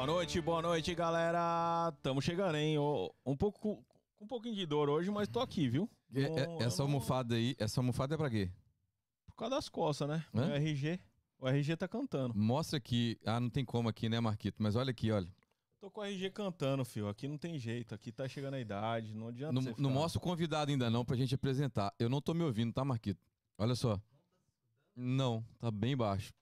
Boa 0.00 0.06
noite, 0.06 0.40
boa 0.40 0.62
noite, 0.62 0.94
galera. 0.94 1.92
Tamo 2.02 2.22
chegando, 2.22 2.56
hein? 2.56 2.78
Um 2.78 3.36
pouco 3.36 3.60
com 3.60 3.84
um 4.18 4.26
pouquinho 4.26 4.54
de 4.54 4.64
dor 4.64 4.88
hoje, 4.88 5.10
mas 5.10 5.28
tô 5.28 5.40
aqui, 5.40 5.68
viu? 5.68 5.90
É- 6.14 6.22
é- 6.22 6.56
essa 6.64 6.78
não- 6.78 6.86
almofada 6.86 7.34
aí, 7.34 7.54
essa 7.58 7.80
almofada 7.80 8.14
é 8.14 8.16
pra 8.16 8.30
quê? 8.30 8.50
Por 9.26 9.34
causa 9.34 9.56
das 9.56 9.68
costas, 9.68 10.08
né? 10.08 10.24
Hã? 10.34 10.46
O 10.46 10.52
RG. 10.54 10.98
O 11.38 11.46
RG 11.46 11.76
tá 11.76 11.86
cantando. 11.86 12.34
Mostra 12.34 12.78
aqui. 12.78 13.18
Ah, 13.26 13.38
não 13.38 13.50
tem 13.50 13.62
como 13.62 13.90
aqui, 13.90 14.08
né, 14.08 14.18
Marquito? 14.20 14.62
Mas 14.62 14.74
olha 14.74 14.90
aqui, 14.90 15.12
olha. 15.12 15.28
Tô 15.78 15.90
com 15.90 16.00
o 16.00 16.04
RG 16.04 16.30
cantando, 16.30 16.82
filho. 16.82 17.06
Aqui 17.06 17.28
não 17.28 17.36
tem 17.36 17.58
jeito. 17.58 17.94
Aqui 17.94 18.10
tá 18.10 18.26
chegando 18.26 18.54
a 18.54 18.60
idade. 18.60 19.12
Não 19.12 19.28
adianta 19.28 19.52
Não, 19.52 19.74
não 19.76 19.90
mostra 19.90 20.18
o 20.18 20.22
convidado 20.22 20.70
ainda 20.70 20.88
não 20.88 21.04
pra 21.04 21.14
gente 21.14 21.34
apresentar. 21.34 21.92
Eu 21.98 22.08
não 22.08 22.22
tô 22.22 22.32
me 22.32 22.42
ouvindo, 22.42 22.72
tá, 22.72 22.82
Marquito? 22.86 23.20
Olha 23.58 23.74
só. 23.74 24.00
Não, 24.96 25.44
tá 25.58 25.70
bem 25.70 25.94
baixo. 25.94 26.32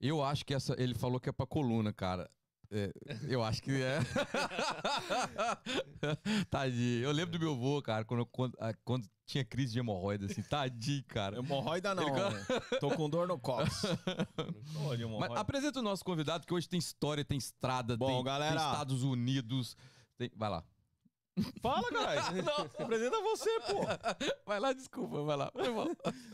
Eu 0.00 0.22
acho 0.22 0.46
que 0.46 0.54
essa. 0.54 0.80
Ele 0.80 0.94
falou 0.94 1.18
que 1.18 1.28
é 1.28 1.32
pra 1.32 1.44
coluna, 1.48 1.92
cara. 1.92 2.30
É, 2.74 2.90
eu 3.28 3.44
acho 3.44 3.62
que 3.62 3.70
é. 3.82 3.98
Tadinho. 6.50 7.04
Eu 7.04 7.12
lembro 7.12 7.32
do 7.32 7.38
meu 7.38 7.52
avô, 7.52 7.82
cara, 7.82 8.02
quando, 8.04 8.24
quando, 8.26 8.56
quando 8.84 9.06
tinha 9.26 9.44
crise 9.44 9.72
de 9.74 9.78
hemorroida, 9.78 10.24
assim. 10.26 10.42
Tadinho, 10.42 11.04
cara. 11.04 11.38
Hemorroida 11.38 11.94
não. 11.94 12.08
Ele- 12.08 12.34
né? 12.34 12.46
Tô 12.80 12.90
com 12.90 13.08
dor 13.10 13.28
no 13.28 13.38
cox. 13.38 13.82
Mas 15.20 15.32
apresenta 15.38 15.80
o 15.80 15.82
nosso 15.82 16.02
convidado, 16.04 16.46
que 16.46 16.54
hoje 16.54 16.66
tem 16.68 16.78
história, 16.78 17.22
tem 17.24 17.36
estrada, 17.38 17.96
Bom, 17.96 18.06
tem, 18.06 18.24
galera. 18.24 18.56
tem 18.58 18.70
Estados 18.70 19.02
Unidos. 19.02 19.76
tem- 20.16 20.30
Vai 20.34 20.48
lá. 20.48 20.64
Fala, 21.62 21.88
caralho. 21.88 22.20
Apresenta 22.78 23.20
você, 23.22 23.50
pô. 23.60 23.80
Vai 24.44 24.60
lá, 24.60 24.72
desculpa, 24.72 25.22
vai 25.22 25.36
lá. 25.36 25.50
Mal. 25.54 25.88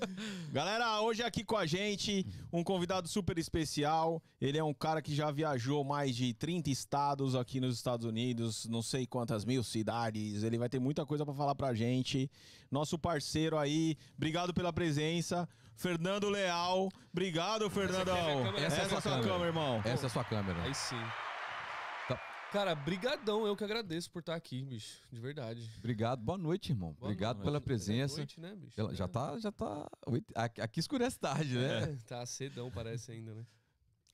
Galera, 0.51 1.01
hoje 1.03 1.23
aqui 1.23 1.45
com 1.45 1.57
a 1.57 1.67
gente 1.67 2.27
um 2.53 2.65
convidado 2.65 3.07
super 3.07 3.39
especial. 3.39 4.21
Ele 4.41 4.59
é 4.59 4.65
um 4.65 4.75
cara 4.75 5.01
que 5.01 5.15
já 5.15 5.31
viajou 5.31 5.85
mais 5.85 6.17
de 6.17 6.35
30 6.35 6.71
estados 6.71 7.37
aqui 7.37 7.61
nos 7.61 7.77
Estados 7.77 8.07
Unidos, 8.07 8.67
não 8.67 8.83
sei 8.83 9.07
quantas 9.07 9.45
mil 9.45 9.63
cidades. 9.63 10.43
Ele 10.43 10.59
vai 10.59 10.69
ter 10.69 10.81
muita 10.81 11.07
coisa 11.07 11.25
pra 11.25 11.35
falar 11.35 11.55
pra 11.55 11.75
gente. 11.75 12.31
Nosso 12.71 12.99
parceiro 12.99 13.57
aí, 13.57 13.97
obrigado 14.17 14.53
pela 14.53 14.73
presença. 14.73 15.49
Fernando 15.77 16.29
Leal, 16.29 16.89
obrigado, 17.13 17.71
Fernandão. 17.71 18.43
câmera? 18.43 18.61
Essa, 18.67 18.81
é 18.81 18.85
a 18.85 19.01
sua 19.01 19.21
câmera, 19.21 19.47
irmão. 19.47 19.81
Essa 19.85 20.07
é 20.07 20.07
a 20.07 20.11
sua 20.11 20.25
câmera. 20.25 20.61
Aí 20.65 20.75
sim. 20.75 20.97
Cara, 22.53 22.75
brigadão, 22.75 23.47
eu 23.47 23.55
que 23.55 23.63
agradeço 23.63 24.11
por 24.11 24.21
estar 24.21 24.35
aqui, 24.35 24.65
bicho. 24.65 25.03
De 25.13 25.21
verdade. 25.21 25.71
Obrigado, 25.79 26.23
boa 26.23 26.39
noite, 26.39 26.73
irmão. 26.73 26.95
Boa 26.95 27.11
Obrigado 27.11 27.37
noite. 27.37 27.45
pela 27.45 27.59
É 27.59 27.61
presença. 27.61 28.17
noite, 28.17 28.41
né, 28.41 28.55
bicho? 28.57 28.81
Ela- 28.81 28.95
Já 28.95 29.05
É. 29.05 29.09
tá, 29.09 29.39
já 29.39 29.53
tá. 29.53 29.87
Aqui, 30.63 30.81
escurece 30.81 31.19
tarde, 31.19 31.55
né? 31.57 31.83
É, 31.83 31.97
tá 32.07 32.25
cedão, 32.25 32.71
parece 32.71 33.13
ainda, 33.13 33.35
né? 33.35 33.47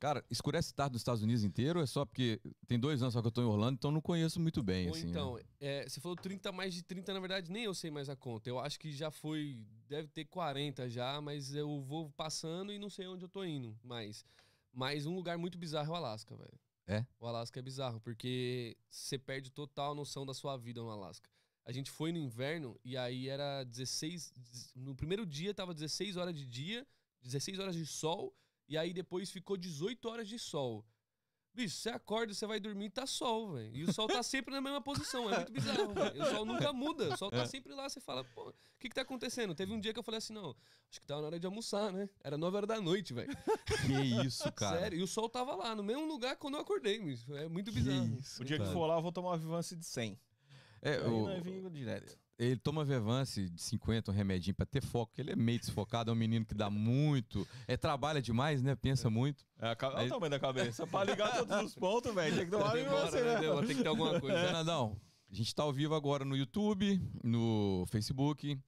Cara, 0.01 0.25
escurece 0.29 0.75
tarde 0.75 0.95
nos 0.95 1.01
Estados 1.01 1.23
Unidos 1.23 1.45
inteiro, 1.45 1.81
é 1.81 1.87
só 1.87 2.05
porque 2.05 2.41
tem 2.67 2.79
dois 2.79 3.01
anos 3.01 3.15
só 3.15 3.23
que 3.23 3.29
eu 3.29 3.33
tô 3.33 3.41
em 3.41 3.47
Orlando, 3.47 3.77
então 3.77 3.91
não 3.93 4.01
conheço 4.03 4.41
muito 4.41 4.63
bem, 4.63 4.89
Ou 4.91 4.95
assim. 4.97 5.09
então, 5.09 5.37
né? 5.37 5.43
é, 5.61 5.89
você 5.89 6.01
falou 6.01 6.17
30, 6.17 6.51
mais 6.51 6.75
de 6.75 6.83
30, 6.83 7.15
na 7.15 7.21
verdade, 7.21 7.51
nem 7.51 7.65
eu 7.65 7.73
sei 7.73 7.91
mais 7.91 8.11
a 8.11 8.17
conta. 8.17 8.51
Eu 8.51 8.59
acho 8.59 8.79
que 8.81 8.93
já 8.93 9.11
foi, 9.13 9.57
deve 9.89 10.09
ter 10.09 10.25
40 10.27 10.91
já, 10.91 11.21
mas 11.23 11.55
eu 11.55 11.81
vou 11.83 12.11
passando 12.11 12.73
e 12.73 12.79
não 12.79 12.91
sei 12.91 13.07
onde 13.07 13.25
eu 13.25 13.29
tô 13.29 13.45
indo. 13.45 13.79
Mas, 13.83 14.27
mas 14.73 15.07
um 15.07 15.15
lugar 15.15 15.39
muito 15.39 15.57
bizarro 15.57 15.89
é 15.89 15.93
o 15.93 15.95
Alasca, 15.95 16.37
velho. 16.37 16.59
É? 16.87 17.07
O 17.19 17.27
Alasca 17.27 17.59
é 17.59 17.63
bizarro, 17.63 18.01
porque 18.01 18.77
você 18.91 19.19
perde 19.19 19.51
total 19.51 19.95
noção 19.95 20.27
da 20.27 20.35
sua 20.35 20.57
vida 20.57 20.81
no 20.81 20.91
Alasca. 20.91 21.31
A 21.65 21.73
gente 21.73 21.91
foi 21.91 22.13
no 22.13 22.19
inverno 22.19 22.79
e 22.85 22.97
aí 22.97 23.29
era 23.29 23.65
16. 23.65 24.73
No 24.75 24.95
primeiro 24.95 25.25
dia 25.25 25.55
tava 25.55 25.73
16 25.73 26.17
horas 26.17 26.35
de 26.35 26.45
dia, 26.47 26.87
16 27.23 27.59
horas 27.59 27.75
de 27.75 27.87
sol, 27.87 28.37
e 28.69 28.77
aí 28.77 28.93
depois 28.93 29.31
ficou 29.31 29.57
18 29.57 30.07
horas 30.09 30.29
de 30.29 30.39
sol. 30.39 30.85
Bicho, 31.55 31.77
você 31.77 31.89
acorda, 31.91 32.35
você 32.35 32.47
vai 32.47 32.59
dormir 32.59 32.87
e 32.87 32.91
tá 32.91 33.07
sol, 33.07 33.53
velho. 33.53 33.71
E 33.77 33.85
o 33.85 33.93
sol 33.93 34.09
tá 34.09 34.23
sempre 34.25 34.53
na 34.53 34.61
mesma 34.61 34.81
posição. 34.81 35.31
É 35.33 35.37
muito 35.37 35.53
bizarro, 35.53 35.95
velho. 35.95 36.23
O 36.23 36.27
sol 36.27 36.45
nunca 36.45 36.73
muda. 36.73 37.15
O 37.15 37.17
sol 37.17 37.31
tá 37.31 37.47
sempre 37.47 37.73
lá. 37.73 37.89
Você 37.89 38.01
fala, 38.01 38.25
pô, 38.25 38.49
o 38.49 38.55
que 38.79 38.89
que 38.89 38.95
tá 38.95 39.03
acontecendo? 39.03 39.55
Teve 39.55 39.73
um 39.73 39.79
dia 39.81 39.93
que 39.93 39.99
eu 39.99 40.03
falei 40.03 40.19
assim, 40.19 40.33
não, 40.33 40.57
acho 40.91 41.01
que 41.01 41.07
tava 41.07 41.21
na 41.21 41.29
hora 41.29 41.39
de 41.39 41.47
almoçar, 41.47 41.93
né? 41.93 42.09
Era 42.25 42.37
9 42.37 42.57
horas 42.57 42.69
da 42.69 42.81
noite, 42.81 43.15
velho. 43.15 43.31
Que 43.87 44.27
isso, 44.27 44.51
cara. 44.53 44.81
Sério. 44.81 44.99
E 44.99 45.03
o 45.03 45.07
sol 45.07 45.29
tava 45.29 45.55
lá, 45.55 45.75
no 45.77 45.83
mesmo 45.85 46.05
lugar 46.07 46.37
quando 46.37 46.55
eu 46.55 46.61
acordei, 46.61 46.99
bicho. 47.01 47.33
É 47.37 47.47
muito 47.49 47.71
bizarro. 47.71 48.05
isso, 48.19 48.43
O 48.43 48.45
dia 48.45 48.57
que 48.59 48.63
cara. 48.65 48.75
for 48.75 48.87
lá, 48.87 48.97
eu 48.97 49.03
vou 49.03 49.13
tomar 49.13 49.31
uma 49.31 49.39
Vivance 49.39 49.77
de 49.77 49.85
100. 49.87 50.19
É, 50.83 50.95
Aí 50.97 51.07
o- 51.07 51.27
nós 51.29 51.43
vimos 51.43 51.73
direto. 51.73 52.19
Ele 52.39 52.57
toma 52.59 52.85
Vevance 52.85 53.49
de 53.49 53.61
50, 53.63 54.11
um 54.11 54.15
remedinho 54.15 54.55
pra 54.57 54.67
ter 54.67 54.83
foco, 54.83 55.13
ele 55.19 55.33
é 55.33 55.37
meio 55.37 55.59
desfocado, 55.61 56.11
é 56.11 56.15
um 56.15 56.17
menino 56.17 56.45
que 56.45 56.55
dá 56.55 56.69
muito, 56.69 57.47
é, 57.69 57.77
trabalha 57.77 58.21
demais, 58.21 58.61
né? 58.63 58.75
Pensa 58.75 59.09
muito. 59.09 59.45
É, 59.59 59.69
a 59.69 59.77
Olha 59.89 59.99
Aí- 59.99 60.07
o 60.07 60.11
tamanho 60.11 60.31
da 60.31 60.41
cabeça. 60.41 60.87
pra 60.87 61.05
ligar 61.05 61.37
todos 61.47 61.67
os 61.67 61.75
pontos, 61.75 62.13
velho, 62.15 62.35
tem 62.37 62.45
que 62.45 62.51
tomar 62.51 62.73
Demora, 62.73 63.07
Vivance, 63.07 63.25
né? 63.25 63.41
Demora, 63.41 63.67
Tem 63.67 63.77
que 63.77 63.83
ter 63.83 63.89
alguma 63.89 64.21
coisa. 64.21 64.39
Fernandão, 64.41 65.01
a 65.31 65.35
gente 65.35 65.55
tá 65.55 65.63
ao 65.63 65.73
vivo 65.73 65.95
agora 65.95 66.25
no 66.25 66.37
YouTube, 66.37 67.01
no 67.23 67.85
Facebook 67.89 68.59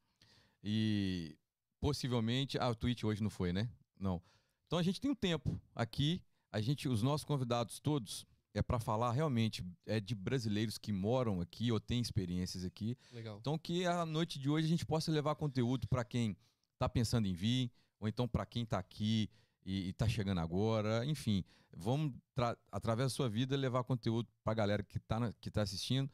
e 0.62 1.36
possivelmente. 1.80 2.58
Ah, 2.58 2.68
o 2.68 2.74
Twitch 2.74 3.04
hoje 3.04 3.22
não 3.22 3.30
foi, 3.30 3.52
né? 3.52 3.68
Não. 3.98 4.20
Então 4.66 4.78
a 4.78 4.82
gente 4.82 5.00
tem 5.00 5.10
um 5.10 5.14
tempo 5.14 5.60
aqui, 5.74 6.22
a 6.52 6.60
gente, 6.60 6.88
os 6.88 7.02
nossos 7.02 7.24
convidados 7.24 7.78
todos, 7.80 8.26
é 8.58 8.62
para 8.62 8.78
falar 8.80 9.12
realmente 9.12 9.64
é 9.86 10.00
de 10.00 10.14
brasileiros 10.14 10.78
que 10.78 10.92
moram 10.92 11.40
aqui 11.40 11.70
ou 11.70 11.78
têm 11.78 12.00
experiências 12.00 12.64
aqui. 12.64 12.96
Legal. 13.12 13.38
Então 13.40 13.58
que 13.58 13.84
a 13.86 14.04
noite 14.06 14.38
de 14.38 14.48
hoje 14.48 14.66
a 14.66 14.70
gente 14.70 14.86
possa 14.86 15.10
levar 15.12 15.34
conteúdo 15.34 15.86
para 15.88 16.04
quem 16.04 16.36
tá 16.78 16.88
pensando 16.88 17.26
em 17.26 17.34
vir, 17.34 17.70
ou 18.00 18.08
então 18.08 18.26
para 18.28 18.44
quem 18.46 18.64
tá 18.64 18.78
aqui 18.78 19.28
e, 19.64 19.88
e 19.88 19.92
tá 19.92 20.08
chegando 20.08 20.38
agora, 20.40 21.04
enfim, 21.06 21.44
vamos 21.76 22.12
tra- 22.34 22.56
através 22.70 23.06
da 23.12 23.16
sua 23.16 23.28
vida 23.28 23.56
levar 23.56 23.84
conteúdo 23.84 24.28
para 24.44 24.52
a 24.52 24.54
galera 24.56 24.82
que 24.82 24.98
tá 25.00 25.18
na- 25.20 25.32
que 25.34 25.50
tá 25.50 25.62
assistindo, 25.62 26.10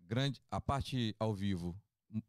grande 0.00 0.40
a 0.50 0.60
parte 0.60 1.14
ao 1.18 1.34
vivo, 1.34 1.74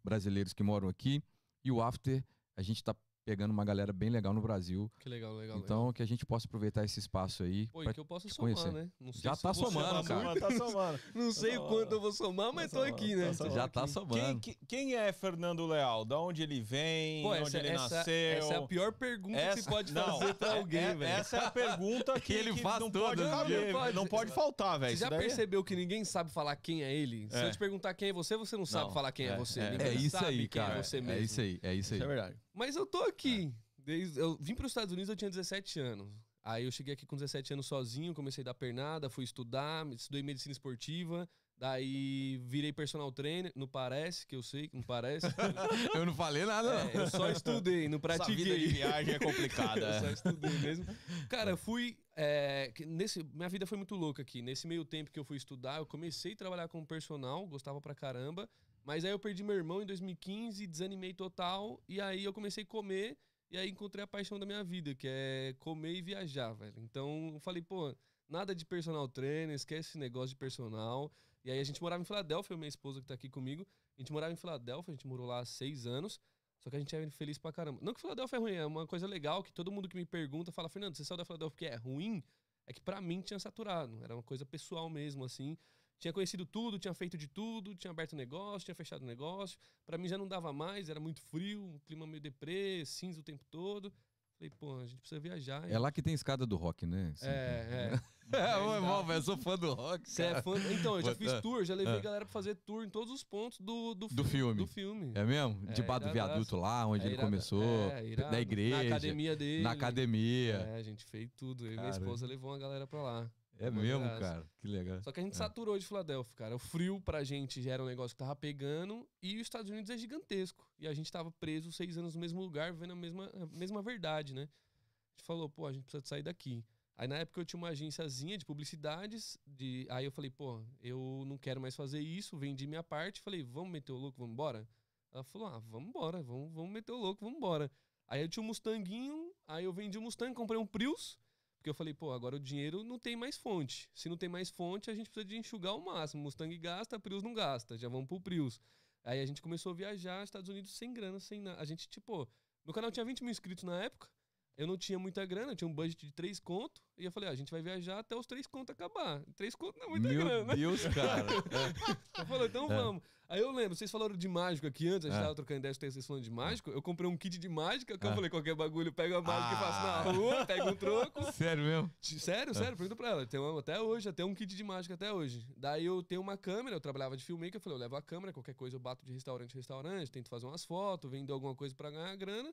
brasileiros 0.04 0.54
que 0.54 0.64
moram 0.64 0.88
aqui 0.88 1.22
e 1.64 1.72
o 1.72 1.82
after, 1.82 2.24
a 2.56 2.62
gente 2.62 2.84
tá 2.84 2.96
pegando 3.28 3.52
uma 3.52 3.66
galera 3.66 3.92
bem 3.92 4.10
legal 4.10 4.34
no 4.34 4.40
Brasil. 4.42 4.90
Que 5.02 5.10
legal, 5.10 5.34
legal. 5.36 5.58
então 5.58 5.80
legal. 5.80 5.94
que 5.94 6.02
a 6.02 6.06
gente 6.06 6.26
possa 6.26 6.48
aproveitar 6.48 6.86
esse 6.86 6.98
espaço 6.98 7.44
aí. 7.44 7.68
Pô, 7.68 7.84
pra 7.84 7.94
que 7.94 8.00
eu 8.00 8.06
possa 8.06 8.26
te 8.26 8.34
somar, 8.34 8.54
conhecer. 8.54 8.72
né? 8.72 8.90
Não 9.02 9.12
sei 9.12 9.22
Já 9.24 9.36
se 9.36 9.42
tá 9.42 9.54
somando, 9.54 10.04
cara. 10.08 10.24
muito. 10.30 10.40
Tá 10.40 10.52
somando. 10.52 11.00
Não 11.14 11.34
sei 11.34 11.58
o 11.58 11.68
quanto 11.68 11.92
eu 11.92 12.00
vou 12.00 12.14
somar, 12.14 12.54
mas 12.54 12.72
tô 12.72 12.78
somando, 12.78 12.96
aqui, 12.96 13.16
né? 13.18 13.32
tá 13.38 13.44
Tô. 13.44 13.50
Já 13.50 13.68
tá 13.68 13.86
somando. 13.86 14.40
Quem, 14.40 14.40
que- 14.40 14.66
quem 14.66 14.96
é 14.96 15.12
Fernando 15.12 15.68
Leal? 15.68 16.06
Da 16.06 16.18
onde 16.18 16.42
ele 16.42 16.62
vem? 16.62 17.22
Pô, 17.22 17.32
onde 17.34 17.42
essa, 17.42 17.58
ele 17.58 17.68
essa, 17.68 17.96
nasceu? 17.98 18.14
essa 18.14 18.54
é 18.54 18.58
a 18.58 18.62
pior 18.62 18.94
pergunta 18.94 19.38
que 19.56 19.62
você 19.62 19.70
pode 19.70 19.94
não, 19.94 20.20
fazer 20.20 20.34
pra 20.36 20.48
é- 20.56 20.58
alguém, 20.60 20.80
é- 20.84 20.96
velho. 20.96 21.12
Essa 21.20 21.36
é 21.36 21.46
a 21.48 21.52
pergunta 21.52 22.14
que, 22.14 22.22
Que 22.28 22.34
ele 22.34 22.54
que 22.54 22.62
faz 22.62 22.80
não 22.80 22.90
todos 22.90 23.08
pode 23.10 23.24
caber, 23.24 23.60
dias. 23.60 23.74
velho. 23.84 23.94
não 23.94 24.08
pode 24.08 24.32
faltar, 24.32 24.80
velho. 24.80 24.96
Você 24.98 25.06
já 25.10 25.14
é- 25.14 25.18
percebeu 25.20 25.62
que 25.66 25.76
ninguém 25.76 26.06
sabe 26.06 26.32
falar 26.32 26.56
quem 26.56 26.82
é 26.82 26.96
ele? 26.96 27.28
Se 27.30 27.36
É. 27.38 27.48
eu 27.48 27.52
te 27.52 27.58
perguntar 27.58 27.94
quem 27.94 28.08
é 28.10 28.14
você, 28.14 28.38
você 28.38 28.56
não 28.56 28.66
sabe 28.66 28.86
Não. 28.86 28.94
falar 28.94 29.12
quem 29.12 29.28
é, 29.28 29.36
você. 29.36 29.60
é. 29.60 29.72
Ninguém 29.72 29.96
isso 29.98 30.12
sabe 30.12 30.28
aí, 30.28 30.38
quem 30.48 30.62
cara. 30.62 30.80
é 30.80 30.84
você 30.84 31.02
mesmo. 31.02 31.20
É 31.20 31.24
isso 31.24 31.42
aí, 31.42 31.60
é 31.62 31.74
isso 31.74 31.94
aí. 31.94 31.98
Isso 32.00 32.04
é 32.04 32.08
verdade. 32.08 32.38
Mas 32.58 32.76
eu 32.76 32.88
tô 32.88 33.04
aqui. 33.04 33.54
Desde, 33.78 34.20
eu 34.20 34.36
vim 34.42 34.56
para 34.56 34.66
os 34.66 34.72
Estados 34.72 34.92
Unidos, 34.92 35.10
eu 35.10 35.16
tinha 35.16 35.30
17 35.30 35.80
anos. 35.80 36.10
Aí 36.44 36.66
eu 36.66 36.72
cheguei 36.72 36.96
aqui 36.96 37.06
com 37.06 37.16
17 37.16 37.54
anos 37.54 37.68
sozinho, 37.68 38.16
comecei 38.16 38.42
a 38.42 38.46
dar 38.46 38.54
pernada, 38.56 39.10
fui 39.12 39.24
estudar, 39.24 39.86
estudei 39.94 40.24
medicina 40.24 40.52
esportiva. 40.52 41.30
Daí 41.60 42.38
virei 42.44 42.74
personal 42.74 43.12
trainer. 43.12 43.52
Não 43.56 43.68
parece, 43.68 44.26
que 44.26 44.36
eu 44.36 44.42
sei 44.42 44.68
que 44.68 44.76
não 44.76 44.82
parece. 44.82 45.28
Eu 45.94 46.06
não 46.06 46.14
falei 46.16 46.46
nada, 46.46 46.84
não. 46.84 46.90
É, 46.90 46.98
eu 46.98 47.10
só 47.10 47.30
estudei, 47.32 47.88
não 47.88 48.00
Essa 48.10 48.26
vida 48.26 48.44
de 48.44 48.46
pratiquei. 48.46 48.68
viagem 48.68 49.14
é 49.16 49.20
complicada. 49.20 49.88
Eu 49.90 50.00
só 50.00 50.08
é. 50.08 50.14
estudei 50.14 50.58
mesmo. 50.60 50.86
Cara, 51.30 51.52
eu 51.52 51.58
fui. 51.58 51.98
é, 52.16 52.72
nesse, 52.86 53.24
minha 53.24 53.50
vida 53.50 53.66
foi 53.66 53.78
muito 53.78 53.96
louca 53.96 54.22
aqui. 54.22 54.42
Nesse 54.42 54.68
meio 54.68 54.86
tempo 54.86 55.12
que 55.12 55.20
eu 55.20 55.26
fui 55.26 55.38
estudar, 55.38 55.78
eu 55.78 55.86
comecei 55.86 56.34
a 56.34 56.36
trabalhar 56.36 56.68
como 56.68 56.86
personal, 56.86 57.46
gostava 57.48 57.82
pra 57.82 57.96
caramba. 57.96 58.48
Mas 58.88 59.04
aí 59.04 59.12
eu 59.12 59.20
perdi 59.20 59.44
meu 59.44 59.54
irmão 59.54 59.82
em 59.82 59.86
2015, 59.86 60.66
desanimei 60.66 61.14
total. 61.14 61.84
E 61.90 62.00
aí 62.00 62.24
eu 62.24 62.32
comecei 62.32 62.64
a 62.64 62.66
comer. 62.66 63.18
E 63.52 63.58
aí 63.58 63.70
encontrei 63.70 64.02
a 64.02 64.08
paixão 64.08 64.40
da 64.40 64.46
minha 64.46 64.64
vida, 64.64 64.96
que 64.96 65.06
é 65.10 65.54
comer 65.60 65.96
e 65.96 66.02
viajar, 66.02 66.54
velho. 66.54 66.80
Então 66.80 67.32
eu 67.34 67.40
falei, 67.42 67.62
pô, 67.62 67.94
nada 68.30 68.56
de 68.56 68.66
personal 68.66 69.06
trainer, 69.10 69.54
esquece 69.54 69.90
esse 69.90 69.98
negócio 69.98 70.30
de 70.30 70.38
personal. 70.38 71.12
E 71.44 71.52
aí 71.52 71.60
a 71.60 71.64
gente 71.66 71.82
morava 71.82 72.02
em 72.02 72.06
Filadélfia, 72.06 72.56
minha 72.56 72.70
esposa 72.70 73.02
que 73.02 73.08
tá 73.08 73.14
aqui 73.14 73.28
comigo. 73.28 73.68
A 73.98 74.02
gente 74.02 74.14
morava 74.14 74.32
em 74.32 74.38
Filadélfia, 74.38 74.94
a 74.94 74.96
gente 74.96 75.06
morou 75.06 75.28
lá 75.28 75.40
há 75.40 75.46
seis 75.46 75.86
anos. 75.86 76.18
Só 76.58 76.70
que 76.70 76.78
a 76.78 76.80
gente 76.80 76.96
é 76.96 77.10
feliz 77.10 77.38
pra 77.38 77.52
caramba. 77.52 77.82
Não 77.82 77.94
que 77.94 78.00
Filadélfia 78.00 78.38
é 78.38 78.40
ruim, 78.40 78.54
é 78.54 78.66
uma 78.66 78.88
coisa 78.88 79.06
legal 79.06 79.44
que 79.44 79.52
todo 79.52 79.70
mundo 79.70 79.90
que 79.90 79.98
me 79.98 80.06
pergunta 80.06 80.50
fala, 80.50 80.70
Fernando, 80.70 80.96
você 80.96 81.04
saiu 81.04 81.18
da 81.18 81.26
Filadélfia 81.26 81.52
porque 81.52 81.66
é 81.66 81.76
ruim? 81.76 82.24
É 82.66 82.72
que 82.72 82.80
pra 82.80 83.02
mim 83.02 83.20
tinha 83.20 83.38
saturado. 83.38 84.02
Era 84.02 84.16
uma 84.16 84.24
coisa 84.24 84.46
pessoal 84.46 84.90
mesmo, 84.90 85.26
assim. 85.26 85.58
Tinha 86.00 86.14
conhecido 86.14 86.46
tudo, 86.46 86.78
tinha 86.78 86.94
feito 86.94 87.18
de 87.18 87.28
tudo, 87.28 87.76
tinha 87.76 87.90
aberto 87.92 88.16
negócio, 88.16 88.66
tinha 88.66 88.76
fechado 88.76 89.06
negócio. 89.06 89.58
Pra 89.86 89.98
mim 89.98 90.08
já 90.08 90.18
não 90.18 90.28
dava 90.28 90.54
mais, 90.54 90.90
era 90.90 91.00
muito 91.00 91.22
frio, 91.22 91.64
um 91.64 91.80
clima 91.80 92.06
meio 92.06 92.22
deprê, 92.22 92.84
cinza 92.86 93.20
o 93.20 93.24
tempo 93.24 93.44
todo. 93.50 93.92
Falei, 94.38 94.52
pô, 94.60 94.78
a 94.78 94.86
gente 94.86 95.00
precisa 95.00 95.20
viajar. 95.20 95.68
É 95.70 95.80
lá 95.80 95.92
que 95.92 96.00
tem 96.00 96.14
escada 96.14 96.46
do 96.46 96.56
rock, 96.56 96.86
né? 96.86 97.12
Assim, 97.16 97.26
É, 97.28 97.92
é. 97.94 98.02
É, 98.30 99.04
velho, 99.04 99.14
eu 99.14 99.22
sou 99.22 99.38
fã 99.38 99.56
do 99.58 99.74
rock. 99.74 100.08
Você 100.12 100.22
é 100.24 100.42
fã. 100.42 100.56
Então, 100.74 100.98
eu 100.98 101.02
já 101.02 101.16
fiz 101.16 101.32
tour, 101.42 101.64
já 101.64 101.74
levei 101.74 101.96
É. 101.96 102.02
galera 102.02 102.26
pra 102.26 102.34
fazer 102.34 102.56
tour 102.56 102.84
em 102.84 102.90
todos 102.90 103.12
os 103.12 103.24
pontos 103.24 103.58
do, 103.58 103.96
do, 103.96 104.08
Do 104.10 104.24
filme. 104.26 104.58
Do 104.58 104.68
filme. 104.68 105.14
É 105.16 105.24
mesmo? 105.24 105.58
É, 105.70 105.72
Debaixo 105.72 106.08
do 106.08 106.12
viaduto 106.12 106.58
lá, 106.58 106.86
onde 106.86 107.06
É 107.06 107.08
ele 107.08 107.16
começou. 107.18 107.64
é, 107.64 108.16
da 108.30 108.42
igreja. 108.42 108.76
Na 108.76 108.82
academia 108.90 109.34
dele. 109.34 109.64
Na 109.64 109.72
academia. 109.72 110.56
É, 110.56 110.76
a 110.76 110.84
gente 110.84 111.06
fez 111.06 111.32
tudo. 111.38 111.66
Eu 111.68 111.72
e 111.74 111.78
minha 111.78 111.90
esposa 111.90 112.28
levou 112.28 112.52
uma 112.52 112.60
galera 112.60 112.86
pra 112.86 113.02
lá. 113.02 113.32
É 113.60 113.72
mesmo, 113.72 114.00
graça. 114.04 114.20
cara. 114.20 114.50
Que 114.60 114.68
legal. 114.68 115.02
Só 115.04 115.12
que 115.12 115.20
a 115.20 115.24
gente 115.24 115.34
É. 115.34 115.38
saturou 115.38 115.78
de 115.78 115.86
Filadélfia, 115.86 116.34
cara. 116.36 116.56
O 116.56 116.60
frio 116.60 117.02
pra 117.02 117.24
gente 117.24 117.62
já 117.62 117.72
era 117.74 117.84
um 117.84 117.86
negócio 117.88 118.16
que 118.16 118.20
tava 118.20 118.36
pegando 118.36 119.08
e 119.22 119.36
os 119.36 119.42
Estados 119.42 119.70
Unidos 119.72 119.90
é 119.90 119.98
gigantesco. 119.98 120.68
E 120.78 120.88
a 120.88 120.94
gente 120.94 121.12
tava 121.12 121.32
preso 121.32 121.72
seis 121.72 121.98
anos 121.98 122.14
no 122.16 122.22
mesmo 122.22 122.40
lugar, 122.42 122.74
vendo 122.74 122.94
a 122.94 122.96
mesma, 122.96 123.32
a 123.34 123.46
mesma 123.48 123.82
verdade, 123.82 124.34
né? 124.34 124.44
A 124.44 125.18
gente 125.18 125.26
falou, 125.26 125.50
pô, 125.50 125.66
a 125.68 125.74
gente 125.74 125.84
precisa 125.84 126.06
sair 126.06 126.24
daqui. 126.24 126.64
Aí 126.96 127.08
na 127.08 127.18
época 127.18 127.42
eu 127.42 127.46
tinha 127.46 127.58
uma 127.60 127.70
agênciazinha 127.70 128.38
de 128.38 128.46
publicidades, 128.46 129.38
de... 129.46 129.86
aí 129.90 130.06
eu 130.06 130.12
falei, 130.12 130.32
pô, 130.32 130.64
eu 130.82 131.24
não 131.28 131.38
quero 131.38 131.62
mais 131.62 131.76
fazer 131.76 132.00
isso, 132.00 132.36
vendi 132.38 132.66
minha 132.66 132.82
parte, 132.84 133.22
falei, 133.22 133.44
vamos 133.44 133.72
meter 133.72 133.92
o 133.92 133.98
louco, 133.98 134.18
vamos 134.18 134.34
embora? 134.34 134.68
Ela 135.14 135.24
falou, 135.24 135.48
ah, 135.48 135.60
vamos 135.60 135.90
embora, 135.90 136.22
vamos, 136.24 136.52
vamos 136.54 136.72
meter 136.72 136.92
o 136.92 136.98
louco, 136.98 137.24
vamos 137.24 137.38
embora. 137.38 137.72
Aí 138.08 138.22
eu 138.22 138.28
tinha 138.28 138.42
um 138.42 138.48
Mustanguinho, 138.48 139.32
aí 139.48 139.66
eu 139.66 139.74
vendi 139.74 139.98
o 139.98 140.02
Mustang, 140.02 140.34
comprei 140.34 140.60
um 140.60 140.66
Prius, 140.66 141.20
porque 141.58 141.70
eu 141.70 141.74
falei, 141.74 141.94
pô, 141.94 142.14
agora 142.14 142.36
o 142.36 142.40
dinheiro 142.40 142.84
não 142.84 142.98
tem 142.98 143.16
mais 143.16 143.38
fonte. 143.38 143.90
Se 143.94 144.08
não 144.08 144.18
tem 144.18 144.30
mais 144.30 144.50
fonte, 144.50 144.90
a 144.90 144.96
gente 144.96 145.10
precisa 145.10 145.26
de 145.26 145.38
enxugar 145.38 145.76
o 145.76 145.84
máximo. 145.84 146.24
Mustang 146.24 146.56
gasta, 146.58 147.00
Prius 147.00 147.24
não 147.24 147.34
gasta. 147.34 147.78
Já 147.78 147.90
vamos 147.90 148.08
pro 148.08 148.22
Prius. 148.22 148.62
Aí 149.04 149.22
a 149.22 149.26
gente 149.26 149.42
começou 149.42 149.72
a 149.72 149.76
viajar 149.76 150.24
Estados 150.24 150.50
Unidos 150.50 150.72
sem 150.72 150.94
grana, 150.94 151.20
sem 151.20 151.42
nada. 151.42 151.62
A 151.62 151.66
gente, 151.66 151.88
tipo, 151.88 152.28
meu 152.66 152.74
canal 152.74 152.92
tinha 152.92 153.06
20 153.06 153.22
mil 153.22 153.32
inscritos 153.32 153.64
na 153.64 153.84
época. 153.84 154.10
Eu 154.58 154.66
não 154.66 154.76
tinha 154.76 154.98
muita 154.98 155.24
grana, 155.24 155.52
eu 155.52 155.56
tinha 155.56 155.68
um 155.68 155.74
budget 155.74 156.04
de 156.04 156.12
3 156.12 156.40
conto. 156.40 156.82
E 156.98 157.06
eu 157.06 157.12
falei, 157.12 157.30
ah, 157.30 157.32
a 157.32 157.36
gente 157.36 157.52
vai 157.52 157.62
viajar 157.62 158.00
até 158.00 158.16
os 158.16 158.26
3 158.26 158.48
contos 158.48 158.72
acabar. 158.74 159.22
3 159.36 159.54
contos 159.56 159.80
não 159.80 159.86
é 159.88 159.90
muita 159.92 160.08
Meu 160.10 160.24
grana. 160.26 160.44
né? 160.46 160.56
Deus, 160.56 160.82
cara. 160.88 161.26
Eu 162.18 162.26
falei, 162.26 162.48
então 162.48 162.66
É. 162.72 162.76
vamos. 162.76 163.04
Aí 163.30 163.42
eu 163.42 163.52
lembro, 163.52 163.76
vocês 163.76 163.92
falaram 163.92 164.16
de 164.16 164.28
mágico 164.28 164.66
aqui 164.66 164.88
antes, 164.88 165.06
a 165.06 165.10
gente 165.10 165.20
É. 165.20 165.22
tava 165.22 165.36
trocando 165.36 165.60
ideia, 165.60 165.74
vocês 165.74 166.08
falando 166.08 166.24
de 166.24 166.32
mágico. 166.32 166.72
Eu 166.72 166.82
comprei 166.82 167.08
um 167.10 167.18
kit 167.18 167.38
de 167.38 167.50
mágica, 167.50 167.98
que 167.98 168.06
eu 168.08 168.10
Ah. 168.10 168.16
falei, 168.16 168.30
qualquer 168.30 168.56
bagulho, 168.56 168.92
pega 168.92 169.18
a 169.18 169.22
mágica 169.22 169.54
e 169.54 169.58
faço 169.60 169.80
Ah. 169.80 170.04
na 170.06 170.12
rua, 170.12 170.46
pega 170.46 170.66
um 170.66 170.76
troco. 170.76 171.22
Sério 171.34 171.62
mesmo? 171.64 171.92
Sério, 172.02 172.56
sério, 172.56 172.78
pergunta 172.78 172.96
pra 172.96 173.10
ela. 173.10 173.28
Tem 173.28 173.38
uma, 173.40 173.60
até 173.60 173.80
hoje, 173.82 174.08
até 174.10 174.24
um 174.26 174.34
kit 174.34 174.56
de 174.56 174.64
mágica 174.64 174.96
até 174.96 175.12
hoje. 175.14 175.46
Daí 175.58 175.86
eu 175.86 176.02
tenho 176.02 176.22
uma 176.22 176.38
câmera, 176.38 176.76
eu 176.78 176.80
trabalhava 176.80 177.16
de 177.18 177.24
filmmaker, 177.24 177.58
eu 177.58 177.62
falei, 177.62 177.76
eu 177.76 177.82
levo 177.82 177.96
a 177.98 178.02
câmera, 178.02 178.32
qualquer 178.34 178.56
coisa 178.56 178.76
eu 178.78 178.80
bato 178.80 179.06
de 179.06 179.12
restaurante 179.14 179.52
em 179.54 179.58
restaurante, 179.58 180.10
tento 180.10 180.30
fazer 180.30 180.46
umas 180.48 180.64
fotos, 180.64 181.12
vendo 181.12 181.32
alguma 181.34 181.54
coisa 181.54 181.76
pra 181.76 181.92
ganhar 181.92 182.16
grana. 182.16 182.52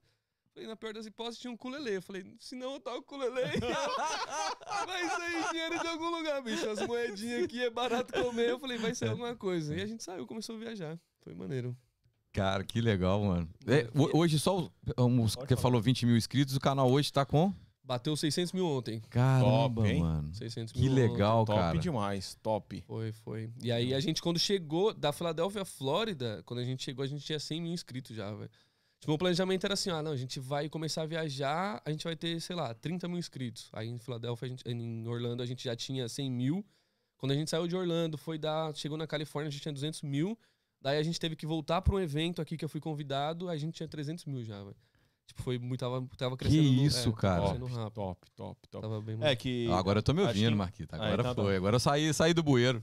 Falei, 0.55 0.69
na 0.69 0.77
pior 0.77 0.95
das 0.95 1.05
hipóteses, 1.05 1.41
tinha 1.41 1.51
um 1.51 1.55
ukulele. 1.55 1.97
Eu 1.97 2.03
falei, 2.03 2.25
se 2.39 2.55
não 2.55 2.75
eu 2.75 2.81
toco 2.81 2.99
ukulele. 2.99 3.35
vai 4.87 5.09
sair 5.09 5.51
dinheiro 5.51 5.81
de 5.81 5.87
algum 5.89 6.11
lugar, 6.17 6.41
bicho. 6.43 6.69
As 6.71 6.87
moedinhas 6.87 7.45
aqui 7.45 7.61
é 7.63 7.71
barato 7.71 8.13
comer. 8.13 8.51
Eu 8.51 8.59
falei, 8.59 8.79
vai 8.79 8.95
sair 8.95 9.09
alguma 9.11 9.35
coisa. 9.35 9.75
E 9.77 9.83
a 9.83 9.87
gente 9.87 10.03
saiu, 10.05 10.27
começou 10.27 10.55
a 10.57 10.59
viajar. 10.59 10.99
Foi 11.23 11.35
maneiro. 11.35 11.77
Cara, 12.33 12.65
que 12.65 12.81
legal, 12.81 13.23
mano. 13.25 13.49
É, 13.67 13.89
ho- 13.99 14.17
hoje 14.19 14.39
só 14.39 14.57
os, 14.59 14.71
você 14.97 15.37
falar. 15.47 15.57
falou 15.61 15.81
20 15.81 16.07
mil 16.07 16.17
inscritos, 16.17 16.57
o 16.57 16.61
canal 16.61 16.91
hoje 16.91 17.13
tá 17.13 17.25
com? 17.25 17.53
Bateu 17.83 18.17
600 18.17 18.53
mil 18.53 18.67
ontem. 18.67 19.01
Caramba, 19.11 19.83
Top, 19.83 19.99
mano. 19.99 20.35
600 20.35 20.73
Que 20.73 20.81
mil 20.81 20.93
ontem. 20.93 21.03
legal, 21.11 21.45
top 21.45 21.59
cara. 21.59 21.79
demais, 21.79 22.35
top. 22.43 22.83
Foi, 22.87 23.13
foi. 23.13 23.51
E 23.63 23.71
aí 23.71 23.93
a 23.93 24.01
gente, 24.01 24.23
quando 24.23 24.39
chegou 24.39 24.93
da 24.95 25.13
Filadélfia, 25.13 25.65
Flórida, 25.65 26.43
quando 26.47 26.61
a 26.61 26.65
gente 26.65 26.83
chegou, 26.83 27.05
a 27.05 27.07
gente 27.07 27.25
tinha 27.25 27.39
100 27.39 27.61
mil 27.61 27.73
inscritos 27.73 28.17
já, 28.17 28.33
velho. 28.33 28.51
Tipo, 29.05 29.13
o 29.13 29.19
planejamento 29.19 29.63
era 29.65 29.75
assim, 29.75 29.91
ah, 29.91 30.03
não, 30.03 30.13
a 30.13 30.17
gente 30.17 30.41
vai 30.41 30.67
começar 30.67 31.03
a 31.03 31.07
viajar, 31.07 31.79
a 31.85 31.91
gente 31.91 32.05
vai 32.05 32.17
ter, 32.17 32.41
sei 32.41 32.57
lá, 32.57 32.73
30 32.73 33.07
mil 33.07 33.19
inscritos. 33.19 33.69
Aí 33.75 33.87
em 33.87 33.99
Filadélfia, 33.99 34.47
a 34.47 34.49
gente- 34.49 34.67
em 34.67 35.07
Orlando, 35.07 35.43
a 35.43 35.47
gente 35.47 35.63
já 35.63 35.77
tinha 35.77 36.09
100 36.09 36.31
mil. 36.31 36.65
Quando 37.19 37.33
a 37.33 37.35
gente 37.35 37.51
saiu 37.51 37.69
de 37.69 37.77
Orlando, 37.77 38.17
foi 38.17 38.39
dar, 38.39 38.75
chegou 38.75 38.97
na 38.97 39.07
Califórnia, 39.07 39.49
a 39.49 39.51
gente 39.51 39.61
tinha 39.61 39.75
200 39.75 40.01
mil. 40.01 40.39
Daí 40.81 40.97
a 40.97 41.03
gente 41.03 41.21
teve 41.21 41.37
que 41.37 41.45
voltar 41.45 41.83
para 41.83 41.95
um 41.95 42.01
evento 42.01 42.41
aqui 42.41 42.57
que 42.57 42.65
eu 42.65 42.69
fui 42.71 42.81
convidado, 42.81 43.51
a 43.51 43.57
gente 43.59 43.75
tinha 43.75 43.87
300 43.87 44.25
mil 44.25 44.43
já, 44.43 44.59
velho. 44.65 44.75
Tipo, 45.27 45.43
foi 45.43 45.59
muito, 45.59 45.81
tava, 45.81 46.07
tava 46.17 46.35
crescendo. 46.39 46.63
no- 46.73 46.83
isso, 46.87 47.11
é, 47.11 47.13
cara. 47.13 47.43
Top, 47.43 47.59
top, 47.95 48.31
top, 48.35 48.69
top. 48.71 48.83
Tava 48.89 49.03
bem 49.03 49.19
É 49.21 49.37
que. 49.37 49.69
Ah, 49.71 49.77
Agora 49.79 49.99
eu 49.99 50.03
tô 50.03 50.15
me 50.15 50.23
ouvindo, 50.23 50.49
que- 50.49 50.55
Marquita. 50.55 50.97
Ah, 50.97 51.05
Agora 51.09 51.21
então 51.21 51.35
tá 51.35 51.43
foi. 51.43 51.57
Agora 51.57 51.77
eu 51.77 51.81
saí, 51.81 52.15
saí 52.15 52.33
do 52.33 52.43
bueiro. 52.43 52.83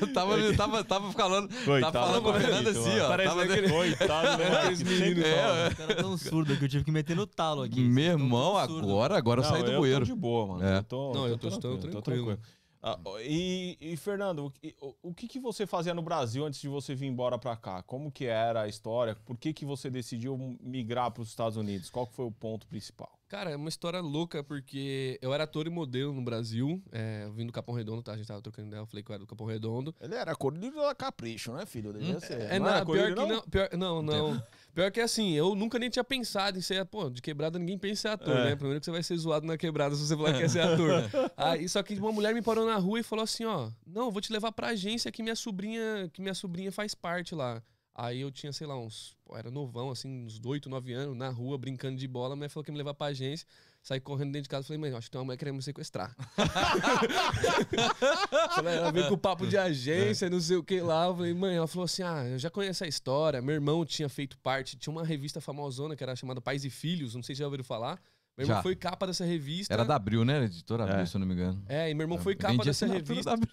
Eu 0.00 0.12
tava, 0.12 0.54
tava, 0.56 0.84
tava 0.84 1.12
falando, 1.12 1.48
Coitado 1.64 1.92
tava 1.92 2.06
falando 2.06 2.22
com 2.22 2.28
a 2.28 2.32
do 2.32 2.40
Fernanda 2.40 2.62
Marquito, 2.72 2.80
assim, 2.88 3.00
ó. 3.00 3.08
Parece 3.08 3.28
Tava 3.28 3.42
aquele- 3.44 3.68
Coitado 3.68 4.42
do 4.42 4.50
Marquito, 4.50 4.88
sempre 4.90 5.24
É, 5.24 5.36
fala. 5.42 5.68
Os 5.68 5.74
caras 5.74 5.96
tão 5.96 6.18
surdos 6.18 6.58
que 6.58 6.64
eu 6.64 6.68
tive 6.68 6.84
que 6.84 6.90
meter 6.92 7.16
no 7.16 7.26
talo 7.26 7.62
aqui. 7.62 7.80
Meu 7.80 8.04
irmão, 8.12 8.56
agora, 8.56 9.16
agora 9.16 9.40
eu 9.40 9.44
Não, 9.44 9.50
saí 9.50 9.62
do 9.62 9.70
eu 9.72 9.78
bueiro. 9.78 10.00
Tô 10.06 10.14
de 10.14 10.20
boa, 10.20 10.46
mano. 10.46 10.64
É. 10.64 10.78
Eu 10.78 10.82
tô, 10.84 11.12
Não, 11.12 11.26
eu 11.28 11.38
tô- 11.38 11.50
tô 11.50 12.02
tranquilo. 12.02 12.38
Ah, 12.84 12.98
e, 13.20 13.78
e, 13.80 13.96
Fernando, 13.96 14.46
o 14.46 14.50
que- 14.50 14.74
o, 14.80 14.94
o 15.10 15.14
que, 15.14 15.28
que 15.28 15.38
você 15.38 15.64
fazia 15.68 15.94
no 15.94 16.02
Brasil 16.02 16.44
antes 16.44 16.60
de 16.60 16.66
você 16.68 16.96
vir 16.96 17.06
embora 17.06 17.38
pra 17.38 17.54
cá? 17.54 17.80
Como 17.84 18.10
que 18.10 18.24
era 18.26 18.62
a 18.62 18.68
história? 18.68 19.14
Por 19.24 19.36
que, 19.38 19.52
que 19.52 19.64
você 19.64 19.88
decidiu 19.88 20.36
migrar 20.60 21.12
para 21.12 21.22
os 21.22 21.28
Estados 21.28 21.56
Unidos? 21.56 21.88
Qual 21.90 22.08
que 22.08 22.14
foi 22.16 22.24
o 22.24 22.32
ponto 22.32 22.66
principal? 22.66 23.12
Cara, 23.32 23.50
é 23.50 23.56
uma 23.56 23.70
história 23.70 23.98
louca, 23.98 24.44
porque 24.44 25.18
eu 25.22 25.32
era 25.32 25.44
ator 25.44 25.66
e 25.66 25.70
modelo 25.70 26.12
no 26.12 26.20
Brasil, 26.20 26.82
é, 26.92 27.22
eu 27.24 27.32
vim 27.32 27.46
do 27.46 27.52
Capão 27.52 27.74
Redondo, 27.74 28.02
tá? 28.02 28.12
A 28.12 28.16
gente 28.18 28.26
tava 28.26 28.42
trocando 28.42 28.68
ideia, 28.68 28.82
eu 28.82 28.86
falei 28.86 29.02
que 29.02 29.10
eu 29.10 29.14
era 29.14 29.20
do 29.20 29.26
Capão 29.26 29.46
Redondo. 29.46 29.94
Ele 30.02 30.14
era 30.14 30.36
cordeiro 30.36 30.76
da 30.76 30.94
Capricho, 30.94 31.50
né, 31.54 31.64
filho? 31.64 31.94
Devia 31.94 32.20
ser. 32.20 32.42
É, 32.42 32.58
não, 32.58 32.66
não, 32.66 32.84
pior 32.84 33.08
que 33.08 33.14
não? 33.14 33.28
não. 33.28 33.42
Pior, 33.44 33.68
não, 33.72 34.02
não. 34.02 34.42
Pior 34.74 34.90
que 34.90 35.00
assim, 35.00 35.32
eu 35.32 35.54
nunca 35.54 35.78
nem 35.78 35.88
tinha 35.88 36.04
pensado 36.04 36.58
em 36.58 36.60
ser, 36.60 36.84
pô, 36.84 37.08
de 37.08 37.22
quebrada 37.22 37.58
ninguém 37.58 37.78
pensa 37.78 37.92
em 37.92 37.96
ser 37.96 38.08
ator, 38.08 38.36
É. 38.36 38.44
né? 38.50 38.56
Primeiro 38.56 38.80
que 38.80 38.84
você 38.84 38.90
vai 38.90 39.02
ser 39.02 39.16
zoado 39.16 39.46
na 39.46 39.56
quebrada 39.56 39.94
se 39.94 40.06
você 40.06 40.14
falar 40.14 40.34
que 40.34 40.40
quer 40.40 40.50
ser 40.50 40.60
ator. 40.60 40.92
Aí, 41.34 41.66
só 41.70 41.82
que 41.82 41.94
uma 41.94 42.12
mulher 42.12 42.34
me 42.34 42.42
parou 42.42 42.66
na 42.66 42.76
rua 42.76 43.00
e 43.00 43.02
falou 43.02 43.22
assim, 43.22 43.46
ó, 43.46 43.70
não, 43.86 44.06
eu 44.06 44.10
vou 44.10 44.20
te 44.20 44.30
levar 44.30 44.52
pra 44.52 44.68
agência 44.68 45.10
que 45.10 45.22
minha 45.22 45.36
sobrinha, 45.36 46.10
que 46.12 46.20
minha 46.20 46.34
sobrinha 46.34 46.70
faz 46.70 46.94
parte 46.94 47.34
lá. 47.34 47.62
Aí 47.94 48.22
eu 48.22 48.30
tinha, 48.30 48.52
sei 48.52 48.66
lá, 48.66 48.78
uns. 48.78 49.14
Pô, 49.24 49.36
era 49.36 49.50
novão, 49.50 49.90
assim, 49.90 50.24
uns 50.24 50.40
8, 50.42 50.70
9 50.70 50.92
anos, 50.94 51.16
na 51.16 51.28
rua, 51.28 51.58
brincando 51.58 51.98
de 51.98 52.08
bola. 52.08 52.32
A 52.32 52.36
mulher 52.36 52.48
falou 52.48 52.64
que 52.64 52.70
ia 52.70 52.72
me 52.72 52.78
levar 52.78 52.94
pra 52.94 53.08
agência. 53.08 53.46
Saí 53.82 54.00
correndo 54.00 54.32
dentro 54.32 54.44
de 54.44 54.48
casa. 54.48 54.66
Falei, 54.66 54.78
mãe, 54.78 54.92
acho 54.94 55.08
que 55.08 55.10
tem 55.10 55.18
uma 55.18 55.24
mulher 55.26 55.36
querendo 55.36 55.56
me 55.56 55.62
sequestrar. 55.62 56.16
falei, 58.54 58.76
ela 58.76 58.92
veio 58.92 59.08
com 59.08 59.18
papo 59.18 59.46
de 59.46 59.56
agência, 59.58 60.30
não 60.30 60.40
sei 60.40 60.56
o 60.56 60.62
que 60.62 60.80
lá. 60.80 61.06
Eu 61.06 61.16
falei, 61.16 61.34
mãe, 61.34 61.56
ela 61.56 61.66
falou 61.66 61.84
assim: 61.84 62.02
ah, 62.02 62.24
eu 62.26 62.38
já 62.38 62.50
conheço 62.50 62.84
a 62.84 62.88
história. 62.88 63.42
Meu 63.42 63.54
irmão 63.54 63.84
tinha 63.84 64.08
feito 64.08 64.38
parte, 64.38 64.76
tinha 64.76 64.92
uma 64.92 65.04
revista 65.04 65.40
famosona 65.40 65.96
que 65.96 66.02
era 66.02 66.14
chamada 66.16 66.40
Pais 66.40 66.64
e 66.64 66.70
Filhos, 66.70 67.14
não 67.14 67.22
sei 67.22 67.34
se 67.34 67.40
já 67.40 67.44
ouviram 67.46 67.64
falar. 67.64 68.00
Meu 68.38 68.44
irmão 68.44 68.56
Já. 68.56 68.62
foi 68.62 68.74
capa 68.74 69.06
dessa 69.06 69.26
revista. 69.26 69.74
Era 69.74 69.84
da 69.84 69.94
Abril, 69.94 70.24
né? 70.24 70.44
Editora 70.44 70.84
Abril, 70.84 71.00
É. 71.00 71.06
se 71.06 71.14
eu 71.14 71.18
não 71.18 71.26
me 71.26 71.34
engano. 71.34 71.62
É, 71.68 71.90
e 71.90 71.94
meu 71.94 72.04
irmão 72.04 72.16
foi 72.16 72.32
Eu 72.32 72.38
capa 72.38 72.52
vendi 72.54 72.64
dessa 72.64 72.86
revista. 72.86 73.24
da 73.24 73.32
Abril. 73.34 73.50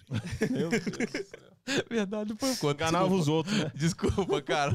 Meu 0.50 0.70
Deus 0.70 0.84
do 0.84 1.10
céu. 1.12 1.49
Verdade, 1.88 2.34
foi 2.38 2.54
conta. 2.56 2.84
Enganava 2.84 3.14
os 3.14 3.28
outros, 3.28 3.56
né? 3.56 3.70
Desculpa, 3.74 4.42
cara. 4.42 4.72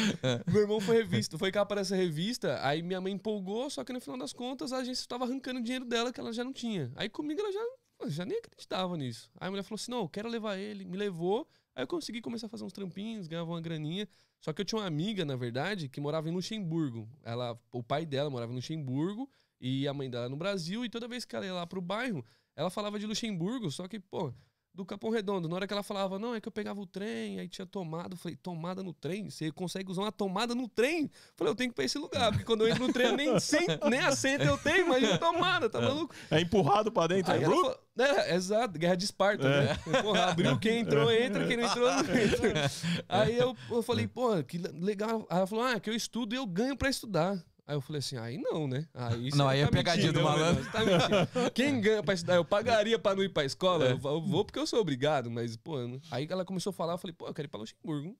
Meu 0.46 0.62
irmão 0.62 0.80
foi 0.80 0.96
revista, 0.96 1.38
foi 1.38 1.50
capa 1.50 1.76
dessa 1.76 1.96
revista, 1.96 2.58
aí 2.62 2.82
minha 2.82 3.00
mãe 3.00 3.12
empolgou, 3.12 3.68
só 3.70 3.84
que 3.84 3.92
no 3.92 4.00
final 4.00 4.18
das 4.18 4.32
contas 4.32 4.72
a 4.72 4.78
agência 4.78 5.02
estava 5.02 5.24
arrancando 5.24 5.60
dinheiro 5.60 5.84
dela 5.84 6.12
que 6.12 6.20
ela 6.20 6.32
já 6.32 6.44
não 6.44 6.52
tinha. 6.52 6.90
Aí 6.96 7.08
comigo 7.08 7.40
ela 7.40 7.52
já, 7.52 8.08
já 8.08 8.24
nem 8.24 8.38
acreditava 8.38 8.96
nisso. 8.96 9.30
Aí 9.40 9.48
a 9.48 9.50
mulher 9.50 9.62
falou 9.62 9.76
assim: 9.76 9.90
não, 9.90 10.00
eu 10.00 10.08
quero 10.08 10.28
levar 10.28 10.56
ele, 10.56 10.84
me 10.84 10.96
levou. 10.96 11.48
Aí 11.74 11.84
eu 11.84 11.86
consegui 11.86 12.20
começar 12.20 12.46
a 12.46 12.50
fazer 12.50 12.64
uns 12.64 12.72
trampinhos, 12.72 13.28
ganhava 13.28 13.50
uma 13.50 13.60
graninha. 13.60 14.08
Só 14.40 14.52
que 14.52 14.60
eu 14.60 14.64
tinha 14.64 14.80
uma 14.80 14.86
amiga, 14.86 15.24
na 15.24 15.36
verdade, 15.36 15.88
que 15.88 16.00
morava 16.00 16.28
em 16.28 16.32
Luxemburgo. 16.32 17.08
Ela, 17.22 17.56
o 17.70 17.82
pai 17.82 18.04
dela 18.04 18.28
morava 18.28 18.50
em 18.52 18.56
Luxemburgo 18.56 19.30
e 19.60 19.86
a 19.86 19.94
mãe 19.94 20.10
dela 20.10 20.28
no 20.28 20.36
Brasil. 20.36 20.84
E 20.84 20.88
toda 20.88 21.06
vez 21.06 21.24
que 21.24 21.36
ela 21.36 21.46
ia 21.46 21.54
lá 21.54 21.66
pro 21.66 21.80
bairro, 21.80 22.24
ela 22.56 22.68
falava 22.68 22.98
de 22.98 23.06
Luxemburgo, 23.06 23.70
só 23.70 23.86
que, 23.86 24.00
pô, 24.00 24.34
do 24.78 24.84
Capão 24.86 25.10
Redondo. 25.10 25.48
Na 25.48 25.56
hora 25.56 25.66
que 25.66 25.72
ela 25.72 25.82
falava, 25.82 26.20
não, 26.20 26.36
é 26.36 26.40
que 26.40 26.46
eu 26.46 26.52
pegava 26.52 26.80
o 26.80 26.86
trem, 26.86 27.40
aí 27.40 27.48
tinha 27.48 27.66
tomada. 27.66 28.14
Eu 28.14 28.16
falei, 28.16 28.36
tomada 28.36 28.80
no 28.80 28.92
trem? 28.92 29.28
Você 29.28 29.50
consegue 29.50 29.90
usar 29.90 30.02
uma 30.02 30.12
tomada 30.12 30.54
no 30.54 30.68
trem? 30.68 31.02
Eu 31.02 31.10
falei, 31.36 31.50
eu 31.50 31.56
tenho 31.56 31.70
que 31.70 31.74
ir 31.74 31.74
pra 31.74 31.84
esse 31.84 31.98
lugar, 31.98 32.30
porque 32.30 32.44
quando 32.44 32.60
eu 32.60 32.68
entro 32.68 32.86
no 32.86 32.92
trem, 32.92 33.08
eu 33.08 33.16
nem, 33.16 33.38
sento, 33.40 33.90
nem 33.90 33.98
assento 33.98 34.44
eu 34.44 34.56
tenho, 34.56 34.86
imagina 34.86 35.18
tomada, 35.18 35.68
tá 35.68 35.80
maluco? 35.80 36.14
É 36.30 36.40
empurrado 36.40 36.92
pra 36.92 37.08
dentro. 37.08 37.32
Aí 37.32 37.42
é 37.42 37.44
falou, 37.44 37.76
é, 37.98 38.34
exato, 38.36 38.78
guerra 38.78 38.94
de 38.94 39.04
Esparta, 39.04 39.48
né? 39.48 39.76
Porra, 40.00 40.26
abriu, 40.26 40.56
quem 40.60 40.78
entrou, 40.78 41.10
entra, 41.10 41.44
quem 41.48 41.56
não 41.56 41.64
entrou, 41.64 41.90
não 41.90 41.98
entra. 42.16 42.70
Aí 43.08 43.36
eu, 43.36 43.56
eu 43.70 43.82
falei, 43.82 44.06
pô, 44.06 44.40
que 44.44 44.58
le- 44.58 44.68
legal. 44.80 45.26
Aí 45.28 45.38
ela 45.38 45.46
falou, 45.48 45.64
ah, 45.64 45.80
que 45.80 45.90
eu 45.90 45.94
estudo 45.94 46.34
e 46.34 46.36
eu 46.38 46.46
ganho 46.46 46.76
pra 46.76 46.88
estudar. 46.88 47.36
Aí 47.68 47.76
eu 47.76 47.80
falei 47.82 47.98
assim, 47.98 48.16
aí 48.16 48.38
não, 48.38 48.66
né? 48.66 48.88
Aí 48.94 49.28
Não, 49.34 49.44
você 49.46 49.52
aí 49.52 49.60
é 49.60 49.66
pegadinha 49.66 50.10
do 50.10 50.20
né, 50.20 50.24
malandro. 50.24 50.64
Você 50.64 50.70
tá. 50.70 51.50
Quem 51.54 51.78
ganha 51.82 52.02
pra 52.02 52.14
estudar? 52.14 52.36
Eu 52.36 52.44
pagaria 52.44 52.98
pra 52.98 53.14
não 53.14 53.22
ir 53.22 53.28
pra 53.28 53.44
escola? 53.44 53.84
Eu 53.90 53.98
vou- 53.98 54.12
Eu 54.14 54.20
vou 54.22 54.42
porque 54.44 54.58
eu 54.58 54.66
sou 54.66 54.80
obrigado, 54.80 55.30
mas, 55.30 55.54
pô. 55.54 55.78
não- 55.86 56.00
Aí 56.10 56.26
ela 56.30 56.46
começou 56.46 56.70
a 56.70 56.72
falar, 56.72 56.94
eu 56.94 56.98
falei, 56.98 57.12
pô, 57.14 57.26
eu 57.26 57.34
quero 57.34 57.46
ir 57.46 57.50
pra 57.50 57.60
Luxemburgo. 57.60 58.16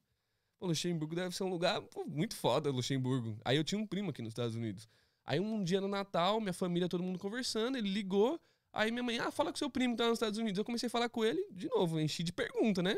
Pô, 0.61 0.67
Luxemburgo 0.67 1.15
deve 1.15 1.35
ser 1.35 1.45
um 1.45 1.49
lugar 1.49 1.81
pô, 1.81 2.05
muito 2.05 2.37
foda, 2.37 2.71
Luxemburgo. 2.71 3.39
Aí 3.43 3.57
eu 3.57 3.65
tinha 3.65 3.81
um 3.81 3.87
primo 3.87 4.11
aqui 4.11 4.21
nos 4.21 4.33
Estados 4.33 4.55
Unidos. 4.55 4.87
Aí 5.25 5.41
um 5.41 5.65
dia 5.65 5.81
no 5.81 5.89
Natal, 5.89 6.41
minha 6.41 6.53
família, 6.53 6.87
todo 6.89 7.03
mundo 7.03 7.19
conversando, 7.19 7.79
ele 7.79 7.89
ligou. 7.89 8.39
Aí 8.71 8.91
minha 8.91 9.03
mãe, 9.03 9.19
ah, 9.19 9.31
fala 9.31 9.51
com 9.51 9.57
seu 9.57 9.71
primo 9.71 9.95
que 9.95 10.03
tá 10.03 10.09
nos 10.09 10.17
Estados 10.19 10.39
Unidos. 10.39 10.59
Eu 10.59 10.65
comecei 10.65 10.89
a 10.89 10.91
falar 10.91 11.09
com 11.09 11.25
ele, 11.25 11.43
de 11.51 11.69
novo, 11.69 11.99
enchi 11.99 12.23
de 12.23 12.33
pergunta, 12.35 12.83
né? 12.83 12.95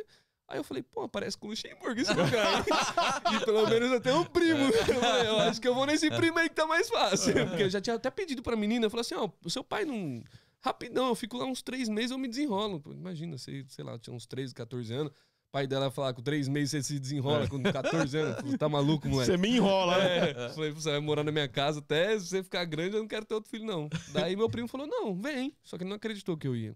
Aí 0.51 0.59
eu 0.59 0.65
falei, 0.65 0.83
pô, 0.83 1.09
parece 1.09 1.39
com 1.39 1.47
Luxemburgo 1.47 2.01
esse 2.01 2.13
lugar. 2.13 2.65
e 3.33 3.45
pelo 3.45 3.69
menos 3.69 3.93
eu 3.93 4.01
tenho 4.01 4.19
um 4.19 4.25
primo. 4.25 4.59
Eu, 4.91 5.01
falei, 5.01 5.29
eu 5.29 5.39
acho 5.39 5.61
que 5.61 5.69
eu 5.69 5.75
vou 5.75 5.87
nesse 5.87 6.11
primo 6.11 6.39
aí 6.39 6.49
que 6.49 6.55
tá 6.57 6.67
mais 6.67 6.89
fácil. 6.89 7.33
Porque 7.47 7.63
eu 7.63 7.71
já 7.71 7.81
tinha 7.81 7.95
até 7.95 8.11
pedido 8.11 8.43
pra 8.43 8.57
menina, 8.57 8.87
eu 8.87 8.91
falei 8.91 9.03
assim, 9.03 9.15
ó, 9.15 9.29
o 9.45 9.49
seu 9.49 9.63
pai 9.63 9.85
não... 9.85 10.23
Rapidão, 10.61 11.07
eu 11.09 11.15
fico 11.15 11.37
lá 11.39 11.45
uns 11.45 11.63
três 11.63 11.89
meses, 11.89 12.11
eu 12.11 12.19
me 12.19 12.27
desenrolo. 12.29 12.81
Pô, 12.81 12.93
imagina, 12.93 13.39
sei, 13.39 13.65
sei 13.69 13.85
lá, 13.85 13.93
eu 13.93 13.99
tinha 13.99 14.15
uns 14.15 14.27
13, 14.27 14.53
14 14.53 14.93
anos. 14.93 15.13
pai 15.53 15.67
dela 15.69 15.91
falar 15.91 16.13
com 16.13 16.21
três 16.21 16.49
meses 16.49 16.71
você 16.73 16.83
se 16.83 16.99
desenrola 16.99 17.49
com 17.49 17.63
14 17.63 18.19
anos. 18.19 18.57
Tá 18.59 18.69
maluco, 18.69 19.09
moleque? 19.09 19.31
Você 19.31 19.37
me 19.39 19.57
enrola, 19.57 19.99
né? 19.99 20.31
É, 20.31 20.49
falei, 20.51 20.71
você 20.73 20.91
vai 20.91 21.01
morar 21.01 21.23
na 21.25 21.31
minha 21.33 21.49
casa 21.49 21.79
até 21.79 22.19
você 22.19 22.43
ficar 22.43 22.65
grande, 22.65 22.97
eu 22.97 23.01
não 23.01 23.09
quero 23.09 23.25
ter 23.25 23.35
outro 23.35 23.49
filho, 23.51 23.65
não. 23.65 23.89
Daí 24.13 24.35
meu 24.37 24.51
primo 24.51 24.67
falou, 24.69 24.87
não, 24.87 25.15
vem. 25.15 25.55
Só 25.63 25.79
que 25.79 25.85
ele 25.85 25.91
não 25.91 25.97
acreditou 25.97 26.37
que 26.37 26.47
eu 26.49 26.57
ia. 26.57 26.75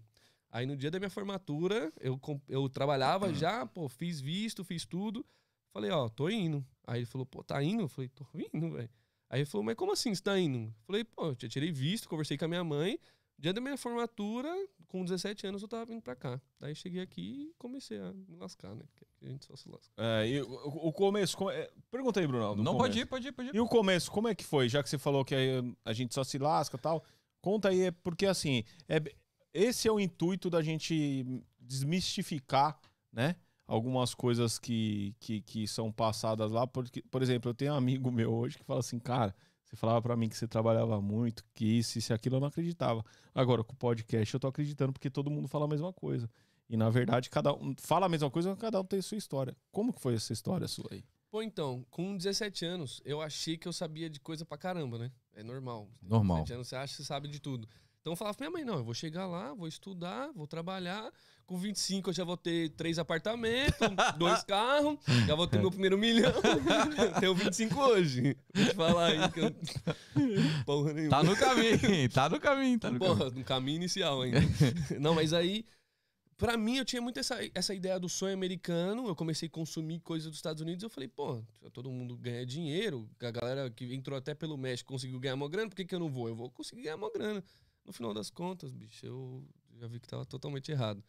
Aí 0.55 0.65
no 0.65 0.77
dia 0.77 0.89
da 0.89 0.97
minha 0.99 1.09
formatura, 1.09 1.91
eu, 1.99 2.17
eu 2.47 2.69
trabalhava 2.69 3.33
já, 3.33 3.65
pô, 3.65 3.89
fiz 3.89 4.21
visto, 4.21 4.63
fiz 4.63 4.85
tudo. 4.85 5.25
Falei, 5.73 5.91
ó, 5.91 6.07
tô 6.07 6.29
indo. 6.29 6.65
Aí 6.87 6.99
ele 6.99 7.05
falou, 7.05 7.25
pô, 7.25 7.43
tá 7.43 7.61
indo? 7.61 7.81
Eu 7.83 7.89
falei, 7.89 8.07
tô 8.07 8.25
indo, 8.53 8.71
velho. 8.71 8.89
Aí 9.29 9.39
ele 9.41 9.45
falou, 9.45 9.65
mas 9.65 9.75
como 9.75 9.91
assim 9.91 10.15
você 10.15 10.23
tá 10.23 10.39
indo? 10.39 10.73
Falei, 10.87 11.03
pô, 11.03 11.25
eu 11.25 11.35
já 11.37 11.49
tirei 11.49 11.73
visto, 11.73 12.07
conversei 12.07 12.37
com 12.37 12.45
a 12.45 12.47
minha 12.47 12.63
mãe. 12.63 12.97
Dia 13.37 13.51
da 13.51 13.59
minha 13.59 13.75
formatura, 13.75 14.49
com 14.87 15.03
17 15.03 15.45
anos, 15.45 15.61
eu 15.61 15.67
tava 15.67 15.85
vindo 15.87 16.01
pra 16.01 16.15
cá. 16.15 16.39
Daí 16.57 16.73
cheguei 16.73 17.01
aqui 17.01 17.49
e 17.49 17.53
comecei 17.57 17.99
a 17.99 18.13
me 18.13 18.37
lascar, 18.37 18.73
né? 18.73 18.85
Porque 18.93 19.05
a 19.25 19.27
gente 19.27 19.43
só 19.43 19.57
se 19.57 19.67
lasca. 19.67 19.91
É, 19.97 20.25
e 20.25 20.41
o, 20.41 20.53
o 20.87 20.93
começo. 20.93 21.35
como 21.35 21.49
é- 21.51 21.69
Pergunta 21.91 22.21
aí, 22.21 22.27
Bruno. 22.27 22.55
do 22.55 22.63
Não, 22.63 22.77
começo. 22.77 22.87
pode 22.87 22.99
ir, 22.99 23.05
pode 23.07 23.27
ir, 23.27 23.31
pode 23.33 23.49
ir. 23.49 23.55
E 23.55 23.59
o 23.59 23.67
começo, 23.67 24.09
como 24.09 24.29
é 24.29 24.33
que 24.33 24.45
foi? 24.45 24.69
Já 24.69 24.81
que 24.81 24.89
você 24.89 24.97
falou 24.97 25.25
que 25.25 25.35
aí 25.35 25.49
a 25.83 25.91
gente 25.91 26.13
só 26.13 26.23
se 26.23 26.37
lasca 26.37 26.77
e 26.77 26.79
tal. 26.79 27.03
Conta 27.41 27.67
aí, 27.67 27.81
é 27.81 27.91
porque 27.91 28.25
assim, 28.25 28.63
é, 28.87 29.01
esse 29.55 29.87
é 29.87 29.91
o 29.91 29.99
intuito 29.99 30.49
da 30.49 30.61
gente 30.61 31.25
desmistificar, 31.57 32.77
né? 33.11 33.37
Algumas 33.65 34.13
coisas 34.13 34.59
que, 34.59 35.15
que, 35.19 35.41
que 35.41 35.67
são 35.67 35.91
passadas 35.91 36.51
lá. 36.51 36.67
Porque, 36.67 37.01
por 37.03 37.23
exemplo, 37.23 37.49
eu 37.49 37.55
tenho 37.55 37.73
um 37.73 37.77
amigo 37.77 38.11
meu 38.11 38.33
hoje 38.33 38.57
que 38.57 38.65
fala 38.65 38.81
assim, 38.81 38.99
cara, 38.99 39.33
você 39.63 39.77
falava 39.77 40.01
pra 40.01 40.15
mim 40.17 40.27
que 40.27 40.37
você 40.37 40.47
trabalhava 40.47 41.01
muito, 41.01 41.43
que 41.53 41.65
isso, 41.65 41.97
isso 41.97 42.11
e 42.11 42.13
aquilo, 42.13 42.35
eu 42.35 42.39
não 42.41 42.49
acreditava. 42.49 43.03
Agora, 43.33 43.63
com 43.63 43.73
o 43.73 43.77
podcast, 43.77 44.33
eu 44.33 44.39
tô 44.39 44.47
acreditando 44.47 44.91
porque 44.91 45.09
todo 45.09 45.31
mundo 45.31 45.47
fala 45.47 45.65
a 45.65 45.69
mesma 45.69 45.93
coisa. 45.93 46.29
E 46.69 46.75
na 46.75 46.89
verdade, 46.89 47.29
cada 47.29 47.53
um 47.53 47.73
fala 47.79 48.07
a 48.07 48.09
mesma 48.09 48.29
coisa, 48.29 48.49
mas 48.49 48.59
cada 48.59 48.79
um 48.81 48.83
tem 48.83 48.99
a 48.99 49.03
sua 49.03 49.17
história. 49.17 49.55
Como 49.71 49.93
que 49.93 50.01
foi 50.01 50.15
essa 50.15 50.33
história 50.33 50.67
sua 50.67 50.89
aí? 50.91 51.03
Pô, 51.31 51.41
então, 51.41 51.85
com 51.89 52.15
17 52.15 52.65
anos, 52.65 53.01
eu 53.03 53.21
achei 53.21 53.57
que 53.57 53.67
eu 53.67 53.73
sabia 53.73 54.09
de 54.09 54.19
coisa 54.19 54.45
pra 54.45 54.57
caramba, 54.57 54.97
né? 54.97 55.11
É 55.33 55.43
normal. 55.43 55.89
Normal. 56.01 56.37
17 56.43 56.53
anos 56.53 56.67
você 56.67 56.75
acha 56.75 56.93
que 56.93 56.97
você 56.97 57.07
sabe 57.07 57.27
de 57.27 57.39
tudo. 57.39 57.67
Então 58.05 58.13
eu 58.13 58.17
falava 58.17 58.37
pra 58.37 58.47
minha 58.47 58.59
mãe, 58.59 58.63
não, 58.63 58.77
eu 58.77 58.83
vou 58.83 58.93
chegar 58.93 59.25
lá, 59.25 59.51
vou 59.55 59.67
estudar, 59.67 60.29
vou 60.35 60.45
trabalhar. 60.45 61.11
Com 61.43 61.57
25 61.57 62.11
eu 62.11 62.13
já 62.13 62.23
vou 62.23 62.37
ter 62.37 62.69
três 62.69 62.99
apartamentos, 62.99 63.79
dois 64.15 64.43
carros, 64.43 64.99
já 65.25 65.33
vou 65.33 65.47
ter 65.47 65.57
meu 65.57 65.71
primeiro 65.71 65.97
milhão. 65.97 66.31
Tenho 67.19 67.33
25 67.33 67.81
hoje. 67.81 68.37
Vou 68.53 68.63
te 68.63 68.75
falar 68.75 69.05
aí 69.07 69.31
que 69.31 69.39
eu... 69.39 69.55
Porra 70.67 70.93
nenhuma. 70.93 71.17
Tá 71.17 71.23
no 71.23 71.35
caminho, 71.35 72.09
tá 72.11 72.29
no 72.29 72.39
caminho, 72.39 72.79
tá 72.79 72.91
no 72.91 72.99
caminho. 72.99 73.17
Porra, 73.17 73.31
no 73.31 73.43
caminho 73.43 73.77
inicial 73.77 74.21
ainda. 74.21 74.39
Não, 74.99 75.15
mas 75.15 75.33
aí, 75.33 75.65
pra 76.37 76.55
mim, 76.55 76.77
eu 76.77 76.85
tinha 76.85 77.01
muito 77.01 77.19
essa, 77.19 77.39
essa 77.55 77.73
ideia 77.73 77.99
do 77.99 78.07
sonho 78.07 78.35
americano. 78.35 79.07
Eu 79.07 79.15
comecei 79.15 79.47
a 79.47 79.51
consumir 79.51 79.99
coisas 80.01 80.27
dos 80.27 80.37
Estados 80.37 80.61
Unidos. 80.61 80.83
Eu 80.83 80.91
falei, 80.91 81.07
pô, 81.07 81.41
todo 81.73 81.89
mundo 81.89 82.15
ganha 82.15 82.45
dinheiro. 82.45 83.09
A 83.19 83.31
galera 83.31 83.67
que 83.71 83.95
entrou 83.95 84.15
até 84.15 84.35
pelo 84.35 84.57
México 84.59 84.93
conseguiu 84.93 85.19
ganhar 85.19 85.33
uma 85.33 85.49
grana. 85.49 85.69
Por 85.69 85.75
que, 85.75 85.85
que 85.85 85.95
eu 85.95 85.99
não 85.99 86.11
vou? 86.11 86.27
Eu 86.27 86.35
vou 86.35 86.51
conseguir 86.51 86.83
ganhar 86.83 86.97
uma 86.97 87.11
grana. 87.11 87.43
No 87.85 87.93
final 87.93 88.13
das 88.13 88.29
contas, 88.29 88.73
bicho, 88.73 89.05
eu 89.05 89.47
já 89.75 89.87
vi 89.87 89.99
que 89.99 90.07
tava 90.07 90.25
totalmente 90.25 90.71
errado. 90.71 91.03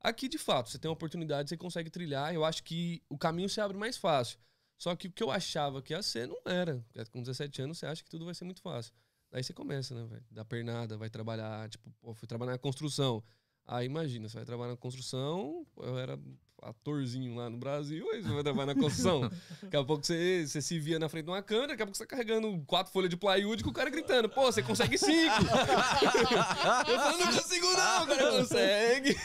Aqui, 0.00 0.28
de 0.28 0.38
fato, 0.38 0.70
você 0.70 0.78
tem 0.78 0.88
uma 0.88 0.94
oportunidade, 0.94 1.48
você 1.48 1.56
consegue 1.56 1.90
trilhar. 1.90 2.32
Eu 2.34 2.44
acho 2.44 2.62
que 2.62 3.02
o 3.08 3.16
caminho 3.16 3.48
se 3.48 3.60
abre 3.60 3.76
mais 3.76 3.96
fácil. 3.96 4.38
Só 4.76 4.94
que 4.94 5.08
o 5.08 5.12
que 5.12 5.22
eu 5.22 5.30
achava 5.30 5.82
que 5.82 5.92
ia 5.92 6.02
ser, 6.02 6.28
não 6.28 6.38
era. 6.44 6.84
Com 7.10 7.20
17 7.20 7.62
anos, 7.62 7.78
você 7.78 7.86
acha 7.86 8.04
que 8.04 8.10
tudo 8.10 8.24
vai 8.24 8.34
ser 8.34 8.44
muito 8.44 8.60
fácil. 8.60 8.92
Aí 9.32 9.42
você 9.42 9.52
começa, 9.52 9.94
né, 9.94 10.06
velho? 10.06 10.24
Dá 10.30 10.44
pernada, 10.44 10.96
vai 10.96 11.10
trabalhar, 11.10 11.68
tipo, 11.68 11.90
pô, 12.00 12.14
fui 12.14 12.28
trabalhar 12.28 12.52
na 12.52 12.58
construção. 12.58 13.24
Aí 13.66 13.86
imagina, 13.86 14.28
você 14.28 14.36
vai 14.36 14.44
trabalhar 14.44 14.70
na 14.70 14.76
construção, 14.76 15.66
eu 15.78 15.98
era 15.98 16.18
atorzinho 16.62 17.34
lá 17.34 17.48
no 17.48 17.56
Brasil, 17.56 18.08
aí 18.10 18.22
você 18.22 18.28
vai 18.28 18.42
trabalhar 18.42 18.74
na 18.74 18.80
construção. 18.80 19.30
Daqui 19.62 19.76
a 19.76 19.84
pouco 19.84 20.04
você, 20.04 20.46
você 20.46 20.60
se 20.60 20.78
via 20.78 20.98
na 20.98 21.08
frente 21.08 21.24
de 21.24 21.30
uma 21.30 21.42
câmera, 21.42 21.68
daqui 21.68 21.82
a 21.82 21.86
pouco 21.86 21.96
você 21.96 22.04
tá 22.04 22.10
carregando 22.10 22.62
quatro 22.66 22.92
folhas 22.92 23.10
de 23.10 23.16
plywood 23.16 23.62
com 23.62 23.70
o 23.70 23.72
cara 23.72 23.90
gritando, 23.90 24.28
pô, 24.28 24.42
você 24.42 24.62
consegue 24.62 24.98
cinco. 24.98 25.42
eu 26.88 26.98
falo, 26.98 27.18
não 27.18 27.32
consigo 27.32 27.66
não, 27.72 28.04
o 28.04 28.06
cara 28.06 28.30
consegue. 28.38 29.16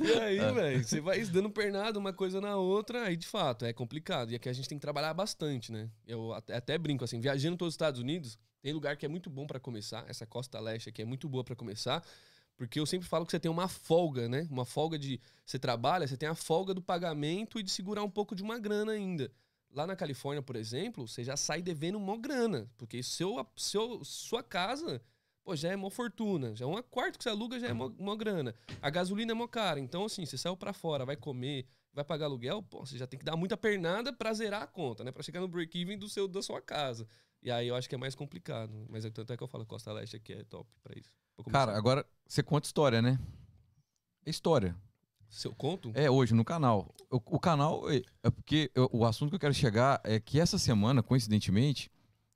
e 0.00 0.12
aí, 0.20 0.52
velho, 0.52 0.84
você 0.84 1.00
vai 1.00 1.22
dando 1.24 1.50
pernada 1.50 1.98
uma 1.98 2.12
coisa 2.12 2.40
na 2.40 2.56
outra, 2.56 3.04
aí 3.04 3.16
de 3.16 3.26
fato, 3.26 3.64
é 3.64 3.72
complicado. 3.72 4.32
E 4.32 4.36
aqui 4.36 4.48
a 4.48 4.52
gente 4.52 4.68
tem 4.68 4.78
que 4.78 4.82
trabalhar 4.82 5.14
bastante, 5.14 5.72
né? 5.72 5.88
Eu 6.06 6.32
até, 6.32 6.56
até 6.56 6.78
brinco, 6.78 7.04
assim, 7.04 7.20
viajando 7.20 7.56
pelos 7.56 7.74
Estados 7.74 8.00
Unidos, 8.00 8.38
tem 8.62 8.72
lugar 8.72 8.96
que 8.96 9.04
é 9.04 9.08
muito 9.08 9.28
bom 9.28 9.46
pra 9.46 9.60
começar, 9.60 10.04
essa 10.08 10.26
costa 10.26 10.58
leste 10.58 10.88
aqui 10.88 11.02
é 11.02 11.04
muito 11.04 11.28
boa 11.28 11.44
pra 11.44 11.54
começar, 11.54 12.02
porque 12.56 12.78
eu 12.78 12.86
sempre 12.86 13.08
falo 13.08 13.24
que 13.26 13.32
você 13.32 13.40
tem 13.40 13.50
uma 13.50 13.68
folga, 13.68 14.28
né? 14.28 14.46
Uma 14.50 14.64
folga 14.64 14.98
de. 14.98 15.20
Você 15.44 15.58
trabalha, 15.58 16.06
você 16.06 16.16
tem 16.16 16.28
a 16.28 16.34
folga 16.34 16.72
do 16.72 16.80
pagamento 16.80 17.58
e 17.58 17.62
de 17.62 17.70
segurar 17.70 18.02
um 18.02 18.10
pouco 18.10 18.34
de 18.34 18.42
uma 18.42 18.58
grana 18.58 18.92
ainda. 18.92 19.30
Lá 19.70 19.86
na 19.86 19.96
Califórnia, 19.96 20.40
por 20.40 20.54
exemplo, 20.54 21.06
você 21.06 21.24
já 21.24 21.36
sai 21.36 21.60
devendo 21.60 21.96
uma 21.98 22.16
grana. 22.16 22.70
Porque 22.76 23.02
seu, 23.02 23.44
seu, 23.56 24.04
sua 24.04 24.40
casa, 24.40 25.02
pô, 25.42 25.56
já 25.56 25.70
é 25.70 25.76
mó 25.76 25.90
fortuna. 25.90 26.54
Já 26.54 26.64
é 26.64 26.68
um 26.68 26.80
quarto 26.82 27.18
que 27.18 27.24
você 27.24 27.30
aluga 27.30 27.58
já 27.58 27.68
é 27.68 27.72
mó, 27.72 27.90
mó 27.98 28.14
grana. 28.14 28.54
A 28.80 28.88
gasolina 28.88 29.32
é 29.32 29.34
mó 29.34 29.48
cara. 29.48 29.80
Então, 29.80 30.04
assim, 30.04 30.24
você 30.24 30.38
saiu 30.38 30.56
pra 30.56 30.72
fora, 30.72 31.04
vai 31.04 31.16
comer, 31.16 31.66
vai 31.92 32.04
pagar 32.04 32.26
aluguel, 32.26 32.62
pô, 32.62 32.86
você 32.86 32.96
já 32.96 33.06
tem 33.06 33.18
que 33.18 33.24
dar 33.24 33.36
muita 33.36 33.56
pernada 33.56 34.12
pra 34.12 34.32
zerar 34.32 34.62
a 34.62 34.66
conta, 34.66 35.02
né? 35.02 35.10
Pra 35.10 35.24
chegar 35.24 35.40
no 35.40 35.48
break-even 35.48 35.98
do 35.98 36.08
seu, 36.08 36.28
da 36.28 36.40
sua 36.40 36.62
casa. 36.62 37.04
E 37.42 37.50
aí 37.50 37.66
eu 37.66 37.74
acho 37.74 37.88
que 37.88 37.96
é 37.96 37.98
mais 37.98 38.14
complicado. 38.14 38.86
Mas 38.88 39.04
é 39.04 39.10
tanto 39.10 39.32
é 39.32 39.36
que 39.36 39.42
eu 39.42 39.48
falo 39.48 39.66
Costa 39.66 39.92
Leste 39.92 40.14
aqui 40.14 40.34
é 40.34 40.44
top 40.44 40.70
pra 40.84 40.96
isso. 40.96 41.12
Cara, 41.50 41.76
agora 41.76 42.06
você 42.26 42.42
conta 42.42 42.66
história, 42.66 43.02
né? 43.02 43.18
É 44.24 44.30
História. 44.30 44.76
Seu 45.28 45.52
conto? 45.52 45.90
É, 45.94 46.08
hoje 46.08 46.32
no 46.32 46.44
canal. 46.44 46.94
O, 47.10 47.16
o 47.16 47.40
canal, 47.40 47.90
é 47.90 48.02
é 48.22 48.30
porque 48.30 48.70
eu- 48.74 48.88
o 48.92 49.04
assunto 49.04 49.30
que 49.30 49.34
eu 49.36 49.40
quero 49.40 49.54
chegar 49.54 50.00
é 50.04 50.20
que 50.20 50.38
essa 50.38 50.58
semana, 50.58 51.02
coincidentemente, 51.02 51.90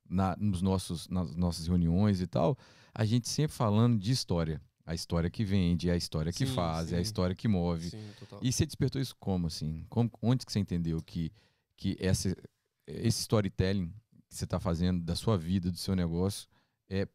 na, 0.07 0.35
nos 0.37 0.61
nossos, 0.61 1.07
nas 1.07 1.33
nossas 1.35 1.67
reuniões 1.67 2.19
e 2.19 2.27
tal, 2.27 2.57
a 2.93 3.05
gente 3.05 3.29
sempre 3.29 3.55
falando 3.55 3.97
de 3.97 4.11
história. 4.11 4.61
A 4.85 4.93
história 4.95 5.29
que 5.29 5.45
vende, 5.45 5.89
a 5.89 5.95
história 5.95 6.31
que 6.31 6.47
Sim, 6.47 6.53
faz, 6.55 6.91
é 6.91 6.95
a 6.95 6.97
sim. 6.97 7.03
história 7.03 7.35
que 7.35 7.47
move. 7.47 7.91
Sim. 7.91 8.09
E 8.41 8.51
você 8.51 8.65
despertou 8.65 8.99
isso 8.99 9.15
como, 9.19 9.45
assim? 9.47 9.85
Como, 9.87 10.11
onde 10.21 10.45
que 10.45 10.51
você 10.51 10.59
entendeu 10.59 10.99
que, 11.01 11.31
que 11.77 11.95
essa, 11.99 12.35
esse 12.87 13.21
storytelling 13.21 13.93
que 14.27 14.35
você 14.35 14.45
está 14.45 14.59
fazendo 14.59 15.01
da 15.03 15.15
sua 15.15 15.37
vida, 15.37 15.71
do 15.71 15.77
seu 15.77 15.95
negócio, 15.95 16.49
é. 16.89 17.07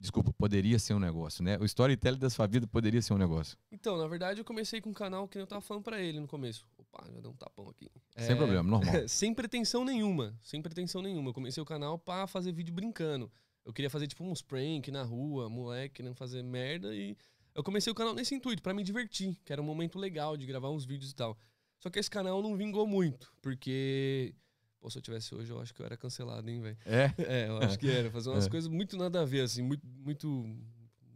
Desculpa, 0.00 0.32
poderia 0.32 0.78
ser 0.78 0.94
um 0.94 1.00
negócio, 1.00 1.42
né? 1.42 1.58
O 1.58 1.64
storytelling 1.64 2.18
da 2.18 2.30
sua 2.30 2.46
vida 2.46 2.66
poderia 2.68 3.02
ser 3.02 3.14
um 3.14 3.18
negócio. 3.18 3.58
Então, 3.72 3.96
na 3.98 4.06
verdade, 4.06 4.40
eu 4.40 4.44
comecei 4.44 4.80
com 4.80 4.90
um 4.90 4.94
canal 4.94 5.26
que 5.26 5.38
eu 5.38 5.46
tava 5.46 5.60
falando 5.60 5.82
pra 5.82 6.00
ele 6.00 6.20
no 6.20 6.28
começo. 6.28 6.64
Opa, 6.78 7.04
já 7.12 7.20
deu 7.20 7.30
um 7.32 7.36
tapão 7.36 7.68
aqui. 7.68 7.90
Sem 8.16 8.32
É, 8.32 8.36
problema, 8.36 8.62
normal. 8.62 8.94
sem 9.08 9.34
pretensão 9.34 9.84
nenhuma. 9.84 10.38
Sem 10.42 10.62
pretensão 10.62 11.02
nenhuma. 11.02 11.30
Eu 11.30 11.34
comecei 11.34 11.60
o 11.60 11.66
canal 11.66 11.98
pra 11.98 12.26
fazer 12.28 12.52
vídeo 12.52 12.72
brincando. 12.72 13.30
Eu 13.64 13.72
queria 13.72 13.90
fazer, 13.90 14.06
tipo, 14.06 14.22
uns 14.24 14.40
prank 14.40 14.88
na 14.90 15.02
rua, 15.02 15.48
moleque, 15.50 16.02
não 16.02 16.14
fazer 16.14 16.42
merda. 16.44 16.94
E 16.94 17.16
eu 17.54 17.64
comecei 17.64 17.90
o 17.90 17.94
canal 17.94 18.14
nesse 18.14 18.34
intuito, 18.34 18.62
pra 18.62 18.72
me 18.72 18.84
divertir, 18.84 19.36
que 19.44 19.52
era 19.52 19.60
um 19.60 19.64
momento 19.64 19.98
legal 19.98 20.36
de 20.36 20.46
gravar 20.46 20.70
uns 20.70 20.84
vídeos 20.84 21.10
e 21.10 21.14
tal. 21.14 21.36
Só 21.80 21.90
que 21.90 21.98
esse 21.98 22.08
canal 22.10 22.40
não 22.40 22.56
vingou 22.56 22.86
muito, 22.86 23.32
porque. 23.42 24.32
Pô, 24.80 24.88
se 24.90 24.98
eu 24.98 25.02
tivesse 25.02 25.34
hoje, 25.34 25.50
eu 25.50 25.60
acho 25.60 25.74
que 25.74 25.80
eu 25.82 25.86
era 25.86 25.96
cancelado, 25.96 26.48
hein, 26.48 26.60
velho? 26.60 26.76
É? 26.86 27.12
É, 27.18 27.48
eu 27.48 27.58
acho 27.58 27.78
que 27.78 27.90
era. 27.90 28.10
Fazer 28.10 28.30
umas 28.30 28.46
É. 28.46 28.50
coisas 28.50 28.68
muito 28.70 28.96
nada 28.96 29.20
a 29.20 29.24
ver, 29.24 29.40
assim, 29.42 29.62
muito. 29.62 29.86
muito 29.86 30.28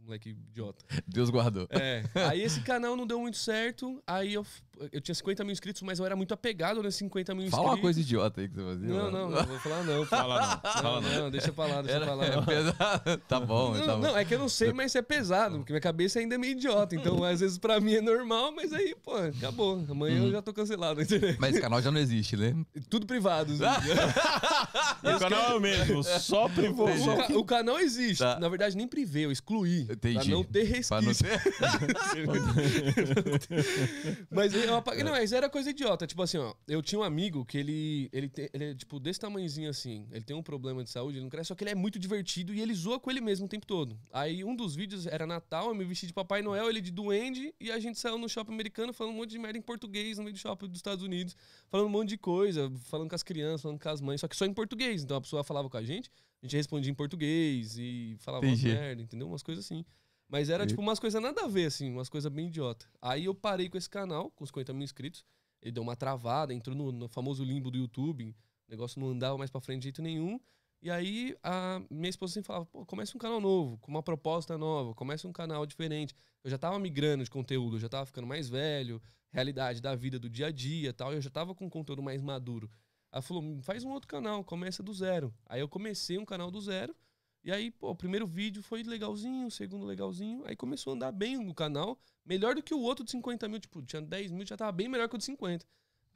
moleque 0.05 0.31
idiota. 0.31 0.83
Deus 1.07 1.29
guardou. 1.29 1.65
É. 1.69 2.03
Aí 2.29 2.41
esse 2.41 2.59
canal 2.61 2.93
não 2.95 3.07
deu 3.07 3.19
muito 3.21 3.37
certo. 3.37 4.03
Aí 4.05 4.33
eu, 4.33 4.45
eu 4.91 4.99
tinha 5.01 5.13
50 5.15 5.43
mil 5.43 5.53
inscritos, 5.53 5.81
mas 5.83 5.99
eu 5.99 6.05
era 6.05 6.15
muito 6.15 6.33
apegado 6.33 6.81
nesses 6.81 6.97
50 6.99 7.33
mil 7.35 7.43
inscritos. 7.45 7.63
Fala 7.63 7.75
uma 7.75 7.81
coisa 7.81 7.99
idiota 7.99 8.41
aí 8.41 8.47
que 8.49 8.55
você 8.55 8.63
fazia. 8.63 8.87
Não, 8.89 9.11
não, 9.11 9.29
não 9.29 9.43
vou 9.45 9.59
falar 9.59 9.83
não. 9.83 10.05
Fala 10.05 10.39
não, 10.63 10.71
fala 10.81 11.01
não, 11.01 11.21
não, 11.23 11.31
deixa 11.31 11.51
pra 11.53 11.65
lá, 11.65 11.81
deixa 11.81 11.95
Era, 11.97 12.05
pra 12.05 12.15
lá. 12.15 12.25
é 12.25 12.41
pesado. 12.41 13.17
Tá 13.27 13.39
bom, 13.39 13.73
Não, 13.75 13.85
tá 13.85 13.95
bom. 13.95 14.01
não, 14.01 14.17
é 14.17 14.25
que 14.25 14.33
eu 14.35 14.39
não 14.39 14.49
sei, 14.49 14.73
mas 14.73 14.95
é 14.95 15.01
pesado, 15.01 15.57
porque 15.59 15.71
minha 15.73 15.81
cabeça 15.81 16.19
ainda 16.19 16.35
é 16.35 16.37
meio 16.37 16.53
idiota. 16.53 16.95
Então, 16.95 17.23
às 17.23 17.39
vezes, 17.39 17.57
pra 17.57 17.79
mim 17.79 17.93
é 17.95 18.01
normal, 18.01 18.51
mas 18.51 18.73
aí, 18.73 18.95
pô, 19.03 19.15
acabou. 19.15 19.83
Amanhã 19.89 20.19
Uhum. 20.21 20.25
eu 20.27 20.31
já 20.31 20.41
tô 20.41 20.53
cancelado, 20.53 21.01
entendeu? 21.01 21.35
Mas 21.39 21.51
esse 21.53 21.61
canal 21.61 21.81
já 21.81 21.91
não 21.91 21.99
existe, 21.99 22.35
né? 22.35 22.55
Tudo 22.89 23.05
privado. 23.05 23.53
assim. 23.63 23.63
O 25.15 25.19
canal 25.19 25.51
é 25.51 25.55
o 25.55 25.59
mesmo, 25.59 26.03
só 26.03 26.49
privou. 26.49 26.89
o, 26.89 27.39
o 27.39 27.45
canal 27.45 27.79
existe. 27.79 28.19
Tá. 28.19 28.39
Na 28.39 28.49
verdade, 28.49 28.75
nem 28.75 28.87
privei, 28.87 29.25
eu 29.25 29.31
excluí. 29.31 29.85
Pra 29.85 29.93
Entendi. 29.95 30.31
não 30.31 30.43
ter 30.43 30.85
Pra 30.87 31.01
não 31.01 31.09
resquício. 31.09 31.39
ter... 31.39 31.43
Mas 34.31 34.53
eu 34.53 34.62
apaguei. 34.77 35.03
Não, 35.03 35.11
mas 35.11 35.31
era 35.33 35.49
coisa 35.49 35.69
idiota. 35.69 36.05
Tipo 36.07 36.21
assim, 36.23 36.37
ó. 36.37 36.53
Eu 36.67 36.81
tinha 36.81 36.99
um 36.99 37.03
amigo 37.03 37.45
que 37.45 37.57
ele. 37.57 38.09
Ele, 38.11 38.29
tem- 38.29 38.49
ele 38.53 38.65
é, 38.71 38.75
tipo, 38.75 38.99
desse 38.99 39.19
tamanhozinho 39.19 39.69
assim. 39.69 40.07
Ele 40.11 40.23
tem 40.23 40.35
um 40.35 40.43
problema 40.43 40.83
de 40.83 40.89
saúde, 40.89 41.17
ele 41.17 41.23
não 41.23 41.29
cresce, 41.29 41.49
só 41.49 41.55
que 41.55 41.63
ele 41.63 41.71
é 41.71 41.75
muito 41.75 41.99
divertido 41.99 42.53
e 42.53 42.61
ele 42.61 42.73
zoa 42.73 42.99
com 42.99 43.09
ele 43.11 43.21
mesmo 43.21 43.45
o 43.45 43.49
tempo 43.49 43.65
todo. 43.65 43.97
Aí 44.11 44.43
um 44.43 44.55
dos 44.55 44.75
vídeos 44.75 45.05
era 45.07 45.25
Natal, 45.27 45.67
eu 45.69 45.75
me 45.75 45.83
vesti 45.85 46.07
de 46.07 46.13
Papai 46.13 46.41
Noel, 46.41 46.69
ele 46.69 46.81
de 46.81 46.91
duende, 46.91 47.53
e 47.59 47.71
a 47.71 47.79
gente 47.79 47.99
saiu 47.99 48.17
no 48.17 48.27
shopping 48.29 48.53
americano 48.53 48.93
falando 48.93 49.13
um 49.13 49.17
monte 49.17 49.31
de 49.31 49.39
merda 49.39 49.57
em 49.57 49.61
português 49.61 50.17
no 50.17 50.23
meio 50.23 50.33
do 50.33 50.39
shopping 50.39 50.67
dos 50.67 50.77
Estados 50.77 51.03
Unidos, 51.03 51.35
falando 51.69 51.87
um 51.87 51.89
monte 51.91 52.09
de 52.09 52.17
coisa, 52.17 52.71
falando 52.85 53.09
com 53.09 53.15
as 53.15 53.23
crianças, 53.23 53.61
falando 53.61 53.79
com 53.79 53.89
as 53.89 54.01
mães, 54.01 54.21
só 54.21 54.27
que 54.27 54.35
só 54.35 54.45
em 54.45 54.53
português. 54.53 55.03
Então 55.03 55.17
a 55.17 55.21
pessoa 55.21 55.43
falava 55.43 55.69
com 55.69 55.77
a 55.77 55.83
gente, 55.83 56.09
a 56.41 56.45
gente 56.45 56.55
respondia 56.55 56.91
em 56.91 56.95
português 56.95 57.77
e 57.77 58.15
falava 58.19 58.45
umas 58.45 58.59
merda, 58.73 59.01
entendeu? 59.01 59.27
Umas 59.27 59.41
coisas 59.43 59.65
assim. 59.65 59.83
Mas 60.33 60.49
era 60.49 60.63
E- 60.63 60.67
tipo 60.67 60.81
umas 60.81 60.99
coisas 60.99 61.21
nada 61.21 61.43
a 61.43 61.47
ver, 61.47 61.67
assim, 61.67 61.91
umas 61.91 62.09
coisas 62.09 62.31
bem 62.31 62.47
idiota. 62.47 62.87
Aí 62.99 63.25
eu 63.25 63.35
parei 63.35 63.69
com 63.69 63.77
esse 63.77 63.87
canal, 63.87 64.31
com 64.31 64.43
50 64.43 64.73
mil 64.73 64.83
inscritos. 64.83 65.23
Ele 65.61 65.71
deu 65.71 65.83
uma 65.83 65.95
travada, 65.95 66.51
entrou 66.51 66.75
no, 66.75 66.91
no 66.91 67.07
famoso 67.07 67.43
limbo 67.43 67.69
do 67.69 67.77
YouTube. 67.77 68.35
O 68.67 68.71
negócio 68.71 68.99
não 68.99 69.09
andava 69.09 69.37
mais 69.37 69.51
pra 69.51 69.61
frente 69.61 69.81
de 69.81 69.83
jeito 69.83 70.01
nenhum. 70.01 70.39
E 70.81 70.89
aí 70.89 71.37
a 71.43 71.79
minha 71.87 72.09
esposa 72.09 72.33
sempre 72.33 72.47
falava, 72.47 72.65
pô, 72.65 72.83
comece 72.83 73.15
um 73.15 73.19
canal 73.19 73.39
novo, 73.39 73.77
com 73.77 73.91
uma 73.91 74.01
proposta 74.01 74.57
nova, 74.57 74.95
comece 74.95 75.27
um 75.27 75.31
canal 75.31 75.67
diferente. 75.67 76.15
Eu 76.43 76.49
já 76.49 76.57
tava 76.57 76.79
migrando 76.79 77.23
de 77.23 77.29
conteúdo, 77.29 77.75
eu 77.75 77.79
já 77.79 77.87
tava 77.87 78.07
ficando 78.07 78.25
mais 78.25 78.49
velho, 78.49 78.99
realidade 79.31 79.79
da 79.79 79.93
vida 79.95 80.17
do 80.17 80.27
dia 80.27 80.47
a 80.47 80.51
dia 80.51 80.89
e 80.89 80.93
tal, 80.93 81.13
e 81.13 81.15
eu 81.15 81.21
já 81.21 81.29
tava 81.29 81.53
com 81.53 81.67
um 81.67 81.69
conteúdo 81.69 82.01
mais 82.01 82.23
maduro. 82.23 82.69
Ela 83.11 83.21
falou, 83.21 83.61
faz 83.61 83.83
um 83.83 83.91
outro 83.91 84.07
canal, 84.07 84.43
começa 84.43 84.81
do 84.81 84.91
zero. 84.93 85.31
Aí 85.45 85.61
eu 85.61 85.69
comecei 85.69 86.17
um 86.17 86.25
canal 86.25 86.49
do 86.49 86.59
zero, 86.59 86.95
e 87.43 87.51
aí, 87.51 87.71
pô, 87.71 87.91
o 87.91 87.95
primeiro 87.95 88.25
vídeo 88.25 88.63
foi 88.63 88.83
legalzinho, 88.83 89.47
o 89.47 89.51
segundo 89.51 89.85
legalzinho, 89.85 90.43
aí 90.45 90.55
começou 90.55 90.91
a 90.91 90.95
andar 90.95 91.11
bem 91.11 91.37
o 91.37 91.53
canal, 91.53 91.99
melhor 92.25 92.55
do 92.55 92.63
que 92.63 92.73
o 92.73 92.79
outro 92.79 93.03
de 93.03 93.11
50 93.11 93.47
mil, 93.49 93.59
tipo, 93.59 93.81
tinha 93.81 94.01
10 94.01 94.31
mil, 94.31 94.45
já 94.45 94.55
tava 94.55 94.71
bem 94.71 94.87
melhor 94.87 95.09
que 95.09 95.15
o 95.15 95.17
de 95.17 95.25
50. 95.25 95.65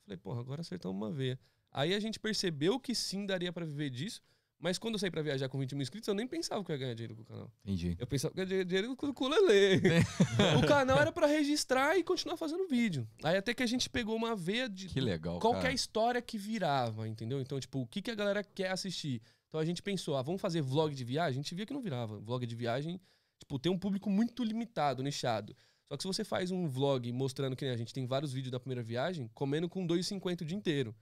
Falei, 0.04 0.18
porra, 0.18 0.40
agora 0.40 0.62
acertamos 0.62 0.96
uma 0.96 1.12
veia. 1.12 1.38
Aí 1.72 1.94
a 1.94 2.00
gente 2.00 2.20
percebeu 2.20 2.80
que 2.80 2.96
sim 2.96 3.26
daria 3.26 3.52
pra 3.52 3.66
viver 3.66 3.90
disso, 3.90 4.22
mas 4.60 4.80
quando 4.80 4.96
eu 4.96 5.00
saí 5.00 5.12
pra 5.12 5.22
viajar 5.22 5.48
com 5.50 5.60
20 5.60 5.76
mil 5.76 5.84
inscritos, 5.84 6.08
eu 6.08 6.16
nem 6.16 6.26
pensava 6.26 6.64
que 6.64 6.72
eu 6.72 6.76
ia 6.76 6.80
ganhar 6.80 6.94
dinheiro 6.96 7.16
com 7.16 7.22
o 7.22 7.26
canal. 7.26 7.52
Entendi. 7.64 7.96
Eu 8.00 8.08
pensava 8.08 8.34
que 8.34 8.40
eu 8.40 8.44
ia 8.44 8.50
ganhar 8.50 8.64
dinheiro 8.64 8.96
com 8.96 9.06
o 9.06 9.10
ukulele. 9.10 9.82
o 10.58 10.68
canal 10.68 11.00
era 11.00 11.12
pra 11.12 11.28
registrar 11.28 11.96
e 11.98 12.04
continuar 12.04 12.38
fazendo 12.38 12.66
vídeo. 12.68 13.08
Aí 13.22 13.38
até 13.38 13.54
que 13.54 13.62
a 13.62 13.68
gente 13.68 13.88
pegou 13.90 14.16
uma 14.16 14.36
veia 14.36 14.68
de 14.68 14.88
Que 14.88 15.00
legal, 15.00 15.40
qual 15.40 15.54
que 15.54 15.60
a 15.60 15.64
cara. 15.64 15.74
história 15.74 16.22
que 16.22 16.38
virava, 16.38 17.08
entendeu? 17.08 17.40
Então, 17.40 17.60
tipo, 17.60 17.82
o 17.82 17.86
que, 17.86 18.02
que 18.02 18.10
a 18.10 18.16
galera 18.16 18.44
quer 18.44 18.72
assistir? 18.72 19.22
Então 19.48 19.60
a 19.60 19.66
gente 19.66 19.82
pensou, 19.82 20.16
ah, 20.16 20.22
vamos 20.22 20.42
fazer 20.42 20.62
vlog 20.62 20.94
de 20.94 21.04
viagem? 21.04 21.40
A 21.40 21.44
gente 21.44 21.56
via 21.56 21.66
que 21.66 21.74
não 21.74 21.82
virava. 21.82 22.20
Vlog 22.20 22.46
de 22.46 22.56
viagem, 22.56 23.00
tipo, 23.40 23.58
tem 23.58 23.72
um 23.72 23.78
público 23.78 24.10
muito 24.10 24.44
limitado, 24.44 25.02
nichado. 25.02 25.56
Só 25.88 25.96
que 25.96 26.04
se 26.04 26.08
você 26.08 26.24
faz 26.24 26.52
um 26.52 26.68
vlog 26.68 27.10
mostrando 27.14 27.56
que 27.56 27.66
né, 27.66 27.72
a 27.72 27.78
gente 27.78 27.94
tem 27.94 28.06
vários 28.06 28.34
vídeos 28.34 28.52
da 28.52 28.60
primeira 28.60 28.84
viagem, 28.84 29.30
comendo 29.34 29.70
com 29.70 29.88
2,50 29.88 30.42
o 30.42 30.46
dia 30.46 30.58
inteiro. 30.58 30.94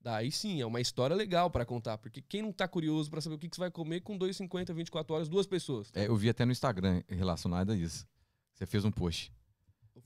Daí 0.00 0.30
sim, 0.30 0.60
é 0.60 0.66
uma 0.66 0.82
história 0.82 1.16
legal 1.16 1.50
pra 1.50 1.64
contar. 1.64 1.96
Porque 1.96 2.20
quem 2.20 2.42
não 2.42 2.52
tá 2.52 2.68
curioso 2.68 3.10
pra 3.10 3.22
saber 3.22 3.36
o 3.36 3.38
que, 3.38 3.48
que 3.48 3.56
você 3.56 3.60
vai 3.60 3.70
comer 3.70 4.02
com 4.02 4.18
2,50, 4.18 4.74
24 4.74 5.14
horas, 5.14 5.28
duas 5.30 5.46
pessoas? 5.46 5.90
É, 5.94 6.06
eu 6.06 6.14
vi 6.14 6.28
até 6.28 6.44
no 6.44 6.52
Instagram 6.52 7.02
relacionado 7.08 7.72
a 7.72 7.76
isso. 7.76 8.06
Você 8.52 8.66
fez 8.66 8.84
um 8.84 8.90
post 8.90 9.32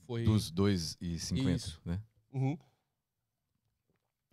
Foi. 0.07 0.23
dos 0.23 0.51
2,50, 0.53 1.55
Isso. 1.55 1.81
né? 1.83 2.01
Uhum. 2.31 2.57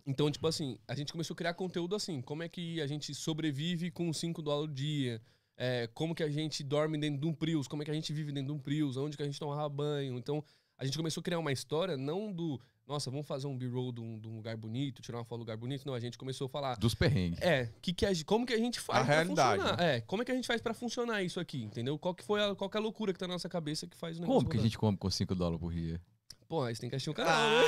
Então, 0.07 0.31
tipo 0.31 0.47
assim, 0.47 0.79
a 0.87 0.95
gente 0.95 1.11
começou 1.11 1.33
a 1.33 1.37
criar 1.37 1.53
conteúdo 1.53 1.93
assim. 1.93 2.21
Como 2.21 2.41
é 2.41 2.47
que 2.47 2.79
a 2.79 2.87
gente 2.87 3.13
sobrevive 3.13 3.91
com 3.91 4.11
5 4.13 4.41
dólares 4.41 4.71
o 4.71 4.73
dia? 4.73 5.21
É, 5.57 5.89
como 5.93 6.15
que 6.15 6.23
a 6.23 6.29
gente 6.29 6.63
dorme 6.63 6.97
dentro 6.97 7.19
de 7.19 7.27
um 7.27 7.33
Prius? 7.33 7.67
Como 7.67 7.81
é 7.81 7.85
que 7.85 7.91
a 7.91 7.93
gente 7.93 8.13
vive 8.13 8.31
dentro 8.31 8.53
de 8.53 8.57
um 8.57 8.59
Prius? 8.59 8.95
Onde 8.95 9.17
que 9.17 9.23
a 9.23 9.25
gente 9.25 9.37
toma 9.37 9.67
banho? 9.67 10.17
Então, 10.17 10.41
a 10.77 10.85
gente 10.85 10.97
começou 10.97 11.19
a 11.19 11.23
criar 11.23 11.39
uma 11.39 11.51
história, 11.51 11.97
não 11.97 12.31
do... 12.31 12.57
Nossa, 12.87 13.11
vamos 13.11 13.27
fazer 13.27 13.47
um 13.47 13.57
B-roll 13.57 13.91
de, 13.91 13.99
um, 13.99 14.17
de 14.17 14.29
um 14.29 14.37
lugar 14.37 14.55
bonito, 14.55 15.01
tirar 15.01 15.17
uma 15.17 15.25
foto 15.25 15.39
de 15.39 15.41
um 15.41 15.43
lugar 15.43 15.57
bonito. 15.57 15.85
Não, 15.85 15.93
a 15.93 15.99
gente 15.99 16.17
começou 16.17 16.45
a 16.45 16.49
falar... 16.49 16.77
Dos 16.77 16.95
perrengues. 16.95 17.41
É, 17.41 17.69
que 17.81 17.91
que 17.91 18.05
a, 18.05 18.11
como 18.25 18.45
que 18.45 18.53
a 18.53 18.57
gente 18.57 18.79
faz 18.79 19.01
A 19.01 19.03
pra 19.03 19.13
realidade, 19.15 19.61
funcionar? 19.61 19.83
É, 19.83 19.99
como 19.99 20.21
é 20.21 20.25
que 20.25 20.31
a 20.31 20.35
gente 20.35 20.47
faz 20.47 20.61
pra 20.61 20.73
funcionar 20.73 21.21
isso 21.21 21.37
aqui, 21.37 21.63
entendeu? 21.63 21.99
Qual 21.99 22.15
que 22.15 22.23
foi 22.23 22.41
a, 22.41 22.55
qual 22.55 22.69
que 22.69 22.77
é 22.77 22.79
a 22.79 22.83
loucura 22.83 23.11
que 23.11 23.19
tá 23.19 23.27
na 23.27 23.33
nossa 23.33 23.49
cabeça 23.49 23.85
que 23.85 23.97
faz 23.97 24.17
o 24.17 24.21
negócio 24.21 24.39
Como 24.39 24.49
que 24.49 24.57
a 24.57 24.61
gente 24.61 24.77
come 24.77 24.95
com 24.95 25.09
5 25.09 25.35
dólares 25.35 25.59
por 25.59 25.73
dia? 25.73 25.99
Pô, 26.47 26.63
aí 26.63 26.73
você 26.73 26.81
tem 26.81 26.89
que 26.89 26.95
assistir 26.95 27.09
o 27.09 27.13
canal, 27.13 27.35
né? 27.49 27.63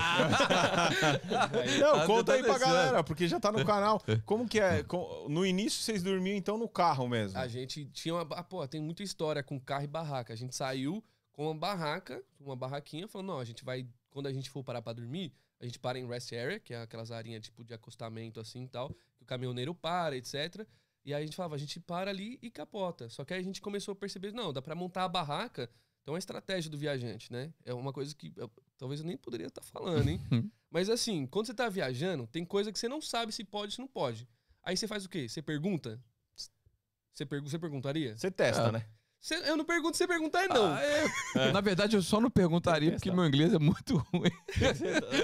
Não, 1.80 1.96
Ah, 1.96 2.06
conta 2.06 2.32
tá 2.32 2.34
aí 2.34 2.44
pra 2.44 2.54
pensando. 2.54 2.68
galera, 2.74 3.04
porque 3.04 3.28
já 3.28 3.40
tá 3.40 3.52
no 3.52 3.66
canal. 3.66 4.02
Como 4.26 4.48
que 4.48 4.60
é? 4.60 4.86
No 5.28 5.46
início 5.46 5.82
vocês 5.84 6.02
dormiam 6.02 6.36
então 6.36 6.58
no 6.58 6.68
carro 6.68 7.08
mesmo? 7.08 7.38
A 7.38 7.48
gente 7.48 7.86
tinha 7.88 8.16
uma. 8.16 8.22
Ah, 8.36 8.44
pô, 8.44 8.66
tem 8.68 8.82
muita 8.82 9.04
história 9.04 9.44
com 9.44 9.60
carro 9.60 9.84
e 9.84 9.88
barraca. 9.88 10.32
A 10.34 10.36
gente 10.36 10.56
saiu 10.56 11.04
com 11.34 11.46
uma 11.48 11.56
barraca, 11.56 12.24
uma 12.40 12.56
barraquinha, 12.56 13.08
falando, 13.08 13.28
não, 13.28 13.40
a 13.40 13.46
gente 13.46 13.64
vai. 13.66 13.86
Quando 14.12 14.28
a 14.28 14.34
gente 14.34 14.50
for 14.50 14.64
parar 14.64 14.82
pra 14.82 14.94
dormir, 14.94 15.34
a 15.60 15.66
gente 15.66 15.78
para 15.78 16.00
em 16.00 16.08
rest 16.08 16.32
area, 16.34 16.60
que 16.60 16.74
é 16.74 16.82
aquelas 16.82 17.12
arinhas 17.12 17.44
tipo 17.44 17.64
de 17.64 17.74
acostamento 17.74 18.40
assim 18.40 18.64
e 18.64 18.68
tal, 18.68 18.90
que 18.90 19.24
o 19.24 19.26
caminhoneiro 19.26 19.76
para, 19.76 20.16
etc. 20.16 20.66
E 21.06 21.14
aí 21.14 21.22
a 21.22 21.26
gente 21.26 21.36
falava, 21.36 21.56
a 21.56 21.58
gente 21.58 21.80
para 21.80 22.10
ali 22.10 22.40
e 22.42 22.50
capota. 22.50 23.10
Só 23.10 23.24
que 23.26 23.34
aí 23.34 23.40
a 23.40 23.44
gente 23.44 23.62
começou 23.62 23.92
a 23.92 23.96
perceber, 23.96 24.32
não, 24.34 24.52
dá 24.54 24.62
pra 24.62 24.74
montar 24.76 25.04
a 25.04 25.08
barraca. 25.10 25.70
Então 26.02 26.14
é 26.14 26.16
uma 26.16 26.20
estratégia 26.20 26.72
do 26.72 26.78
viajante, 26.78 27.32
né? 27.32 27.54
É 27.66 27.74
uma 27.74 27.94
coisa 27.94 28.16
que 28.16 28.34
talvez 28.80 29.02
eu 29.02 29.06
nem 29.06 29.16
poderia 29.18 29.46
estar 29.48 29.62
falando, 29.62 30.08
hein? 30.10 30.20
Mas 30.72 30.90
assim, 30.90 31.28
quando 31.28 31.46
você 31.46 31.54
tá 31.54 31.70
viajando, 31.70 32.26
tem 32.26 32.44
coisa 32.44 32.72
que 32.72 32.80
você 32.80 32.88
não 32.88 33.00
sabe 33.02 33.32
se 33.32 33.44
pode 33.44 33.66
ou 33.68 33.72
se 33.76 33.80
não 33.80 33.88
pode. 33.88 34.28
Aí 34.64 34.76
você 34.76 34.88
faz 34.88 35.06
o 35.06 35.10
quê? 35.10 35.28
Você 35.30 35.42
pergunta? 35.42 36.02
Você, 37.14 37.26
pergu 37.26 37.50
você 37.50 37.60
perguntaria? 37.60 38.18
Você 38.18 38.32
testa, 38.32 38.64
É. 38.64 38.72
né? 38.72 38.86
Você- 39.22 39.36
eu 39.50 39.58
não 39.58 39.66
pergunto, 39.66 39.98
você 39.98 40.08
perguntar 40.08 40.46
é 40.46 40.48
não. 40.48 40.74
Ah, 40.74 40.82
é. 40.82 41.52
Na 41.52 41.60
verdade, 41.60 41.98
eu 41.98 42.02
só 42.02 42.22
não 42.22 42.30
perguntaria 42.32 42.92
porque 42.94 43.12
meu 43.12 43.26
inglês 43.26 43.54
é 43.54 43.60
muito 43.60 43.98
ruim. 44.14 44.32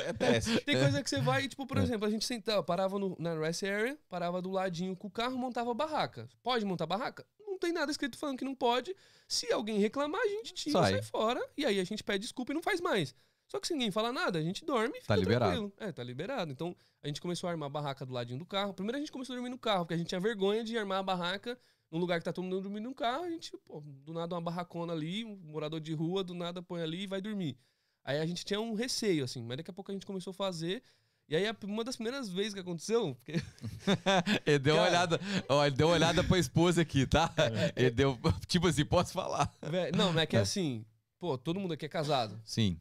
É 0.05 0.11
teste. 0.11 0.59
Tem 0.65 0.77
coisa 0.77 1.01
que 1.01 1.09
você 1.09 1.21
vai, 1.21 1.47
tipo, 1.47 1.65
por 1.65 1.77
exemplo, 1.77 2.05
a 2.05 2.09
gente 2.09 2.25
sentava, 2.25 2.61
parava 2.61 2.99
no- 2.99 3.15
na 3.17 3.39
rest 3.39 3.63
area, 3.63 3.97
parava 4.09 4.41
do 4.41 4.51
ladinho 4.51 4.95
com 4.97 5.07
o 5.07 5.11
carro, 5.11 5.37
montava 5.37 5.73
barraca. 5.73 6.27
Pode 6.43 6.65
montar 6.65 6.85
barraca? 6.85 7.25
Não 7.39 7.57
tem 7.57 7.71
nada 7.71 7.89
escrito 7.89 8.17
falando 8.17 8.37
que 8.37 8.43
não 8.43 8.53
pode. 8.55 8.93
Se 9.29 9.49
alguém 9.53 9.79
reclamar, 9.79 10.19
a 10.19 10.27
gente 10.27 10.53
tira, 10.53 10.79
Sai. 10.79 10.91
sai, 10.93 11.01
fora, 11.01 11.41
e 11.55 11.65
aí 11.65 11.79
a 11.79 11.83
gente 11.85 12.03
pede 12.03 12.23
desculpa 12.23 12.51
e 12.51 12.55
não 12.55 12.61
faz 12.61 12.81
mais. 12.81 13.15
Só 13.47 13.59
que 13.59 13.67
se 13.67 13.73
ninguém 13.73 13.91
fala 13.91 14.11
nada, 14.11 14.39
a 14.39 14.41
gente 14.41 14.65
dorme 14.65 14.97
e 14.97 15.01
fica 15.01 15.07
Tá 15.07 15.15
liberado. 15.15 15.51
tranquilo. 15.51 15.73
É, 15.77 15.91
tá 15.91 16.03
liberado. 16.03 16.51
Então, 16.51 16.75
a 17.03 17.07
gente 17.07 17.21
começou 17.21 17.47
a 17.47 17.51
armar 17.51 17.67
a 17.67 17.69
barraca 17.69 18.05
do 18.05 18.11
ladinho 18.13 18.39
do 18.39 18.45
carro. 18.45 18.73
Primeiro 18.73 18.97
a 18.97 18.99
gente 18.99 19.11
começou 19.11 19.33
a 19.33 19.37
dormir 19.37 19.49
no 19.49 19.57
carro, 19.59 19.85
porque 19.85 19.93
a 19.93 19.97
gente 19.97 20.07
tinha 20.07 20.19
vergonha 20.19 20.63
de 20.63 20.77
armar 20.77 20.99
a 20.99 21.03
barraca 21.03 21.57
num 21.91 21.99
lugar 21.99 22.19
que 22.19 22.25
tá 22.25 22.33
todo 22.33 22.43
mundo 22.43 22.59
dormindo 22.61 22.89
no 22.89 22.95
carro. 22.95 23.23
A 23.23 23.29
gente, 23.29 23.55
pô, 23.63 23.81
do 23.81 24.13
nada 24.13 24.33
uma 24.35 24.41
barracona 24.41 24.93
ali, 24.93 25.23
um 25.23 25.35
morador 25.45 25.79
de 25.79 25.93
rua, 25.93 26.23
do 26.23 26.33
nada 26.33 26.61
põe 26.61 26.81
ali 26.81 27.03
e 27.03 27.07
vai 27.07 27.21
dormir. 27.21 27.57
Aí 28.03 28.19
a 28.19 28.25
gente 28.25 28.43
tinha 28.43 28.59
um 28.59 28.73
receio, 28.73 29.23
assim, 29.23 29.43
mas 29.43 29.57
daqui 29.57 29.69
a 29.69 29.73
pouco 29.73 29.91
a 29.91 29.93
gente 29.93 30.05
começou 30.05 30.31
a 30.31 30.33
fazer. 30.33 30.83
E 31.27 31.35
aí, 31.35 31.43
uma 31.63 31.83
das 31.83 31.95
primeiras 31.95 32.29
vezes 32.29 32.53
que 32.53 32.59
aconteceu, 32.59 33.15
porque 33.15 33.33
Ele 34.45 34.59
deu 34.59 34.75
uma 34.75 34.85
olhada, 34.85 35.19
ó, 35.49 35.65
ele 35.65 35.75
deu 35.75 35.87
uma 35.87 35.93
olhada 35.95 36.23
pra 36.23 36.37
esposa 36.37 36.81
aqui, 36.83 37.07
tá? 37.07 37.33
Ele 37.75 37.89
deu, 37.89 38.17
tipo 38.47 38.67
assim, 38.67 38.85
posso 38.85 39.11
falar? 39.13 39.51
Não, 39.95 40.13
mas 40.13 40.23
é 40.23 40.25
que 40.27 40.37
é 40.37 40.39
assim, 40.41 40.85
pô, 41.19 41.35
todo 41.35 41.59
mundo 41.59 41.73
aqui 41.73 41.85
é 41.85 41.89
casado. 41.89 42.39
Sim. 42.43 42.79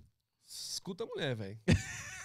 Escuta 0.54 1.02
a 1.04 1.06
mulher, 1.06 1.34
velho. 1.34 1.58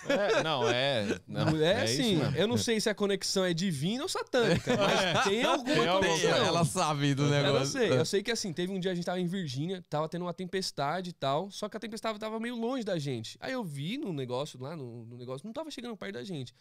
É, 0.08 0.42
não, 0.44 0.70
é. 0.70 1.20
Não, 1.28 1.48
mulher, 1.48 1.80
é 1.80 1.84
assim, 1.84 2.16
mesmo. 2.16 2.38
eu 2.38 2.48
não 2.48 2.58
sei 2.58 2.80
se 2.80 2.90
a 2.90 2.96
conexão 2.96 3.44
é 3.44 3.54
divina 3.54 4.04
ou 4.04 4.08
satânica, 4.08 4.72
mas 4.78 5.24
tem 5.26 5.44
alguma 5.44 5.74
Tem 5.76 5.88
alguma 5.88 6.08
conexão. 6.08 6.32
coisa. 6.32 6.46
Ela 6.48 6.64
sabe 6.66 7.14
do 7.16 7.24
Eu 7.24 7.30
negócio. 7.30 7.60
não 7.60 7.66
sei. 7.66 7.92
Eu 8.00 8.06
sei 8.06 8.24
que 8.24 8.32
assim, 8.32 8.54
teve 8.54 8.72
um 8.72 8.80
dia 8.80 8.92
a 8.92 8.96
gente 8.96 9.04
tava 9.04 9.20
em 9.20 9.26
Virgínia, 9.28 9.84
tava 9.90 10.08
tendo 10.08 10.22
uma 10.24 10.34
tempestade 10.34 11.10
e 11.10 11.14
tal, 11.14 11.52
só 11.52 11.68
que 11.68 11.76
a 11.76 11.80
tempestade 11.80 12.18
tava 12.18 12.40
meio 12.40 12.56
longe 12.56 12.84
da 12.84 12.98
gente. 12.98 13.38
Aí 13.42 13.52
eu 13.52 13.64
vi 13.64 13.98
no 13.98 14.14
negócio 14.14 14.58
lá, 14.62 14.74
no, 14.76 15.06
no 15.06 15.18
negócio, 15.18 15.46
não 15.46 15.52
tava 15.54 15.70
chegando 15.70 15.98
perto 15.98 16.14
da 16.14 16.24
gente. 16.24 16.54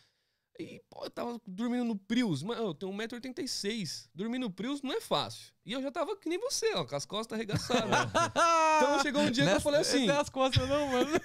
E, 0.59 0.83
pô, 0.91 1.05
eu 1.05 1.11
tava 1.11 1.41
dormindo 1.47 1.85
no 1.85 1.97
Prius. 1.97 2.43
Mano, 2.43 2.61
eu 2.63 2.75
tenho 2.75 2.93
1,86m. 2.93 4.09
Dormir 4.13 4.39
no 4.39 4.51
Prius 4.51 4.83
não 4.83 4.93
é 4.93 5.01
fácil. 5.01 5.53
E 5.65 5.73
eu 5.73 5.81
já 5.81 5.91
tava 5.93 6.17
que 6.17 6.29
nem 6.29 6.39
você, 6.39 6.75
ó, 6.75 6.85
com 6.85 6.97
as 6.97 7.07
costas 7.07 7.39
arregaçadas. 7.39 7.89
então 8.77 9.01
chegou 9.03 9.23
um 9.23 9.31
dia 9.31 9.47
que 9.47 9.53
eu 9.53 9.61
falei 9.61 9.81
assim. 9.81 10.07
Não 10.07 10.15
é 10.15 10.21
as 10.21 10.29
costas, 10.29 10.69
não, 10.69 10.89
mano. 10.89 11.11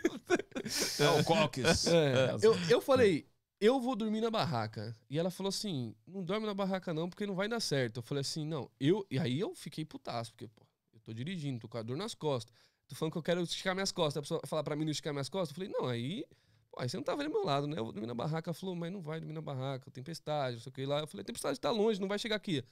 É 1.00 1.19
o 1.19 1.24
Cox. 1.26 1.88
É, 1.88 2.38
eu, 2.41 2.56
eu 2.69 2.80
falei, 2.80 3.28
eu 3.60 3.82
vou 3.82 3.96
dormir 3.96 4.22
na 4.22 4.30
barraca. 4.30 4.96
E 5.10 5.17
ela 5.19 5.30
falou 5.30 5.50
assim: 5.50 5.93
não 6.08 6.24
dorme 6.24 6.46
na 6.46 6.54
barraca 6.54 6.93
não, 6.93 7.10
porque 7.10 7.26
não 7.26 7.36
vai 7.36 7.50
dar 7.50 7.60
certo. 7.60 7.98
Eu 7.98 8.04
falei 8.04 8.22
assim: 8.22 8.46
não, 8.46 8.69
eu. 8.80 9.06
E 9.10 9.19
aí 9.19 9.39
eu 9.39 9.54
fiquei 9.56 9.84
putaço, 9.84 10.32
porque, 10.32 10.48
pô, 10.48 10.65
eu 10.93 11.00
tô 11.02 11.13
dirigindo, 11.13 11.60
tô 11.60 11.67
com 11.67 11.78
a 11.78 11.82
dor 11.82 11.98
nas 11.98 12.13
costas. 12.13 12.54
Tô 12.88 12.96
falando 12.96 13.13
que 13.13 13.17
eu 13.17 13.24
quero 13.24 13.41
esticar 13.41 13.74
minhas 13.74 13.91
costas. 13.91 14.17
A 14.17 14.22
pessoa 14.22 14.41
falar 14.46 14.63
pra 14.63 14.76
mim 14.76 14.86
não 14.86 14.91
esticar 14.91 15.13
minhas 15.13 15.30
costas. 15.30 15.50
Eu 15.50 15.56
falei, 15.56 15.69
não, 15.69 15.89
aí. 15.89 16.26
Pô, 16.74 16.82
aí 16.82 16.90
você 16.90 16.98
não 16.98 17.04
tava 17.04 17.22
ali 17.22 17.30
do 17.30 17.34
meu 17.34 17.46
lado, 17.46 17.68
né? 17.68 17.78
Eu 17.78 17.84
vou 17.84 17.94
dormir 17.94 18.08
na 18.08 18.16
barraca. 18.16 18.50
Ela 18.50 18.54
falou, 18.56 18.76
mas 18.76 18.92
não 18.92 19.00
vai 19.00 19.20
dormir 19.20 19.34
na 19.34 19.42
barraca, 19.42 19.92
tempestade, 19.92 20.56
não 20.56 20.64
sei 20.64 20.70
o 20.72 20.74
que 20.74 20.86
lá. 20.86 21.02
Eu 21.02 21.08
falei, 21.08 21.24
tempestade 21.24 21.60
tá 21.60 21.70
longe, 21.70 22.02
não 22.02 22.08
vai 22.08 22.18
chegar 22.18 22.36
aqui. 22.36 22.64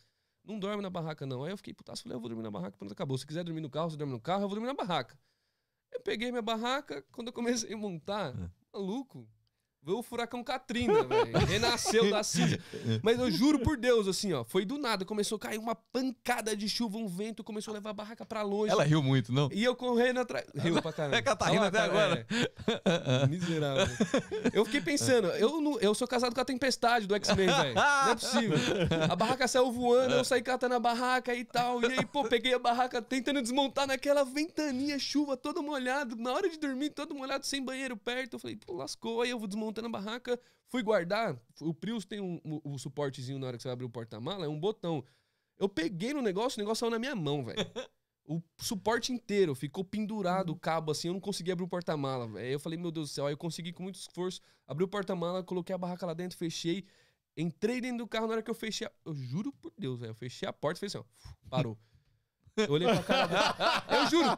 Não 0.43 0.57
dorme 0.57 0.81
na 0.81 0.89
barraca, 0.89 1.23
não. 1.25 1.43
Aí 1.43 1.51
eu 1.51 1.57
fiquei 1.57 1.71
putaço, 1.71 2.01
falei, 2.01 2.15
eu 2.15 2.19
vou 2.19 2.27
dormir 2.27 2.41
na 2.41 2.49
barraca, 2.49 2.75
pronto, 2.77 2.91
acabou. 2.91 3.15
Se 3.15 3.27
quiser 3.27 3.43
dormir 3.43 3.61
no 3.61 3.69
carro, 3.69 3.91
você 3.91 3.97
dorme 3.97 4.13
no 4.13 4.19
carro, 4.19 4.43
eu 4.43 4.49
vou 4.49 4.55
dormir 4.55 4.67
na 4.67 4.73
barraca. 4.73 5.19
Eu 5.91 6.01
peguei 6.01 6.31
minha 6.31 6.41
barraca, 6.41 7.05
quando 7.11 7.27
eu 7.27 7.33
comecei 7.33 7.71
a 7.73 7.77
montar, 7.77 8.33
maluco, 8.73 9.27
veio 9.83 9.99
o 9.99 10.03
furacão 10.03 10.43
Katrina, 10.43 11.03
velho. 11.05 11.37
Renasceu 11.47 12.09
da 12.09 12.23
cinza. 12.23 12.59
Mas 13.01 13.19
eu 13.19 13.31
juro 13.31 13.59
por 13.59 13.77
Deus, 13.77 14.07
assim, 14.07 14.33
ó, 14.33 14.43
foi 14.43 14.65
do 14.65 14.77
nada. 14.77 15.05
Começou 15.05 15.35
a 15.37 15.39
cair 15.39 15.57
uma 15.57 15.75
pancada 15.75 16.55
de 16.55 16.67
chuva, 16.69 16.97
um 16.97 17.07
vento, 17.07 17.43
começou 17.43 17.71
a 17.71 17.75
levar 17.75 17.89
a 17.91 17.93
barraca 17.93 18.25
pra 18.25 18.41
longe. 18.41 18.71
Ela 18.71 18.83
riu 18.83 19.01
muito, 19.01 19.31
não? 19.33 19.49
E 19.51 19.63
eu 19.63 19.75
correndo 19.75 20.19
atrás. 20.19 20.45
Riu 20.55 20.81
pra 20.81 20.91
caramba. 20.93 21.11
É 21.21 21.21
que 21.21 21.27
ela 21.27 21.35
tá 21.35 21.45
rindo 21.47 21.63
até 21.65 21.77
cara, 21.77 21.91
agora. 21.91 22.27
é. 22.85 23.27
Miserável. 23.27 23.87
Eu 24.53 24.63
fiquei 24.65 24.81
pensando, 24.81 25.27
eu, 25.29 25.59
não, 25.61 25.79
eu 25.79 25.93
sou 25.93 26.07
casado 26.07 26.33
com 26.33 26.39
a 26.41 26.45
tempestade 26.45 27.05
do 27.05 27.15
X-Men, 27.15 27.47
velho. 27.47 27.75
Não 27.75 28.11
é 28.11 28.15
possível. 28.15 28.57
A 29.09 29.15
barraca 29.15 29.47
saiu 29.47 29.71
voando, 29.71 30.13
eu 30.15 30.23
saí 30.23 30.41
catando 30.41 30.75
a 30.75 30.79
barraca 30.79 31.33
e 31.35 31.43
tal. 31.43 31.81
E 31.81 31.85
aí, 31.87 32.05
pô, 32.05 32.23
peguei 32.23 32.53
a 32.53 32.59
barraca 32.59 33.01
tentando 33.01 33.41
desmontar 33.41 33.87
naquela 33.87 34.23
ventania, 34.23 34.97
chuva, 34.97 35.35
todo 35.35 35.61
molhado. 35.61 36.15
Na 36.15 36.31
hora 36.33 36.49
de 36.49 36.57
dormir, 36.57 36.91
todo 36.91 37.13
molhado, 37.13 37.45
sem 37.45 37.61
banheiro 37.63 37.97
perto. 37.97 38.35
Eu 38.35 38.39
falei, 38.39 38.55
pô, 38.55 38.73
lascou. 38.73 39.21
Aí 39.21 39.29
eu 39.29 39.39
vou 39.39 39.47
desmontando 39.71 39.87
a 39.87 39.89
barraca, 40.01 40.39
fui 40.67 40.83
guardar. 40.83 41.39
O 41.61 41.73
Prius 41.73 42.05
tem 42.05 42.19
um, 42.19 42.39
um- 42.43 42.61
um 42.65 42.77
suportezinho 42.77 43.39
na 43.39 43.47
hora 43.47 43.57
que 43.57 43.63
você 43.63 43.67
vai 43.69 43.73
abrir 43.73 43.85
o 43.85 43.89
porta-mala, 43.89 44.45
é 44.45 44.49
um 44.49 44.59
botão. 44.59 45.03
Eu 45.57 45.69
peguei 45.69 46.13
no 46.13 46.21
negócio, 46.21 46.57
o 46.59 46.61
negócio 46.61 46.79
saiu 46.81 46.91
na 46.91 46.99
minha 46.99 47.15
mão, 47.15 47.43
velho. 47.45 47.57
o 48.25 48.41
suporte 48.57 49.11
inteiro 49.11 49.53
ficou 49.55 49.83
pendurado 49.83 50.51
o 50.51 50.55
cabo 50.55 50.91
assim, 50.91 51.07
eu 51.07 51.13
não 51.13 51.19
conseguia 51.19 51.53
abrir 51.53 51.65
o 51.65 51.67
porta-mala. 51.67 52.27
velho. 52.27 52.45
Aí 52.45 52.53
eu 52.53 52.59
falei, 52.59 52.77
meu 52.77 52.91
Deus 52.91 53.09
do 53.09 53.13
céu, 53.13 53.25
aí 53.27 53.33
eu 53.33 53.37
consegui 53.37 53.71
com 53.73 53.83
muito 53.83 53.95
esforço 53.95 54.41
abrir 54.67 54.83
o 54.83 54.87
porta-mala, 54.87 55.43
coloquei 55.43 55.73
a 55.73 55.77
barraca 55.77 56.05
lá 56.05 56.13
dentro, 56.13 56.37
fechei, 56.37 56.85
entrei 57.35 57.81
dentro 57.81 57.99
do 57.99 58.07
carro, 58.07 58.27
na 58.27 58.33
hora 58.33 58.41
que 58.43 58.49
eu 58.49 58.55
fechei, 58.55 58.87
a... 58.87 58.91
eu 59.05 59.13
juro 59.13 59.51
por 59.53 59.71
Deus, 59.77 59.99
velho, 59.99 60.11
eu 60.11 60.15
fechei 60.15 60.47
a 60.47 60.53
porta 60.53 60.77
e 60.77 60.81
fez 60.81 60.95
assim, 60.95 61.05
ó, 61.05 61.33
parou. 61.49 61.77
Eu 62.57 62.69
olhei 62.73 62.87
pra 62.87 63.01
cara 63.03 63.27
dela. 63.27 63.83
Eu 63.89 64.09
juro. 64.09 64.37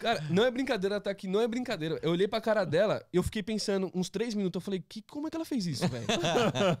Cara, 0.00 0.24
não 0.30 0.44
é 0.44 0.50
brincadeira, 0.50 1.00
tá 1.00 1.10
aqui, 1.10 1.28
não 1.28 1.40
é 1.40 1.46
brincadeira. 1.46 1.98
Eu 2.02 2.12
olhei 2.12 2.26
pra 2.26 2.40
cara 2.40 2.64
dela, 2.64 3.04
eu 3.12 3.22
fiquei 3.22 3.42
pensando 3.42 3.90
uns 3.94 4.08
três 4.08 4.34
minutos. 4.34 4.60
Eu 4.60 4.64
falei, 4.64 4.82
que, 4.88 5.02
como 5.02 5.26
é 5.26 5.30
que 5.30 5.36
ela 5.36 5.44
fez 5.44 5.66
isso, 5.66 5.86
velho? 5.86 6.06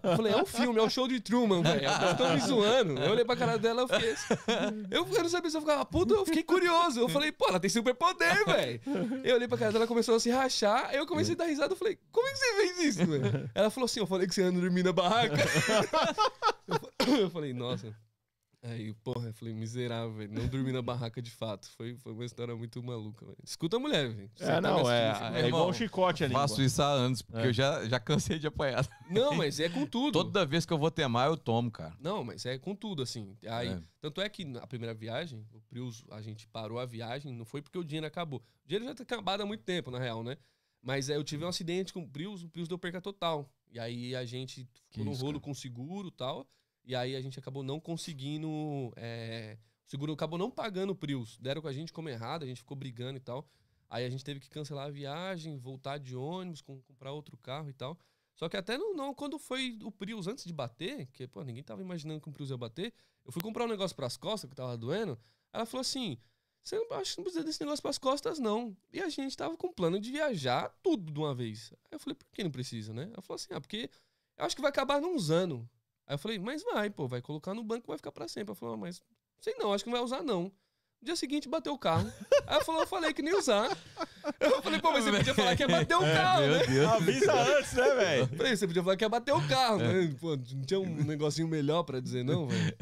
Eu 0.02 0.16
falei, 0.16 0.32
é 0.32 0.36
um 0.36 0.46
filme, 0.46 0.78
é 0.78 0.82
o 0.82 0.88
show 0.88 1.06
de 1.06 1.20
Truman, 1.20 1.62
velho. 1.62 1.86
Estão 2.10 2.34
me 2.34 2.40
zoando. 2.40 2.94
Eu 2.98 3.12
olhei 3.12 3.24
pra 3.24 3.36
cara 3.36 3.58
dela, 3.58 3.82
eu 3.82 3.88
fiquei. 3.88 4.12
assim. 4.12 4.34
Eu, 4.90 5.06
eu 5.06 5.22
não 5.22 5.28
sabia 5.28 5.50
se 5.50 5.56
eu 5.56 5.60
ficava 5.60 5.84
puto, 5.84 6.14
eu 6.14 6.24
fiquei 6.24 6.42
curioso. 6.42 6.98
Eu 7.00 7.08
falei, 7.08 7.30
pô, 7.30 7.46
ela 7.48 7.60
tem 7.60 7.68
superpoder, 7.70 8.44
velho. 8.46 8.80
Eu 9.22 9.36
olhei 9.36 9.46
pra 9.48 9.58
cara 9.58 9.70
dela, 9.70 9.84
ela 9.84 9.88
começou 9.88 10.14
a 10.14 10.20
se 10.20 10.30
rachar. 10.30 10.94
Eu 10.94 11.06
comecei 11.06 11.34
a 11.34 11.38
dar 11.38 11.44
risada. 11.44 11.72
Eu 11.74 11.76
falei, 11.76 11.98
como 12.10 12.26
é 12.26 12.30
que 12.32 12.38
você 12.38 12.54
fez 12.54 12.78
isso, 12.96 13.06
velho? 13.06 13.50
Ela 13.54 13.68
falou 13.70 13.84
assim: 13.84 14.00
eu 14.00 14.06
falei 14.06 14.26
que 14.26 14.34
você 14.34 14.42
anda 14.42 14.60
dormindo 14.60 14.86
na 14.86 14.92
barraca. 14.92 15.36
Eu 17.06 17.28
falei, 17.30 17.52
nossa. 17.52 17.94
Aí, 18.66 18.94
porra, 19.04 19.28
eu 19.28 19.34
falei, 19.34 19.52
miserável, 19.52 20.14
velho. 20.14 20.32
Não 20.32 20.48
dormi 20.48 20.72
na 20.72 20.80
barraca 20.80 21.20
de 21.20 21.30
fato. 21.30 21.68
Foi, 21.76 21.96
foi 21.98 22.12
uma 22.14 22.24
história 22.24 22.56
muito 22.56 22.82
maluca, 22.82 23.26
velho. 23.26 23.36
Escuta 23.44 23.76
a 23.76 23.78
mulher, 23.78 24.08
velho. 24.08 24.30
É, 24.40 24.46
tá 24.46 24.60
não, 24.62 24.90
é, 24.90 25.08
é 25.10 25.14
fica- 25.14 25.48
igual 25.48 25.68
um 25.68 25.72
chicote 25.74 26.24
ali. 26.24 26.32
Faço 26.32 26.62
isso 26.62 26.80
há 26.82 26.86
anos, 26.86 27.20
porque 27.20 27.42
É. 27.42 27.46
eu 27.48 27.52
já, 27.52 27.86
já 27.86 28.00
cansei 28.00 28.38
de 28.38 28.46
apanhar. 28.46 28.88
Não, 29.10 29.34
mas 29.36 29.60
é 29.60 29.68
com 29.68 29.84
tudo. 29.84 30.14
Toda 30.14 30.46
vez 30.46 30.64
que 30.64 30.72
eu 30.72 30.78
vou 30.78 30.90
temar, 30.90 31.28
eu 31.28 31.36
tomo, 31.36 31.70
cara. 31.70 31.94
Não, 32.00 32.24
mas 32.24 32.46
é 32.46 32.56
com 32.58 32.74
tudo, 32.74 33.02
assim. 33.02 33.36
Aí, 33.46 33.68
É. 33.68 33.82
Tanto 34.00 34.22
é 34.22 34.28
que 34.30 34.46
na 34.46 34.66
primeira 34.66 34.94
viagem, 34.94 35.46
o 35.52 35.60
Prius, 35.68 36.02
a 36.10 36.22
gente 36.22 36.46
parou 36.48 36.78
a 36.78 36.86
viagem, 36.86 37.32
não 37.34 37.44
foi 37.44 37.60
porque 37.60 37.76
o 37.78 37.84
dinheiro 37.84 38.06
acabou. 38.06 38.38
O 38.64 38.68
dinheiro 38.68 38.86
já 38.86 38.94
tá 38.94 39.02
acabado 39.02 39.42
há 39.42 39.46
muito 39.46 39.62
tempo, 39.62 39.90
na 39.90 39.98
real, 39.98 40.22
né? 40.24 40.38
Mas 40.82 41.10
é, 41.10 41.16
eu 41.16 41.24
tive 41.24 41.44
um 41.44 41.48
acidente 41.48 41.92
com 41.92 42.00
o 42.02 42.08
Prius, 42.08 42.42
o 42.42 42.48
Prius 42.48 42.66
deu 42.68 42.78
perca 42.78 43.00
total. 43.00 43.50
E 43.70 43.78
aí 43.78 44.14
a 44.16 44.24
gente 44.24 44.64
Que 44.90 44.98
ficou 45.00 45.04
no 45.06 45.12
isso, 45.12 45.20
rolo 45.22 45.34
cara? 45.40 45.44
com 45.44 45.54
seguro 45.54 46.08
e 46.08 46.12
tal. 46.12 46.46
E 46.84 46.94
aí 46.94 47.16
a 47.16 47.20
gente 47.20 47.38
acabou 47.38 47.62
não 47.62 47.80
conseguindo. 47.80 48.92
é, 48.96 49.58
o 49.86 49.90
seguro 49.90 50.12
acabou 50.12 50.38
não 50.38 50.50
pagando 50.50 50.90
o 50.90 50.96
Prius. 50.96 51.38
Deram 51.38 51.60
com 51.62 51.68
a 51.68 51.72
gente 51.72 51.92
como 51.92 52.08
errado, 52.08 52.42
a 52.42 52.46
gente 52.46 52.58
ficou 52.58 52.76
brigando 52.76 53.16
e 53.16 53.20
tal. 53.20 53.48
Aí 53.88 54.04
a 54.04 54.10
gente 54.10 54.24
teve 54.24 54.40
que 54.40 54.48
cancelar 54.50 54.86
a 54.86 54.90
viagem, 54.90 55.56
voltar 55.58 55.98
de 55.98 56.16
ônibus, 56.16 56.60
com- 56.60 56.80
comprar 56.82 57.12
outro 57.12 57.36
carro 57.36 57.68
e 57.70 57.72
tal. 57.72 57.98
Só 58.34 58.48
que 58.48 58.56
até 58.56 58.76
não, 58.76 58.94
não, 58.94 59.14
quando 59.14 59.38
foi 59.38 59.78
o 59.82 59.90
Prius 59.92 60.26
antes 60.26 60.44
de 60.44 60.52
bater, 60.52 61.06
que 61.12 61.26
pô, 61.28 61.42
ninguém 61.44 61.62
tava 61.62 61.80
imaginando 61.82 62.20
que 62.20 62.28
o 62.28 62.32
Prius 62.32 62.50
ia 62.50 62.56
bater, 62.56 62.92
eu 63.24 63.30
fui 63.32 63.40
comprar 63.40 63.64
um 63.64 63.68
negócio 63.68 63.94
pras 63.96 64.16
costas 64.16 64.50
que 64.50 64.56
tava 64.56 64.76
doendo. 64.76 65.18
Ela 65.52 65.64
falou 65.64 65.82
assim: 65.82 66.18
Você 66.62 66.76
não 66.76 66.86
não 66.88 67.24
precisa 67.24 67.44
desse 67.44 67.60
negócio 67.60 67.82
pras 67.82 67.98
costas, 67.98 68.38
não. 68.38 68.76
E 68.92 69.00
a 69.00 69.08
gente 69.08 69.36
tava 69.36 69.56
com 69.56 69.72
plano 69.72 70.00
de 70.00 70.10
viajar 70.10 70.68
tudo 70.82 71.12
de 71.12 71.18
uma 71.18 71.34
vez. 71.34 71.72
Aí 71.84 71.90
eu 71.92 72.00
falei, 72.00 72.14
por 72.16 72.26
que 72.32 72.42
não 72.42 72.50
precisa, 72.50 72.92
né? 72.92 73.04
Ela 73.12 73.22
falou 73.22 73.36
assim: 73.36 73.52
ah, 73.54 73.60
porque 73.60 73.88
eu 74.36 74.44
acho 74.44 74.56
que 74.56 74.62
vai 74.62 74.70
acabar 74.70 75.00
num 75.00 75.16
anos. 75.30 75.64
Aí 76.06 76.14
eu 76.14 76.18
falei, 76.18 76.38
mas 76.38 76.62
vai, 76.62 76.90
pô, 76.90 77.06
vai 77.08 77.22
colocar 77.22 77.54
no 77.54 77.64
banco 77.64 77.86
vai 77.88 77.96
ficar 77.96 78.12
pra 78.12 78.28
sempre. 78.28 78.50
Ela 78.50 78.56
falou, 78.56 78.74
ah, 78.74 78.78
mas 78.78 79.00
sei 79.38 79.54
não, 79.58 79.72
acho 79.72 79.84
que 79.84 79.90
não 79.90 79.96
vai 79.96 80.04
usar, 80.04 80.22
não. 80.22 80.44
No 81.00 81.06
dia 81.06 81.16
seguinte 81.16 81.48
bateu 81.48 81.74
o 81.74 81.78
carro. 81.78 82.06
Aí 82.46 82.56
ela 82.56 82.64
falou, 82.64 82.80
eu 82.82 82.86
falei 82.86 83.12
que 83.12 83.20
nem 83.22 83.32
ia 83.32 83.38
usar. 83.38 83.76
Eu 84.40 84.62
falei, 84.62 84.80
pô, 84.80 84.90
mas 84.90 85.04
você 85.04 85.12
podia 85.12 85.34
falar 85.34 85.54
que 85.56 85.62
ia 85.62 85.68
bater 85.68 85.94
o 85.96 86.00
carro, 86.00 86.40
né? 86.46 86.66
Deus. 86.66 86.86
Avisa 86.88 87.32
antes, 87.58 87.72
né, 87.74 87.94
velho? 87.94 88.26
Falei, 88.36 88.56
você 88.56 88.66
podia 88.66 88.82
falar 88.82 88.96
que 88.96 89.04
ia 89.04 89.08
bater 89.08 89.32
o 89.32 89.48
carro, 89.48 89.78
né? 89.78 90.14
Pô, 90.18 90.34
não 90.36 90.62
tinha 90.64 90.80
um 90.80 91.04
negocinho 91.04 91.46
melhor 91.48 91.82
pra 91.84 92.00
dizer, 92.00 92.24
não, 92.24 92.48
velho? 92.48 92.76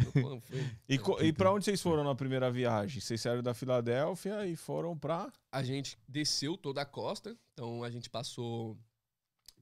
E, 0.89 0.99
co- 0.99 1.21
e 1.23 1.33
pra 1.33 1.53
onde 1.53 1.65
vocês 1.65 1.81
foram 1.83 2.05
na 2.05 2.15
primeira 2.15 2.49
viagem? 2.51 3.01
Vocês 3.01 3.21
saíram 3.21 3.43
da 3.43 3.55
Filadélfia 3.55 4.47
e 4.47 4.55
foram 4.55 4.97
pra. 4.97 5.33
A 5.51 5.63
gente 5.65 5.99
desceu 6.09 6.57
toda 6.57 6.83
a 6.83 6.87
costa, 6.87 7.37
então 7.55 7.83
a 7.83 7.91
gente 7.91 8.09
passou 8.09 8.79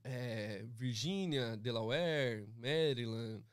é, 0.03 0.63
Virgínia, 0.67 1.57
Delaware, 1.57 2.47
Maryland. 2.57 3.43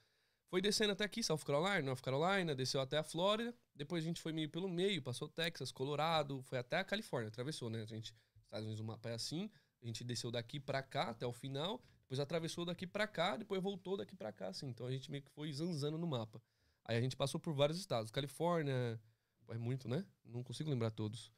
Foi 0.51 0.63
descendo 0.63 0.93
até 0.93 1.05
aqui, 1.05 1.23
South 1.23 1.45
Carolina, 1.45 1.83
North 1.83 2.01
Carolina, 2.01 2.55
desceu 2.55 2.81
até 2.81 2.97
a 2.97 3.03
Flórida. 3.03 3.55
Depois 3.75 4.03
a 4.03 4.07
gente 4.07 4.21
foi 4.21 4.33
meio 4.33 4.49
pelo 4.49 4.69
meio, 4.69 5.03
passou 5.03 5.29
Texas, 5.29 5.71
Colorado, 5.71 6.43
foi 6.43 6.59
até 6.59 6.79
a 6.79 6.85
Califórnia, 6.85 7.29
atravessou, 7.29 7.69
né? 7.69 7.83
A 7.83 7.87
gente, 7.87 8.15
Estados 8.43 8.65
Unidos, 8.65 8.81
o 8.81 8.85
mapa 8.85 9.11
é 9.11 9.15
assim. 9.15 9.51
A 9.83 9.87
gente 9.87 10.03
desceu 10.03 10.31
daqui 10.31 10.59
pra 10.59 10.83
cá 10.83 11.11
até 11.11 11.27
o 11.27 11.33
final, 11.33 11.81
depois 12.01 12.19
atravessou 12.19 12.65
daqui 12.65 12.87
pra 12.87 13.07
cá, 13.07 13.37
depois 13.37 13.63
voltou 13.63 13.97
daqui 13.97 14.17
pra 14.17 14.33
cá, 14.33 14.49
assim. 14.49 14.67
Então 14.69 14.87
a 14.87 14.91
gente 14.91 15.11
meio 15.11 15.23
que 15.23 15.31
foi 15.31 15.53
zanzando 15.53 15.99
no 15.99 16.07
mapa. 16.07 16.43
Aí 16.85 16.97
a 16.97 17.01
gente 17.01 17.15
passou 17.15 17.39
por 17.39 17.53
vários 17.53 17.79
estados. 17.79 18.11
Califórnia, 18.11 18.99
é 19.51 19.59
muito, 19.59 19.87
né? 19.87 20.05
Não 20.25 20.43
consigo 20.43 20.71
lembrar 20.71 20.91
todos. 20.91 21.31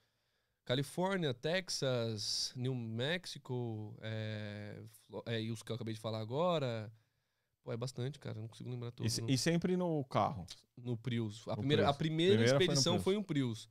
Califórnia, 0.65 1.35
Texas, 1.35 2.53
New 2.55 2.75
Mexico, 2.75 3.97
é, 4.01 4.81
é, 5.27 5.43
e 5.43 5.51
os 5.51 5.65
que 5.65 5.73
eu 5.73 5.75
acabei 5.75 5.95
de 5.95 6.01
falar 6.01 6.21
agora. 6.21 6.93
Pô, 7.63 7.73
é 7.73 7.77
bastante, 7.77 8.19
cara. 8.19 8.41
Não 8.41 8.49
consigo 8.49 8.71
lembrar 8.71 8.89
E, 8.89 8.93
todos. 8.93 9.13
se- 9.13 9.21
não. 9.21 9.29
e 9.29 9.37
sempre 9.39 9.77
no 9.77 10.03
carro. 10.05 10.47
No 10.77 10.97
Prius. 10.97 11.47
A 11.47 11.51
No 11.53 11.59
primeira, 11.59 11.83
Prius. 11.83 11.95
a 11.95 11.99
primeira, 11.99 12.35
Primeira 12.37 12.57
expedição 12.65 12.99
foi 13.01 13.17
um 13.17 13.23
Prius. 13.23 13.69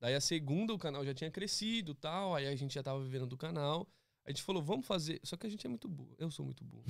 Daí 0.00 0.14
a 0.14 0.20
segunda, 0.20 0.72
o 0.74 0.78
canal 0.78 1.04
já 1.04 1.14
tinha 1.14 1.30
crescido 1.30 1.94
tal. 1.94 2.34
Aí 2.34 2.46
a 2.46 2.54
gente 2.56 2.74
já 2.74 2.82
tava 2.82 3.02
vivendo 3.02 3.26
do 3.26 3.36
canal. 3.36 3.88
A 4.24 4.30
gente 4.30 4.42
falou, 4.42 4.62
vamos 4.62 4.86
fazer. 4.86 5.20
Só 5.24 5.36
que 5.36 5.46
a 5.46 5.50
gente 5.50 5.64
é 5.66 5.68
muito 5.68 5.88
burro. 5.88 6.14
Eu 6.18 6.30
sou 6.30 6.44
muito 6.44 6.62
burro. 6.64 6.84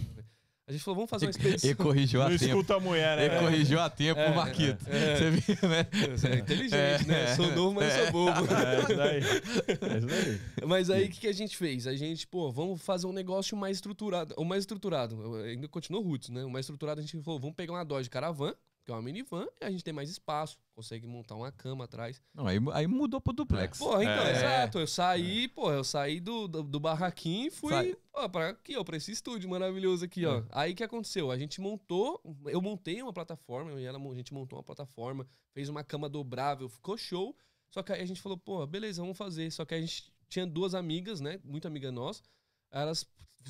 Né? 0.69 0.71
A 0.71 0.73
gente 0.73 0.85
falou, 0.85 0.97
vamos 0.97 1.11
fazer 1.11 1.27
uma 1.27 1.31
expedição. 1.31 1.71
Ele 1.71 1.75
corrigiu 1.77 2.23
a 2.23 2.29
Não 2.29 2.37
tempo. 2.39 2.45
escuta 2.51 2.75
a 2.77 2.81
mulher, 2.81 3.17
né? 3.17 3.25
Ele 3.25 3.31
velho? 3.35 3.43
corrigiu 3.43 3.81
a 3.81 3.89
tempo 3.91 4.21
É, 4.21 4.31
o 4.31 4.35
Marquito. 4.37 4.85
é. 4.87 5.17
Você 5.17 5.31
viu, 5.31 5.69
né? 5.69 5.87
Você 6.11 6.29
é 6.29 6.35
inteligente, 6.37 7.07
né? 7.09 7.35
Sou 7.37 7.51
novo, 7.53 7.75
mas 7.75 7.95
não 7.97 8.03
sou 8.05 8.13
bobo. 8.13 8.55
É, 8.55 8.79
isso 8.81 8.97
daí. 8.97 9.21
É 9.69 9.99
isso 9.99 10.07
daí. 10.07 10.41
Mas 10.67 10.91
aí 10.91 11.07
o 11.07 11.09
que, 11.11 11.21
que 11.21 11.27
a 11.27 11.33
gente 11.33 11.57
fez? 11.57 11.87
A 11.87 11.97
gente, 11.97 12.27
pô, 12.27 12.53
vamos 12.53 12.83
fazer 12.83 13.07
um 13.07 13.13
negócio 13.13 13.57
mais 13.57 13.79
estruturado. 13.79 14.35
O 14.37 14.45
mais 14.45 14.63
estruturado, 14.63 15.37
ainda 15.37 15.67
continuou 15.69 16.03
roots, 16.05 16.29
né? 16.29 16.45
O 16.45 16.51
mais 16.51 16.65
estruturado 16.67 17.01
a 17.01 17.03
gente 17.03 17.21
falou, 17.23 17.41
vamos 17.41 17.57
pegar 17.57 17.73
uma 17.73 17.85
Dodge 17.85 18.11
Caravan, 18.11 18.55
que 18.89 18.93
é 18.93 18.95
uma 18.95 19.03
minivan, 19.03 19.47
e 19.61 19.67
a 19.67 19.71
gente 19.71 19.85
tem 19.85 19.93
mais 19.93 20.09
espaço, 20.09 20.59
consegue 20.75 21.07
montar 21.07 21.35
uma 21.35 21.53
cama 21.53 21.85
atrás. 21.85 22.23
Não, 22.33 22.47
aí, 22.47 22.59
aí 22.73 22.87
mudou 22.87 23.21
pro 23.21 23.35
duplex. 23.35 23.77
Pô, 23.77 24.01
então, 24.01 24.27
É. 24.27 24.31
exato. 24.31 24.79
Eu 24.79 24.87
saí, 24.87 25.47
pô, 25.49 25.71
eu 25.71 25.85
saí 25.85 26.21
do, 26.21 26.49
do, 26.49 26.63
do 26.63 26.81
barraquinho 26.81 27.49
e 27.49 27.51
fui, 27.51 27.71
Sai. 27.71 27.97
ó, 28.15 28.27
pra 28.29 28.49
aqui, 28.49 28.79
ó, 28.79 28.83
pra 28.83 28.97
esse 28.97 29.13
estúdio 29.13 29.47
maravilhoso 29.51 30.07
aqui, 30.07 30.25
ó. 30.25 30.43
Aí 30.51 30.73
o 30.73 30.75
que 30.75 30.83
aconteceu? 30.83 31.31
A 31.31 31.37
gente 31.37 31.61
montou, 31.61 32.19
eu 32.47 32.63
montei 32.63 33.03
uma 33.03 33.13
plataforma, 33.13 33.71
eu 33.73 33.79
e 33.79 33.85
ela, 33.85 33.99
a 33.99 34.15
gente 34.15 34.33
montou 34.33 34.57
uma 34.59 34.65
plataforma, 34.65 35.29
fez 35.53 35.69
uma 35.69 35.85
cama 35.85 36.09
dobrável, 36.09 36.67
ficou 36.67 36.97
show. 36.97 37.37
Só 37.69 37.83
que 37.83 37.93
aí 37.93 38.01
a 38.01 38.07
gente 38.07 38.23
falou, 38.23 38.39
pô, 38.39 38.67
beleza, 38.67 39.03
vamos 39.03 39.19
fazer. 39.19 39.53
Só 39.53 39.67
que 39.67 39.75
a 39.75 39.81
gente 39.83 40.11
tinha 40.31 40.47
duas 40.47 40.75
amigas, 40.75 41.21
né, 41.21 41.39
muito 41.45 41.69
amiga 41.69 41.93
nossa, 41.93 42.23
elas... 42.71 43.07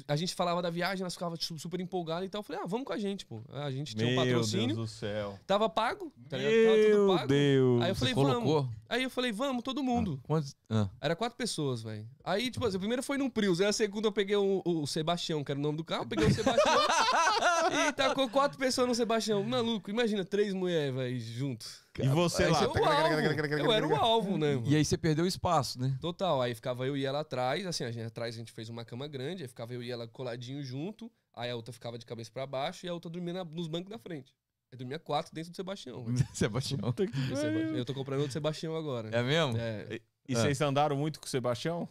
A 0.06 0.14
gente 0.14 0.34
falava 0.34 0.62
da 0.62 0.70
viagem, 0.70 1.02
elas 1.02 1.14
ficavam 1.14 1.36
tipo, 1.36 1.58
super 1.58 1.80
empolgadas 1.80 2.26
e 2.26 2.28
tal. 2.28 2.38
Eu 2.40 2.42
falei, 2.44 2.62
ah, 2.62 2.66
vamos 2.66 2.86
com 2.86 2.92
a 2.92 2.98
gente, 2.98 3.26
pô. 3.26 3.42
A 3.52 3.70
gente 3.70 3.96
tinha 3.96 4.06
um 4.08 4.14
Meu 4.14 4.24
patrocínio, 4.24 4.76
Deus 4.76 4.78
do 4.78 4.86
céu. 4.86 5.38
tava 5.46 5.68
pago, 5.68 6.12
tá 6.28 6.36
ligado? 6.36 6.52
Tava 6.54 6.76
tudo 6.76 6.88
Meu 6.88 7.16
pago. 7.16 7.28
Deus. 7.28 7.82
Aí 7.82 7.88
eu 7.90 7.94
Você 7.94 7.98
falei, 7.98 8.14
vamos. 8.14 8.42
colocou? 8.44 8.70
Aí 8.88 9.02
eu 9.02 9.10
falei, 9.10 9.32
vamos, 9.32 9.62
todo 9.62 9.82
mundo. 9.82 10.20
Quantos? 10.22 10.54
Ah. 10.70 10.88
Era 11.00 11.16
quatro 11.16 11.36
pessoas, 11.36 11.82
velho. 11.82 12.06
Aí, 12.22 12.50
tipo 12.50 12.64
assim, 12.64 12.76
a 12.76 12.80
primeira 12.80 13.02
foi 13.02 13.18
num 13.18 13.28
Prius, 13.28 13.60
aí 13.60 13.66
a 13.66 13.72
segunda 13.72 14.08
eu 14.08 14.12
peguei 14.12 14.36
o, 14.36 14.62
o 14.64 14.86
Sebastião, 14.86 15.42
que 15.42 15.50
era 15.50 15.58
o 15.58 15.62
nome 15.62 15.76
do 15.78 15.84
carro, 15.84 16.06
peguei 16.06 16.26
o 16.26 16.34
Sebastião 16.34 16.76
e 17.88 17.92
tacou 17.92 18.28
quatro 18.28 18.58
pessoas 18.58 18.86
no 18.86 18.94
Sebastião. 18.94 19.42
Maluco, 19.42 19.90
imagina, 19.90 20.24
três 20.24 20.52
mulheres, 20.54 20.94
velho, 20.94 21.20
junto. 21.20 21.66
E 22.04 22.08
você 22.08 22.44
Aí 22.44 22.50
lá? 22.52 22.62
eu, 22.62 22.70
o 22.70 22.84
alvo. 22.84 23.58
eu 23.64 23.72
era 23.72 23.86
o 23.86 23.94
alvo, 23.96 24.38
né? 24.38 24.60
E 24.66 24.76
aí 24.76 24.84
você 24.84 24.96
perdeu 24.96 25.26
espaço, 25.26 25.80
né? 25.80 25.96
Total, 26.00 26.40
aí 26.40 26.54
ficava 26.54 26.86
eu 26.86 26.96
e 26.96 27.04
ela 27.04 27.20
atrás, 27.20 27.66
assim, 27.66 27.84
a 27.84 27.90
gente, 27.90 28.04
atrás 28.06 28.34
a 28.34 28.38
gente 28.38 28.52
fez 28.52 28.68
uma 28.68 28.84
cama 28.84 29.06
grande, 29.08 29.42
aí 29.42 29.48
ficava 29.48 29.72
eu 29.74 29.82
e 29.82 29.90
ela 29.90 30.06
coladinho 30.06 30.62
junto, 30.62 31.10
aí 31.34 31.50
a 31.50 31.56
outra 31.56 31.72
ficava 31.72 31.98
de 31.98 32.06
cabeça 32.06 32.30
pra 32.30 32.46
baixo 32.46 32.86
e 32.86 32.88
a 32.88 32.94
outra 32.94 33.10
dormia 33.10 33.32
na- 33.32 33.44
nos 33.44 33.66
bancos 33.68 33.90
da 33.90 33.98
frente. 33.98 34.34
Eu 34.70 34.78
dormia 34.78 34.98
quatro 34.98 35.34
dentro 35.34 35.50
do 35.50 35.56
Sebastião. 35.56 36.04
Sebastião. 36.34 36.78
Puta 36.80 37.06
que 37.06 37.12
Do 37.12 37.18
pariu. 37.20 37.36
Sebastião. 37.36 37.76
Eu 37.76 37.84
tô 37.84 37.94
comprando 37.94 38.18
outro 38.20 38.32
Sebastião 38.34 38.76
agora. 38.76 39.08
É 39.10 39.22
mesmo? 39.22 39.56
É. 39.58 40.00
E 40.28 40.34
vocês 40.36 40.60
andaram 40.60 40.94
muito 40.96 41.18
com 41.18 41.26
o 41.26 41.28
Sebastião? 41.28 41.88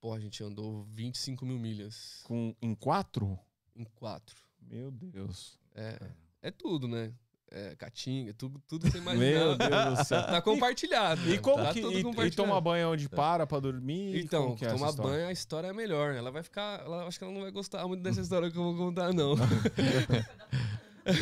Pô, 0.00 0.14
a 0.14 0.20
gente 0.20 0.42
andou 0.42 0.84
25 0.94 1.44
mil 1.44 1.58
milhas 1.58 2.20
Com, 2.24 2.54
em 2.62 2.74
quatro? 2.74 3.38
em 3.76 3.84
quatro. 3.84 4.36
Meu 4.60 4.90
Deus. 4.90 5.58
É, 5.74 5.98
é 6.42 6.50
tudo, 6.50 6.86
né? 6.86 7.12
É, 7.52 7.74
catinga, 7.74 8.32
tudo, 8.32 8.62
tudo 8.68 8.86
que 8.86 8.92
você 8.92 9.00
Meu 9.02 9.54
imaginar. 9.54 9.86
Deus 9.86 9.98
do 9.98 10.04
céu. 10.04 10.22
Tá 10.22 10.40
compartilhado. 10.40 11.28
E 11.28 11.36
como 11.38 11.64
tá 11.64 11.72
que. 11.72 11.80
E, 11.80 12.26
e 12.26 12.30
toma 12.30 12.60
banho 12.60 12.92
onde 12.92 13.08
para 13.08 13.44
pra 13.44 13.58
dormir? 13.58 14.20
Então, 14.20 14.56
é 14.60 14.68
tomar 14.68 14.92
banho, 14.92 15.26
a 15.26 15.32
história 15.32 15.66
é 15.66 15.72
melhor. 15.72 16.14
Ela 16.14 16.30
vai 16.30 16.44
ficar. 16.44 16.80
Ela, 16.80 17.06
acho 17.06 17.18
que 17.18 17.24
ela 17.24 17.32
não 17.32 17.40
vai 17.40 17.50
gostar 17.50 17.86
muito 17.88 18.02
dessa 18.02 18.20
história 18.22 18.48
que 18.50 18.56
eu 18.56 18.62
vou 18.62 18.76
contar, 18.76 19.12
não. 19.12 19.34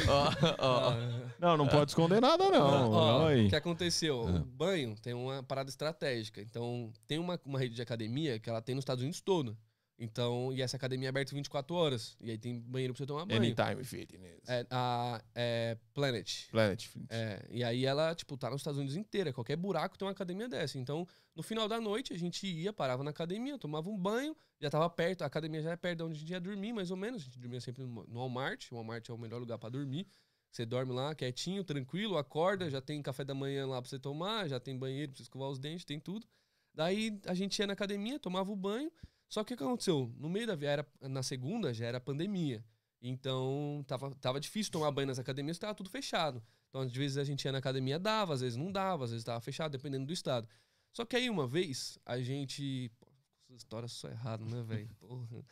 Ó, 0.09 0.31
ó. 0.59 0.93
Não, 1.39 1.57
não 1.57 1.69
pode 1.69 1.93
esconder 1.93 2.21
nada, 2.21 2.51
não. 2.51 3.29
Aí. 3.29 3.47
o 3.47 3.49
que 3.49 3.55
aconteceu? 3.55 4.27
Ah. 4.27 4.41
O 4.41 4.45
banho 4.45 4.97
tem 5.01 5.15
uma 5.15 5.41
parada 5.41 5.71
estratégica. 5.71 6.43
Então, 6.43 6.93
tem 7.07 7.17
uma, 7.17 7.39
uma 7.47 7.61
rede 7.61 7.77
de 7.77 7.83
academia 7.83 8.41
que 8.41 8.51
ela 8.51 8.61
tem 8.61 8.75
nos 8.75 8.83
Estados 8.83 9.03
Unidos 9.03 9.21
todo. 9.21 9.57
Então, 9.99 10.53
e 10.53 10.63
essa 10.63 10.77
academia 10.77 11.09
é 11.09 11.11
aberta 11.11 11.35
24 11.35 11.75
horas. 11.75 12.17
E 12.21 12.31
aí 12.31 12.39
tem 12.39 12.61
banheiro 12.61 12.95
pra 12.95 12.99
você 12.99 13.07
tomar 13.07 13.27
banho. 13.27 13.41
Anytime 13.41 13.83
Fitness. 13.83 14.49
É, 14.49 14.65
a 14.71 15.21
é 15.35 15.77
Planet. 15.93 16.49
Planet 16.51 16.87
Fitness. 16.87 17.09
É, 17.11 17.47
e 17.51 17.65
aí 17.65 17.85
ela, 17.85 18.15
tipo, 18.15 18.37
tá 18.37 18.49
nos 18.49 18.61
Estados 18.61 18.79
Unidos 18.79 18.97
inteira. 18.97 19.33
Qualquer 19.33 19.57
buraco 19.57 19.99
tem 19.99 20.07
uma 20.07 20.13
academia 20.13 20.49
dessa. 20.49 20.79
Então, 20.79 21.05
no 21.35 21.43
final 21.43 21.67
da 21.67 21.81
noite, 21.81 22.13
a 22.13 22.19
gente 22.19 22.47
ia, 22.47 22.73
parava 22.73 23.03
na 23.03 23.11
academia, 23.11 23.59
tomava 23.59 23.91
um 23.91 23.99
banho, 23.99 24.37
já 24.61 24.71
tava 24.71 24.89
perto, 24.89 25.23
a 25.23 25.27
academia 25.27 25.61
já 25.61 25.73
é 25.73 25.77
perto 25.77 25.99
de 25.99 26.05
onde 26.05 26.17
a 26.17 26.21
gente 26.21 26.31
ia 26.31 26.41
dormir, 26.41 26.73
mais 26.73 26.93
ou 26.93 26.97
menos. 26.97 27.23
A 27.23 27.25
gente 27.25 27.39
dormia 27.41 27.61
sempre 27.61 27.83
no 27.83 28.07
no 28.07 28.21
Walmart. 28.21 28.71
O 28.71 28.77
Walmart 28.77 29.09
é 29.09 29.13
o 29.13 29.19
melhor 29.19 29.41
lugar 29.41 29.59
pra 29.59 29.69
dormir. 29.69 30.07
Você 30.51 30.65
dorme 30.65 30.93
lá 30.93 31.15
quietinho, 31.15 31.63
tranquilo, 31.63 32.17
acorda, 32.17 32.71
já 32.71 32.81
tem 32.81 33.03
café 33.03 33.25
da 33.25 33.35
manhã 33.35 33.67
lá 33.67 33.83
pra 33.83 33.89
você 33.89 33.99
tomar, 33.99 34.49
já 34.49 34.59
tem 34.59 34.79
banheiro 34.79 35.13
pra 35.13 35.17
você 35.19 35.23
escovar 35.25 35.51
os 35.51 35.59
dentes, 35.59 35.85
tem 35.85 36.01
tudo. 36.01 36.27
Daí 36.73 37.21
a 37.27 37.35
gente 37.35 37.59
ia 37.59 37.67
na 37.67 37.73
academia, 37.73 38.19
tomava 38.19 38.51
o 38.51 38.57
banho. 38.57 38.91
Só 39.29 39.45
que 39.45 39.55
o 39.55 39.57
que 39.57 39.63
aconteceu? 39.63 40.13
No 40.17 40.29
meio 40.29 40.47
da 40.47 40.55
viagem, 40.55 40.85
na 41.03 41.23
segunda, 41.23 41.73
já 41.75 41.87
era 41.87 42.01
pandemia. 42.01 42.65
Então, 43.01 43.85
tava, 43.87 44.15
tava 44.17 44.41
difícil 44.41 44.73
tomar 44.73 44.91
banho 44.91 45.07
nas 45.07 45.19
academias, 45.19 45.59
tava 45.59 45.75
tudo 45.75 45.91
fechado. 45.91 46.43
Então, 46.69 46.81
às 46.81 46.93
vezes 46.93 47.17
a 47.17 47.25
gente 47.25 47.45
ia 47.45 47.53
na 47.53 47.59
academia, 47.59 47.99
dava, 47.99 48.35
às 48.35 48.41
vezes 48.41 48.57
não 48.57 48.73
dava, 48.73 49.05
às 49.05 49.11
vezes 49.11 49.25
tava 49.25 49.41
fechado, 49.41 49.73
dependendo 49.73 50.07
do 50.07 50.13
estado. 50.13 50.49
Só 50.93 51.05
que 51.05 51.17
aí, 51.17 51.31
uma 51.31 51.47
vez, 51.47 51.99
a 52.05 52.19
gente. 52.21 52.91
Pô, 52.99 53.07
essas 53.45 53.59
histórias 53.59 53.93
são 53.93 54.11
erradas, 54.11 54.51
né, 54.51 54.63
velho? 54.63 54.89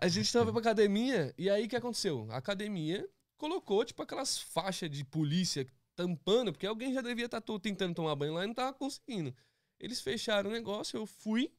A 0.00 0.08
gente 0.08 0.32
tava 0.32 0.50
pra 0.50 0.60
academia, 0.60 1.32
e 1.38 1.48
aí 1.48 1.66
o 1.66 1.68
que 1.68 1.76
aconteceu? 1.76 2.26
A 2.30 2.38
academia 2.38 3.08
colocou, 3.36 3.84
tipo, 3.84 4.02
aquelas 4.02 4.38
faixas 4.38 4.90
de 4.90 5.04
polícia 5.04 5.66
tampando, 5.94 6.52
porque 6.52 6.66
alguém 6.66 6.92
já 6.92 7.00
devia 7.00 7.26
estar 7.26 7.40
tentando 7.60 7.94
tomar 7.94 8.16
banho 8.16 8.34
lá 8.34 8.44
e 8.44 8.46
não 8.46 8.54
tava 8.54 8.72
conseguindo. 8.72 9.34
Eles 9.78 10.00
fecharam 10.00 10.50
o 10.50 10.52
negócio, 10.52 10.96
eu 10.96 11.06
fui. 11.06 11.52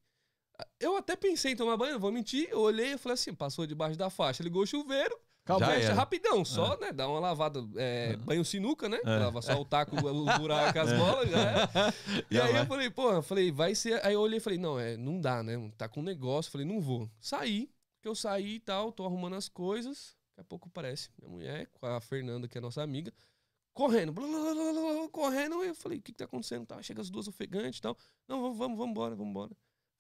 Eu 0.79 0.97
até 0.97 1.15
pensei 1.15 1.53
em 1.53 1.55
tomar 1.55 1.77
banho, 1.77 1.93
não 1.93 1.99
vou 1.99 2.11
mentir. 2.11 2.47
Eu 2.49 2.59
olhei 2.61 2.93
e 2.93 2.97
falei 2.97 3.13
assim: 3.13 3.33
passou 3.33 3.65
debaixo 3.65 3.97
da 3.97 4.09
faixa, 4.09 4.43
ligou 4.43 4.63
o 4.63 4.67
chuveiro. 4.67 5.17
Já 5.47 5.57
fecha 5.59 5.93
rapidão, 5.93 6.45
só, 6.45 6.77
né? 6.77 6.93
Dá 6.93 7.07
uma 7.07 7.19
lavada, 7.19 7.59
é, 7.75 8.15
banho 8.17 8.45
sinuca, 8.45 8.87
né? 8.87 8.99
É. 9.03 9.17
Lava 9.17 9.41
só 9.41 9.59
o 9.59 9.65
taco, 9.65 9.95
o 9.97 10.37
buraco, 10.37 10.79
as 10.79 10.93
bolas, 10.93 11.29
já 11.29 11.39
é. 11.39 11.53
E 12.29 12.35
Já 12.35 12.45
aí 12.45 12.53
vai. 12.53 12.61
eu 12.61 12.65
falei, 12.67 12.93
eu 12.95 13.21
falei, 13.23 13.51
vai 13.51 13.75
ser. 13.75 14.05
Aí 14.05 14.13
eu 14.13 14.21
olhei 14.21 14.37
e 14.37 14.39
falei, 14.39 14.59
não, 14.59 14.79
é, 14.79 14.95
não 14.95 15.19
dá, 15.19 15.41
né? 15.41 15.53
Tá 15.77 15.89
com 15.89 16.01
negócio. 16.01 16.51
Falei, 16.51 16.65
não 16.65 16.79
vou. 16.79 17.09
Saí, 17.19 17.69
que 18.01 18.07
eu 18.07 18.13
saí 18.13 18.55
e 18.55 18.59
tal, 18.59 18.91
tô 18.91 19.03
arrumando 19.03 19.35
as 19.35 19.49
coisas. 19.49 20.15
Daqui 20.29 20.41
a 20.41 20.43
pouco 20.43 20.69
parece 20.69 21.09
minha 21.19 21.29
mulher, 21.29 21.67
com 21.73 21.85
a 21.87 21.99
Fernanda, 21.99 22.47
que 22.47 22.57
é 22.57 22.61
nossa 22.61 22.83
amiga, 22.83 23.11
correndo, 23.73 24.11
blá, 24.13 24.27
blá, 24.27 24.53
blá, 24.53 24.73
blá, 24.73 25.09
correndo. 25.09 25.63
Eu 25.63 25.73
falei, 25.73 25.97
o 25.97 26.01
que 26.01 26.11
que 26.11 26.19
tá 26.19 26.25
acontecendo? 26.25 26.65
Tá, 26.67 26.81
chega 26.83 27.01
as 27.01 27.09
duas 27.09 27.27
ofegantes 27.27 27.79
e 27.79 27.81
tal. 27.81 27.97
Não, 28.27 28.41
vamos, 28.41 28.57
vamos, 28.57 28.77
vamos 28.77 28.91
embora, 28.91 29.15
vamos 29.15 29.31
embora. 29.31 29.51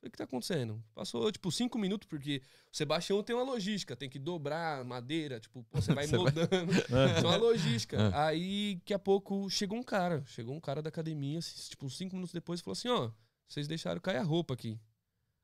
Falei, 0.01 0.09
o 0.09 0.11
que 0.11 0.17
tá 0.17 0.23
acontecendo? 0.23 0.83
Passou, 0.95 1.31
tipo, 1.31 1.51
cinco 1.51 1.77
minutos, 1.77 2.07
porque 2.07 2.41
o 2.73 2.75
Sebastião 2.75 3.21
tem 3.21 3.35
uma 3.35 3.43
logística, 3.45 3.95
tem 3.95 4.09
que 4.09 4.17
dobrar 4.17 4.83
madeira, 4.83 5.39
tipo, 5.39 5.63
pô, 5.65 5.79
você 5.79 5.93
vai 5.93 6.07
Você 6.07 6.17
vai- 6.17 6.33
é 7.17 7.19
uma 7.19 7.35
logística. 7.37 8.09
Aí, 8.17 8.75
daqui 8.77 8.95
a 8.95 8.99
pouco, 8.99 9.47
chegou 9.49 9.77
um 9.77 9.83
cara. 9.83 10.23
Chegou 10.25 10.55
um 10.55 10.59
cara 10.59 10.81
da 10.81 10.89
academia, 10.89 11.37
assim, 11.37 11.69
tipo, 11.69 11.87
cinco 11.89 12.15
minutos 12.15 12.33
depois, 12.33 12.61
falou 12.61 12.73
assim, 12.73 12.89
ó, 12.89 13.11
vocês 13.47 13.67
deixaram 13.67 14.01
cair 14.01 14.17
a 14.17 14.23
roupa 14.23 14.55
aqui. 14.55 14.79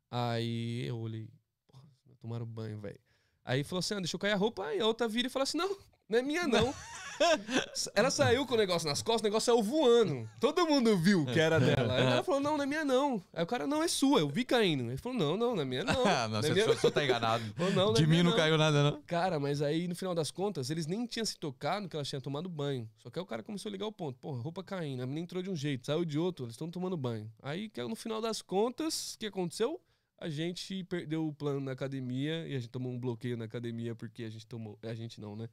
Aí 0.09 0.85
eu 0.87 0.97
olhei, 0.97 1.29
porra, 1.67 1.83
tomaram 2.19 2.45
banho, 2.45 2.79
velho. 2.79 2.99
Aí 3.45 3.63
falou 3.63 3.79
assim, 3.79 3.93
ah, 3.93 3.99
deixou 3.99 4.19
cair 4.19 4.31
a 4.33 4.37
roupa, 4.37 4.65
aí 4.65 4.79
a 4.79 4.87
outra 4.87 5.07
vira 5.07 5.27
e 5.27 5.29
fala 5.29 5.43
assim, 5.43 5.57
não, 5.57 5.77
não 6.09 6.17
é 6.17 6.21
minha 6.23 6.47
não. 6.47 6.73
ela 7.95 8.09
saiu 8.09 8.45
com 8.45 8.53
o 8.53 8.57
negócio 8.57 8.87
nas 8.87 9.01
costas, 9.01 9.21
o 9.21 9.25
negócio 9.25 9.53
saiu 9.53 9.63
voando. 9.63 10.29
Todo 10.39 10.65
mundo 10.67 10.97
viu 10.97 11.25
que 11.25 11.39
era 11.39 11.59
dela. 11.59 11.95
Aí 11.95 12.03
ela 12.03 12.23
falou, 12.23 12.39
não, 12.39 12.57
não 12.57 12.63
é 12.63 12.67
minha 12.67 12.85
não. 12.85 13.23
Aí 13.33 13.43
o 13.43 13.47
cara, 13.47 13.67
não, 13.67 13.83
é 13.83 13.87
sua, 13.87 14.19
eu 14.19 14.29
vi 14.29 14.45
caindo. 14.45 14.85
Ele 14.85 14.97
falou, 14.97 15.17
não, 15.17 15.37
não, 15.37 15.55
não 15.55 15.61
é 15.61 15.65
minha 15.65 15.83
não. 15.83 15.97
Ah, 16.07 16.27
Não, 16.27 16.29
não, 16.29 16.39
é 16.39 16.41
você 16.41 16.53
minha 16.53 16.75
só, 16.77 16.89
tá 16.89 17.03
enganado. 17.03 17.43
Falou, 17.55 17.73
não, 17.73 17.85
não 17.87 17.91
é 17.91 17.95
De 17.95 18.03
mim 18.03 18.11
minha 18.11 18.23
não 18.23 18.35
caiu 18.35 18.57
nada, 18.57 18.91
não. 18.91 19.01
Cara, 19.03 19.39
mas 19.39 19.61
aí 19.61 19.87
no 19.87 19.95
final 19.95 20.15
das 20.15 20.31
contas, 20.31 20.69
eles 20.69 20.87
nem 20.87 21.05
tinham 21.05 21.25
se 21.25 21.37
tocado 21.37 21.89
que 21.89 21.95
elas 21.95 22.07
tinham 22.07 22.21
tomado 22.21 22.49
banho. 22.49 22.89
Só 22.97 23.09
que 23.09 23.19
aí 23.19 23.23
o 23.23 23.25
cara 23.25 23.43
começou 23.43 23.69
a 23.69 23.71
ligar 23.71 23.85
o 23.87 23.91
ponto. 23.91 24.17
Porra, 24.19 24.41
roupa 24.41 24.63
caindo. 24.63 25.01
A 25.03 25.05
menina 25.05 25.23
entrou 25.23 25.43
de 25.43 25.49
um 25.49 25.55
jeito, 25.55 25.85
saiu 25.85 26.05
de 26.05 26.17
outro, 26.17 26.45
eles 26.45 26.53
estão 26.53 26.69
tomando 26.69 26.95
banho. 26.97 27.31
Aí 27.41 27.69
que 27.69 27.81
no 27.83 27.95
final 27.95 28.21
das 28.21 28.41
contas, 28.41 29.13
o 29.13 29.19
que 29.19 29.25
aconteceu? 29.27 29.79
A 30.19 30.29
gente 30.29 30.83
perdeu 30.85 31.27
o 31.27 31.33
plano 31.33 31.59
na 31.59 31.73
academia 31.73 32.47
e 32.47 32.55
a 32.55 32.59
gente 32.59 32.69
tomou 32.69 32.91
um 32.91 32.99
bloqueio 32.99 33.37
na 33.37 33.45
academia 33.45 33.93
porque 33.93 34.23
a 34.23 34.29
gente 34.29 34.47
tomou. 34.47 34.77
A 34.81 34.93
gente 34.95 35.21
não, 35.21 35.35
né? 35.35 35.47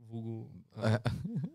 Vulgo 0.00 0.50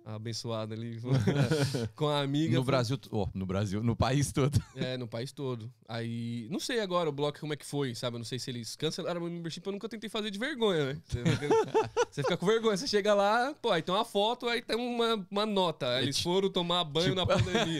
a, 0.06 0.12
a 0.12 0.16
abençoada 0.16 0.76
ali 0.76 1.00
com 1.96 2.08
a 2.08 2.22
amiga. 2.22 2.56
No 2.58 2.64
Brasil, 2.64 3.00
ó, 3.12 3.28
no 3.34 3.46
Brasil, 3.46 3.82
no 3.82 3.96
país 3.96 4.32
todo. 4.32 4.62
É, 4.76 4.98
no 4.98 5.08
país 5.08 5.32
todo. 5.32 5.72
Aí, 5.88 6.48
não 6.52 6.60
sei 6.60 6.80
agora 6.82 7.08
o 7.08 7.12
bloco 7.12 7.40
como 7.40 7.54
é 7.54 7.56
que 7.56 7.66
foi, 7.66 7.96
sabe? 7.96 8.16
Eu 8.16 8.20
não 8.20 8.26
sei 8.26 8.38
se 8.38 8.50
eles 8.52 8.76
cancelaram 8.76 9.22
o 9.22 9.30
membership, 9.30 9.66
eu 9.66 9.72
nunca 9.72 9.88
tentei 9.88 10.10
fazer 10.10 10.30
de 10.30 10.38
vergonha, 10.38 10.94
né? 10.94 11.02
Você 11.08 11.24
fica, 11.24 11.48
você 12.12 12.24
fica 12.24 12.38
com 12.38 12.46
vergonha, 12.46 12.76
você 12.76 12.88
chega 12.88 13.14
lá, 13.14 13.54
pô, 13.62 13.72
aí 13.72 13.82
tem 13.82 13.94
uma 13.94 14.04
foto, 14.04 14.48
aí 14.48 14.62
tem 14.62 14.76
uma, 14.76 15.26
uma 15.32 15.46
nota. 15.46 16.02
Eles 16.02 16.20
foram 16.20 16.50
tomar 16.50 16.84
banho 16.84 17.16
na 17.16 17.26
pandemia. 17.26 17.80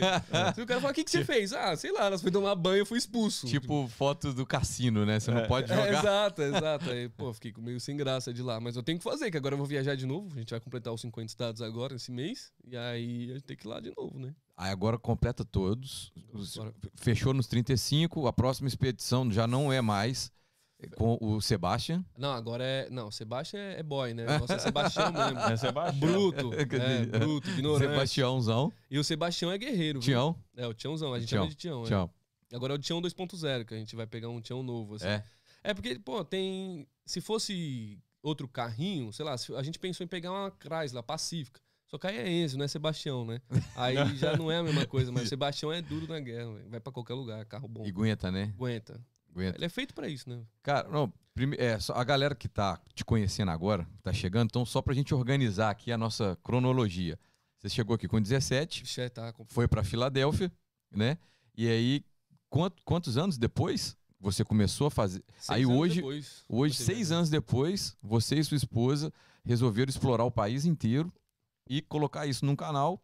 Se 0.54 0.62
o 0.62 0.66
cara 0.66 0.80
fala, 0.80 0.92
o 0.92 0.94
que, 0.94 1.04
que 1.04 1.10
você 1.10 1.24
fez? 1.24 1.52
Ah, 1.52 1.76
sei 1.76 1.92
lá, 1.92 2.08
nós 2.08 2.20
fomos 2.20 2.32
tomar 2.32 2.54
banho, 2.54 2.78
eu 2.78 2.86
fui 2.86 2.98
expulso. 2.98 3.46
Tipo 3.46 3.86
foto 3.88 4.32
do 4.32 4.46
cassino, 4.46 5.04
né? 5.04 5.20
Você 5.20 5.30
não 5.30 5.46
pode 5.46 5.70
É, 5.70 5.76
jogar. 5.76 5.98
exato, 5.98 6.42
exato. 6.42 6.90
Aí, 6.90 7.08
pô, 7.10 7.32
fiquei 7.34 7.52
meio 7.58 7.80
sem 7.80 7.96
graça 7.96 8.32
de 8.32 8.42
lá. 8.42 8.60
Mas 8.60 8.76
eu 8.76 8.82
tenho 8.82 8.98
que 8.98 9.04
fazer, 9.04 9.30
que 9.30 9.36
agora 9.36 9.54
eu 9.54 9.58
vou 9.58 9.66
viajar 9.66 9.94
de 9.96 10.06
novo. 10.06 10.28
A 10.34 10.38
gente 10.38 10.53
vai 10.54 10.60
completar 10.60 10.92
os 10.92 11.00
50 11.00 11.26
estados 11.30 11.60
agora, 11.62 11.94
esse 11.96 12.10
mês. 12.10 12.52
E 12.66 12.76
aí 12.76 13.30
a 13.30 13.34
gente 13.34 13.44
tem 13.44 13.56
que 13.56 13.66
ir 13.66 13.68
lá 13.70 13.80
de 13.80 13.92
novo, 13.96 14.18
né? 14.18 14.34
Aí 14.56 14.70
agora 14.70 14.96
completa 14.98 15.44
todos. 15.44 16.12
Os- 16.32 16.56
Agora- 16.58 16.74
Fechou 16.94 17.34
nos 17.34 17.46
35. 17.48 18.26
A 18.26 18.32
próxima 18.32 18.68
expedição 18.68 19.30
já 19.30 19.46
não 19.46 19.72
é 19.72 19.80
mais 19.80 20.32
com 20.96 21.16
o 21.20 21.40
Sebastian. 21.40 22.04
Não, 22.16 22.30
agora 22.32 22.62
é. 22.62 22.90
Não, 22.90 23.10
Sebastião 23.10 23.60
é, 23.60 23.80
é 23.80 23.82
boy, 23.82 24.12
né? 24.14 24.26
Nossa, 24.38 24.54
é 24.54 24.58
Sebastião 24.58 25.10
mesmo. 25.12 25.38
É 25.40 25.56
Sebastião. 25.56 25.98
Bruto. 26.10 26.50
é, 26.54 27.06
bruto, 27.18 27.50
ignorante. 27.50 27.90
Sebastiãozão. 27.90 28.72
E 28.90 28.98
o 28.98 29.02
Sebastião 29.04 29.50
é 29.50 29.58
guerreiro. 29.58 30.00
viu? 30.00 30.04
Tião. 30.06 30.36
É, 30.56 30.66
o 30.66 30.74
Tiãozão. 30.74 31.12
A 31.14 31.18
gente 31.18 31.28
Tião. 31.30 31.42
chama 31.42 31.50
de 31.50 31.56
Tião. 31.56 31.82
é. 31.82 31.86
Tião. 31.86 32.10
Agora 32.52 32.74
é 32.74 32.76
o 32.76 32.78
Tião 32.78 33.00
2.0, 33.00 33.64
que 33.64 33.74
a 33.74 33.78
gente 33.78 33.96
vai 33.96 34.06
pegar 34.06 34.28
um 34.28 34.40
Tião 34.40 34.62
novo. 34.62 34.94
Assim. 34.96 35.06
É. 35.06 35.24
É 35.64 35.74
porque, 35.74 35.98
pô, 35.98 36.22
tem. 36.24 36.86
Se 37.06 37.20
fosse 37.20 37.98
outro 38.24 38.48
carrinho, 38.48 39.12
sei 39.12 39.24
lá, 39.24 39.34
a 39.56 39.62
gente 39.62 39.78
pensou 39.78 40.04
em 40.04 40.08
pegar 40.08 40.32
uma 40.32 40.50
Chrysler 40.50 41.02
Pacífica. 41.02 41.60
Só 41.86 41.98
que 41.98 42.06
aí 42.08 42.16
é 42.16 42.28
Enzo, 42.28 42.56
não 42.58 42.64
é 42.64 42.68
Sebastião, 42.68 43.24
né? 43.24 43.40
Aí 43.76 43.94
já 44.16 44.36
não 44.36 44.50
é 44.50 44.56
a 44.58 44.62
mesma 44.62 44.86
coisa, 44.86 45.12
mas 45.12 45.28
Sebastião 45.28 45.70
é 45.72 45.80
duro 45.82 46.08
na 46.08 46.18
guerra, 46.18 46.52
véio. 46.52 46.68
vai 46.70 46.80
pra 46.80 46.92
qualquer 46.92 47.14
lugar, 47.14 47.44
carro 47.44 47.68
bom. 47.68 47.84
E 47.86 47.90
aguenta, 47.90 48.32
né? 48.32 48.52
Aguenta. 48.56 49.00
Aguenta. 49.30 49.58
Ele 49.58 49.64
é 49.66 49.68
feito 49.68 49.94
pra 49.94 50.08
isso, 50.08 50.28
né? 50.28 50.42
Cara, 50.62 50.88
não, 50.88 51.12
prime- 51.34 51.56
é, 51.58 51.78
só 51.78 51.92
a 51.94 52.02
galera 52.02 52.34
que 52.34 52.48
tá 52.48 52.80
te 52.94 53.04
conhecendo 53.04 53.50
agora, 53.50 53.86
tá 54.02 54.12
chegando, 54.12 54.46
então 54.48 54.64
só 54.64 54.80
pra 54.82 54.94
gente 54.94 55.14
organizar 55.14 55.70
aqui 55.70 55.92
a 55.92 55.98
nossa 55.98 56.36
cronologia. 56.42 57.18
Você 57.60 57.68
chegou 57.68 57.94
aqui 57.94 58.08
com 58.08 58.20
17, 58.20 58.82
Ixi, 58.82 59.00
é, 59.02 59.08
tá 59.08 59.32
foi 59.48 59.68
pra 59.68 59.84
Filadélfia, 59.84 60.50
né? 60.90 61.18
E 61.56 61.68
aí, 61.68 62.04
quant- 62.50 62.76
quantos 62.84 63.16
anos 63.16 63.38
depois 63.38 63.96
você 64.20 64.44
começou 64.44 64.86
a 64.86 64.90
fazer? 64.90 65.22
Seis 65.38 65.50
aí 65.50 65.62
anos 65.64 65.76
hoje, 65.76 65.94
depois, 65.96 66.44
hoje, 66.48 66.74
seis 66.76 67.12
anos 67.12 67.28
depois, 67.30 67.96
você 68.02 68.36
e 68.36 68.44
sua 68.44 68.56
esposa 68.56 69.12
resolveram 69.44 69.90
explorar 69.90 70.24
o 70.24 70.30
país 70.30 70.64
inteiro 70.64 71.12
e 71.68 71.82
colocar 71.82 72.26
isso 72.26 72.44
num 72.44 72.56
canal. 72.56 73.02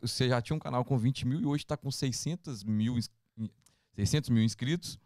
Você 0.00 0.28
já 0.28 0.42
tinha 0.42 0.56
um 0.56 0.60
canal 0.60 0.84
com 0.84 0.98
20 0.98 1.26
mil 1.26 1.40
e 1.40 1.46
hoje 1.46 1.64
está 1.64 1.76
com 1.76 1.90
600 1.90 2.64
mil, 2.64 2.98
ins- 2.98 3.10
600 3.94 4.30
mil 4.30 4.42
inscritos 4.42 4.98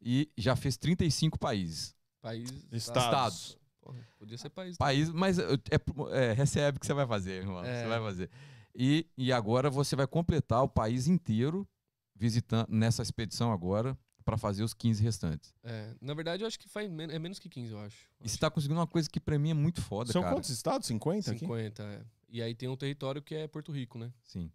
e 0.00 0.28
já 0.36 0.56
fez 0.56 0.76
35 0.76 1.38
países. 1.38 1.94
País. 2.20 2.50
Estados. 2.72 3.04
Estados. 3.04 3.58
Porra, 3.80 3.98
podia 4.18 4.36
ser 4.38 4.50
país. 4.50 4.76
País, 4.76 5.10
mas 5.10 5.38
é, 5.38 5.44
é- 5.54 6.28
é, 6.30 6.32
recebe 6.32 6.78
que 6.78 6.86
você 6.86 6.94
vai 6.94 7.06
fazer, 7.06 7.42
irmão. 7.42 7.64
É. 7.64 7.82
Você 7.82 7.88
vai 7.88 8.00
fazer. 8.00 8.30
E, 8.74 9.06
e 9.16 9.32
agora 9.32 9.68
você 9.70 9.94
vai 9.96 10.06
completar 10.06 10.62
o 10.62 10.68
país 10.68 11.06
inteiro 11.08 11.66
visitando 12.14 12.66
nessa 12.70 13.02
expedição 13.02 13.52
agora 13.52 13.98
para 14.24 14.36
fazer 14.38 14.62
os 14.62 14.72
15 14.74 15.02
restantes. 15.02 15.52
É, 15.64 15.94
na 16.00 16.14
verdade, 16.14 16.42
eu 16.42 16.46
acho 16.46 16.58
que 16.58 16.68
faz 16.68 16.90
men- 16.90 17.10
é 17.10 17.18
menos 17.18 17.38
que 17.38 17.48
15, 17.48 17.72
eu 17.72 17.78
acho. 17.80 18.06
E 18.20 18.28
você 18.28 18.36
tá 18.38 18.50
conseguindo 18.50 18.78
uma 18.80 18.86
coisa 18.86 19.08
que 19.10 19.20
para 19.20 19.38
mim 19.38 19.50
é 19.50 19.54
muito 19.54 19.80
foda, 19.82 20.12
São 20.12 20.22
cara. 20.22 20.34
quantos 20.34 20.50
estados? 20.50 20.86
50 20.86 21.30
aqui? 21.30 21.40
50, 21.40 21.82
é. 21.82 22.02
E 22.28 22.40
aí 22.42 22.54
tem 22.54 22.68
um 22.68 22.76
território 22.76 23.20
que 23.20 23.34
é 23.34 23.46
Porto 23.46 23.70
Rico, 23.72 23.98
né? 23.98 24.12
Sim. 24.24 24.50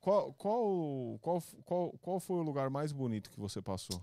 Qual, 0.00 0.32
qual, 0.32 1.18
qual, 1.20 1.42
qual, 1.66 1.92
qual 1.98 2.20
foi 2.20 2.36
o 2.36 2.42
lugar 2.42 2.70
mais 2.70 2.90
bonito 2.90 3.30
que 3.30 3.38
você 3.38 3.60
passou? 3.60 4.02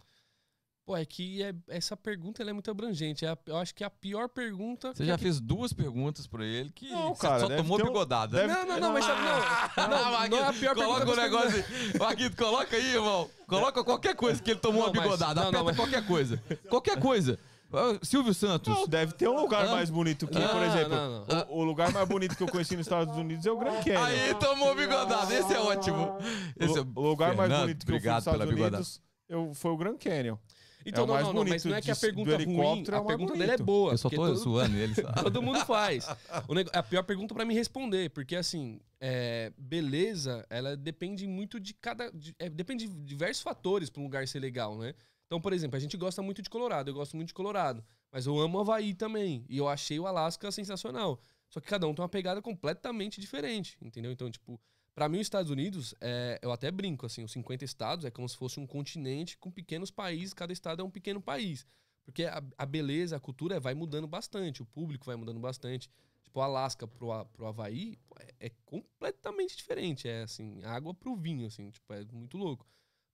Pô, 0.88 0.96
é 0.96 1.04
que 1.06 1.44
é- 1.44 1.54
essa 1.68 1.98
pergunta 1.98 2.42
ela 2.42 2.52
é 2.52 2.54
muito 2.54 2.72
abrangente. 2.72 3.26
É 3.26 3.30
a- 3.32 3.38
eu 3.48 3.58
acho 3.58 3.76
que 3.76 3.84
é 3.84 3.88
a 3.88 3.90
pior 3.90 4.30
pergunta. 4.30 4.94
Você 4.96 5.04
já 5.06 5.16
é 5.16 5.18
que- 5.18 5.24
fez 5.24 5.42
duas 5.42 5.74
perguntas 5.74 6.26
pra 6.28 6.46
ele 6.46 6.72
que 6.74 6.90
Não, 6.90 7.14
você 7.14 7.22
cara, 7.24 7.40
só 7.42 7.48
tomou 7.50 7.76
ter 7.78 7.84
um- 7.84 7.88
bigodada. 7.88 8.38
deve- 8.38 8.54
Não, 8.54 8.66
não, 8.66 8.80
não, 8.80 8.94
mas 8.94 9.04
sabe, 9.04 9.22
não. 9.22 9.90
Não, 9.90 10.30
não 10.30 10.38
é 10.38 10.48
a 10.48 10.54
pior 10.54 10.74
Coloca 10.76 11.06
pergunta. 11.06 11.20
o 11.20 11.24
negócio 11.24 11.58
aí. 11.94 12.00
Marquito, 12.00 12.38
coloca 12.38 12.74
aí, 12.78 12.86
irmão. 12.96 13.30
Coloca 13.50 13.84
qualquer 13.84 14.16
coisa 14.16 14.42
que 14.42 14.52
ele 14.52 14.60
tomou 14.62 14.84
Não, 14.84 14.88
uma 14.92 14.94
mas- 14.96 15.04
bigodada. 15.04 15.34
não, 15.42 15.42
Aperta 15.50 15.58
não, 15.58 15.66
mas- 15.66 15.76
qualquer 15.76 16.08
coisa. 16.08 16.42
Qualquer 16.70 17.00
coisa. 17.02 17.38
Ah, 17.74 18.00
Silvio 18.02 18.34
Santos. 18.34 18.74
Não, 18.74 18.88
deve 18.88 19.12
ter 19.12 19.28
um 19.28 19.42
lugar 19.42 19.66
Hã? 19.66 19.72
mais 19.72 19.90
bonito 19.90 20.26
que, 20.26 20.40
Não, 20.40 20.48
por 20.48 20.62
exemplo, 20.64 20.96
não, 20.96 21.26
não. 21.26 21.46
O, 21.50 21.60
o 21.60 21.64
lugar 21.66 21.92
mais 21.92 22.08
bonito 22.08 22.38
que 22.38 22.44
eu 22.44 22.48
conheci 22.48 22.78
nos 22.78 22.86
Estados 22.86 23.14
Unidos 23.18 23.46
é 23.46 23.52
o 23.52 23.58
Grand 23.58 23.84
Canyon. 23.84 24.04
Aí 24.06 24.34
tomou 24.36 24.74
bigodada. 24.74 25.34
Esse 25.36 25.54
é 25.54 25.60
ótimo. 25.60 26.18
Esse 26.58 26.78
é... 26.80 26.82
o, 26.82 27.02
lugar 27.02 27.36
mais 27.36 27.50
Fernando, 27.50 27.62
bonito 27.64 27.86
que 27.86 27.92
eu 27.92 27.96
obrigado 27.98 28.16
nos 28.16 28.22
Estados 28.22 28.40
pela 28.40 28.50
bigodada. 28.50 28.78
Unidos 28.78 29.02
eu, 29.28 29.54
foi 29.54 29.72
o 29.72 29.76
Grand 29.78 29.98
Canyon. 29.98 30.38
Então, 30.86 31.02
É 31.02 31.04
o 31.04 31.08
não, 31.08 31.14
mais 31.16 31.26
não, 31.28 31.34
não, 31.34 31.46
mas 31.46 31.66
não 31.66 31.76
é 31.76 31.82
que 31.82 31.92
a 31.92 31.96
pergunta 31.96 32.38
ruim, 32.38 32.84
é 32.86 32.90
a 32.90 32.92
mais 32.96 33.08
pergunta 33.08 33.34
dele 33.34 33.52
é 33.52 33.58
boa. 33.58 33.92
Eu 33.94 33.98
só 33.98 34.10
porque 34.10 34.16
tô 34.16 34.28
todo- 34.28 34.38
zoando 34.38 34.78
ele. 34.78 34.94
Todo 35.24 35.42
mundo 35.42 35.66
faz. 35.66 36.08
O 36.48 36.54
nego- 36.54 36.70
a 36.74 36.82
pior 36.82 37.04
pergunta 37.04 37.34
pra 37.34 37.44
me 37.44 37.54
responder, 37.54 38.10
porque 38.12 38.36
assim, 38.36 38.80
é, 39.02 39.52
beleza, 39.58 40.46
ela 40.50 40.78
depende 40.78 41.28
muito 41.28 41.60
de 41.60 41.74
cada. 41.74 42.10
de- 42.12 42.34
é, 42.40 42.50
depende 42.50 42.88
de 42.88 42.94
diversos 43.04 43.44
fatores 43.44 43.90
pra 43.90 44.00
um 44.02 44.06
lugar 44.06 44.26
ser 44.28 44.40
legal, 44.40 44.78
né? 44.78 44.94
Então, 45.26 45.42
por 45.42 45.52
exemplo, 45.52 45.76
a 45.76 45.80
gente 45.80 45.98
gosta 45.98 46.22
muito 46.22 46.42
de 46.42 46.50
Colorado, 46.50 46.90
eu 46.90 46.94
gosto 46.94 47.16
muito 47.18 47.28
de 47.30 47.34
Colorado, 47.34 47.84
mas 48.10 48.26
eu 48.26 48.40
amo 48.40 48.60
Havaí 48.60 48.94
também. 48.94 49.46
E 49.50 49.58
eu 49.58 49.68
achei 49.68 50.00
o 50.00 50.08
Alasca 50.08 50.50
sensacional. 50.52 51.20
Só 51.50 51.60
que 51.60 51.68
cada 51.68 51.86
um 51.88 51.94
tem 51.94 52.02
uma 52.02 52.08
pegada 52.10 52.42
completamente 52.42 53.20
diferente, 53.20 53.78
entendeu? 53.82 54.12
Então, 54.12 54.32
tipo, 54.32 54.60
pra 54.98 55.08
mim, 55.08 55.20
os 55.20 55.28
Estados 55.28 55.52
Unidos, 55.52 55.94
é, 56.02 56.40
eu 56.42 56.52
até 56.52 56.72
brinco, 56.72 57.06
assim, 57.06 57.24
os 57.24 57.32
50 57.32 57.64
estados 57.64 58.04
é 58.04 58.10
como 58.10 58.28
se 58.28 58.36
fosse 58.36 58.60
um 58.60 58.66
continente 58.66 59.38
com 59.38 59.52
pequenos 59.52 59.92
países, 59.92 60.34
cada 60.34 60.52
estado 60.52 60.82
é 60.82 60.84
um 60.84 60.90
pequeno 60.90 61.22
país. 61.22 61.68
Porque 62.04 62.24
a, 62.24 62.44
a 62.58 62.66
beleza, 62.66 63.16
a 63.16 63.20
cultura 63.20 63.60
vai 63.60 63.76
mudando 63.76 64.08
bastante, 64.08 64.64
o 64.64 64.66
público 64.66 65.06
vai 65.06 65.16
mudando 65.16 65.40
bastante. 65.40 65.88
Tipo, 66.24 66.40
o 66.40 66.42
Alasca 66.42 66.88
pro, 66.88 67.26
pro 67.26 67.46
Havaí 67.46 68.00
é, 68.20 68.48
é 68.48 68.52
completamente 68.66 69.56
diferente. 69.56 70.08
É 70.08 70.24
assim, 70.24 70.64
água 70.64 70.96
pro 70.96 71.16
vinho, 71.16 71.46
assim, 71.46 71.70
tipo, 71.70 71.94
é 71.94 72.04
muito 72.12 72.36
louco. 72.36 72.66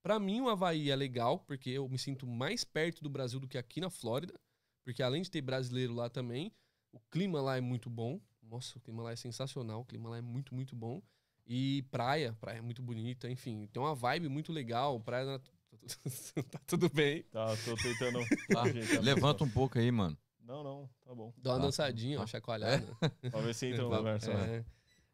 Pra 0.02 0.18
mim, 0.22 0.40
o 0.40 0.48
Havaí 0.48 0.90
é 0.90 0.96
legal, 0.96 1.40
porque 1.40 1.72
eu 1.72 1.90
me 1.90 2.00
sinto 2.00 2.26
mais 2.26 2.64
perto 2.64 3.04
do 3.04 3.10
Brasil 3.10 3.42
do 3.42 3.48
que 3.48 3.58
aqui 3.58 3.82
na 3.82 3.90
Flórida. 3.90 4.40
Porque 4.86 5.04
além 5.04 5.22
de 5.22 5.30
ter 5.30 5.42
brasileiro 5.42 5.94
lá 5.94 6.10
também, 6.10 6.50
o 6.94 7.00
clima 7.12 7.42
lá 7.42 7.58
é 7.58 7.62
muito 7.62 7.90
bom. 7.90 8.22
Nossa, 8.42 8.78
o 8.78 8.82
clima 8.82 9.04
lá 9.04 9.12
é 9.12 9.18
sensacional, 9.18 9.82
o 9.82 9.86
clima 9.86 10.10
lá 10.12 10.18
é 10.18 10.22
muito, 10.22 10.56
muito 10.56 10.78
bom. 10.78 11.02
E 11.46 11.84
praia, 11.92 12.36
praia 12.40 12.60
é 12.60 12.62
muito 12.62 12.82
bonita, 12.82 13.30
enfim, 13.30 13.68
tem 13.72 13.82
uma 13.82 13.94
vibe 13.94 14.30
muito 14.30 14.52
legal, 14.54 15.00
praia 15.00 15.26
na- 15.26 15.40
tá 16.52 16.60
tudo 16.66 16.90
bem. 16.90 17.24
Tá, 17.24 17.48
tô 17.66 17.76
tentando. 17.76 18.20
Tá, 18.48 18.64
Levanta 19.02 19.44
um 19.44 19.50
pouco 19.50 19.78
aí, 19.78 19.92
mano. 19.92 20.18
Não, 20.42 20.64
não, 20.64 20.90
tá 21.04 21.14
bom. 21.16 21.34
Dá 21.38 21.52
uma 21.52 21.60
Tá. 21.60 21.66
dançadinha, 21.66 22.18
uma 22.20 22.26
Tá. 22.26 22.32
chacoalhada. 22.32 22.86
Pra 23.32 23.42
ver 23.42 23.54
se 23.56 23.68
entra 23.68 23.84
no 23.84 23.90
Va- 23.90 23.98
lugar 23.98 24.22
só. 24.22 24.32
é. 24.32 24.64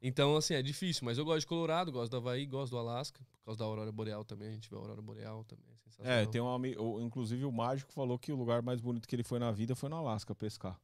Então, 0.02 0.36
assim, 0.38 0.54
é 0.54 0.62
difícil, 0.62 1.04
mas 1.04 1.18
eu 1.18 1.26
gosto 1.26 1.42
de 1.42 1.48
Colorado, 1.48 1.92
gosto 1.92 2.12
do 2.12 2.18
Havaí, 2.18 2.46
gosto 2.46 2.72
do 2.72 2.78
Alasca, 2.78 3.20
por 3.40 3.46
causa 3.46 3.60
da 3.60 3.66
Aurora 3.66 3.92
Boreal 3.92 4.24
também, 4.24 4.48
a 4.50 4.52
gente 4.54 4.70
vê 4.70 4.76
a 4.76 4.80
Aurora 4.80 5.02
Boreal 5.02 5.44
também, 5.44 5.66
é 5.74 5.78
sensacional. 5.78 6.14
É, 6.14 6.26
tem 6.26 6.40
um 6.40 6.50
amigo. 6.50 7.02
Inclusive 7.02 7.44
o 7.44 7.52
mágico 7.52 7.92
falou 7.92 8.18
que 8.18 8.32
o 8.32 8.36
lugar 8.36 8.62
mais 8.62 8.80
bonito 8.80 9.08
que 9.08 9.14
ele 9.16 9.24
foi 9.24 9.40
na 9.40 9.52
vida 9.52 9.76
foi 9.76 9.90
no 9.90 9.98
Alasca 9.98 10.34
pescar. 10.34 10.80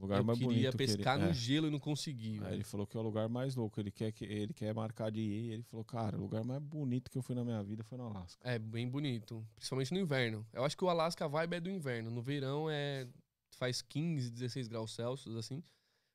O 0.00 0.04
lugar 0.04 0.18
eu 0.20 0.24
mais 0.24 0.38
queria 0.38 0.70
bonito. 0.72 0.76
pescar 0.78 1.16
que 1.18 1.24
no 1.24 1.28
ele, 1.28 1.34
gelo 1.34 1.66
e 1.66 1.70
não 1.70 1.78
consegui, 1.78 2.30
é. 2.30 2.38
Aí 2.38 2.40
velho. 2.40 2.54
ele 2.54 2.64
falou 2.64 2.86
que 2.86 2.96
é 2.96 3.00
o 3.00 3.02
lugar 3.02 3.28
mais 3.28 3.54
louco. 3.54 3.78
Ele 3.78 3.90
quer, 3.90 4.10
que, 4.12 4.24
ele 4.24 4.54
quer 4.54 4.72
marcar 4.74 5.10
de 5.10 5.20
ir. 5.20 5.52
Ele 5.52 5.62
falou, 5.62 5.84
cara, 5.84 6.16
o 6.16 6.20
lugar 6.22 6.42
mais 6.42 6.62
bonito 6.62 7.10
que 7.10 7.18
eu 7.18 7.22
fui 7.22 7.34
na 7.34 7.44
minha 7.44 7.62
vida 7.62 7.84
foi 7.84 7.98
no 7.98 8.04
Alasca. 8.06 8.40
É 8.48 8.58
bem 8.58 8.88
bonito, 8.88 9.46
principalmente 9.54 9.92
no 9.92 10.00
inverno. 10.00 10.46
Eu 10.54 10.64
acho 10.64 10.74
que 10.74 10.82
o 10.84 10.88
Alasca 10.88 11.28
vibe 11.28 11.54
é 11.56 11.60
do 11.60 11.68
inverno, 11.70 12.10
no 12.10 12.22
verão 12.22 12.68
é 12.70 13.06
faz 13.50 13.82
15, 13.82 14.30
16 14.30 14.68
graus 14.68 14.94
Celsius, 14.94 15.36
assim. 15.36 15.62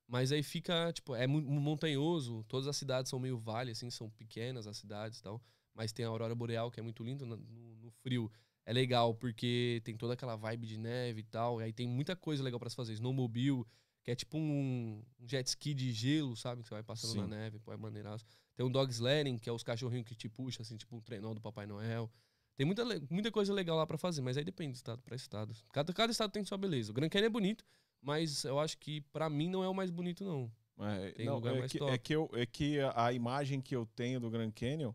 Mas 0.07 0.31
aí 0.31 0.41
fica, 0.41 0.91
tipo, 0.91 1.13
é 1.15 1.27
montanhoso, 1.27 2.43
todas 2.47 2.67
as 2.67 2.75
cidades 2.77 3.09
são 3.09 3.19
meio 3.19 3.37
vale, 3.37 3.71
assim, 3.71 3.89
são 3.91 4.09
pequenas 4.09 4.65
as 4.67 4.77
cidades 4.77 5.19
e 5.19 5.21
tal. 5.21 5.39
Mas 5.75 5.91
tem 5.91 6.05
a 6.05 6.07
Aurora 6.07 6.33
Boreal, 6.33 6.71
que 6.71 6.79
é 6.79 6.83
muito 6.83 7.03
linda 7.03 7.25
no, 7.25 7.37
no- 7.37 7.75
no 7.75 7.91
frio. 7.91 8.31
É 8.65 8.73
legal, 8.73 9.13
porque 9.13 9.81
tem 9.83 9.95
toda 9.95 10.13
aquela 10.13 10.35
vibe 10.35 10.65
de 10.65 10.77
neve 10.77 11.19
e 11.19 11.23
tal. 11.23 11.61
E 11.61 11.65
aí 11.65 11.73
tem 11.73 11.87
muita 11.87 12.15
coisa 12.15 12.43
legal 12.43 12.59
pra 12.59 12.69
se 12.69 12.75
fazer. 12.75 12.93
Snowmobile, 12.93 13.63
que 14.03 14.09
é 14.09 14.15
tipo 14.15 14.37
um, 14.37 15.03
jet 15.23 15.47
ski 15.47 15.73
de 15.73 15.91
gelo, 15.91 16.35
sabe? 16.35 16.63
Que 16.63 16.67
você 16.67 16.73
vai 16.73 16.83
passando 16.83 17.15
na 17.15 17.23
Sim. 17.23 17.29
neve, 17.29 17.59
pô, 17.59 17.71
é 17.71 17.77
maneiraço. 17.77 18.25
Tem 18.55 18.65
um 18.65 18.71
dog 18.71 18.91
sledding, 18.91 19.37
que 19.37 19.47
é 19.47 19.51
os 19.51 19.63
cachorrinhos 19.63 20.07
que 20.07 20.15
te 20.15 20.27
puxam, 20.27 20.63
assim, 20.63 20.77
tipo 20.77 20.95
um 20.95 21.01
trenó 21.01 21.33
do 21.33 21.41
Papai 21.41 21.67
Noel. 21.67 22.09
Tem 22.55 22.65
muita, 22.65 22.83
muita 23.09 23.31
coisa 23.31 23.53
legal 23.53 23.77
lá 23.77 23.85
pra 23.85 23.97
fazer, 23.97 24.21
mas 24.21 24.37
aí 24.37 24.43
depende 24.43 24.71
de 24.71 24.77
estado 24.77 25.01
pra 25.03 25.15
estado. 25.15 25.53
Cada, 25.71 25.93
cada 25.93 26.11
estado 26.11 26.31
tem 26.31 26.43
sua 26.43 26.57
beleza. 26.57 26.91
O 26.91 26.93
Grand 26.93 27.09
Canyon 27.09 27.25
é 27.25 27.29
bonito, 27.29 27.65
mas 28.01 28.45
eu 28.45 28.59
acho 28.59 28.77
que 28.77 29.01
pra 29.11 29.29
mim 29.29 29.49
não 29.49 29.63
é 29.63 29.67
o 29.67 29.73
mais 29.73 29.91
bonito, 29.91 30.23
não. 30.23 30.51
É, 30.79 31.11
Tem 31.11 31.25
não, 31.25 31.35
lugar 31.35 31.55
é 31.55 31.59
mais 31.59 31.71
que, 31.71 31.79
top. 31.79 31.91
é 31.91 31.97
que 31.97 32.13
eu, 32.13 32.29
é 32.33 32.45
que 32.45 32.79
a 32.95 33.13
imagem 33.13 33.61
que 33.61 33.75
eu 33.75 33.85
tenho 33.85 34.19
do 34.19 34.29
Grand 34.29 34.51
Canyon 34.51 34.93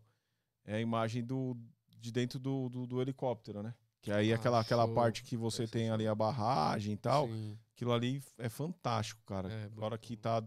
é 0.65 0.75
a 0.75 0.81
imagem 0.81 1.23
do, 1.23 1.55
de 2.01 2.11
dentro 2.11 2.39
do, 2.39 2.67
do, 2.69 2.87
do 2.87 3.01
helicóptero, 3.01 3.61
né? 3.61 3.73
Que 4.01 4.11
aí 4.11 4.33
Ah, 4.33 4.35
aquela, 4.35 4.59
aquela 4.59 4.87
parte 4.87 5.23
que 5.23 5.37
você 5.37 5.67
tem 5.67 5.91
ali 5.91 6.07
a 6.07 6.15
barragem 6.15 6.93
e 6.93 6.97
tal, 6.97 7.27
Sim. 7.27 7.57
aquilo 7.75 7.93
ali 7.93 8.21
é 8.37 8.49
fantástico, 8.49 9.21
cara. 9.25 9.51
É, 9.51 9.69
bom. 9.69 9.89
que 9.99 10.17
tá 10.17 10.43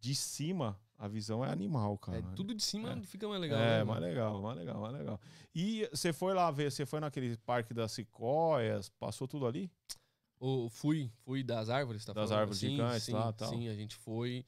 de 0.00 0.14
cima, 0.14 0.78
a 0.98 1.06
visão 1.06 1.44
é 1.44 1.50
animal, 1.50 1.96
cara. 1.98 2.18
É, 2.18 2.22
tudo 2.34 2.52
de 2.52 2.62
cima 2.64 2.92
É. 2.92 3.02
fica 3.02 3.28
mais 3.28 3.40
legal. 3.40 3.58
é, 3.60 3.78
né, 3.78 3.84
mais 3.84 4.00
legal, 4.00 4.42
mais 4.42 4.56
legal, 4.58 4.80
mais 4.80 4.92
legal. 4.94 5.20
E 5.54 5.88
você 5.92 6.12
foi 6.12 6.34
lá 6.34 6.50
ver, 6.50 6.72
você 6.72 6.84
foi 6.84 6.98
naquele 6.98 7.36
parque 7.38 7.72
das 7.72 7.92
Sequoias, 7.92 8.88
passou 8.88 9.28
tudo 9.28 9.46
ali? 9.46 9.70
Ou 10.40 10.68
fui, 10.68 11.12
fui 11.24 11.44
das 11.44 11.68
árvores, 11.68 12.04
tá 12.04 12.12
Das 12.12 12.30
falando? 12.30 12.40
árvores 12.40 12.60
sim, 12.60 12.70
gigantes 12.70 13.02
sim, 13.04 13.12
lá, 13.12 13.32
tal. 13.32 13.48
Sim, 13.50 13.68
a 13.68 13.74
gente 13.74 13.94
foi. 13.94 14.44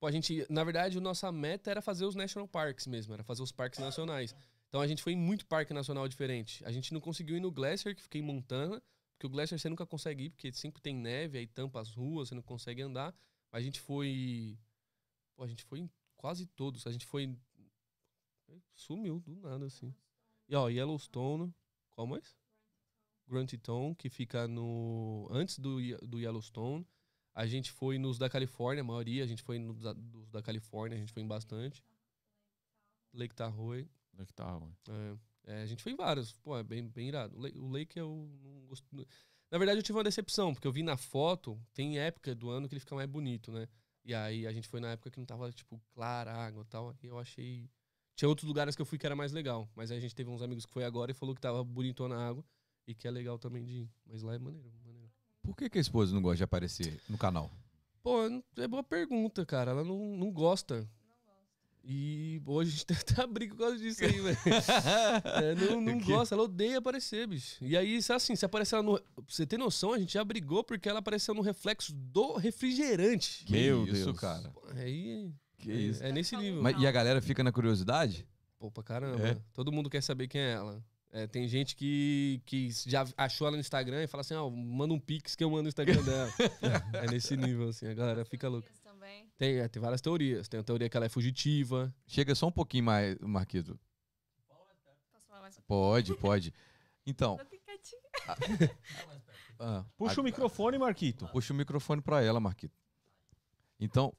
Pô, 0.00 0.06
a 0.06 0.10
gente, 0.10 0.46
na 0.48 0.64
verdade, 0.64 0.98
a 0.98 1.00
nossa 1.00 1.30
meta 1.30 1.70
era 1.70 1.82
fazer 1.82 2.04
os 2.04 2.14
national 2.14 2.48
parks 2.48 2.86
mesmo, 2.86 3.12
era 3.12 3.22
fazer 3.22 3.42
os 3.42 3.52
parques 3.52 3.78
nacionais. 3.78 4.34
Então 4.72 4.80
a 4.80 4.86
gente 4.86 5.02
foi 5.02 5.12
em 5.12 5.16
muito 5.16 5.44
parque 5.44 5.74
nacional 5.74 6.08
diferente. 6.08 6.64
A 6.64 6.72
gente 6.72 6.94
não 6.94 7.00
conseguiu 7.00 7.36
ir 7.36 7.40
no 7.40 7.52
Glacier, 7.52 7.94
que 7.94 8.00
fiquei 8.00 8.22
em 8.22 8.24
Montana, 8.24 8.82
porque 9.12 9.26
o 9.26 9.28
Glacier 9.28 9.60
você 9.60 9.68
nunca 9.68 9.84
consegue 9.84 10.24
ir, 10.24 10.30
porque 10.30 10.50
sempre 10.50 10.80
tem 10.80 10.96
neve, 10.96 11.36
aí 11.36 11.46
tampa 11.46 11.78
as 11.78 11.94
ruas, 11.94 12.30
você 12.30 12.34
não 12.34 12.40
consegue 12.40 12.80
andar. 12.80 13.14
Mas 13.52 13.60
a 13.60 13.64
gente 13.66 13.78
foi. 13.78 14.58
Pô, 15.36 15.44
a 15.44 15.46
gente 15.46 15.62
foi 15.62 15.80
em 15.80 15.90
quase 16.16 16.46
todos. 16.46 16.86
A 16.86 16.90
gente 16.90 17.04
foi. 17.04 17.36
Sumiu 18.74 19.20
do 19.20 19.36
nada, 19.42 19.66
assim. 19.66 19.94
E 20.48 20.56
ó, 20.56 20.70
Yellowstone. 20.70 21.54
Qual 21.90 22.06
mais? 22.06 22.34
Grand 23.28 23.44
Teton, 23.44 23.94
que 23.94 24.08
fica 24.08 24.48
no. 24.48 25.28
Antes 25.30 25.58
do, 25.58 25.76
do 25.98 26.18
Yellowstone. 26.18 26.86
A 27.34 27.46
gente 27.46 27.70
foi 27.70 27.98
nos 27.98 28.16
da 28.16 28.30
Califórnia, 28.30 28.80
a 28.80 28.84
maioria. 28.84 29.22
A 29.22 29.26
gente 29.26 29.42
foi 29.42 29.58
nos 29.58 29.82
da 30.30 30.40
Califórnia, 30.42 30.96
a 30.96 30.98
gente 30.98 31.12
foi 31.12 31.22
em 31.22 31.28
bastante. 31.28 31.84
Lake 33.12 33.34
Tahoe. 33.34 33.86
Onde 34.14 34.32
é 34.36 34.42
mano? 34.42 34.76
É, 34.88 35.52
é, 35.54 35.62
a 35.62 35.66
gente 35.66 35.82
foi 35.82 35.92
em 35.92 35.96
vários. 35.96 36.32
Pô, 36.32 36.56
é 36.56 36.62
bem, 36.62 36.88
bem 36.88 37.08
irado. 37.08 37.36
O 37.36 37.40
Lake, 37.40 37.58
o 37.58 37.68
Lake 37.68 37.98
eu 37.98 38.28
não 38.42 38.66
gosto. 38.66 38.86
Na 39.50 39.58
verdade, 39.58 39.78
eu 39.78 39.82
tive 39.82 39.98
uma 39.98 40.04
decepção, 40.04 40.54
porque 40.54 40.66
eu 40.66 40.72
vi 40.72 40.82
na 40.82 40.96
foto, 40.96 41.60
tem 41.74 41.98
época 41.98 42.34
do 42.34 42.48
ano 42.50 42.68
que 42.68 42.74
ele 42.74 42.80
fica 42.80 42.94
mais 42.94 43.08
bonito, 43.08 43.52
né? 43.52 43.68
E 44.04 44.14
aí 44.14 44.46
a 44.46 44.52
gente 44.52 44.68
foi 44.68 44.80
na 44.80 44.92
época 44.92 45.10
que 45.10 45.18
não 45.18 45.26
tava, 45.26 45.50
tipo, 45.52 45.80
clara 45.94 46.32
água 46.32 46.62
e 46.62 46.66
tal. 46.66 46.94
E 47.02 47.06
eu 47.06 47.18
achei. 47.18 47.70
Tinha 48.14 48.28
outros 48.28 48.46
lugares 48.46 48.74
que 48.74 48.82
eu 48.82 48.86
fui 48.86 48.98
que 48.98 49.06
era 49.06 49.16
mais 49.16 49.32
legal. 49.32 49.68
Mas 49.74 49.90
aí 49.90 49.98
a 49.98 50.00
gente 50.00 50.14
teve 50.14 50.30
uns 50.30 50.42
amigos 50.42 50.66
que 50.66 50.72
foi 50.72 50.84
agora 50.84 51.10
e 51.10 51.14
falou 51.14 51.34
que 51.34 51.40
tava 51.40 51.62
bonitona 51.64 52.16
a 52.16 52.28
água 52.28 52.44
e 52.86 52.94
que 52.94 53.06
é 53.06 53.10
legal 53.10 53.38
também 53.38 53.64
de 53.64 53.72
ir. 53.72 53.90
Mas 54.06 54.22
lá 54.22 54.34
é 54.34 54.38
maneiro, 54.38 54.72
maneiro. 54.84 55.10
Por 55.42 55.56
que, 55.56 55.68
que 55.68 55.78
a 55.78 55.80
esposa 55.80 56.14
não 56.14 56.22
gosta 56.22 56.36
de 56.36 56.44
aparecer 56.44 57.00
no 57.08 57.18
canal? 57.18 57.50
Pô, 58.02 58.18
é 58.56 58.68
boa 58.68 58.82
pergunta, 58.82 59.46
cara. 59.46 59.70
Ela 59.70 59.84
não, 59.84 60.16
não 60.16 60.30
gosta. 60.30 60.88
E 61.84 62.40
hoje 62.46 62.68
a 62.68 62.72
gente 62.72 62.86
tem 62.86 62.96
até 63.00 63.26
briga 63.26 63.54
por 63.54 63.62
causa 63.62 63.78
disso 63.78 64.04
aí, 64.04 64.20
velho. 64.20 64.38
É, 65.24 65.54
não 65.54 65.80
não 65.80 65.98
gosta, 65.98 66.34
ela 66.34 66.44
odeia 66.44 66.78
aparecer, 66.78 67.26
bicho. 67.26 67.56
E 67.60 67.76
aí, 67.76 68.00
se 68.00 68.12
assim, 68.12 68.36
se 68.36 68.44
aparecer 68.44 68.76
ela 68.76 68.84
no. 68.84 69.00
Pra 69.00 69.24
você 69.26 69.46
ter 69.46 69.58
noção, 69.58 69.92
a 69.92 69.98
gente 69.98 70.12
já 70.12 70.24
brigou 70.24 70.62
porque 70.62 70.88
ela 70.88 71.00
apareceu 71.00 71.34
no 71.34 71.42
reflexo 71.42 71.92
do 71.92 72.34
refrigerante. 72.34 73.44
Que 73.44 73.52
Meu 73.52 73.84
isso, 73.86 74.04
Deus. 74.06 74.20
cara. 74.20 74.50
Pô, 74.50 74.62
Aí. 74.76 75.32
Que 75.58 75.70
é, 75.70 75.74
isso. 75.74 76.02
é 76.02 76.12
nesse 76.12 76.36
nível. 76.36 76.62
Mas, 76.62 76.80
e 76.80 76.86
a 76.86 76.90
galera 76.92 77.20
fica 77.20 77.42
na 77.42 77.52
curiosidade? 77.52 78.26
Pô, 78.58 78.70
pra 78.70 78.82
caramba. 78.82 79.28
É? 79.28 79.36
Todo 79.52 79.72
mundo 79.72 79.90
quer 79.90 80.02
saber 80.02 80.28
quem 80.28 80.40
é 80.40 80.52
ela. 80.52 80.84
É, 81.12 81.26
tem 81.26 81.46
gente 81.46 81.76
que, 81.76 82.40
que 82.46 82.70
já 82.86 83.06
achou 83.18 83.46
ela 83.46 83.56
no 83.56 83.60
Instagram 83.60 84.02
e 84.02 84.06
fala 84.06 84.22
assim: 84.22 84.34
ó, 84.34 84.48
manda 84.48 84.94
um 84.94 84.98
pix 84.98 85.36
que 85.36 85.44
eu 85.44 85.50
mando 85.50 85.64
no 85.64 85.68
Instagram 85.68 86.02
dela. 86.02 86.30
é 86.94 87.10
nesse 87.10 87.36
nível, 87.36 87.68
assim, 87.68 87.86
a 87.86 87.94
galera 87.94 88.24
fica 88.24 88.48
louca. 88.48 88.68
Tem, 89.42 89.58
é, 89.58 89.66
tem 89.66 89.82
várias 89.82 90.00
teorias. 90.00 90.46
Tem 90.46 90.60
a 90.60 90.62
teoria 90.62 90.88
que 90.88 90.96
ela 90.96 91.06
é 91.06 91.08
fugitiva. 91.08 91.92
Chega 92.06 92.32
só 92.32 92.46
um 92.46 92.52
pouquinho 92.52 92.84
mais, 92.84 93.18
Marquito. 93.18 93.76
Posso 94.48 95.26
falar 95.26 95.40
mais 95.40 95.58
um 95.58 95.62
Pode, 95.62 96.14
pode. 96.14 96.54
Então, 97.04 97.36
pouquinho? 97.38 97.60
Picadinho. 97.60 98.70
ah, 99.58 99.84
Puxa 99.96 100.20
a- 100.20 100.22
o 100.22 100.24
microfone, 100.24 100.78
Marquito. 100.78 101.26
puxa 101.32 101.52
o 101.52 101.56
microfone 101.56 102.00
pra 102.00 102.22
ela, 102.22 102.38
Marquito. 102.38 102.76
Então, 103.80 104.12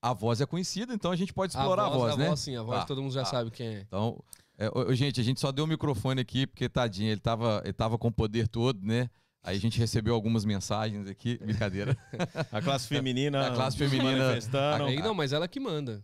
a 0.00 0.12
voz 0.12 0.40
é 0.40 0.46
conhecida, 0.46 0.94
então 0.94 1.10
a 1.10 1.16
gente 1.16 1.32
pode 1.32 1.52
explorar 1.52 1.86
a 1.86 1.90
voz, 1.90 2.14
a 2.14 2.16
né? 2.16 2.28
voz, 2.28 2.38
sim, 2.38 2.54
a 2.54 2.62
voz 2.62 2.78
Tá, 2.78 2.86
todo 2.86 3.02
mundo 3.02 3.12
já 3.12 3.24
tá. 3.24 3.30
sabe 3.30 3.50
quem 3.50 3.66
é. 3.74 3.80
Então, 3.80 4.22
é, 4.56 4.94
gente, 4.94 5.20
a 5.20 5.24
gente 5.24 5.40
só 5.40 5.50
deu 5.50 5.64
o 5.64 5.68
microfone 5.68 6.20
aqui 6.20 6.46
porque, 6.46 6.68
tadinho, 6.68 7.10
ele 7.10 7.20
tava, 7.20 7.60
ele 7.64 7.72
tava 7.72 7.98
com 7.98 8.06
o 8.06 8.12
poder 8.12 8.46
todo, 8.46 8.80
né? 8.86 9.10
Aí 9.44 9.56
a 9.56 9.60
gente 9.60 9.78
recebeu 9.78 10.14
algumas 10.14 10.44
mensagens 10.44 11.06
aqui, 11.06 11.36
brincadeira. 11.36 11.94
A 12.50 12.62
classe 12.62 12.88
feminina. 12.88 13.46
A 13.48 13.54
classe 13.54 13.76
se 13.76 13.86
feminina-. 13.88 14.38
Aí, 14.86 14.96
não, 15.02 15.12
mas 15.14 15.32
ela 15.34 15.46
que 15.46 15.60
manda. 15.60 16.02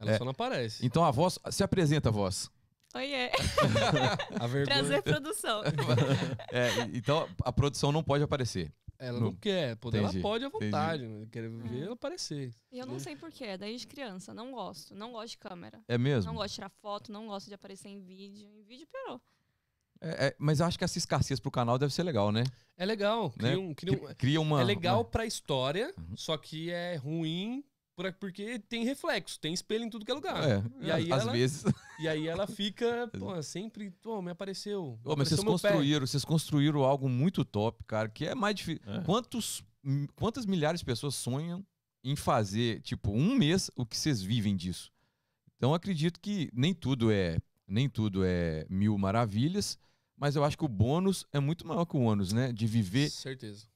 Ela 0.00 0.12
É. 0.12 0.18
só 0.18 0.24
não 0.24 0.32
aparece. 0.32 0.84
Então 0.84 1.04
a 1.04 1.10
voz, 1.10 1.38
se 1.50 1.62
apresenta 1.62 2.08
a 2.08 2.12
voz. 2.12 2.50
Oiê. 2.94 3.30
A 4.40 4.46
vergonha. 4.46 4.64
Prazer, 4.66 5.02
produção. 5.02 5.62
É, 6.50 6.82
então 6.94 7.28
a 7.44 7.52
produção 7.52 7.92
não 7.92 8.02
pode 8.02 8.24
aparecer. 8.24 8.72
Ela 8.98 9.18
No- 9.18 9.26
não 9.26 9.34
quer. 9.34 9.76
Poder, 9.76 9.98
ela 9.98 10.08
Entendi, 10.08 10.22
pode 10.22 10.44
à 10.44 10.48
vontade. 10.48 11.06
né? 11.06 11.26
Quer 11.30 11.48
ver 11.48 11.82
ela 11.84 11.92
aparecer. 11.94 12.52
E 12.70 12.78
eu 12.78 12.86
não 12.86 12.98
sei 12.98 13.16
porquê, 13.16 13.56
desde 13.56 13.86
criança. 13.86 14.32
Não 14.32 14.50
gosto. 14.52 14.94
Não 14.94 15.12
gosto 15.12 15.30
de 15.32 15.38
câmera. 15.38 15.80
É 15.88 15.98
mesmo? 15.98 16.30
Não 16.30 16.36
gosto 16.36 16.48
de 16.50 16.54
tirar 16.56 16.68
foto, 16.70 17.10
não 17.12 17.26
gosto 17.26 17.48
de 17.48 17.54
aparecer 17.54 17.88
em 17.88 18.00
vídeo. 18.00 18.48
Em 18.48 18.62
vídeo 18.62 18.86
piorou. 18.90 19.20
É, 20.04 20.26
é, 20.26 20.36
mas 20.38 20.58
eu 20.60 20.66
acho 20.66 20.76
que 20.76 20.84
essa 20.84 20.98
escassez 20.98 21.38
pro 21.38 21.50
canal 21.50 21.78
deve 21.78 21.94
ser 21.94 22.02
legal, 22.02 22.32
né? 22.32 22.42
É 22.76 22.84
legal. 22.84 23.32
Né? 23.40 23.50
Cria 23.52 23.60
um- 23.60 23.74
cria 23.74 23.92
um- 23.92 23.98
Cri- 24.06 24.14
Cria 24.16 24.40
uma. 24.40 24.60
é 24.60 24.64
legal 24.64 24.98
uma- 24.98 25.04
pra 25.04 25.24
história, 25.24 25.94
Uhum. 25.96 26.16
só 26.16 26.36
que 26.36 26.70
é 26.70 26.96
ruim 26.96 27.62
por- 27.94 28.12
porque 28.14 28.58
tem 28.58 28.84
reflexo, 28.84 29.38
tem 29.38 29.54
espelho 29.54 29.84
em 29.84 29.90
tudo 29.90 30.04
que 30.04 30.10
é 30.10 30.14
lugar. 30.14 30.42
É, 30.42 30.62
E 30.80 30.90
aí 30.90 31.12
às 31.12 31.22
ela- 31.22 31.32
vezes. 31.32 31.64
E 32.00 32.08
aí 32.08 32.26
ela 32.26 32.46
fica, 32.48 33.08
pô, 33.16 33.40
sempre, 33.42 33.90
pô, 34.02 34.20
me 34.20 34.30
apareceu. 34.32 34.98
Ô, 35.04 35.14
mas 35.16 35.28
apareceu 35.32 35.36
vocês 35.36 35.44
meu 35.44 35.58
pé. 35.58 35.68
construíram, 35.68 36.06
vocês 36.06 36.24
construíram 36.24 36.82
algo 36.82 37.08
muito 37.08 37.44
top, 37.44 37.84
cara, 37.84 38.08
que 38.08 38.26
é 38.26 38.34
mais 38.34 38.56
difícil. 38.56 38.82
É. 38.86 39.00
Quantos, 39.02 39.62
quantas 40.16 40.46
milhares 40.46 40.80
de 40.80 40.86
pessoas 40.86 41.14
sonham 41.14 41.64
em 42.02 42.16
fazer, 42.16 42.80
tipo, 42.80 43.12
um 43.12 43.36
mês 43.36 43.70
o 43.76 43.86
que 43.86 43.96
vocês 43.96 44.20
vivem 44.20 44.56
disso? 44.56 44.90
Então 45.56 45.70
eu 45.70 45.74
acredito 45.74 46.18
que 46.18 46.50
nem 46.52 46.74
tudo 46.74 47.12
é, 47.12 47.38
nem 47.68 47.88
tudo 47.88 48.24
é 48.24 48.66
mil 48.68 48.98
maravilhas, 48.98 49.78
mas 50.22 50.36
eu 50.36 50.44
acho 50.44 50.56
que 50.56 50.64
o 50.64 50.68
bônus 50.68 51.26
é 51.32 51.40
muito 51.40 51.66
maior 51.66 51.84
que 51.84 51.96
o 51.96 52.00
ônus, 52.00 52.32
né? 52.32 52.52
De 52.52 52.64
viver, 52.64 53.10
Certeza, 53.10 53.66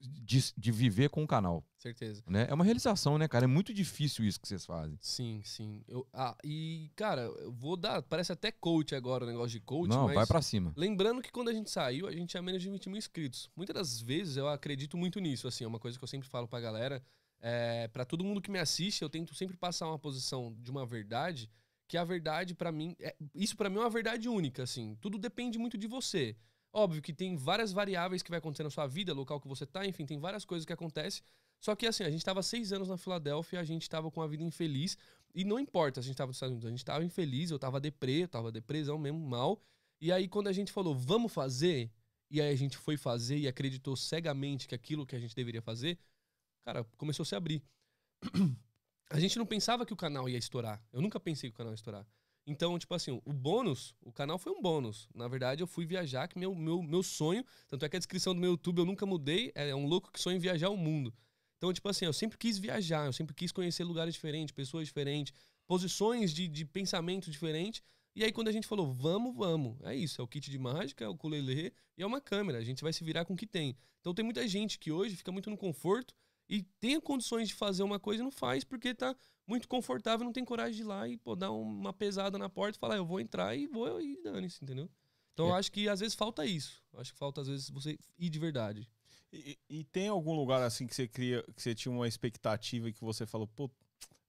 de, 0.00 0.54
de 0.56 0.70
viver 0.70 1.10
com 1.10 1.24
o 1.24 1.26
canal, 1.26 1.64
certeza. 1.76 2.22
né? 2.28 2.46
É 2.48 2.54
uma 2.54 2.64
realização, 2.64 3.18
né, 3.18 3.26
cara? 3.26 3.46
É 3.46 3.48
muito 3.48 3.74
difícil 3.74 4.24
isso 4.24 4.40
que 4.40 4.46
vocês 4.46 4.64
fazem. 4.64 4.96
Sim, 5.00 5.42
sim. 5.44 5.82
Eu, 5.88 6.06
ah, 6.12 6.36
e, 6.44 6.88
cara, 6.94 7.22
eu 7.22 7.50
vou 7.50 7.76
dar. 7.76 8.00
Parece 8.02 8.30
até 8.30 8.52
coach 8.52 8.94
agora 8.94 9.24
o 9.24 9.26
negócio 9.26 9.50
de 9.50 9.60
coach, 9.60 9.88
Não, 9.90 10.04
mas. 10.06 10.14
vai 10.14 10.24
pra 10.26 10.40
cima. 10.40 10.72
Lembrando 10.76 11.20
que 11.20 11.32
quando 11.32 11.48
a 11.48 11.52
gente 11.52 11.68
saiu, 11.68 12.06
a 12.06 12.12
gente 12.12 12.28
tinha 12.28 12.42
menos 12.42 12.62
de 12.62 12.70
20 12.70 12.88
mil 12.88 12.96
inscritos. 12.96 13.50
Muitas 13.56 13.74
das 13.74 14.00
vezes 14.00 14.36
eu 14.36 14.46
acredito 14.46 14.96
muito 14.96 15.18
nisso, 15.18 15.48
assim, 15.48 15.64
é 15.64 15.66
uma 15.66 15.80
coisa 15.80 15.98
que 15.98 16.04
eu 16.04 16.08
sempre 16.08 16.28
falo 16.28 16.46
pra 16.46 16.60
galera. 16.60 17.02
É, 17.40 17.88
para 17.88 18.04
todo 18.04 18.22
mundo 18.24 18.40
que 18.40 18.50
me 18.52 18.58
assiste, 18.60 19.02
eu 19.02 19.10
tento 19.10 19.34
sempre 19.34 19.56
passar 19.56 19.88
uma 19.88 19.98
posição 19.98 20.54
de 20.60 20.70
uma 20.70 20.86
verdade, 20.86 21.50
que 21.88 21.96
a 21.96 22.04
verdade 22.04 22.54
pra 22.54 22.70
mim, 22.70 22.94
é- 23.00 23.16
isso 23.34 23.56
pra 23.56 23.70
mim 23.70 23.78
é 23.78 23.80
uma 23.80 23.90
verdade 23.90 24.28
única, 24.28 24.62
assim. 24.62 24.94
Tudo 25.00 25.18
depende 25.18 25.58
muito 25.58 25.78
de 25.78 25.86
você. 25.86 26.36
Óbvio 26.72 27.00
que 27.00 27.14
tem 27.14 27.34
várias 27.34 27.72
variáveis 27.72 28.22
que 28.22 28.30
vai 28.30 28.38
acontecer 28.38 28.62
na 28.62 28.70
sua 28.70 28.86
vida, 28.86 29.14
local 29.14 29.40
que 29.40 29.48
você 29.48 29.66
tá, 29.66 29.86
enfim, 29.86 30.04
tem 30.04 30.18
várias 30.18 30.44
coisas 30.44 30.66
que 30.66 30.72
acontecem. 30.72 31.22
Só 31.60 31.74
que 31.74 31.86
assim, 31.86 32.04
a 32.04 32.10
gente 32.10 32.24
tava 32.24 32.42
seis 32.42 32.72
anos 32.72 32.88
na 32.88 32.98
Filadélfia, 32.98 33.58
a 33.58 33.64
gente 33.64 33.88
tava 33.88 34.10
com 34.10 34.20
a 34.22 34.26
vida 34.26 34.44
infeliz, 34.44 34.96
e 35.34 35.44
não 35.44 35.58
importa, 35.58 36.00
a 36.00 36.02
gente 36.02 36.14
tava 36.16 36.28
nos 36.28 36.36
Estados 36.36 36.52
Unidos, 36.52 36.66
a 36.66 36.70
gente 36.70 36.84
tava 36.84 37.04
infeliz, 37.04 37.50
eu 37.50 37.58
tava 37.58 37.80
deprê, 37.80 38.24
eu 38.24 38.28
tava 38.28 38.52
depressão 38.52 38.98
mesmo, 38.98 39.18
mal. 39.18 39.60
E 40.00 40.12
aí, 40.12 40.28
quando 40.28 40.48
a 40.48 40.52
gente 40.52 40.70
falou, 40.70 40.94
vamos 40.94 41.32
fazer, 41.32 41.90
e 42.30 42.40
aí 42.40 42.52
a 42.52 42.56
gente 42.56 42.76
foi 42.76 42.96
fazer 42.96 43.38
e 43.38 43.48
acreditou 43.48 43.96
cegamente 43.96 44.68
que 44.68 44.74
aquilo 44.74 45.06
que 45.06 45.16
a 45.16 45.18
gente 45.18 45.34
deveria 45.34 45.62
fazer, 45.62 45.98
cara, 46.64 46.84
começou 46.96 47.22
a 47.22 47.26
se 47.26 47.34
abrir. 47.34 47.62
A 49.10 49.18
gente 49.18 49.38
não 49.38 49.46
pensava 49.46 49.86
que 49.86 49.92
o 49.92 49.96
canal 49.96 50.28
ia 50.28 50.36
estourar. 50.36 50.82
Eu 50.92 51.00
nunca 51.00 51.18
pensei 51.18 51.48
que 51.48 51.54
o 51.54 51.56
canal 51.56 51.72
ia 51.72 51.76
estourar. 51.76 52.06
Então, 52.46 52.78
tipo 52.78 52.94
assim, 52.94 53.20
o 53.24 53.32
bônus, 53.32 53.94
o 54.00 54.12
canal 54.12 54.38
foi 54.38 54.52
um 54.52 54.60
bônus. 54.60 55.08
Na 55.14 55.28
verdade, 55.28 55.62
eu 55.62 55.66
fui 55.66 55.86
viajar, 55.86 56.28
que 56.28 56.38
meu, 56.38 56.54
meu, 56.54 56.82
meu 56.82 57.02
sonho, 57.02 57.44
tanto 57.68 57.84
é 57.84 57.88
que 57.88 57.96
a 57.96 57.98
descrição 57.98 58.34
do 58.34 58.40
meu 58.40 58.52
YouTube 58.52 58.78
eu 58.78 58.84
nunca 58.86 59.04
mudei, 59.04 59.52
é 59.54 59.74
um 59.74 59.86
louco 59.86 60.10
que 60.10 60.20
sonha 60.20 60.36
em 60.36 60.40
viajar 60.40 60.70
o 60.70 60.76
mundo. 60.76 61.12
Então, 61.56 61.72
tipo 61.72 61.88
assim, 61.88 62.04
eu 62.04 62.12
sempre 62.12 62.38
quis 62.38 62.58
viajar, 62.58 63.06
eu 63.06 63.12
sempre 63.12 63.34
quis 63.34 63.50
conhecer 63.50 63.84
lugares 63.84 64.14
diferentes, 64.14 64.52
pessoas 64.52 64.86
diferentes, 64.86 65.32
posições 65.66 66.32
de, 66.32 66.48
de 66.48 66.64
pensamento 66.64 67.30
diferentes. 67.30 67.82
E 68.14 68.24
aí, 68.24 68.32
quando 68.32 68.48
a 68.48 68.52
gente 68.52 68.66
falou, 68.66 68.92
vamos, 68.92 69.34
vamos, 69.36 69.76
é 69.82 69.94
isso, 69.94 70.20
é 70.20 70.24
o 70.24 70.28
kit 70.28 70.50
de 70.50 70.58
mágica, 70.58 71.04
é 71.04 71.08
o 71.08 71.12
ukulele 71.12 71.72
e 71.96 72.02
é 72.02 72.06
uma 72.06 72.20
câmera, 72.20 72.58
a 72.58 72.64
gente 72.64 72.82
vai 72.82 72.92
se 72.92 73.04
virar 73.04 73.24
com 73.24 73.34
o 73.34 73.36
que 73.36 73.46
tem. 73.46 73.76
Então, 74.00 74.14
tem 74.14 74.24
muita 74.24 74.46
gente 74.48 74.78
que 74.78 74.90
hoje 74.90 75.16
fica 75.16 75.30
muito 75.30 75.50
no 75.50 75.56
conforto 75.56 76.14
e 76.48 76.62
tem 76.80 77.00
condições 77.00 77.48
de 77.48 77.54
fazer 77.54 77.82
uma 77.82 77.98
coisa 78.00 78.22
e 78.22 78.24
não 78.24 78.30
faz 78.30 78.64
porque 78.64 78.94
tá 78.94 79.14
muito 79.46 79.68
confortável, 79.68 80.24
não 80.24 80.32
tem 80.32 80.44
coragem 80.44 80.74
de 80.76 80.82
ir 80.82 80.84
lá 80.84 81.08
e 81.08 81.16
pô, 81.16 81.34
dar 81.36 81.50
uma 81.50 81.92
pesada 81.92 82.38
na 82.38 82.48
porta 82.48 82.76
e 82.76 82.80
falar, 82.80 82.96
eu 82.96 83.04
vou 83.06 83.20
entrar 83.20 83.54
e 83.56 83.66
vou 83.66 84.00
e 84.00 84.20
dane-se, 84.22 84.62
entendeu? 84.62 84.90
Então, 85.32 85.46
É. 85.46 85.50
eu 85.50 85.54
acho 85.54 85.70
que 85.70 85.88
às 85.88 86.00
vezes 86.00 86.14
falta 86.14 86.44
isso. 86.44 86.82
Eu 86.92 87.00
acho 87.00 87.12
que 87.12 87.18
falta, 87.18 87.40
às 87.40 87.46
vezes, 87.48 87.70
você 87.70 87.96
ir 88.18 88.28
de 88.28 88.38
verdade. 88.38 88.88
E, 89.32 89.58
e 89.68 89.84
tem 89.84 90.08
algum 90.08 90.34
lugar 90.34 90.62
assim 90.62 90.86
que 90.86 90.94
você 90.94 91.06
cria, 91.06 91.44
que 91.54 91.62
você 91.62 91.74
tinha 91.74 91.92
uma 91.92 92.08
expectativa 92.08 92.88
e 92.88 92.92
que 92.92 93.00
você 93.04 93.24
falou, 93.26 93.46
pô, 93.46 93.70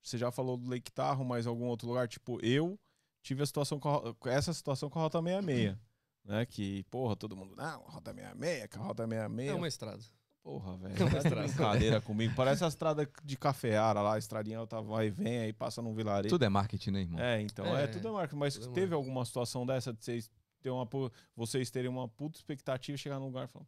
você 0.04 0.18
já 0.18 0.32
falou 0.32 0.56
do 0.58 0.70
Lake 0.70 0.92
Tahoe, 0.92 1.26
mas 1.26 1.48
algum 1.48 1.66
outro 1.66 1.88
lugar? 1.88 2.08
Tipo, 2.08 2.40
eu 2.46 2.80
tive 3.24 3.42
a 3.42 3.46
situação 3.46 3.80
com 3.80 3.90
a, 3.90 4.30
essa 4.30 4.54
situação 4.54 4.90
com 4.90 5.00
a 5.00 5.04
Rota 5.04 5.22
66, 5.22 5.78
né? 6.26 6.46
Que, 6.46 6.84
porra, 6.92 7.16
todo 7.16 7.36
mundo, 7.36 7.56
não, 7.56 7.82
Rota 7.82 8.14
66, 8.14 8.68
que 8.68 8.78
a 8.78 8.82
Rota 8.82 9.04
66. 9.08 9.50
É 9.50 9.54
uma 9.56 9.68
estrada. 9.68 10.04
Porra, 10.50 10.78
velho, 10.78 10.96
É 10.96 11.22
tá 11.22 11.30
de 11.30 11.36
brincadeira 11.36 12.02
comigo. 12.02 12.34
Parece 12.36 12.64
a 12.64 12.68
estrada 12.68 13.08
de 13.24 13.38
cafeara 13.38 14.02
lá, 14.02 14.16
a 14.16 14.18
estradinha 14.18 14.66
tá, 14.66 14.82
vai 14.82 15.06
e 15.06 15.12
vem, 15.12 15.42
aí 15.42 15.54
passa 15.54 15.80
num 15.80 15.94
vilarejo. 15.94 16.34
Tudo 16.34 16.44
é 16.44 16.50
marketing, 16.50 16.90
né, 16.90 17.02
irmão? 17.02 17.20
É, 17.20 17.40
então, 17.40 17.66
é, 17.78 17.84
É, 17.84 17.88
tudo 17.88 18.08
é 18.08 18.12
marca. 18.12 18.36
Mas 18.36 18.56
tudo 18.56 18.72
é 18.72 18.74
teve 18.74 18.96
alguma 18.96 19.24
situação 19.26 19.64
dessa 19.64 19.94
de 19.94 20.04
vocês, 20.04 20.32
ter 20.60 20.72
uma, 20.72 20.90
vocês 21.36 21.70
terem 21.70 21.88
uma 21.88 22.08
puta 22.08 22.40
expectativa 22.40 22.96
e 22.96 22.98
chegar 22.98 23.20
num 23.20 23.28
lugar 23.28 23.46
e 23.46 23.48
falar, 23.48 23.68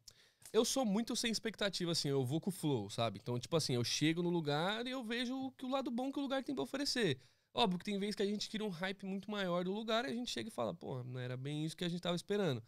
Eu 0.52 0.66
sou 0.66 0.84
muito 0.84 1.16
sem 1.16 1.32
expectativa, 1.32 1.92
assim, 1.92 2.10
eu 2.10 2.26
vou 2.26 2.42
com 2.42 2.50
o 2.50 2.54
flow, 2.54 2.90
sabe? 2.90 3.20
Então, 3.22 3.38
tipo 3.38 3.56
assim, 3.56 3.76
eu 3.76 3.84
chego 3.84 4.24
no 4.24 4.32
lugar 4.32 4.88
e 4.88 4.90
eu 4.90 5.04
vejo 5.04 5.52
que 5.52 5.66
o 5.68 5.70
lado 5.70 5.92
bom 5.92 6.12
que 6.12 6.18
o 6.18 6.24
lugar 6.24 6.44
tem 6.44 6.56
pra 6.56 6.64
oferecer. 6.64 7.20
Óbvio 7.54 7.78
que 7.78 7.86
tem 7.86 8.00
vezes 8.00 8.16
que 8.16 8.24
a 8.24 8.26
gente 8.26 8.50
cria 8.50 8.66
um 8.66 8.70
hype 8.70 9.06
muito 9.06 9.30
maior 9.30 9.64
do 9.64 9.72
lugar 9.72 10.06
e 10.06 10.08
a 10.08 10.16
gente 10.16 10.32
chega 10.32 10.50
e 10.50 10.52
fala, 10.52 10.74
pô, 10.74 11.04
não 11.04 11.20
era 11.20 11.38
bem 11.38 11.64
isso 11.64 11.78
que 11.78 11.84
a 11.84 11.90
gente 11.90 12.02
tava 12.02 12.16
esperando. 12.16 12.64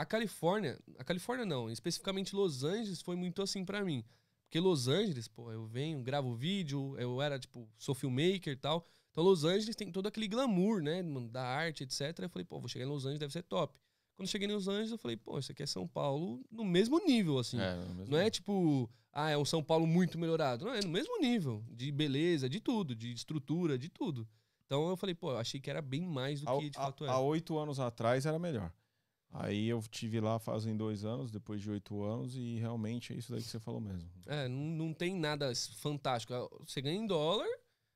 A 0.00 0.04
Califórnia, 0.06 0.78
a 0.98 1.04
Califórnia 1.04 1.44
não, 1.44 1.70
especificamente 1.70 2.34
Los 2.34 2.64
Angeles 2.64 3.02
foi 3.02 3.16
muito 3.16 3.42
assim 3.42 3.64
pra 3.64 3.84
mim. 3.84 4.02
Porque 4.44 4.58
Los 4.58 4.88
Angeles, 4.88 5.28
pô, 5.28 5.52
eu 5.52 5.66
venho, 5.66 6.02
gravo 6.02 6.34
vídeo, 6.34 6.96
eu 6.98 7.20
era, 7.20 7.38
tipo, 7.38 7.68
sou 7.78 7.94
filmmaker 7.94 8.52
e 8.52 8.56
tal. 8.56 8.84
Então 9.10 9.22
Los 9.22 9.44
Angeles 9.44 9.76
tem 9.76 9.92
todo 9.92 10.06
aquele 10.06 10.26
glamour, 10.26 10.82
né, 10.82 11.02
da 11.30 11.42
arte, 11.44 11.82
etc. 11.84 12.18
Eu 12.20 12.28
falei, 12.30 12.44
pô, 12.46 12.58
vou 12.58 12.68
chegar 12.68 12.84
em 12.84 12.88
Los 12.88 13.04
Angeles, 13.04 13.20
deve 13.20 13.32
ser 13.32 13.42
top. 13.42 13.78
Quando 14.16 14.26
eu 14.26 14.30
cheguei 14.32 14.48
em 14.48 14.52
Los 14.52 14.68
Angeles, 14.68 14.90
eu 14.90 14.98
falei, 14.98 15.16
pô, 15.16 15.38
isso 15.38 15.52
aqui 15.52 15.62
é 15.62 15.66
São 15.66 15.86
Paulo 15.86 16.42
no 16.50 16.64
mesmo 16.64 16.98
nível, 17.06 17.38
assim. 17.38 17.60
é, 17.60 17.76
mesmo 17.76 18.06
Não 18.10 18.18
é 18.18 18.30
tipo, 18.30 18.90
ah, 19.12 19.28
é 19.30 19.36
um 19.36 19.44
São 19.44 19.62
Paulo 19.62 19.86
muito 19.86 20.18
melhorado. 20.18 20.64
Não, 20.64 20.72
é 20.74 20.80
no 20.80 20.88
mesmo 20.90 21.20
nível. 21.20 21.62
De 21.70 21.92
beleza, 21.92 22.48
de 22.48 22.58
tudo, 22.58 22.94
de 22.96 23.12
estrutura, 23.12 23.78
de 23.78 23.88
tudo. 23.88 24.26
Então 24.64 24.88
eu 24.88 24.96
falei, 24.96 25.14
pô, 25.14 25.32
eu 25.32 25.38
achei 25.38 25.60
que 25.60 25.68
era 25.68 25.82
bem 25.82 26.02
mais 26.02 26.40
do 26.40 26.46
que 26.58 26.70
de 26.70 26.78
há- 26.78 26.82
fato 26.86 27.04
é. 27.04 27.08
Há 27.08 27.18
oito 27.20 27.58
anos 27.58 27.78
atrás 27.78 28.24
era 28.24 28.38
melhor. 28.38 28.72
Aí 29.32 29.68
eu 29.68 29.80
tive 29.82 30.20
lá 30.20 30.38
fazem 30.38 30.76
dois 30.76 31.04
anos, 31.04 31.30
depois 31.30 31.62
de 31.62 31.70
oito 31.70 32.02
anos, 32.02 32.34
e 32.34 32.56
realmente 32.58 33.12
é 33.12 33.16
isso 33.16 33.30
daí 33.30 33.40
que 33.40 33.48
você 33.48 33.60
falou 33.60 33.80
mesmo. 33.80 34.10
É, 34.26 34.48
não, 34.48 34.86
não 34.86 34.94
tem 34.94 35.14
nada 35.14 35.52
fantástico. 35.76 36.34
Ah, 36.34 36.48
Você 36.66 36.80
ganha 36.82 36.98
em 36.98 37.06
dólar 37.06 37.46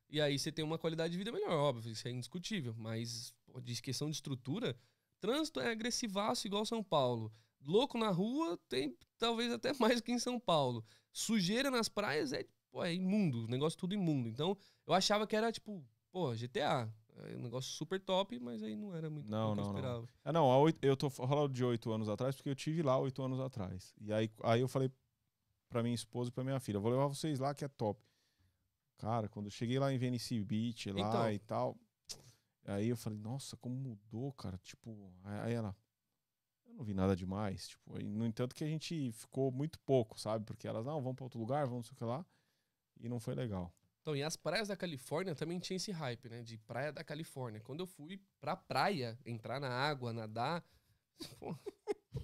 e 0.09 0.21
aí 0.21 0.39
você 0.39 0.51
tem 0.51 0.63
uma 0.63 0.77
qualidade 0.77 1.11
de 1.11 1.17
vida 1.17 1.31
melhor, 1.31 1.51
óbvio, 1.51 1.91
isso 1.91 2.07
é 2.07 2.11
indiscutível. 2.11 2.73
Mas 2.77 3.33
de 3.63 3.81
questão 3.81 4.09
de 4.09 4.15
estrutura, 4.15 4.77
trânsito 5.19 5.59
é 5.59 5.71
agressivaço 5.71 6.47
igual 6.47 6.65
São 6.65 6.81
Paulo. 6.83 7.31
Louco 7.61 7.97
na 7.97 8.09
rua 8.09 8.57
tem 8.69 8.95
talvez 9.17 9.51
até 9.51 9.73
mais 9.79 9.99
que 9.99 10.13
em 10.13 10.19
São 10.19 10.39
Paulo. 10.39 10.85
Sujeira 11.11 11.69
nas 11.69 11.89
praias 11.89 12.31
é, 12.31 12.45
pô, 12.71 12.83
é 12.83 12.93
imundo, 12.93 13.45
negócio 13.47 13.77
tudo 13.77 13.93
imundo. 13.93 14.29
Então 14.29 14.57
eu 14.87 14.93
achava 14.93 15.27
que 15.27 15.35
era 15.35 15.51
tipo, 15.51 15.83
pô, 16.11 16.33
GTA. 16.33 16.89
É 17.17 17.35
um 17.37 17.41
negócio 17.41 17.71
super 17.71 17.99
top, 17.99 18.37
mas 18.39 18.61
aí 18.61 18.75
não 18.75 18.93
era 18.93 19.09
muito 19.09 19.29
Não, 19.29 19.51
o 19.51 19.53
que 19.55 19.59
eu 19.59 19.63
não, 19.63 19.71
não. 19.71 19.79
esperava. 19.79 20.09
Ah, 20.23 20.33
não, 20.33 20.51
há 20.51 20.57
oito- 20.59 20.79
eu 20.83 20.97
tô 20.97 21.09
falando 21.09 21.53
de 21.53 21.63
oito 21.63 21.91
anos 21.91 22.09
atrás, 22.09 22.35
porque 22.35 22.49
eu 22.49 22.55
tive 22.55 22.81
lá 22.83 22.97
oito 22.99 23.21
anos 23.23 23.39
atrás. 23.39 23.93
E 24.01 24.11
aí, 24.11 24.29
aí 24.43 24.59
eu 24.61 24.67
falei 24.67 24.91
pra 25.69 25.81
minha 25.81 25.95
esposa 25.95 26.29
e 26.29 26.31
pra 26.33 26.43
minha 26.43 26.59
filha, 26.59 26.79
vou 26.79 26.91
levar 26.91 27.07
vocês 27.07 27.39
lá 27.39 27.53
que 27.55 27.63
é 27.63 27.67
top. 27.69 28.01
Cara, 28.97 29.27
quando 29.29 29.45
eu 29.47 29.51
cheguei 29.51 29.79
lá 29.79 29.91
em 29.93 29.97
Venice 29.97 30.41
Beach, 30.43 30.91
lá 30.91 30.99
Então. 30.99 31.31
e 31.31 31.39
tal, 31.39 31.77
aí 32.65 32.87
eu 32.89 32.97
falei, 32.97 33.17
nossa, 33.19 33.55
como 33.57 33.75
mudou, 33.75 34.31
cara. 34.33 34.57
Tipo, 34.57 35.11
aí 35.23 35.53
ela, 35.53 35.75
eu 36.65 36.73
não 36.75 36.83
vi 36.83 36.93
nada 36.93 37.15
demais. 37.15 37.69
Tipo, 37.69 37.97
aí, 37.97 38.07
no 38.09 38.25
entanto 38.25 38.53
que 38.55 38.63
a 38.63 38.67
gente 38.67 39.11
ficou 39.13 39.51
muito 39.51 39.79
pouco, 39.79 40.19
sabe? 40.19 40.43
Porque 40.45 40.67
elas, 40.67 40.85
não, 40.85 41.01
vamos 41.01 41.15
pra 41.15 41.25
outro 41.25 41.39
lugar, 41.39 41.65
vamos 41.65 41.77
não 41.77 41.83
sei 41.83 41.93
o 41.93 41.97
que 41.97 42.03
lá. 42.03 42.25
E 42.99 43.07
não 43.09 43.19
foi 43.19 43.35
legal. 43.35 43.73
Então, 44.05 44.15
e 44.15 44.21
as 44.21 44.37
praias 44.37 44.67
da 44.67 44.75
Califórnia 44.75 45.33
também 45.33 45.57
tinha 45.57 45.77
esse 45.77 45.91
hype, 45.91 46.29
né? 46.29 46.43
De 46.43 46.59
praia 46.59 46.93
da 46.93 47.03
Califórnia. 47.03 47.59
Quando 47.59 47.79
eu 47.79 47.87
fui 47.87 48.21
pra 48.39 48.55
praia, 48.55 49.17
entrar 49.25 49.59
na 49.59 49.67
água, 49.67 50.13
nadar, 50.13 50.63
pô, 51.39 51.57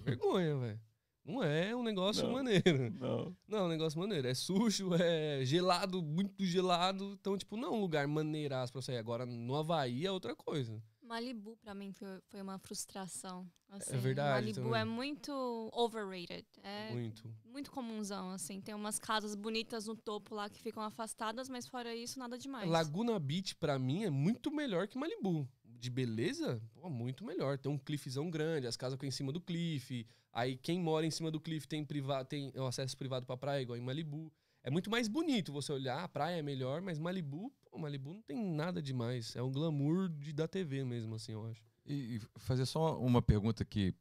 vergonha, 0.04 0.56
velho. 0.58 0.80
Não 1.24 1.42
é 1.42 1.74
um 1.74 1.82
negócio 1.82 2.22
Não. 2.22 2.34
maneiro. 2.34 2.88
Não. 3.00 3.36
Não, 3.48 3.58
é 3.58 3.62
um 3.62 3.68
negócio 3.68 3.98
maneiro. 3.98 4.28
É 4.28 4.32
sujo, 4.32 4.94
é 4.94 5.44
gelado, 5.44 6.00
muito 6.00 6.44
gelado. 6.44 7.16
Então, 7.20 7.36
tipo, 7.36 7.56
não 7.56 7.70
é 7.70 7.72
um 7.72 7.80
lugar 7.80 8.06
maneiraço 8.06 8.72
pra 8.72 8.80
você 8.80 8.92
ir. 8.92 8.98
Agora, 8.98 9.26
no 9.26 9.56
Havaí 9.56 10.06
é 10.06 10.12
outra 10.12 10.36
coisa. 10.36 10.80
Malibu, 11.12 11.58
pra 11.58 11.74
mim, 11.74 11.92
foi, 11.92 12.40
uma 12.40 12.58
frustração. 12.58 13.46
assim. 13.68 13.98
verdade 13.98 14.32
Malibu 14.46 14.62
também. 14.62 14.80
é 14.80 14.84
muito 14.86 15.70
overrated. 15.74 16.46
É 16.62 16.90
Muito. 16.90 17.30
muito 17.44 17.70
comunzão, 17.70 18.30
assim. 18.30 18.62
Tem 18.62 18.74
umas 18.74 18.98
casas 18.98 19.34
bonitas 19.34 19.86
no 19.86 19.94
topo 19.94 20.34
lá 20.34 20.48
que 20.48 20.58
ficam 20.58 20.82
afastadas, 20.82 21.50
mas 21.50 21.66
fora 21.66 21.94
isso, 21.94 22.18
nada 22.18 22.38
demais. 22.38 22.66
Laguna 22.66 23.18
Beach, 23.18 23.54
pra 23.56 23.78
mim, 23.78 24.04
é 24.04 24.10
muito 24.10 24.50
melhor 24.50 24.88
que 24.88 24.96
Malibu. 24.96 25.46
De 25.62 25.90
beleza, 25.90 26.62
pô, 26.72 26.88
muito 26.88 27.24
melhor. 27.26 27.58
Tem 27.58 27.70
um 27.70 27.76
cliffzão 27.78 28.30
grande, 28.30 28.66
as 28.66 28.76
casas 28.76 28.94
ficam 28.94 29.08
em 29.08 29.12
cima 29.12 29.32
do 29.32 29.40
cliff. 29.40 30.06
Aí 30.32 30.56
quem 30.56 30.80
mora 30.80 31.04
em 31.04 31.10
cima 31.10 31.30
do 31.30 31.38
cliff 31.38 31.68
tem, 31.68 31.84
priva 31.84 32.24
tem 32.24 32.50
acesso 32.66 32.96
privado 32.96 33.26
pra 33.26 33.36
praia, 33.36 33.60
igual 33.60 33.76
em 33.76 33.82
Malibu. 33.82 34.32
É 34.64 34.70
muito 34.70 34.88
mais 34.88 35.08
bonito 35.08 35.52
você 35.52 35.72
olhar, 35.72 36.02
a 36.04 36.08
praia 36.08 36.38
é 36.38 36.42
melhor, 36.42 36.80
mas 36.80 36.98
Malibu, 36.98 37.52
pô, 37.72 37.78
Malibu 37.78 38.12
não 38.12 38.22
tem 38.22 38.44
nada 38.44 38.80
demais. 38.82 39.34
É 39.34 39.42
um 39.42 39.50
glamour 39.50 40.08
de, 40.10 40.32
da 40.32 40.46
TV 40.46 40.84
mesmo, 40.84 41.14
assim, 41.14 41.32
eu 41.32 41.44
acho. 41.46 41.62
E 41.84 42.20
fazer 42.36 42.66
só 42.66 43.00
uma 43.00 43.20
pergunta 43.22 43.64
que 43.64 43.94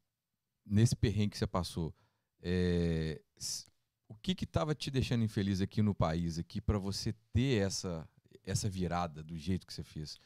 nesse 0.65 0.95
perrengue 0.95 1.31
que 1.31 1.37
você 1.37 1.47
passou, 1.47 1.95
é, 2.41 3.19
o 4.07 4.15
que 4.15 4.35
que 4.35 4.45
tava 4.45 4.75
te 4.75 4.91
deixando 4.91 5.23
infeliz 5.23 5.61
aqui 5.61 5.81
no 5.81 5.95
país, 5.95 6.37
aqui, 6.37 6.61
para 6.61 6.77
você 6.77 7.13
ter 7.33 7.63
essa, 7.65 8.07
essa 8.45 8.69
virada 8.69 9.23
do 9.23 9.35
jeito 9.37 9.65
que 9.65 9.73
você 9.73 9.83
fez? 9.83 10.19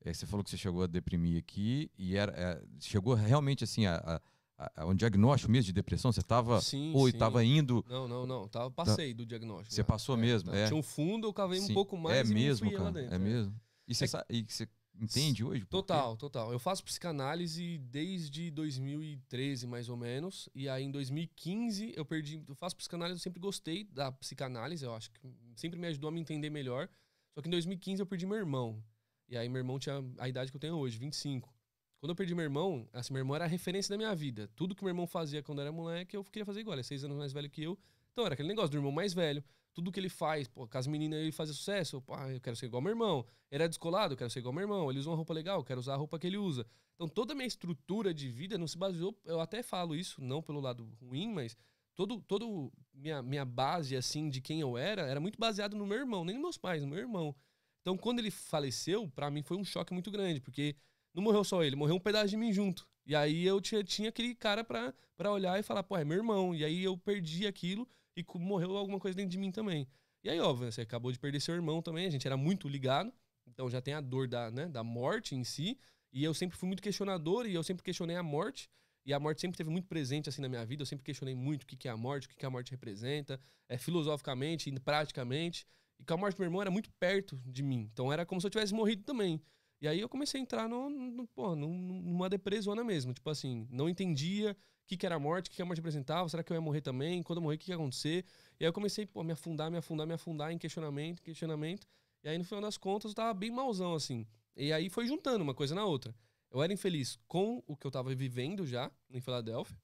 É, 0.00 0.12
você 0.12 0.26
falou 0.26 0.42
que 0.42 0.50
você 0.50 0.56
chegou 0.56 0.82
a 0.82 0.86
deprimir 0.86 1.38
aqui 1.38 1.90
e 1.98 2.16
era, 2.16 2.32
é, 2.32 2.64
chegou 2.80 3.14
realmente 3.14 3.64
assim 3.64 3.84
a, 3.86 3.96
a- 3.96 4.22
a- 4.58 4.82
a 4.82 4.86
um 4.86 4.94
diagnóstico 4.94 5.50
mesmo 5.50 5.66
de 5.66 5.72
depressão? 5.72 6.10
Você 6.12 6.22
tava 6.22 6.60
Sim, 6.60 6.92
ou 6.94 7.08
estava 7.08 7.44
indo? 7.44 7.84
Não, 7.88 8.08
não, 8.08 8.26
não. 8.26 8.48
Tava, 8.48 8.70
passei 8.70 9.14
do 9.14 9.24
diagnóstico. 9.24 9.70
Você 9.72 9.80
já. 9.80 9.84
passou 9.84 10.16
mesmo, 10.16 10.50
tá. 10.50 10.56
é. 10.56 10.66
Tinha 10.66 10.76
um 10.76 10.82
fundo, 10.82 11.26
eu 11.28 11.32
cavei 11.32 11.60
um 11.60 11.66
Sim. 11.66 11.74
pouco 11.74 11.96
mais 11.96 12.16
é 12.16 12.20
e 12.30 12.34
me 12.34 12.34
mesmo, 12.34 12.70
cara. 12.72 12.90
dentro. 12.92 13.14
é 13.14 13.18
mesmo. 13.18 13.54
E 13.86 13.94
você, 13.94 14.04
É- 14.04 14.08
sa- 14.08 14.26
e 14.28 14.42
você 14.42 14.68
entende 15.00 15.44
hoje? 15.44 15.64
Total, 15.66 16.16
total. 16.16 16.52
Eu 16.52 16.58
faço 16.58 16.82
psicanálise 16.84 17.78
desde 17.78 18.50
2013, 18.50 19.66
mais 19.66 19.88
ou 19.88 19.96
menos. 19.96 20.48
E 20.54 20.68
aí, 20.68 20.82
em 20.84 20.90
2015, 20.90 21.92
eu 21.96 22.04
perdi. 22.04 22.42
Eu 22.48 22.54
faço 22.56 22.74
psicanálise, 22.76 23.18
eu 23.18 23.22
sempre 23.22 23.40
gostei 23.40 23.84
da 23.84 24.10
psicanálise, 24.10 24.84
eu 24.84 24.92
acho 24.94 25.10
que 25.12 25.20
sempre 25.56 25.78
me 25.78 25.86
ajudou 25.86 26.08
a 26.08 26.12
me 26.12 26.20
entender 26.20 26.50
melhor. 26.50 26.88
Só 27.34 27.40
que 27.40 27.48
em 27.48 27.50
2015 27.52 28.02
eu 28.02 28.06
perdi 28.06 28.26
meu 28.26 28.36
irmão. 28.36 28.82
E 29.28 29.36
aí, 29.36 29.48
meu 29.48 29.58
irmão 29.60 29.78
tinha 29.78 30.02
a 30.18 30.28
idade 30.28 30.50
que 30.50 30.56
eu 30.56 30.60
tenho 30.60 30.74
hoje, 30.74 30.98
25. 30.98 31.54
Quando 31.98 32.10
eu 32.10 32.16
perdi 32.16 32.34
meu 32.34 32.44
irmão, 32.44 32.88
assim, 32.92 33.12
meu 33.12 33.20
irmão 33.20 33.34
era 33.34 33.44
a 33.44 33.48
referência 33.48 33.90
da 33.90 33.96
minha 33.96 34.14
vida. 34.14 34.48
Tudo 34.54 34.74
que 34.74 34.84
meu 34.84 34.90
irmão 34.90 35.06
fazia 35.06 35.42
quando 35.42 35.60
era 35.60 35.72
moleque, 35.72 36.16
eu 36.16 36.24
queria 36.24 36.46
fazer 36.46 36.60
igual. 36.60 36.74
Ele 36.74 36.80
é 36.80 36.84
seis 36.84 37.02
anos 37.02 37.16
mais 37.16 37.32
velho 37.32 37.50
que 37.50 37.62
eu. 37.62 37.78
Então 38.12 38.24
era 38.24 38.34
aquele 38.34 38.48
negócio 38.48 38.70
do 38.70 38.76
irmão 38.76 38.92
mais 38.92 39.12
velho. 39.12 39.42
Tudo 39.74 39.92
que 39.92 39.98
ele 39.98 40.08
faz, 40.08 40.48
pô, 40.48 40.66
com 40.66 40.78
as 40.78 40.86
meninas 40.86 41.20
ele 41.20 41.32
fazia 41.32 41.54
sucesso, 41.54 42.00
pô, 42.02 42.14
ah, 42.14 42.32
eu 42.32 42.40
quero 42.40 42.56
ser 42.56 42.66
igual 42.66 42.82
meu 42.82 42.90
irmão. 42.90 43.26
É 43.50 43.66
descolado, 43.66 44.14
eu 44.14 44.18
quero 44.18 44.30
ser 44.30 44.40
igual 44.40 44.52
meu 44.52 44.62
irmão. 44.62 44.90
Ele 44.90 44.98
usa 44.98 45.10
uma 45.10 45.16
roupa 45.16 45.32
legal, 45.32 45.60
eu 45.60 45.64
quero 45.64 45.80
usar 45.80 45.94
a 45.94 45.96
roupa 45.96 46.18
que 46.18 46.26
ele 46.26 46.36
usa. 46.36 46.66
Então 46.94 47.08
toda 47.08 47.32
a 47.32 47.36
minha 47.36 47.46
estrutura 47.46 48.12
de 48.12 48.28
vida 48.28 48.58
não 48.58 48.66
se 48.66 48.76
baseou, 48.76 49.16
eu 49.24 49.40
até 49.40 49.62
falo 49.62 49.94
isso, 49.94 50.20
não 50.20 50.42
pelo 50.42 50.60
lado 50.60 50.84
ruim, 51.00 51.28
mas 51.32 51.56
todo 51.94 52.20
todo 52.22 52.72
minha 52.92 53.22
minha 53.22 53.44
base 53.44 53.96
assim 53.96 54.28
de 54.28 54.40
quem 54.40 54.60
eu 54.60 54.76
era 54.76 55.02
era 55.02 55.20
muito 55.20 55.38
baseado 55.38 55.76
no 55.76 55.86
meu 55.86 55.98
irmão, 55.98 56.24
nem 56.24 56.34
nos 56.34 56.42
meus 56.42 56.58
pais, 56.58 56.82
no 56.82 56.88
meu 56.88 56.98
irmão. 56.98 57.34
Então 57.80 57.96
quando 57.96 58.18
ele 58.18 58.32
faleceu, 58.32 59.08
pra 59.08 59.30
mim 59.30 59.42
foi 59.42 59.56
um 59.56 59.64
choque 59.64 59.92
muito 59.92 60.10
grande, 60.10 60.40
porque 60.40 60.74
não 61.18 61.24
morreu 61.24 61.44
só 61.44 61.62
ele, 61.62 61.76
morreu 61.76 61.96
um 61.96 62.00
pedaço 62.00 62.28
de 62.28 62.36
mim 62.36 62.52
junto. 62.52 62.88
E 63.04 63.14
aí 63.14 63.44
eu 63.44 63.60
tinha, 63.60 63.82
tinha 63.82 64.08
aquele 64.08 64.34
cara 64.34 64.62
pra, 64.62 64.94
pra 65.16 65.32
olhar 65.32 65.58
e 65.58 65.62
falar, 65.62 65.82
pô, 65.82 65.96
é 65.96 66.04
meu 66.04 66.18
irmão. 66.18 66.54
E 66.54 66.64
aí 66.64 66.84
eu 66.84 66.96
perdi 66.96 67.46
aquilo 67.46 67.88
e 68.16 68.24
morreu 68.38 68.76
alguma 68.76 69.00
coisa 69.00 69.16
dentro 69.16 69.30
de 69.30 69.38
mim 69.38 69.50
também. 69.50 69.88
E 70.22 70.30
aí, 70.30 70.40
óbvio, 70.40 70.70
você 70.70 70.82
acabou 70.82 71.10
de 71.10 71.18
perder 71.18 71.40
seu 71.40 71.54
irmão 71.54 71.80
também, 71.80 72.06
a 72.06 72.10
gente 72.10 72.26
era 72.26 72.36
muito 72.36 72.68
ligado, 72.68 73.12
então 73.46 73.70
já 73.70 73.80
tem 73.80 73.94
a 73.94 74.00
dor 74.00 74.28
da, 74.28 74.50
né, 74.50 74.68
da 74.68 74.82
morte 74.82 75.34
em 75.34 75.44
si. 75.44 75.78
E 76.12 76.24
eu 76.24 76.34
sempre 76.34 76.56
fui 76.56 76.66
muito 76.66 76.82
questionador 76.82 77.46
e 77.46 77.54
eu 77.54 77.62
sempre 77.62 77.82
questionei 77.82 78.16
a 78.16 78.22
morte. 78.22 78.68
E 79.04 79.12
a 79.12 79.18
morte 79.18 79.40
sempre 79.40 79.56
teve 79.56 79.70
muito 79.70 79.86
presente 79.86 80.28
assim 80.28 80.42
na 80.42 80.48
minha 80.48 80.64
vida. 80.66 80.82
Eu 80.82 80.86
sempre 80.86 81.04
questionei 81.04 81.34
muito 81.34 81.62
o 81.62 81.66
que, 81.66 81.76
que 81.76 81.88
é 81.88 81.90
a 81.90 81.96
morte, 81.96 82.26
o 82.26 82.30
que, 82.30 82.36
que 82.36 82.44
a 82.44 82.50
morte 82.50 82.70
representa, 82.70 83.40
é, 83.68 83.78
filosoficamente 83.78 84.68
e 84.68 84.80
praticamente. 84.80 85.66
E 85.98 86.04
com 86.04 86.14
a 86.14 86.16
morte 86.16 86.36
do 86.36 86.40
meu 86.40 86.46
irmão 86.46 86.60
era 86.60 86.70
muito 86.70 86.90
perto 86.92 87.40
de 87.46 87.62
mim. 87.62 87.88
Então 87.92 88.12
era 88.12 88.26
como 88.26 88.40
se 88.40 88.46
eu 88.46 88.50
tivesse 88.50 88.74
morrido 88.74 89.02
também. 89.04 89.40
E 89.80 89.86
aí 89.86 90.00
eu 90.00 90.08
comecei 90.08 90.40
a 90.40 90.42
entrar 90.42 90.68
no, 90.68 90.90
no, 90.90 91.28
num- 91.56 92.02
numa 92.02 92.28
depressona 92.28 92.82
mesmo. 92.82 93.12
Tipo 93.14 93.30
assim, 93.30 93.66
não 93.70 93.88
entendia 93.88 94.52
o 94.52 94.86
que, 94.86 94.96
que 94.96 95.06
era 95.06 95.14
a 95.14 95.18
morte, 95.18 95.46
o 95.46 95.50
que, 95.50 95.56
que 95.56 95.62
a 95.62 95.64
morte 95.64 95.78
representava, 95.78 96.28
será 96.28 96.42
que 96.42 96.52
eu 96.52 96.54
ia 96.56 96.60
morrer 96.60 96.80
também? 96.80 97.22
Quando 97.22 97.38
eu 97.38 97.42
morrer, 97.42 97.56
o 97.56 97.58
que, 97.58 97.66
que 97.66 97.70
ia 97.70 97.76
acontecer? 97.76 98.24
E 98.58 98.64
aí 98.64 98.68
eu 98.68 98.72
comecei 98.72 99.06
pô, 99.06 99.20
a 99.20 99.24
me 99.24 99.32
afundar, 99.32 99.70
me 99.70 99.76
afundar, 99.78 100.06
me 100.06 100.14
afundar 100.14 100.50
em 100.50 100.58
questionamento, 100.58 101.22
questionamento. 101.22 101.86
E 102.24 102.28
aí 102.28 102.36
no 102.38 102.44
final 102.44 102.60
das 102.62 102.76
contas 102.76 103.10
eu 103.12 103.14
tava 103.14 103.32
bem 103.34 103.50
malzão, 103.50 103.94
assim. 103.94 104.26
E 104.56 104.72
aí 104.72 104.88
foi 104.88 105.06
juntando 105.06 105.44
uma 105.44 105.54
coisa 105.54 105.74
na 105.74 105.84
outra. 105.84 106.14
Eu 106.50 106.62
era 106.62 106.72
infeliz 106.72 107.18
com 107.28 107.62
o 107.66 107.76
que 107.76 107.86
eu 107.86 107.90
tava 107.90 108.12
vivendo 108.14 108.66
já 108.66 108.90
em 109.10 109.20
Filadélfia. 109.20 109.76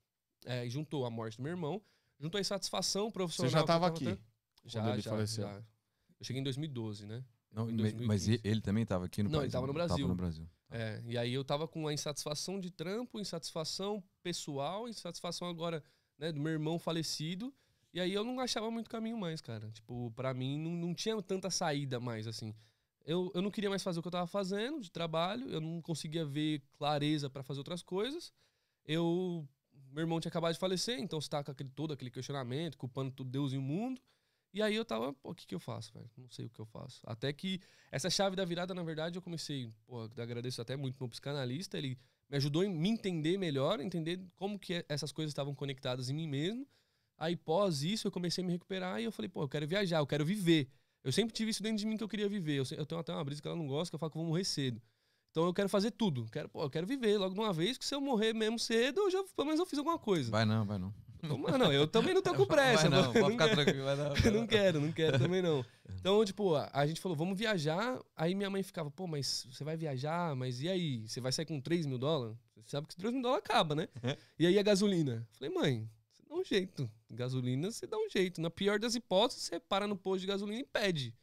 É, 0.47 0.69
juntou 0.69 1.07
a 1.07 1.11
morte 1.11 1.37
do 1.37 1.43
meu 1.43 1.53
irmão, 1.53 1.81
juntou 2.19 2.39
a 2.39 2.41
insatisfação 2.41 3.11
profissional. 3.11 3.51
Você 3.51 3.55
já 3.55 3.61
eu 3.61 3.67
tava 3.67 3.87
aqui? 3.87 4.05
tendo. 4.07 4.21
Já, 4.65 4.99
já, 4.99 5.11
faleceu? 5.11 5.45
já. 5.45 5.57
Eu 6.19 6.25
cheguei 6.25 6.41
em 6.41 6.45
2012, 6.45 7.07
né? 7.07 7.23
Não, 7.55 7.71
em 7.71 7.75
mas- 7.77 7.93
mas 7.95 8.27
2015. 8.27 8.41
ele, 8.45 8.61
também 8.61 8.83
estava 8.83 9.05
aqui 9.07 9.23
no 9.23 9.31
Não, 9.31 9.39
país? 9.41 9.45
ele 9.47 9.53
tava 9.53 9.67
no 9.67 9.73
Tava 9.75 9.87
Brasil. 9.87 10.09
no 10.09 10.15
Brasil. 10.15 10.49
É, 10.71 11.03
e 11.07 11.17
aí 11.17 11.33
eu 11.33 11.45
tava 11.45 11.69
com 11.69 11.87
a 11.87 11.93
insatisfação 11.93 12.59
de 12.59 12.71
trampo, 12.71 13.21
insatisfação 13.21 14.03
pessoal, 14.23 14.89
insatisfação 14.89 15.49
agora, 15.49 15.83
né, 16.19 16.33
do 16.33 16.41
meu 16.41 16.53
irmão 16.53 16.79
falecido. 16.79 17.55
E 17.93 18.01
aí 18.01 18.13
eu 18.13 18.25
não 18.25 18.41
achava 18.41 18.69
muito 18.73 18.91
caminho 18.91 19.17
mais, 19.17 19.41
cara. 19.41 19.71
Tipo, 19.71 20.11
pra 20.17 20.35
mim 20.35 20.59
não, 20.59 20.73
não 20.73 20.95
tinha 20.95 21.21
tanta 21.23 21.49
saída 21.49 22.01
mais, 22.01 22.27
assim. 22.27 22.53
Eu, 23.07 23.31
eu 23.35 23.41
não 23.43 23.51
queria 23.53 23.71
mais 23.71 23.83
fazer 23.85 24.01
o 24.01 24.03
que 24.03 24.09
eu 24.09 24.13
tava 24.13 24.27
fazendo 24.27 24.81
de 24.81 24.91
trabalho, 24.91 25.49
eu 25.49 25.61
não 25.61 25.81
conseguia 25.81 26.25
ver 26.25 26.61
clareza 26.77 27.31
pra 27.31 27.43
fazer 27.45 27.61
outras 27.61 27.83
coisas. 27.83 28.33
Eu. 28.85 29.47
Meu 29.93 30.03
irmão 30.03 30.19
tinha 30.19 30.29
acabado 30.31 30.53
de 30.55 30.59
falecer, 30.59 30.99
então 30.99 31.21
você 31.21 31.29
tá 31.29 31.45
com 31.45 31.53
aquele, 31.53 31.69
todo 31.71 31.93
aquele 31.93 32.11
questionamento, 32.11 32.77
culpando 32.77 33.13
tudo 33.13 33.31
Deus 33.31 33.53
e 33.53 33.57
o 33.57 33.63
mundo. 33.63 34.01
E 34.55 34.63
aí 34.63 34.77
eu 34.77 34.85
tava, 34.85 35.13
pô, 35.13 35.33
o 35.33 35.35
que 35.35 35.49
que 35.49 35.55
eu 35.55 35.59
faço, 35.59 35.93
velho? 35.93 36.09
Não 36.17 36.31
sei 36.31 36.47
o 36.47 36.49
que 36.49 36.61
eu 36.61 36.65
faço. 36.65 37.01
Até 37.05 37.33
que 37.33 37.61
essa 37.91 38.09
chave 38.09 38.37
da 38.37 38.45
virada, 38.45 38.73
na 38.73 38.85
verdade, 38.85 39.19
eu 39.19 39.23
comecei, 39.23 39.69
pô, 39.85 40.03
agradeço 40.03 40.63
até 40.63 40.77
muito 40.77 40.97
meu 41.01 41.09
psicanalista, 41.09 41.77
ele 41.77 41.99
me 42.31 42.37
ajudou 42.37 42.63
a 42.63 42.69
me 42.69 42.89
entender 42.89 43.37
melhor, 43.37 43.81
entender 43.81 44.21
como 44.37 44.57
que 44.57 44.85
essas 44.89 45.11
coisas 45.11 45.33
estavam 45.33 45.57
conectadas 45.57 46.09
em 46.09 46.15
mim 46.15 46.29
mesmo. 46.29 46.65
Aí, 47.19 47.35
pós 47.35 47.83
isso, 47.83 48.07
eu 48.07 48.13
comecei 48.13 48.45
a 48.45 48.47
me 48.47 48.53
recuperar 48.53 49.01
e 49.01 49.05
eu 49.05 49.11
falei, 49.11 49.29
pô, 49.29 49.43
eu 49.43 49.49
quero 49.49 49.67
viajar, 49.67 49.99
eu 49.99 50.07
quero 50.07 50.25
viver. 50.25 50.69
Eu 51.03 51.11
sempre 51.11 51.35
tive 51.35 51.51
isso 51.51 51.63
dentro 51.63 51.79
de 51.79 51.87
mim 51.87 51.97
que 51.97 52.05
eu 52.05 52.09
queria 52.09 52.29
viver. 52.29 52.61
Eu, 52.61 52.65
eu 52.79 52.87
tenho 52.87 53.01
até 53.01 53.13
uma 53.13 53.25
brisa 53.25 53.43
que 53.43 53.49
ela 53.49 53.57
não 53.57 53.67
gosta, 53.67 53.91
que 53.91 53.97
eu 53.97 53.99
falo 53.99 54.13
que 54.13 54.17
eu 54.17 54.23
vou 54.23 54.31
morrer 54.31 54.45
cedo. 54.45 54.81
Então 55.33 55.45
eu 55.47 55.53
quero 55.53 55.69
fazer 55.69 55.91
tudo. 55.91 56.27
Quero, 56.31 56.49
pô, 56.49 56.63
eu 56.63 56.71
quero 56.71 56.87
viver 56.87 57.19
logo 57.19 57.35
de 57.35 57.41
uma 57.41 57.53
vez, 57.53 57.77
que 57.77 57.85
se 57.85 57.93
eu 57.93 58.01
morrer 58.01 58.33
mesmo 58.33 58.57
cedo, 58.57 59.01
eu 59.01 59.11
já, 59.11 59.25
pelo 59.35 59.47
menos 59.47 59.59
eu 59.59 59.67
fiz 59.67 59.81
alguma 59.81 59.99
coisa. 59.99 60.31
Vai 60.31 60.45
não, 60.45 60.65
vai 60.65 60.79
não. 60.79 60.95
Toma, 61.29 61.59
não, 61.59 61.73
eu 61.73 61.87
também 61.87 62.15
não 62.15 62.23
tô 62.23 62.35
com 62.35 62.45
pressa. 62.47 62.89
Vai 62.89 63.03
não, 63.03 63.13
pode 63.13 63.33
ficar 63.33 63.49
quero. 63.49 63.63
tranquilo. 63.63 63.85
Vai 63.85 63.97
não, 63.97 64.05
vai 64.15 64.31
não. 64.31 64.41
não 64.41 64.47
quero, 64.47 64.81
não 64.81 64.93
quero 64.93 65.19
também 65.19 65.43
não. 65.43 65.65
Então, 66.01 66.23
tipo, 66.25 66.55
a, 66.55 66.71
a 66.73 66.87
gente 66.87 67.01
falou, 67.01 67.17
vamos 67.17 67.39
viajar. 67.39 67.99
Aí 68.15 68.35
minha 68.35 68.51
mãe 68.51 68.63
ficava, 68.63 68.91
pô, 68.91 69.07
mas 69.07 69.47
você 69.51 69.65
vai 69.65 69.77
viajar, 69.77 70.35
mas 70.37 70.61
e 70.61 70.69
aí? 70.69 71.09
Você 71.09 71.21
vai 71.21 71.33
sair 71.33 71.47
com 71.47 71.59
3 71.61 71.87
mil 71.87 71.97
dólares? 71.99 72.37
Você 72.57 72.71
sabe 72.71 72.87
que 72.87 72.97
3 72.97 73.13
mil 73.13 73.23
dólares 73.23 73.45
acaba, 73.45 73.75
né? 73.75 73.89
E 74.39 74.47
aí 74.47 74.59
a 74.59 74.63
gasolina? 74.63 75.27
Falei, 75.33 75.55
mãe, 75.55 75.89
você 76.13 76.23
dá 76.29 76.35
um 76.35 76.45
jeito. 76.45 76.91
Gasolina, 77.11 77.71
você 77.71 77.87
dá 77.87 77.97
um 77.97 78.09
jeito. 78.09 78.41
Na 78.41 78.51
pior 78.51 78.79
das 78.79 78.95
hipóteses, 78.95 79.45
você 79.45 79.61
para 79.61 79.87
no 79.87 79.97
posto 79.97 80.21
de 80.21 80.27
gasolina 80.27 80.61
e 80.61 80.65
pede. 80.65 81.15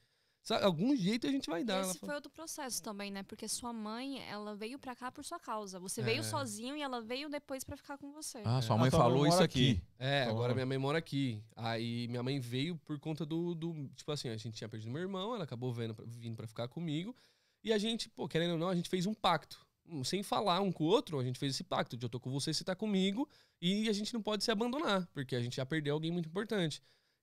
Sabe, 0.44 0.66
algum 0.66 0.96
jeito 0.96 1.28
a 1.28 1.32
gente 1.32 1.48
vai 1.50 1.64
dar. 1.64 1.76
Ela 1.76 1.92
Esse 1.92 2.00
falou, 2.00 2.10
foi 2.10 2.16
outro 2.16 2.32
processo 2.32 2.82
também, 2.82 3.12
né? 3.12 3.22
Porque 3.22 3.48
sua 3.48 3.72
mãe, 3.72 4.20
ela 4.28 4.56
veio 4.56 4.80
pra 4.80 4.96
cá 4.96 5.12
por 5.12 5.24
sua 5.24 5.40
causa. 5.40 5.80
Você 5.80 6.02
É. 6.02 6.04
veio 6.04 6.24
sozinho 6.24 6.76
e 6.76 6.82
ela 6.82 7.00
veio 7.00 7.30
depois 7.30 7.64
pra 7.64 7.78
ficar 7.78 7.98
com 8.00 8.12
você. 8.12 8.40
Ah, 8.44 8.60
sua 8.62 8.76
Ah, 8.76 8.80
mãe 8.80 8.90
mãe 8.90 8.92
falou 8.92 9.28
isso 9.28 9.42
aqui. 9.44 9.72
aqui. 9.74 9.84
É, 10.00 10.24
Então, 10.24 10.36
agora 10.36 10.54
minha 10.56 10.66
mãe 10.66 10.78
mora 10.80 10.98
aqui. 10.98 11.44
Aí 11.56 12.08
minha 12.08 12.24
mãe 12.24 12.40
veio 12.40 12.76
por 12.78 13.00
conta 13.00 13.24
do, 13.24 13.54
do- 13.54 13.88
Tipo 13.96 14.12
assim, 14.12 14.30
a 14.30 14.38
gente 14.38 14.56
tinha 14.56 14.68
perdido 14.68 14.92
meu 14.92 15.02
irmão, 15.02 15.36
ela 15.36 15.44
acabou 15.44 15.72
vendo, 15.72 15.96
vindo 16.08 16.36
pra 16.36 16.48
ficar 16.48 16.68
comigo. 16.68 17.16
E 17.64 17.72
a 17.72 17.78
gente, 17.78 18.10
pô, 18.10 18.28
querendo 18.28 18.54
ou 18.54 18.58
não, 18.58 18.70
a 18.70 18.76
gente 18.76 18.90
fez 18.90 19.06
um 19.06 19.14
pacto. 19.14 19.64
Hum, 19.86 20.04
Sem 20.04 20.24
falar 20.24 20.60
um 20.62 20.72
com 20.72 20.86
o 20.86 20.88
outro, 20.88 21.20
a 21.20 21.24
gente 21.24 21.38
fez 21.38 21.54
esse 21.54 21.64
pacto 21.64 21.96
de 21.96 22.04
eu 22.06 22.10
tô 22.10 22.20
com 22.20 22.32
você, 22.32 22.52
você 22.52 22.64
tá 22.64 22.76
comigo. 22.76 23.30
E 23.62 23.88
a 23.88 23.94
gente 23.94 24.12
não 24.12 24.24
pode 24.24 24.44
se 24.44 24.50
abandonar, 24.50 25.08
porque 25.14 25.36
a 25.36 25.40
gente 25.40 25.58
já 25.58 25.66
perdeu 25.68 25.94
alguém 25.94 26.10
muito 26.12 26.28
importante. 26.28 26.82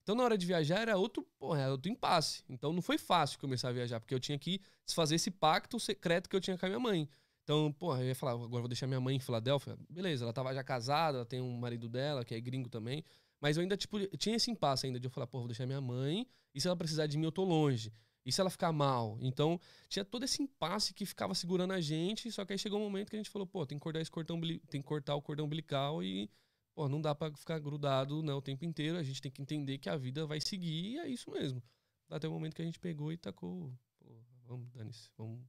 Então, 0.09 0.17
na 0.17 0.25
hora 0.25 0.39
de 0.39 0.47
viajar, 0.47 0.81
era 0.81 0.97
outro, 0.97 1.23
pô, 1.39 1.55
era 1.55 1.71
outro 1.71 1.93
impasse. 1.93 2.43
Então, 2.49 2.73
não 2.73 2.81
foi 2.81 2.97
fácil 2.97 3.39
começar 3.39 3.69
a 3.69 3.73
viajar, 3.73 4.01
porque 4.01 4.15
eu 4.15 4.19
tinha 4.19 4.39
que 4.39 4.59
desfazer 4.87 5.17
esse 5.17 5.31
pacto 5.31 5.79
secreto 5.79 6.31
que 6.31 6.35
eu 6.35 6.41
tinha 6.41 6.57
com 6.57 6.65
a 6.65 6.69
minha 6.71 6.81
mãe. 6.81 7.07
Então, 7.45 7.71
pô, 7.79 7.95
eu 7.95 8.07
ia 8.07 8.15
falar, 8.15 8.33
agora 8.33 8.49
vou 8.63 8.69
deixar 8.69 8.87
minha 8.87 9.03
mãe 9.03 9.17
em 9.17 9.21
Filadélfia. 9.21 9.77
Beleza, 9.87 10.25
ela 10.25 10.33
tava 10.33 10.55
já 10.55 10.65
casada, 10.65 11.19
ela 11.19 11.27
tem 11.27 11.43
um 11.43 11.59
marido 11.59 11.91
dela, 11.91 12.25
que 12.25 12.35
é 12.35 12.41
gringo 12.41 12.71
também. 12.71 13.05
Mas 13.39 13.59
eu 13.59 13.61
ainda, 13.61 13.77
tipo, 13.77 13.99
tinha 14.17 14.35
esse 14.35 14.51
impasse 14.51 14.87
ainda 14.87 14.99
de 14.99 15.07
eu 15.07 15.11
falar, 15.11 15.27
pô, 15.27 15.41
vou 15.41 15.49
deixar 15.49 15.67
minha 15.67 15.79
mãe, 15.79 16.27
e 16.55 16.59
se 16.59 16.67
ela 16.67 16.75
precisar 16.75 17.07
de 17.07 17.19
mim, 17.19 17.27
eu 17.27 17.33
tô 17.33 17.45
longe. 17.45 17.93
E 18.25 18.33
se 18.33 18.41
ela 18.41 18.49
ficar 18.49 18.73
mal? 18.73 19.19
Então, 19.21 19.61
tinha 19.91 20.07
todo 20.07 20.25
esse 20.25 20.43
impasse 20.43 20.95
que 20.95 21.05
ficava 21.05 21.35
segurando 21.35 21.75
a 21.75 21.83
gente, 21.83 22.33
só 22.33 22.47
que 22.47 22.55
aí 22.55 22.59
chegou 22.59 22.81
um 22.81 22.85
momento 22.85 23.11
que 23.11 23.17
a 23.17 23.19
gente 23.19 23.29
falou, 23.29 23.47
pô, 23.47 23.67
tem 23.67 23.77
que 23.77 23.83
cortar 23.83 24.01
esse 24.01 24.11
cordão, 24.11 24.41
tem 24.71 24.81
que 24.81 24.89
cortar 24.89 25.15
o 25.17 25.21
cordão 25.21 25.45
umbilical 25.45 26.03
e, 26.03 26.31
pô, 26.79 26.89
não 26.89 27.01
dá 27.01 27.13
pra 27.13 27.29
ficar 27.35 27.59
grudado 27.59 28.23
né, 28.23 28.33
o 28.33 28.41
tempo 28.41 28.65
inteiro, 28.65 28.97
a 28.99 29.03
gente 29.03 29.21
tem 29.21 29.33
que 29.33 29.43
entender 29.43 29.79
que 29.79 29.89
a 29.91 29.97
vida 29.97 30.25
vai 30.25 30.41
seguir 30.41 30.93
e 30.93 30.99
é 31.01 31.09
isso 31.09 31.29
mesmo. 31.33 31.61
Até 32.09 32.29
o 32.29 32.31
momento 32.31 32.55
que 32.55 32.63
a 32.63 32.65
gente 32.65 32.79
pegou 32.79 33.13
e 33.13 33.17
tacou, 33.17 33.73
pô, 33.99 34.07
vamos, 34.47 34.71
dane-se, 34.71 35.11
vamos, 35.19 35.41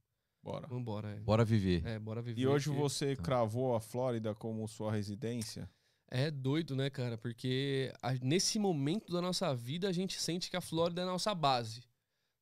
Bora. 0.42 0.66
vamos 0.66 0.82
embora. 0.82 1.10
É. 1.10 1.20
Bora 1.20 1.44
viver. 1.44 1.86
É, 1.86 2.00
bora 2.00 2.20
viver. 2.20 2.40
E 2.42 2.46
hoje 2.48 2.68
que- 2.68 2.76
você 2.76 3.14
Tá. 3.14 3.22
cravou 3.22 3.76
a 3.76 3.80
Flórida 3.80 4.34
como 4.34 4.66
sua 4.66 4.90
residência? 4.90 5.70
É 6.10 6.32
doido, 6.32 6.74
né, 6.74 6.90
cara? 6.90 7.16
Porque 7.16 7.92
a- 8.02 8.14
nesse 8.14 8.58
momento 8.58 9.12
da 9.12 9.22
nossa 9.22 9.54
vida 9.54 9.88
a 9.88 9.92
gente 9.92 10.20
sente 10.20 10.50
que 10.50 10.56
a 10.56 10.60
Flórida 10.60 11.02
é 11.02 11.04
a 11.04 11.06
nossa 11.06 11.32
base. 11.32 11.84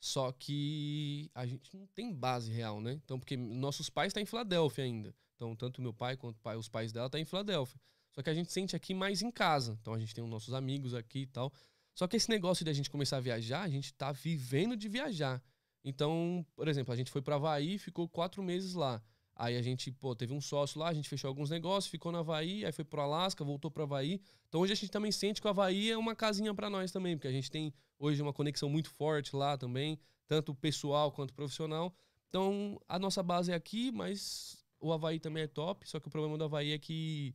Só 0.00 0.32
que 0.32 1.30
a 1.34 1.44
gente 1.44 1.76
não 1.76 1.86
tem 1.88 2.14
base 2.14 2.50
real, 2.50 2.80
né? 2.80 2.92
Então, 3.04 3.18
porque 3.18 3.36
nossos 3.36 3.90
pais 3.90 4.08
estão 4.10 4.22
em 4.22 4.26
Filadélfia 4.26 4.84
ainda. 4.84 5.14
Então, 5.36 5.54
tanto 5.54 5.82
meu 5.82 5.92
pai 5.92 6.16
quanto 6.16 6.40
pai, 6.40 6.56
os 6.56 6.70
pais 6.70 6.90
dela 6.90 7.06
estão 7.06 7.20
em 7.20 7.26
Filadélfia. 7.26 7.78
Só 8.12 8.22
que 8.22 8.30
a 8.30 8.34
gente 8.34 8.52
sente 8.52 8.74
aqui 8.74 8.94
mais 8.94 9.22
em 9.22 9.30
casa. 9.30 9.78
Então, 9.80 9.94
a 9.94 9.98
gente 9.98 10.14
tem 10.14 10.22
os 10.24 10.30
nossos 10.30 10.54
amigos 10.54 10.94
aqui 10.94 11.20
e 11.20 11.26
tal. 11.26 11.52
Só 11.94 12.06
que 12.06 12.16
esse 12.16 12.30
negócio 12.30 12.64
de 12.64 12.70
a 12.70 12.74
gente 12.74 12.90
começar 12.90 13.16
a 13.16 13.20
viajar, 13.20 13.62
a 13.62 13.68
gente 13.68 13.92
tá 13.92 14.12
vivendo 14.12 14.76
de 14.76 14.88
viajar. 14.88 15.42
Então, 15.84 16.44
por 16.54 16.68
exemplo, 16.68 16.92
a 16.92 16.96
gente 16.96 17.10
foi 17.10 17.22
pra 17.22 17.36
Havaí, 17.36 17.78
ficou 17.78 18.08
quatro 18.08 18.42
meses 18.42 18.74
lá. 18.74 19.02
Aí 19.34 19.56
a 19.56 19.62
gente, 19.62 19.92
pô, 19.92 20.16
teve 20.16 20.32
um 20.32 20.40
sócio 20.40 20.80
lá, 20.80 20.88
a 20.88 20.94
gente 20.94 21.08
fechou 21.08 21.28
alguns 21.28 21.48
negócios, 21.48 21.88
ficou 21.88 22.10
no 22.10 22.18
Havaí, 22.18 22.64
aí 22.64 22.72
foi 22.72 22.84
pro 22.84 23.00
Alasca, 23.00 23.44
voltou 23.44 23.70
pro 23.70 23.84
Havaí. 23.84 24.20
Então 24.48 24.60
hoje 24.60 24.72
a 24.72 24.76
gente 24.76 24.90
também 24.90 25.12
sente 25.12 25.40
que 25.40 25.46
o 25.46 25.50
Havaí 25.50 25.90
é 25.90 25.96
uma 25.96 26.14
casinha 26.14 26.52
pra 26.52 26.68
nós 26.68 26.90
também, 26.90 27.16
porque 27.16 27.28
a 27.28 27.32
gente 27.32 27.48
tem 27.48 27.72
hoje 27.98 28.20
uma 28.20 28.32
conexão 28.32 28.68
muito 28.68 28.90
forte 28.90 29.36
lá 29.36 29.56
também, 29.56 29.96
tanto 30.26 30.52
pessoal 30.56 31.12
quanto 31.12 31.32
profissional. 31.32 31.94
Então 32.28 32.80
a 32.88 32.98
nossa 32.98 33.22
base 33.22 33.52
é 33.52 33.54
aqui, 33.54 33.92
mas 33.92 34.56
o 34.80 34.92
Havaí 34.92 35.20
também 35.20 35.44
é 35.44 35.46
top, 35.46 35.88
só 35.88 36.00
que 36.00 36.08
o 36.08 36.10
problema 36.10 36.36
do 36.36 36.42
Havaí 36.42 36.72
é 36.72 36.78
que 36.78 37.32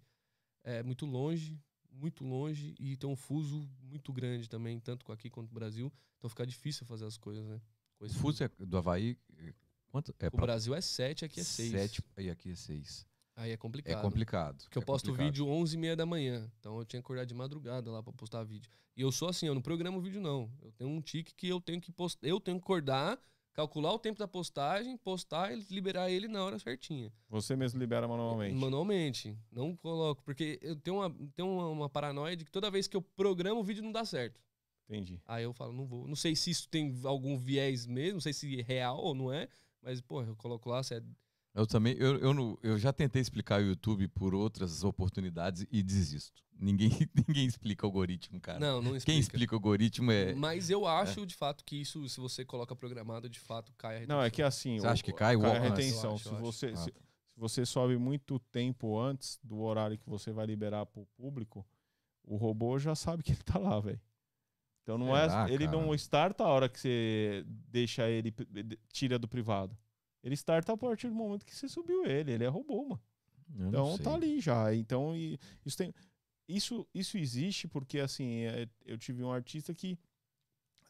é 0.64 0.84
muito 0.84 1.06
longe, 1.06 1.60
muito 1.92 2.24
longe 2.24 2.76
e 2.80 2.98
tem 2.98 3.10
um 3.10 3.16
fuso 3.16 3.70
muito 3.82 4.12
grande 4.12 4.50
também, 4.50 4.80
tanto 4.80 5.12
aqui 5.12 5.30
quanto 5.30 5.50
no 5.50 5.54
Brasil. 5.54 5.92
Então 6.18 6.30
fica 6.30 6.46
difícil 6.46 6.86
fazer 6.86 7.06
as 7.06 7.18
coisas, 7.18 7.46
né? 7.46 7.62
O 8.00 8.10
fuso 8.10 8.44
é 8.44 8.50
do 8.60 8.78
Havaí. 8.78 9.18
é, 9.38 9.54
Quanto? 9.90 10.14
É 10.20 10.28
O 10.28 10.38
Brasil 10.38 10.74
é 10.74 10.82
7, 10.82 11.26
aqui 11.26 11.40
é 11.40 11.44
6. 11.44 11.72
Sete, 11.72 12.04
e 12.18 12.30
aqui 12.30 12.52
é 12.52 12.56
seis. 12.56 13.06
Aí 13.36 13.52
é 13.52 13.58
complicado. 13.58 13.98
É 13.98 14.02
complicado. 14.02 14.64
Porque 14.64 14.78
eu 14.78 14.82
é 14.82 14.86
posto 14.86 15.06
complicado. 15.08 15.26
vídeo 15.26 15.48
11 15.48 15.76
e 15.76 15.80
meia 15.80 15.96
da 15.96 16.06
manhã. 16.06 16.52
Então 16.60 16.78
eu 16.78 16.86
tinha 16.86 17.00
que 17.00 17.06
acordar 17.06 17.26
de 17.26 17.34
madrugada 17.34 17.92
lá 17.92 18.02
pra 18.02 18.14
postar 18.14 18.44
vídeo. 18.44 18.70
E 18.96 19.02
eu 19.02 19.12
sou 19.12 19.28
assim, 19.28 19.48
eu 19.48 19.56
não 19.56 19.62
programo 19.62 20.02
vídeo 20.02 20.22
não. 20.22 20.52
Eu 20.62 20.72
tenho 20.72 20.90
um 20.90 21.02
tique 21.02 21.34
que 21.34 21.48
eu 21.48 21.60
tenho 21.60 21.82
que 21.82 21.92
postar, 21.92 22.28
eu 22.28 22.40
tenho 22.40 22.58
que 22.58 22.64
acordar, 22.64 23.20
calcular 23.54 23.94
o 23.94 24.00
tempo 24.00 24.20
da 24.20 24.28
postagem, 24.28 24.98
postar 24.98 25.54
e 25.54 25.66
liberar 25.70 26.10
ele 26.10 26.28
na 26.28 26.44
hora 26.44 26.60
certinha. 26.60 27.12
Você 27.30 27.56
mesmo 27.56 27.80
libera 27.80 28.08
manualmente. 28.08 28.56
Manualmente. 28.56 29.38
Não 29.52 29.76
coloco. 29.76 30.24
Porque 30.24 30.60
eu 30.62 30.76
tenho 30.76 30.98
uma, 30.98 31.16
tenho 31.36 31.48
uma, 31.48 31.68
uma 31.68 31.90
paranoia 31.90 32.36
de 32.36 32.44
que 32.44 32.52
toda 32.52 32.72
vez 32.72 32.88
que 32.88 32.98
eu 32.98 33.02
programo 33.02 33.62
o 33.62 33.64
vídeo 33.64 33.84
não 33.84 33.92
dá 33.92 34.04
certo. 34.04 34.42
Entendi. 34.90 35.22
Aí 35.26 35.44
eu 35.44 35.54
falo, 35.54 35.72
não 35.72 35.86
vou. 35.86 36.08
Não 36.08 36.16
sei 36.16 36.36
se 36.36 36.50
isso 36.50 36.68
tem 36.68 37.00
algum 37.04 37.38
viés 37.38 37.86
mesmo, 37.86 38.16
não 38.16 38.22
sei 38.22 38.34
se 38.34 38.60
é 38.60 38.64
real 38.64 39.00
ou 39.00 39.16
não 39.16 39.32
é. 39.32 39.48
Mas, 39.82 40.02
pô, 40.02 40.24
eu 40.24 40.36
coloco 40.36 40.70
lá, 40.70 40.82
se 40.82 40.96
é 40.96 41.04
Eu 41.54 41.68
também, 41.68 41.96
eu, 42.00 42.18
eu, 42.18 42.34
não- 42.34 42.58
eu 42.64 42.78
já 42.80 42.92
tentei 42.92 43.22
explicar 43.22 43.62
o 43.62 43.66
YouTube 43.66 44.08
por 44.08 44.34
outras 44.34 44.84
oportunidades 44.84 45.66
e 45.72 45.84
desisto. 45.84 46.42
Ninguém, 46.60 46.90
ninguém 47.28 47.46
explica 47.46 47.86
algoritmo, 47.86 48.40
cara. 48.40 48.60
Não, 48.60 48.82
não 48.82 48.96
explica. 48.96 49.06
Quem 49.06 49.20
explica 49.20 49.56
algoritmo 49.56 50.12
é. 50.12 50.34
Mas 50.34 50.70
eu 50.70 50.88
acho, 50.88 51.26
de 51.26 51.36
fato, 51.36 51.64
que 51.64 51.76
isso, 51.82 52.08
se 52.10 52.20
você 52.20 52.44
coloca 52.44 52.76
programado, 52.76 53.30
de 53.30 53.40
fato, 53.40 53.72
cai 53.78 53.96
a 53.96 54.00
retenção. 54.00 54.18
Não, 54.18 54.24
é 54.24 54.30
que 54.32 54.42
assim. 54.42 54.80
Você 54.80 54.88
o- 54.88 54.90
acha 54.90 55.04
que 55.04 55.14
cai 55.14 55.36
o 55.36 55.42
cai 55.42 55.58
a 55.58 55.60
retenção. 55.60 56.16
Acho, 56.16 56.30
se, 56.30 56.36
você, 56.36 56.66
Ah. 56.68 56.76
se, 56.78 56.86
se 56.86 57.40
você 57.40 57.66
sobe 57.66 57.98
muito 57.98 58.40
tempo 58.40 59.00
antes 59.00 59.40
do 59.44 59.60
horário 59.60 59.98
que 59.98 60.10
você 60.10 60.32
vai 60.32 60.46
liberar 60.48 60.86
pro 60.88 61.06
público, 61.18 61.66
o 62.24 62.36
robô 62.36 62.80
já 62.80 62.96
sabe 62.96 63.22
que 63.22 63.32
ele 63.32 63.44
tá 63.44 63.60
lá, 63.60 63.80
velho. 63.80 64.02
Então 64.82 64.98
não 64.98 65.08
Será, 65.16 65.48
é. 65.50 65.54
Ele 65.54 65.68
não 65.68 65.84
cara? 65.84 65.96
starta 65.96 66.44
a 66.44 66.48
hora 66.48 66.68
que 66.70 66.80
você 66.80 67.44
deixa 67.48 68.10
ele, 68.10 68.34
tira 68.92 69.18
do 69.20 69.28
privado. 69.28 69.78
Ele 70.24 70.36
starta 70.36 70.72
a 70.74 70.78
partir 70.78 71.08
do 71.10 71.16
momento 71.16 71.46
que 71.46 71.54
você 71.56 71.68
subiu 71.68 72.06
ele. 72.06 72.32
Ele 72.32 72.44
é 72.44 72.48
robô, 72.48 72.84
mano. 72.84 73.02
Eu 73.60 73.68
Então 73.68 73.98
tá 74.00 74.14
ali 74.16 74.40
já. 74.40 74.74
Então 74.74 75.16
e- 75.16 75.38
isso 75.66 75.78
tem 75.78 75.94
isso 76.48 76.88
isso 76.94 77.18
existe 77.18 77.68
porque 77.68 78.00
assim, 78.00 78.42
é, 78.44 78.68
eu 78.86 78.98
tive 78.98 79.24
um 79.24 79.32
artista 79.32 79.74
que 79.74 79.98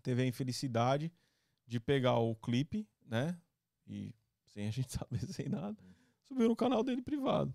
teve 0.01 0.21
a 0.21 0.25
infelicidade 0.25 1.11
de 1.67 1.79
pegar 1.79 2.17
o 2.19 2.35
clipe, 2.35 2.87
né? 3.05 3.39
E 3.87 4.13
sem 4.45 4.67
a 4.67 4.71
gente 4.71 4.91
saber 4.93 5.19
sem 5.27 5.49
nada, 5.49 5.77
subiu 6.23 6.47
no 6.47 6.55
canal 6.55 6.83
dele 6.83 7.01
privado. 7.01 7.53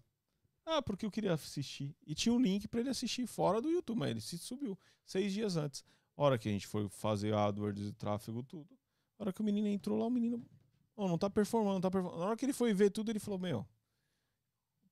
Ah, 0.66 0.82
porque 0.82 1.06
eu 1.06 1.10
queria 1.10 1.32
assistir. 1.32 1.96
E 2.06 2.14
tinha 2.14 2.32
um 2.32 2.40
link 2.40 2.68
pra 2.68 2.80
ele 2.80 2.90
assistir 2.90 3.26
fora 3.26 3.60
do 3.60 3.70
YouTube, 3.70 3.98
mas 3.98 4.10
ele 4.10 4.20
se 4.20 4.36
subiu 4.36 4.78
seis 5.04 5.32
dias 5.32 5.56
antes. 5.56 5.82
Hora 6.14 6.36
que 6.36 6.48
a 6.48 6.52
gente 6.52 6.66
foi 6.66 6.88
fazer 6.90 7.32
a 7.32 7.46
AdWords 7.46 7.88
e 7.88 7.92
tráfego, 7.92 8.42
tudo. 8.42 8.68
Hora 9.18 9.32
que 9.32 9.40
o 9.40 9.44
menino 9.44 9.66
entrou 9.68 9.98
lá, 9.98 10.06
o 10.06 10.10
menino. 10.10 10.44
"Ô, 10.98 11.08
não 11.08 11.16
tá 11.18 11.30
performando, 11.30 11.74
não 11.74 11.80
tá 11.80 11.90
performando. 11.90 12.20
Na 12.20 12.26
hora 12.28 12.36
que 12.36 12.44
ele 12.44 12.52
foi 12.52 12.74
ver 12.74 12.90
tudo, 12.90 13.10
ele 13.10 13.18
falou: 13.18 13.38
Meu, 13.38 13.66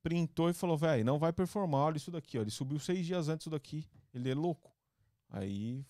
printou 0.06 0.48
e 0.48 0.52
falou, 0.52 0.76
velho, 0.78 1.04
não 1.04 1.18
vai 1.18 1.32
performar, 1.32 1.80
olha 1.86 1.96
isso 1.96 2.12
daqui, 2.12 2.38
ó. 2.38 2.40
Ele 2.40 2.50
subiu 2.50 2.78
seis 2.78 3.04
dias 3.04 3.28
antes 3.28 3.40
disso 3.40 3.50
daqui. 3.50 3.84
Ele 4.14 4.30
é 4.30 4.34
louco. 4.36 4.72
Aí, 5.28 5.84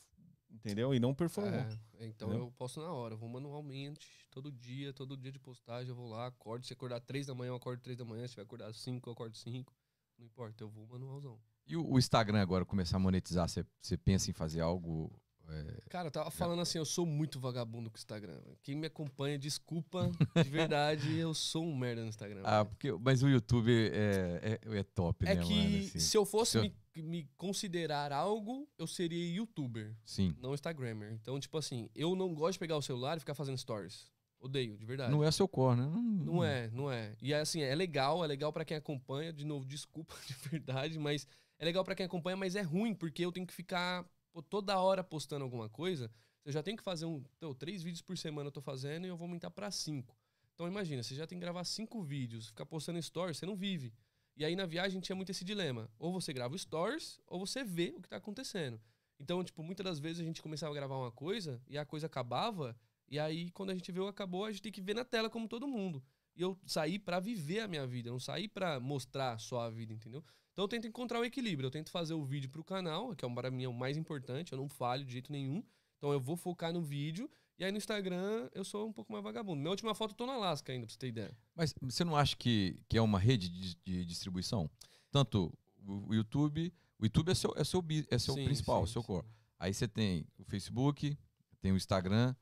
entendeu? 0.51 0.95
E 0.95 0.99
não 0.99 1.15
performou. 1.15 1.53
É, 1.53 1.69
então 2.01 2.29
Entendeu? 2.29 2.47
eu 2.47 2.53
posto 2.53 2.81
na 2.81 2.91
hora, 2.91 3.13
eu 3.13 3.19
vou 3.19 3.29
manualmente, 3.29 4.09
todo 4.31 4.51
dia, 4.51 4.91
todo 4.95 5.19
dia 5.19 5.31
de 5.31 5.39
postagem, 5.39 5.91
eu 5.91 5.95
vou 5.95 6.09
lá, 6.09 6.29
acordo. 6.29 6.65
Se 6.65 6.73
acordar 6.73 6.99
três 7.01 7.27
da 7.27 7.35
manhã, 7.35 7.51
eu 7.51 7.57
acordo 7.57 7.79
três 7.83 7.99
da 7.99 8.07
manhã. 8.07 8.27
Se 8.27 8.35
vai 8.35 8.45
acordar 8.47 8.73
cinco, 8.73 9.11
eu 9.11 9.13
acordo 9.13 9.37
cinco. 9.37 9.77
Não 10.19 10.25
importa, 10.25 10.65
eu 10.65 10.71
vou 10.71 10.87
manualzão. 10.87 11.39
E 11.67 11.77
o, 11.77 11.87
o 11.87 11.99
Instagram 11.99 12.41
agora 12.41 12.65
começar 12.65 12.97
a 12.97 13.01
monetizar, 13.01 13.47
você 13.47 13.97
pensa 13.99 14.31
em 14.31 14.33
fazer 14.33 14.63
algo? 14.63 15.13
É, 15.49 15.81
Cara, 15.89 16.09
eu 16.09 16.11
tava 16.13 16.31
falando 16.31 16.61
assim, 16.61 16.79
eu 16.79 16.85
sou 16.85 17.07
muito 17.07 17.39
vagabundo 17.41 17.91
com 17.91 17.97
o 17.97 17.99
Instagram. 17.99 18.41
Quem 18.63 18.75
me 18.75 18.87
acompanha, 18.87 19.39
desculpa, 19.39 20.11
de 20.43 20.49
verdade, 20.51 21.17
eu 21.19 21.33
sou 21.35 21.65
um 21.65 21.77
merda 21.77 22.03
no 22.03 22.09
Instagram. 22.09 22.43
Ah, 22.45 22.63
velho. 22.63 22.67
porque, 22.71 22.93
mas 22.93 23.23
o 23.23 23.29
YouTube 23.29 23.71
é, 23.93 24.59
é, 24.63 24.79
é 24.79 24.83
top, 24.83 25.27
é 25.27 25.35
né, 25.35 25.43
que 25.43 25.55
mano? 25.55 25.79
assim. 25.79 25.99
se 25.99 26.17
eu 26.17 26.25
fosse 26.25 26.53
Se 26.53 26.59
eu- 26.59 26.63
me, 26.63 27.03
me 27.03 27.31
considerar 27.37 28.13
algo, 28.13 28.69
eu 28.79 28.87
seria 28.87 29.35
youtuber, 29.35 29.95
Sim. 30.05 30.35
não 30.41 30.55
Instagrammer. 30.55 31.13
Então, 31.13 31.39
tipo 31.39 31.57
assim, 31.59 31.89
eu 31.95 32.15
não 32.17 32.35
gosto 32.35 32.53
de 32.55 32.59
pegar 32.59 32.77
o 32.77 32.83
celular 32.83 33.17
e 33.17 33.21
ficar 33.21 33.35
fazendo 33.35 33.59
stories. 33.59 34.11
Odeio, 34.39 34.77
de 34.77 34.85
verdade. 34.85 35.11
Não 35.11 35.25
é 35.25 35.31
seu 35.31 35.49
core, 35.49 35.79
né? 35.81 35.87
Não 35.87 36.45
é, 36.45 36.69
não 36.71 36.91
é. 36.93 37.17
E 37.23 37.33
é 37.33 37.41
assim, 37.41 37.63
é 37.63 37.75
legal, 37.75 38.23
é 38.23 38.27
legal 38.27 38.53
pra 38.53 38.65
quem 38.67 38.77
acompanha. 38.77 39.33
De 39.33 39.45
novo, 39.47 39.65
desculpa 39.67 40.15
de 40.27 40.35
verdade, 40.51 40.99
mas 40.99 41.27
é 41.59 41.65
legal 41.65 41.83
pra 41.83 41.95
quem 41.95 42.05
acompanha, 42.05 42.37
mas 42.37 42.55
é 42.55 42.61
ruim 42.61 42.95
porque 42.95 43.25
eu 43.25 43.33
tenho 43.33 43.47
que 43.47 43.55
ficar 43.55 44.05
pô, 44.37 44.43
toda 44.43 44.79
hora 44.79 45.03
postando 45.03 45.45
alguma 45.45 45.69
coisa. 45.69 46.11
Eu 46.45 46.53
já 46.53 46.63
tenho 46.63 46.77
que 46.77 46.83
fazer 46.83 47.07
um, 47.07 47.25
então, 47.39 47.55
três 47.55 47.83
vídeos 47.83 48.03
por 48.03 48.19
semana 48.19 48.49
eu 48.49 48.53
tô 48.53 48.61
fazendo 48.61 49.07
e 49.07 49.09
eu 49.09 49.17
vou 49.17 49.25
aumentar 49.25 49.51
pra 49.51 49.71
cinco. 49.71 50.15
Então 50.53 50.69
imagina, 50.69 51.03
você 51.03 51.15
já 51.15 51.27
tem 51.27 51.39
que 51.39 51.41
gravar 51.41 51.65
cinco 51.65 52.03
vídeos, 52.03 52.49
ficar 52.49 52.67
postando 52.67 53.01
stories, 53.03 53.39
você 53.39 53.47
não 53.47 53.57
vive. 53.57 53.95
E 54.37 54.45
aí 54.45 54.55
na 54.55 54.67
viagem 54.67 55.01
tinha 55.01 55.17
muito 55.17 55.31
esse 55.31 55.43
dilema. 55.43 55.91
Ou 55.99 56.13
você 56.13 56.35
grava 56.35 56.57
stories, 56.57 57.19
ou 57.27 57.41
você 57.41 57.65
vê 57.65 57.95
o 57.97 58.03
que 58.03 58.09
tá 58.09 58.17
acontecendo. 58.17 58.79
Então, 59.19 59.43
tipo, 59.43 59.63
muitas 59.63 59.85
das 59.85 59.99
vezes 59.99 60.21
a 60.21 60.25
gente 60.25 60.43
começava 60.43 60.73
a 60.73 60.75
gravar 60.75 60.99
uma 60.99 61.11
coisa 61.11 61.63
e 61.67 61.79
a 61.79 61.87
coisa 61.87 62.07
acabava, 62.07 62.77
e 63.09 63.19
aí 63.19 63.51
quando 63.53 63.71
a 63.71 63.75
gente 63.75 63.91
viu 63.91 64.07
acabou, 64.07 64.45
a 64.45 64.53
gente 64.53 64.61
tem 64.61 64.73
que 64.73 64.83
ver 64.83 64.95
na 64.95 65.05
tela 65.05 65.31
como 65.31 65.49
todo 65.49 65.67
mundo. 65.67 66.05
E 66.35 66.43
eu 66.43 66.59
saí 66.67 66.99
pra 66.99 67.19
viver 67.19 67.61
a 67.61 67.69
minha 67.69 67.87
vida, 67.87 68.11
não 68.11 68.21
saí 68.21 68.47
pra 68.47 68.79
mostrar 68.79 69.39
só 69.41 69.61
a 69.61 69.71
vida, 69.71 69.95
entendeu? 69.95 70.23
Então 70.57 70.65
eu 70.65 70.69
tento 70.69 70.89
encontrar 70.89 71.21
o 71.21 71.25
equilíbrio, 71.27 71.67
eu 71.67 71.71
tento 71.71 71.91
fazer 71.91 72.15
o 72.15 72.25
vídeo 72.25 72.49
pro 72.49 72.65
canal, 72.65 73.15
que 73.15 73.23
é 73.23 73.35
para 73.35 73.51
mim 73.51 73.65
é 73.65 73.69
o 73.69 73.75
mais 73.75 73.99
importante, 73.99 74.53
eu 74.53 74.59
não 74.59 74.71
falho 74.71 75.05
de 75.05 75.13
jeito 75.13 75.31
nenhum. 75.31 75.63
Então 75.99 76.11
eu 76.15 76.19
vou 76.19 76.35
focar 76.35 76.73
no 76.73 76.81
vídeo, 76.81 77.31
e 77.59 77.65
aí 77.65 77.71
no 77.71 77.77
Instagram 77.77 78.49
eu 78.55 78.65
sou 78.65 78.89
um 78.89 78.93
pouco 78.93 79.13
mais 79.13 79.23
vagabundo. 79.23 79.61
Minha 79.61 79.69
última 79.69 79.95
foto 79.95 80.13
eu 80.13 80.17
tô 80.17 80.25
na 80.25 80.33
Alaska 80.33 80.73
ainda, 80.73 80.87
pra 80.87 80.95
você 80.95 80.99
ter 80.99 81.09
ideia. 81.09 81.37
Mas 81.55 81.75
você 81.83 82.05
não 82.05 82.17
acha 82.17 82.35
que, 82.35 82.81
que 82.89 82.97
é 82.97 83.03
uma 83.03 83.19
rede 83.19 83.51
de, 83.51 83.75
de 83.85 84.07
distribuição? 84.07 84.71
Tanto 85.11 85.53
o 85.87 86.15
YouTube, 86.15 86.73
o 86.99 87.05
YouTube 87.05 87.33
é 87.33 87.35
seu, 87.35 87.53
é 87.55 87.63
seu, 87.63 87.85
é 88.11 88.19
seu 88.19 88.33
Sim, 88.33 88.45
principal, 88.47 88.87
sim, 88.87 88.95
seu 88.95 89.03
sim. 89.03 89.09
core. 89.09 89.27
Aí 89.59 89.75
você 89.75 89.87
tem 89.87 90.27
o 90.39 90.45
Facebook, 90.45 91.19
tem 91.61 91.71
o 91.71 91.77
Instagram 91.77 92.35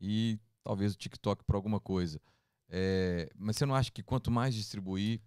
e 0.00 0.38
talvez 0.62 0.94
o 0.94 0.96
TikTok 0.96 1.42
por 1.42 1.56
alguma 1.56 1.80
coisa. 1.80 2.22
É, 2.68 3.28
mas 3.36 3.56
você 3.56 3.66
não 3.66 3.74
acha 3.74 3.90
que 3.90 4.04
quanto 4.04 4.30
mais 4.30 4.54
distribuir 4.54 5.20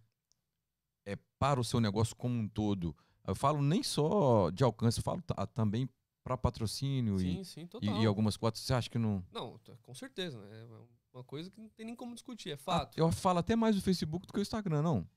é 1.05 1.15
para 1.37 1.59
o 1.59 1.63
seu 1.63 1.79
negócio 1.79 2.15
como 2.15 2.35
um 2.39 2.47
todo? 2.47 2.95
Eu 3.25 3.35
falo 3.35 3.61
nem 3.61 3.83
só 3.83 4.49
de 4.49 4.63
alcance, 4.63 4.99
eu 4.99 5.03
falo 5.03 5.21
ta- 5.21 5.45
também 5.47 5.87
para 6.23 6.37
patrocínio 6.37 7.17
Sim, 7.19 7.39
e, 7.41 7.45
sim, 7.45 7.61
e, 7.61 7.67
total. 7.67 8.01
e 8.01 8.05
algumas 8.05 8.35
cotas. 8.37 8.61
Você 8.61 8.73
acha 8.73 8.89
que 8.89 8.97
não? 8.97 9.23
Não, 9.31 9.59
com 9.81 9.93
certeza, 9.93 10.39
né? 10.39 10.67
É 11.13 11.17
uma 11.17 11.23
coisa 11.23 11.49
que 11.49 11.59
não 11.59 11.69
tem 11.69 11.85
nem 11.85 11.95
como 11.95 12.13
discutir, 12.13 12.49
é 12.51 12.53
Ah, 12.53 12.57
fato. 12.57 12.97
eu 12.97 13.11
falo 13.11 13.39
até 13.39 13.55
mais 13.55 13.75
do 13.75 13.81
Facebook 13.81 14.27
do 14.27 14.33
que 14.33 14.39
o 14.39 14.41
Instagram, 14.41 14.81
não. 14.81 15.07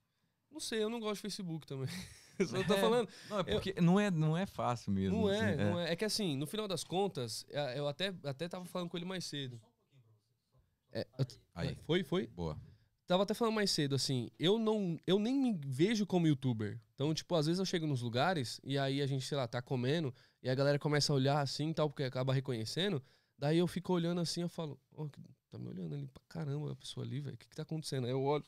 Não 0.51 0.61
sei, 0.61 0.83
eu 0.83 0.91
não 0.91 1.01
gosto 1.01 1.17
de 1.17 1.23
Facebook 1.23 1.67
também. 1.67 1.89
Eu 2.39 2.47
só 2.49 2.65
tô 2.65 2.75
É, 2.75 2.81
falando. 2.81 3.09
Não, 3.29 3.37
é 3.39 3.41
Eu- 3.41 3.45
porque 3.45 3.75
não, 3.81 4.01
é, 4.01 4.11
não 4.11 4.35
é 4.37 4.47
fácil 4.47 4.91
mesmo. 4.91 5.19
Não 5.19 5.31
é, 5.31 5.53
assim, 5.53 5.57
não 5.65 5.79
é. 5.81 5.93
É 5.93 5.97
que 5.97 6.05
assim, 6.05 6.35
no 6.35 6.47
final 6.47 6.67
das 6.67 6.83
contas, 6.83 7.45
é, 7.51 7.79
eu 7.79 7.87
até, 7.87 8.09
até 8.25 8.49
tava 8.49 8.65
falando 8.65 8.89
com 8.89 8.97
ele 8.97 9.05
mais 9.05 9.25
cedo. 9.27 9.61
É, 10.91 11.07
eu 11.19 11.25
t- 11.27 11.39
Aí. 11.55 11.77
Foi, 11.87 12.03
foi? 12.03 12.27
Boa. 12.29 12.57
Tava 13.07 13.25
até 13.25 13.35
falando 13.35 13.55
mais 13.55 13.71
cedo, 13.71 13.95
assim, 13.95 14.31
eu 14.39 14.59
não. 14.59 14.99
Eu 15.07 15.19
nem 15.19 15.35
me 15.35 15.53
vejo 15.67 16.07
como 16.07 16.27
youtuber. 16.27 16.81
Então, 16.95 17.13
tipo, 17.13 17.35
às 17.35 17.47
vezes 17.47 17.59
eu 17.59 17.67
chego 17.67 17.87
nos 17.87 18.01
lugares 18.01 18.61
e 18.65 18.79
aí 18.79 19.03
a 19.03 19.07
gente, 19.07 19.27
sei 19.27 19.37
lá, 19.37 19.47
tá 19.47 19.61
comendo 19.61 20.15
e 20.43 20.49
a 20.49 20.55
galera 20.55 20.79
começa 20.79 21.13
a 21.13 21.17
olhar 21.17 21.41
assim 21.41 21.71
e 21.71 21.75
tal, 21.75 21.91
porque 21.91 22.05
acaba 22.05 22.33
reconhecendo. 22.33 23.03
Daí 23.37 23.59
eu 23.59 23.67
fico 23.67 23.93
olhando 23.93 24.21
assim, 24.21 24.43
eu 24.43 24.49
falo, 24.49 24.79
ó, 24.97 25.07
que- 25.09 25.21
tá 25.51 25.59
me 25.59 25.69
olhando 25.69 25.95
ali 25.95 26.07
pra 26.07 26.23
caramba, 26.29 26.73
a 26.73 26.77
pessoa 26.77 27.05
ali, 27.05 27.21
velho, 27.21 27.35
o 27.35 27.39
que 27.39 27.49
que 27.49 27.57
tá 27.57 27.63
acontecendo? 27.63 28.05
Aí 28.07 28.13
eu 28.13 28.23
olho, 28.23 28.45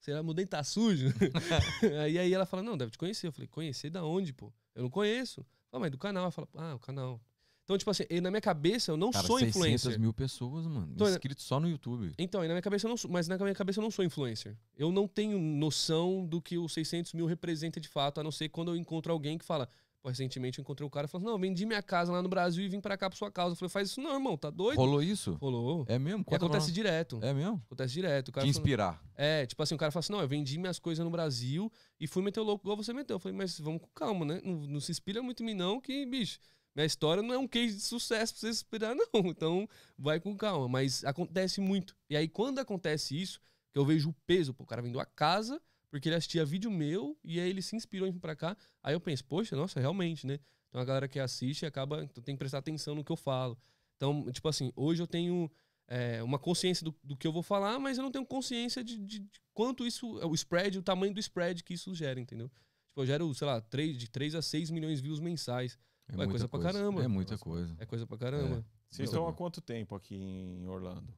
será 0.00 0.22
meu 0.22 0.34
dente 0.34 0.48
tá 0.50 0.64
sujo? 0.64 1.08
aí, 2.02 2.18
aí 2.18 2.32
ela 2.32 2.46
fala, 2.46 2.62
não, 2.62 2.76
deve 2.76 2.90
te 2.90 2.98
conhecer. 2.98 3.26
Eu 3.28 3.32
falei, 3.32 3.46
conhecer 3.48 3.90
da 3.90 4.04
onde, 4.04 4.32
pô? 4.32 4.52
Eu 4.74 4.82
não 4.84 4.90
conheço. 4.90 5.44
Ah, 5.70 5.78
mas 5.78 5.90
do 5.90 5.98
canal. 5.98 6.22
Ela 6.24 6.30
fala, 6.32 6.48
ah, 6.54 6.74
o 6.74 6.78
canal. 6.78 7.20
Então, 7.68 7.76
tipo 7.76 7.90
assim, 7.90 8.04
na 8.22 8.30
minha 8.30 8.40
cabeça 8.40 8.90
eu 8.92 8.96
não 8.96 9.10
Cara, 9.10 9.26
sou 9.26 9.38
600 9.38 9.54
influencer. 9.56 10.00
mil 10.00 10.10
pessoas, 10.14 10.66
mano. 10.66 10.94
Tô- 10.96 11.06
Inscritos 11.06 11.44
só 11.44 11.60
no 11.60 11.68
YouTube. 11.68 12.14
Então, 12.16 12.40
na 12.40 12.46
minha 12.48 12.62
cabeça 12.62 12.86
eu 12.86 12.88
não 12.88 12.96
sou, 12.96 13.10
mas 13.10 13.28
na 13.28 13.36
minha 13.36 13.54
cabeça 13.54 13.78
eu 13.78 13.82
não 13.82 13.90
sou 13.90 14.02
influencer. 14.02 14.56
Eu 14.74 14.90
não 14.90 15.06
tenho 15.06 15.38
noção 15.38 16.24
do 16.26 16.40
que 16.40 16.56
os 16.56 16.72
600 16.72 17.12
mil 17.12 17.26
representa 17.26 17.78
de 17.78 17.86
fato, 17.86 18.20
a 18.20 18.24
não 18.24 18.30
ser 18.32 18.48
quando 18.48 18.70
eu 18.70 18.76
encontro 18.76 19.12
alguém 19.12 19.36
que 19.36 19.44
fala, 19.44 19.68
Pô, 20.00 20.08
recentemente 20.08 20.60
eu 20.60 20.62
encontrei 20.62 20.86
um 20.86 20.88
cara 20.90 21.06
e 21.06 21.10
falou: 21.10 21.28
Não, 21.28 21.36
vendi 21.38 21.66
minha 21.66 21.82
casa 21.82 22.12
lá 22.12 22.22
no 22.22 22.28
Brasil 22.28 22.64
e 22.64 22.68
vim 22.68 22.80
pra 22.80 22.96
cá 22.96 23.10
por 23.10 23.16
sua 23.16 23.32
causa. 23.32 23.52
Eu 23.54 23.56
falei: 23.56 23.68
Faz 23.68 23.90
isso 23.90 24.00
não, 24.00 24.14
irmão, 24.14 24.38
tá 24.38 24.48
doido? 24.48 24.78
Rolou 24.78 25.02
isso? 25.02 25.36
Rolou. 25.40 25.84
É 25.88 25.98
mesmo? 25.98 26.20
E 26.20 26.24
Conta 26.24 26.38
pra 26.38 26.46
acontece 26.46 26.70
direto. 26.72 27.18
É 27.20 27.34
mesmo? 27.34 27.60
Acontece 27.66 27.92
direto. 27.94 28.28
O 28.28 28.32
cara 28.32 28.46
Te 28.46 28.50
inspirar. 28.50 29.02
é, 29.16 29.44
tipo 29.44 29.60
assim, 29.60 29.74
o 29.74 29.78
cara 29.78 29.90
fala 29.90 29.98
assim: 30.00 30.12
não, 30.12 30.20
eu 30.20 30.28
vendi 30.28 30.56
minhas 30.56 30.78
coisas 30.78 31.04
no 31.04 31.10
Brasil 31.10 31.70
e 31.98 32.06
fui 32.06 32.22
meter 32.22 32.38
o 32.38 32.44
louco 32.44 32.64
igual 32.64 32.76
você 32.76 32.92
meteu. 32.92 33.16
Eu 33.16 33.20
falei, 33.20 33.36
mas 33.36 33.58
vamos 33.58 33.82
com 33.82 33.88
calma, 33.92 34.24
né? 34.24 34.40
Não, 34.44 34.54
não 34.68 34.80
se 34.80 34.92
inspira 34.92 35.20
muito 35.20 35.42
em 35.42 35.46
mim, 35.46 35.54
não, 35.54 35.80
que, 35.80 36.06
bicho, 36.06 36.38
minha 36.78 36.86
história 36.86 37.22
não 37.22 37.34
é 37.34 37.38
um 37.38 37.48
case 37.48 37.76
de 37.76 37.82
sucesso 37.82 38.32
pra 38.34 38.40
você 38.40 38.46
se 38.52 38.60
inspirar, 38.60 38.94
não. 39.14 39.26
Então, 39.26 39.68
vai 39.98 40.20
com 40.20 40.36
calma. 40.36 40.68
Mas 40.68 41.04
acontece 41.04 41.60
muito. 41.60 41.96
E 42.08 42.16
aí, 42.16 42.28
quando 42.28 42.58
acontece 42.58 43.20
isso, 43.20 43.40
que 43.72 43.78
eu 43.78 43.84
vejo 43.84 44.10
o 44.10 44.14
peso, 44.26 44.54
pô, 44.54 44.64
o 44.64 44.66
cara 44.66 44.82
vendeu 44.82 45.00
a 45.00 45.06
casa 45.06 45.60
porque 45.90 46.08
ele 46.08 46.16
assistia 46.16 46.44
vídeo 46.44 46.70
meu 46.70 47.18
e 47.24 47.40
aí 47.40 47.48
ele 47.48 47.62
se 47.62 47.74
inspirou 47.74 48.06
em 48.06 48.10
vir 48.12 48.20
pra 48.20 48.36
cá. 48.36 48.56
Aí 48.82 48.94
eu 48.94 49.00
penso, 49.00 49.24
poxa, 49.24 49.56
nossa, 49.56 49.80
realmente, 49.80 50.26
né? 50.26 50.38
Então 50.68 50.80
a 50.80 50.84
galera 50.84 51.08
que 51.08 51.18
assiste 51.18 51.64
acaba, 51.64 52.02
então 52.04 52.22
tem 52.22 52.34
que 52.34 52.38
prestar 52.38 52.58
atenção 52.58 52.94
no 52.94 53.02
que 53.02 53.10
eu 53.10 53.16
falo. 53.16 53.58
Então, 53.96 54.30
tipo 54.30 54.46
assim, 54.48 54.70
hoje 54.76 55.02
eu 55.02 55.06
tenho 55.06 55.50
é, 55.88 56.22
uma 56.22 56.38
consciência 56.38 56.84
do, 56.84 56.94
do 57.02 57.16
que 57.16 57.26
eu 57.26 57.32
vou 57.32 57.42
falar, 57.42 57.78
mas 57.78 57.96
eu 57.96 58.04
não 58.04 58.10
tenho 58.12 58.26
consciência 58.26 58.84
de, 58.84 58.98
de- 58.98 59.20
de 59.20 59.40
quanto 59.54 59.86
isso, 59.86 60.06
o 60.26 60.34
spread, 60.34 60.78
o 60.78 60.82
tamanho 60.82 61.12
do 61.14 61.20
spread 61.20 61.64
que 61.64 61.72
isso 61.74 61.94
gera, 61.94 62.20
entendeu? 62.20 62.48
Tipo, 62.88 63.00
eu 63.00 63.06
gero, 63.06 63.34
sei 63.34 63.46
lá, 63.46 63.60
3, 63.60 63.96
de 63.96 64.08
3 64.10 64.34
a 64.34 64.42
6 64.42 64.70
milhões 64.70 64.98
de 64.98 65.02
views 65.04 65.20
mensais. 65.20 65.78
É, 66.08 66.12
Ué, 66.12 66.16
muita 66.16 66.30
coisa 66.30 66.48
pra 66.48 66.60
caramba. 66.60 67.02
É 67.04 67.08
muita 67.08 67.38
coisa. 67.38 67.76
É 67.78 67.86
coisa 67.86 68.06
pra 68.06 68.16
caramba. 68.18 68.64
Vocês 68.88 69.10
Não. 69.10 69.18
estão 69.18 69.28
há 69.28 69.32
quanto 69.34 69.60
tempo 69.60 69.94
aqui 69.94 70.14
em 70.16 70.66
Orlando? 70.66 71.12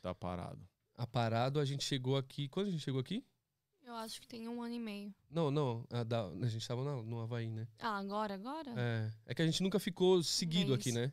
Tá 0.00 0.14
parado. 0.14 0.66
A 0.96 1.06
parado, 1.06 1.60
a 1.60 1.64
gente 1.64 1.84
chegou 1.84 2.16
aqui. 2.16 2.48
Quando 2.48 2.68
a 2.68 2.70
gente 2.70 2.82
chegou 2.82 3.00
aqui? 3.00 3.24
Eu 3.84 3.94
acho 3.94 4.20
que 4.20 4.26
tem 4.28 4.48
um 4.48 4.62
ano 4.62 4.74
e 4.74 4.80
meio. 4.80 5.14
Não, 5.30 5.50
não. 5.50 5.84
A, 5.90 6.02
da- 6.02 6.28
a 6.28 6.46
gente 6.48 6.66
tava 6.66 6.82
na- 6.84 7.02
no 7.02 7.20
Havaí, 7.20 7.50
né? 7.50 7.66
Ah, 7.78 7.98
agora, 7.98 8.34
agora? 8.34 8.72
É. 8.76 9.10
É 9.26 9.34
que 9.34 9.42
a 9.42 9.46
gente 9.46 9.62
nunca 9.62 9.78
ficou 9.78 10.22
seguido 10.22 10.70
mês. 10.70 10.80
aqui, 10.80 10.92
né? 10.92 11.12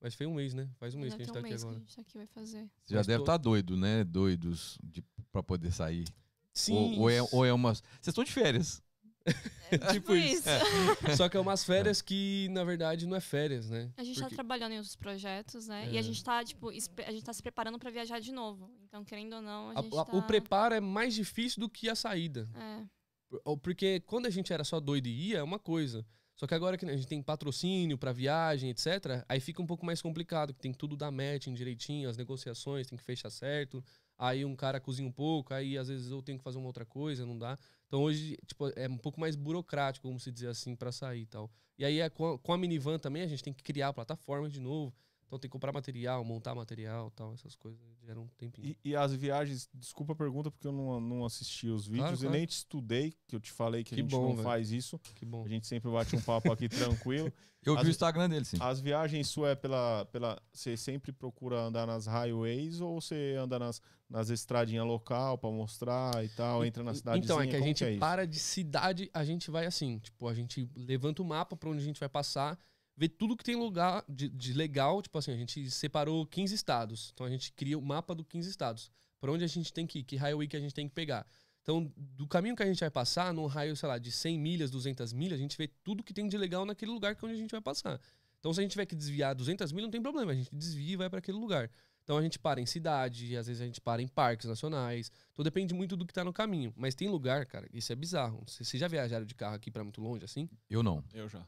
Mas 0.00 0.14
foi 0.14 0.26
um 0.26 0.34
mês, 0.34 0.54
né? 0.54 0.68
Faz 0.78 0.94
um 0.94 0.98
mês 0.98 1.14
que 1.14 1.22
a 1.22 1.24
gente 1.24 1.32
tem 1.32 1.34
tá 1.34 1.38
um 1.40 1.42
aqui 1.42 1.50
mês 1.50 1.62
que 1.62 1.66
a 1.66 1.70
agora. 1.70 1.80
gente 1.84 1.94
tá 1.96 2.02
aqui, 2.02 2.16
vai 2.18 2.26
fazer. 2.26 2.70
Você 2.84 2.94
já 2.94 3.00
Mas 3.00 3.06
deve 3.06 3.18
tô- 3.18 3.22
estar 3.24 3.36
doido, 3.36 3.76
né? 3.76 4.02
Doidos 4.04 4.78
de, 4.82 5.02
pra 5.30 5.42
poder 5.42 5.70
sair. 5.72 6.06
Sim. 6.52 6.74
Ou, 6.74 7.00
ou 7.00 7.10
é, 7.10 7.22
ou 7.32 7.44
é 7.44 7.52
uma. 7.52 7.74
Vocês 7.74 8.08
estão 8.08 8.24
de 8.24 8.32
férias. 8.32 8.82
tipo 9.92 10.14
isso. 10.14 10.48
Só 11.16 11.28
que 11.28 11.36
é 11.36 11.40
umas 11.40 11.64
férias 11.64 12.00
que, 12.02 12.48
na 12.50 12.64
verdade, 12.64 13.06
não 13.06 13.16
é 13.16 13.20
férias, 13.20 13.68
né? 13.70 13.90
A 13.96 14.02
gente 14.02 14.16
Porque- 14.18 14.30
tá 14.30 14.34
trabalhando 14.36 14.72
em 14.72 14.76
outros 14.76 14.96
projetos, 14.96 15.66
né? 15.68 15.86
É. 15.86 15.92
E 15.92 15.98
a 15.98 16.02
gente 16.02 16.22
tá, 16.24 16.42
tipo, 16.44 16.70
a 16.70 16.72
gente 17.12 17.24
tá 17.24 17.32
se 17.32 17.42
preparando 17.42 17.78
pra 17.78 17.90
viajar 17.90 18.18
de 18.20 18.32
novo. 18.32 18.70
Então, 18.84 19.04
querendo 19.04 19.36
ou 19.36 19.42
não, 19.42 19.70
a 19.70 19.78
A- 19.78 19.82
gente 19.82 19.96
a- 19.98 20.04
tá... 20.04 20.16
O 20.16 20.22
preparo 20.22 20.74
é 20.74 20.80
mais 20.80 21.14
difícil 21.14 21.60
do 21.60 21.68
que 21.68 21.88
a 21.88 21.94
saída. 21.94 22.48
É. 22.54 22.84
Porque 23.62 24.00
quando 24.00 24.26
a 24.26 24.30
gente 24.30 24.52
era 24.52 24.64
só 24.64 24.80
doido 24.80 25.06
e 25.06 25.28
ia, 25.30 25.38
é 25.38 25.42
uma 25.42 25.58
coisa. 25.58 26.04
Só 26.34 26.46
que 26.46 26.54
agora 26.54 26.78
que 26.78 26.86
a 26.86 26.96
gente 26.96 27.06
tem 27.06 27.22
patrocínio 27.22 27.98
pra 27.98 28.12
viagem, 28.12 28.70
etc., 28.70 29.24
aí 29.28 29.38
fica 29.40 29.60
um 29.62 29.66
pouco 29.66 29.84
mais 29.84 30.00
complicado, 30.00 30.54
que 30.54 30.58
tem 30.60 30.72
tudo 30.72 30.96
da 30.96 31.10
matching 31.10 31.52
direitinho, 31.52 32.08
as 32.08 32.16
negociações, 32.16 32.86
tem 32.86 32.96
que 32.96 33.04
fechar 33.04 33.28
certo. 33.30 33.84
Aí 34.18 34.44
um 34.44 34.56
cara 34.56 34.80
cozinha 34.80 35.06
um 35.06 35.12
pouco, 35.12 35.52
aí 35.52 35.76
às 35.76 35.88
vezes 35.88 36.10
eu 36.10 36.22
tenho 36.22 36.38
que 36.38 36.44
fazer 36.44 36.56
uma 36.58 36.66
outra 36.66 36.84
coisa, 36.86 37.24
não 37.26 37.38
dá. 37.38 37.58
Então 37.90 38.04
hoje, 38.04 38.38
tipo, 38.46 38.68
é 38.76 38.88
um 38.88 38.96
pouco 38.96 39.18
mais 39.18 39.34
burocrático, 39.34 40.06
vamos 40.06 40.22
se 40.22 40.30
dizer 40.30 40.46
assim, 40.46 40.76
pra 40.76 40.92
sair 40.92 41.22
e 41.22 41.26
tal. 41.26 41.50
E 41.76 41.84
aí 41.84 41.98
é 41.98 42.08
com 42.08 42.52
a 42.52 42.56
minivan 42.56 43.00
também 43.00 43.20
a 43.22 43.26
gente 43.26 43.42
tem 43.42 43.52
que 43.52 43.64
criar 43.64 43.88
a 43.88 43.92
plataforma 43.92 44.48
de 44.48 44.60
novo. 44.60 44.94
Então 45.30 45.38
tem 45.38 45.48
que 45.48 45.52
comprar 45.52 45.70
material, 45.72 46.24
montar 46.24 46.56
material 46.56 47.06
e 47.06 47.10
tal, 47.12 47.32
essas 47.34 47.54
coisas 47.54 47.78
geram 48.04 48.22
um 48.22 48.26
tempinho. 48.36 48.66
E, 48.84 48.90
e 48.90 48.96
as 48.96 49.14
viagens, 49.14 49.70
desculpa 49.72 50.12
a 50.12 50.16
pergunta 50.16 50.50
porque 50.50 50.66
eu 50.66 50.72
não, 50.72 51.00
não 51.00 51.24
assisti 51.24 51.68
os 51.68 51.86
vídeos 51.86 52.00
Claro, 52.00 52.16
e 52.16 52.18
claro. 52.18 52.36
nem 52.36 52.46
te 52.46 52.50
estudei, 52.56 53.14
que 53.28 53.36
eu 53.36 53.38
te 53.40 53.52
falei 53.52 53.84
que, 53.84 53.94
Que 53.94 54.00
a 54.00 54.02
gente 54.02 54.10
bom, 54.10 54.22
não 54.22 54.32
velho. 54.32 54.42
faz 54.42 54.72
isso. 54.72 54.98
Que 55.14 55.24
bom. 55.24 55.44
A 55.44 55.48
gente 55.48 55.68
sempre 55.68 55.88
bate 55.88 56.16
um 56.16 56.20
papo 56.20 56.50
aqui 56.50 56.68
tranquilo. 56.98 57.32
Eu 57.64 57.76
As- 57.76 57.82
vi 57.84 57.90
o 57.90 57.90
Instagram 57.92 58.28
dele, 58.28 58.44
sim. 58.44 58.56
As 58.58 58.80
viagens 58.80 59.28
suas 59.28 59.52
é 59.52 59.54
pela, 59.54 60.04
pela. 60.06 60.42
Você 60.52 60.76
sempre 60.76 61.12
procura 61.12 61.60
andar 61.60 61.86
nas 61.86 62.06
highways 62.06 62.80
ou 62.80 63.00
você 63.00 63.36
anda 63.38 63.56
nas, 63.56 63.80
nas 64.08 64.30
estradinhas 64.30 64.84
local 64.84 65.38
pra 65.38 65.48
mostrar 65.48 66.24
e 66.24 66.28
tal, 66.30 66.64
entra 66.64 66.82
na 66.82 66.92
cidade 66.92 67.22
Então, 67.22 67.40
é 67.40 67.46
que 67.46 67.54
a 67.54 67.60
gente 67.60 67.84
é 67.84 67.90
isso? 67.92 68.00
para 68.00 68.26
de 68.26 68.38
cidade, 68.40 69.08
a 69.14 69.24
gente 69.24 69.48
vai 69.48 69.64
assim, 69.64 69.98
tipo, 69.98 70.26
a 70.26 70.34
gente 70.34 70.68
levanta 70.74 71.22
o 71.22 71.24
mapa 71.24 71.54
pra 71.56 71.70
onde 71.70 71.82
a 71.82 71.84
gente 71.84 72.00
vai 72.00 72.08
passar, 72.08 72.58
vê 73.00 73.08
tudo 73.08 73.34
que 73.34 73.42
tem 73.42 73.56
lugar 73.56 74.04
de, 74.06 74.28
de 74.28 74.52
legal, 74.52 75.00
tipo 75.00 75.16
assim, 75.16 75.32
a 75.32 75.36
gente 75.36 75.70
separou 75.70 76.26
15 76.26 76.54
estados. 76.54 77.10
Então 77.14 77.24
a 77.24 77.30
gente 77.30 77.50
cria 77.54 77.78
o 77.78 77.80
mapa 77.80 78.14
do 78.14 78.22
15 78.22 78.50
estados. 78.50 78.90
Pra 79.18 79.32
onde 79.32 79.42
a 79.42 79.46
gente 79.46 79.72
tem 79.72 79.86
que 79.86 80.00
ir, 80.00 80.04
que 80.04 80.16
highway 80.16 80.46
que 80.46 80.54
a 80.54 80.60
gente 80.60 80.74
tem 80.74 80.86
que 80.86 80.94
pegar. 80.94 81.26
Então, 81.62 81.90
do 81.96 82.26
caminho 82.26 82.54
que 82.54 82.62
a 82.62 82.66
gente 82.66 82.80
vai 82.80 82.90
passar, 82.90 83.32
num 83.32 83.46
raio, 83.46 83.74
sei 83.74 83.88
lá, 83.88 83.96
de 83.96 84.12
100 84.12 84.38
milhas, 84.38 84.70
200 84.70 85.14
milhas, 85.14 85.38
a 85.38 85.42
gente 85.42 85.56
vê 85.56 85.66
tudo 85.82 86.02
que 86.02 86.12
tem 86.12 86.28
de 86.28 86.36
legal 86.36 86.66
naquele 86.66 86.90
lugar 86.90 87.14
que 87.14 87.24
é 87.24 87.28
onde 87.28 87.36
a 87.36 87.40
gente 87.40 87.50
vai 87.50 87.60
passar. 87.60 87.98
Então, 88.38 88.52
se 88.52 88.60
a 88.60 88.62
gente 88.62 88.72
tiver 88.72 88.84
que 88.84 88.94
desviar 88.94 89.34
200 89.34 89.72
milhas, 89.72 89.86
não 89.86 89.92
tem 89.92 90.02
problema, 90.02 90.32
a 90.32 90.34
gente 90.34 90.54
desvia 90.54 90.92
e 90.92 90.96
vai 90.96 91.08
para 91.08 91.20
aquele 91.20 91.38
lugar. 91.38 91.70
Então, 92.02 92.18
a 92.18 92.22
gente 92.22 92.38
para 92.38 92.60
em 92.60 92.66
cidade, 92.66 93.34
às 93.36 93.46
vezes 93.46 93.62
a 93.62 93.64
gente 93.66 93.80
para 93.80 94.02
em 94.02 94.08
parques 94.08 94.46
nacionais. 94.46 95.10
Então, 95.32 95.42
depende 95.42 95.72
muito 95.72 95.96
do 95.96 96.06
que 96.06 96.12
tá 96.12 96.24
no 96.24 96.34
caminho. 96.34 96.72
Mas 96.76 96.94
tem 96.94 97.08
lugar, 97.08 97.46
cara, 97.46 97.66
isso 97.72 97.92
é 97.92 97.96
bizarro. 97.96 98.42
Vocês 98.46 98.68
vocês 98.68 98.80
já 98.80 98.88
viajaram 98.88 99.24
de 99.24 99.34
carro 99.34 99.54
aqui 99.54 99.70
para 99.70 99.82
muito 99.82 100.02
longe, 100.02 100.24
assim? 100.24 100.50
Eu 100.68 100.82
não. 100.82 101.02
Eu 101.14 101.28
já. 101.28 101.46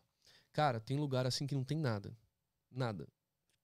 Cara, 0.52 0.80
tem 0.80 0.98
lugar 0.98 1.26
assim 1.26 1.46
que 1.46 1.54
não 1.54 1.64
tem 1.64 1.78
nada. 1.78 2.16
Nada. 2.70 3.08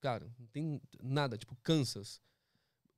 Cara, 0.00 0.30
não 0.38 0.46
tem 0.46 0.80
nada. 1.02 1.36
Tipo, 1.36 1.56
Kansas. 1.62 2.20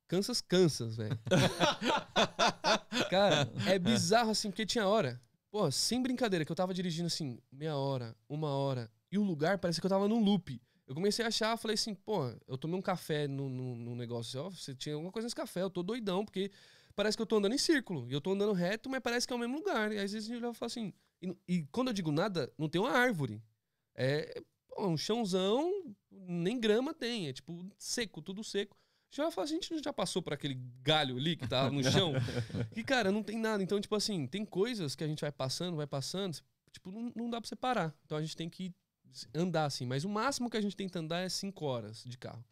Kansas, 0.07 0.41
Kansas, 0.41 0.97
velho. 0.97 1.19
Cara, 3.11 3.51
é 3.67 3.79
bizarro 3.79 4.31
assim, 4.31 4.51
porque 4.51 4.67
tinha 4.67 4.87
hora. 4.87 5.21
Pô, 5.51 5.71
sem 5.71 6.03
brincadeira, 6.03 6.45
que 6.45 6.53
eu 6.53 6.57
tava 6.57 6.75
dirigindo 6.75 7.07
assim, 7.07 7.41
meia 7.51 7.77
hora, 7.77 8.17
uma 8.29 8.49
hora. 8.49 8.91
E 9.11 9.19
o 9.19 9.23
lugar 9.23 9.59
parece 9.59 9.81
que 9.81 9.87
eu 9.87 9.91
tava 9.91 10.09
num 10.09 10.23
loop. 10.23 10.61
Eu 10.87 10.95
comecei 10.95 11.25
a 11.25 11.29
achar, 11.29 11.57
falei 11.57 11.75
assim, 11.75 11.95
pô, 11.95 12.33
eu 12.47 12.59
tomei 12.59 12.77
um 12.77 12.83
café 12.83 13.29
no, 13.29 13.49
no, 13.49 13.77
no 13.77 13.95
negócio. 13.95 14.41
Ó, 14.41 14.51
você 14.51 14.75
tinha 14.75 14.95
alguma 14.95 15.13
coisa 15.13 15.27
nesse 15.27 15.37
café, 15.37 15.63
eu 15.63 15.71
tô 15.71 15.83
doidão, 15.83 16.25
porque 16.25 16.51
parece 16.95 17.17
que 17.17 17.23
eu 17.23 17.27
tô 17.27 17.37
andando 17.37 17.55
em 17.55 17.59
círculo. 17.59 18.09
E 18.09 18.13
eu 18.13 18.21
tô 18.21 18.33
andando 18.33 18.53
reto, 18.53 18.91
mas 18.91 19.01
parece 19.01 19.27
que 19.27 19.33
é 19.33 19.37
o 19.37 19.39
mesmo 19.39 19.59
lugar. 19.59 19.93
E 19.93 19.99
às 19.99 20.13
vezes 20.13 20.29
a 20.29 20.33
gente 20.33 20.39
olhava 20.39 20.55
e 20.55 20.59
fala 20.59 20.67
assim. 20.67 20.93
E, 21.23 21.37
e 21.49 21.63
quando 21.71 21.89
eu 21.89 21.95
digo 21.95 22.11
nada, 22.11 22.53
não 22.59 22.69
tem 22.69 22.81
uma 22.81 22.91
árvore. 22.91 23.41
É 23.95 24.43
um 24.79 24.97
chãozão, 24.97 25.95
nem 26.11 26.59
grama 26.59 26.95
tem. 26.95 27.29
É 27.29 27.33
tipo 27.33 27.65
seco, 27.77 28.23
tudo 28.23 28.43
seco. 28.43 28.77
Já 29.11 29.29
fala, 29.31 29.45
a 29.45 29.49
gente 29.49 29.83
já 29.83 29.93
passou 29.93 30.23
por 30.23 30.33
aquele 30.33 30.55
galho 30.83 31.17
ali 31.17 31.37
que 31.37 31.47
tá 31.49 31.69
no 31.69 31.83
chão. 31.83 32.13
e, 32.77 32.85
cara, 32.85 33.11
não 33.11 33.25
tem 33.25 33.39
nada. 33.39 33.61
Então, 33.61 33.81
tipo 33.81 33.97
assim, 33.97 34.27
tem 34.27 34.45
coisas 34.45 34.95
que 34.95 35.03
a 35.03 35.07
gente 35.07 35.21
vai 35.21 35.33
passando, 35.33 35.77
vai 35.77 35.87
passando, 35.87 36.39
tipo, 36.71 36.93
não, 36.93 37.13
não 37.17 37.31
dá 37.31 37.41
pra 37.41 37.49
você 37.49 37.57
parar. 37.57 37.93
Então 38.05 38.17
a 38.17 38.21
gente 38.21 38.37
tem 38.37 38.49
que 38.49 38.73
andar 39.35 39.65
assim. 39.65 39.85
Mas 39.85 40.05
o 40.05 40.09
máximo 40.09 40.49
que 40.49 40.57
a 40.57 40.61
gente 40.61 40.77
tenta 40.77 41.01
andar 41.01 41.21
é 41.21 41.29
5 41.29 41.65
horas 41.65 42.05
de 42.05 42.17
carro. 42.17 42.45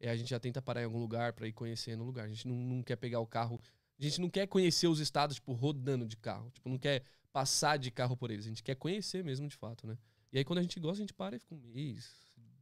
E 0.00 0.08
a 0.08 0.16
gente 0.16 0.30
já 0.30 0.40
tenta 0.40 0.62
parar 0.62 0.80
em 0.80 0.84
algum 0.84 0.98
lugar 0.98 1.34
pra 1.34 1.46
ir 1.46 1.52
conhecendo 1.52 2.02
o 2.02 2.06
lugar. 2.06 2.24
A 2.24 2.28
gente 2.28 2.48
não, 2.48 2.56
não 2.56 2.82
quer 2.82 2.96
pegar 2.96 3.20
o 3.20 3.26
carro. 3.26 3.60
A 3.98 4.02
gente 4.02 4.20
não 4.20 4.30
quer 4.30 4.46
conhecer 4.46 4.88
os 4.88 5.00
estados, 5.00 5.36
tipo, 5.36 5.52
rodando 5.52 6.06
de 6.06 6.16
carro. 6.16 6.50
Tipo, 6.50 6.68
não 6.70 6.78
quer 6.78 7.02
passar 7.30 7.78
de 7.78 7.90
carro 7.90 8.16
por 8.16 8.30
eles. 8.30 8.46
A 8.46 8.48
gente 8.48 8.62
quer 8.62 8.74
conhecer 8.74 9.22
mesmo, 9.22 9.46
de 9.46 9.56
fato, 9.56 9.86
né? 9.86 9.98
E 10.36 10.38
aí, 10.38 10.44
quando 10.44 10.58
a 10.58 10.62
gente 10.62 10.78
gosta, 10.78 10.98
a 10.98 11.00
gente 11.00 11.14
para 11.14 11.34
e 11.34 11.38
fica 11.38 11.54
um 11.54 11.62
mês. 11.72 12.10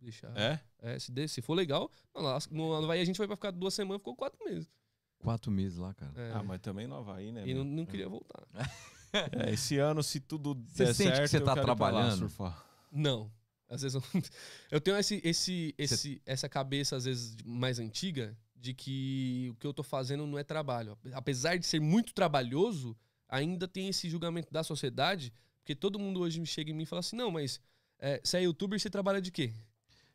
Deixar. 0.01 0.33
É? 0.39 0.61
É, 0.79 0.97
se, 0.97 1.11
der- 1.11 1.29
se 1.29 1.43
for 1.43 1.55
legal, 1.55 1.91
no, 2.49 2.73
Havaí 2.73 3.01
a 3.01 3.05
gente 3.05 3.17
foi 3.17 3.27
pra 3.27 3.35
ficar 3.35 3.51
duas 3.51 3.75
semanas, 3.75 3.99
ficou 3.99 4.15
quatro 4.15 4.39
meses. 4.45 4.71
Quatro 5.19 5.51
meses 5.51 5.77
lá, 5.77 5.93
cara. 5.93 6.13
É, 6.15 6.31
Ah, 6.35 6.43
mas 6.45 6.61
também 6.61 6.87
no 6.87 6.95
Havaí, 6.95 7.33
né? 7.33 7.43
e 7.45 7.53
não, 7.53 7.65
não 7.65 7.85
queria 7.85 8.09
voltar. 8.09 8.47
É, 9.33 9.53
esse 9.53 9.77
ano, 9.79 10.03
se 10.05 10.19
tudo 10.21 10.55
Você 10.69 10.85
der 10.87 10.95
sente 10.95 11.11
que 11.11 11.17
certo, 11.19 11.31
você 11.31 11.37
eu 11.39 11.45
tá 11.45 11.55
lá 11.55 11.63
trabalhando? 11.63 12.19
surfar. 12.19 12.65
Não. 12.93 13.31
Às 13.69 13.83
vezes 13.83 13.95
eu, 13.95 14.03
eu 14.73 14.81
tenho 14.81 14.97
esse, 14.97 15.21
esse, 15.25 15.73
esse, 15.79 16.23
essa 16.27 16.49
cabeça, 16.49 16.95
às 16.97 17.05
vezes, 17.05 17.37
mais 17.45 17.79
antiga, 17.81 18.37
de 18.57 18.73
que 18.75 19.49
o 19.53 19.55
que 19.57 19.67
eu 19.67 19.73
tô 19.75 19.83
fazendo 19.85 20.27
não 20.27 20.37
é 20.39 20.43
trabalho. 20.45 20.97
Apesar 21.13 21.57
de 21.57 21.65
ser 21.67 21.81
muito 21.81 22.13
trabalhoso, 22.13 22.97
ainda 23.29 23.67
tem 23.69 23.89
esse 23.89 24.09
julgamento 24.11 24.53
da 24.53 24.63
sociedade, 24.65 25.33
porque 25.65 25.75
todo 25.75 25.99
mundo 25.99 26.21
hoje 26.21 26.39
me 26.39 26.47
chega 26.47 26.71
em 26.71 26.75
mim 26.75 26.83
e 26.83 26.87
fala 26.87 27.01
assim: 27.01 27.17
não, 27.17 27.31
mas 27.31 27.59
é, 27.99 28.21
você 28.23 28.37
é 28.37 28.43
youtuber, 28.43 28.79
você 28.79 28.91
trabalha 28.91 29.21
de 29.21 29.33
quê? 29.33 29.51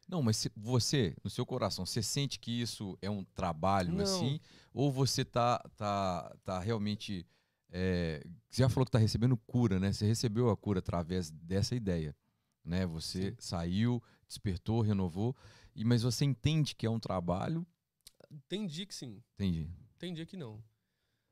Não, 0.08 0.22
mas 0.22 0.47
você, 0.56 1.16
no 1.24 1.30
seu 1.30 1.43
coração, 1.43 1.88
você 1.88 2.04
sente 2.04 2.39
que 2.39 2.62
isso 2.62 2.95
é 3.02 3.10
um 3.10 3.24
trabalho 3.24 3.93
Não. 3.93 4.04
assim? 4.04 4.39
Ou 4.72 4.91
você 4.91 5.26
tá, 5.26 5.58
tá, 5.76 6.36
tá 6.43 6.60
realmente. 6.60 7.26
é, 7.72 8.24
você 8.47 8.62
já 8.62 8.70
falou 8.70 8.86
que 8.86 8.91
tá 8.91 9.00
recebendo 9.00 9.36
cura, 9.38 9.80
né? 9.80 9.91
Você 9.91 10.06
recebeu 10.06 10.52
a 10.52 10.58
cura 10.58 10.80
através 10.80 11.32
dessa 11.32 11.76
ideia. 11.76 12.16
Né? 12.64 12.86
Você 12.86 13.32
Sim. 13.32 13.36
saiu, 13.39 14.04
despertou, 14.28 14.82
renovou, 14.82 15.36
e, 15.76 15.84
mas 15.84 16.04
você 16.04 16.26
entende 16.26 16.76
que 16.76 16.86
é 16.86 16.89
um 16.89 17.00
trabalho. 17.00 17.66
Dia 18.68 18.86
que 18.86 18.93
sim, 18.93 19.24
Entendi. 19.34 19.68
dia 20.14 20.26
que 20.26 20.38
não. 20.38 20.64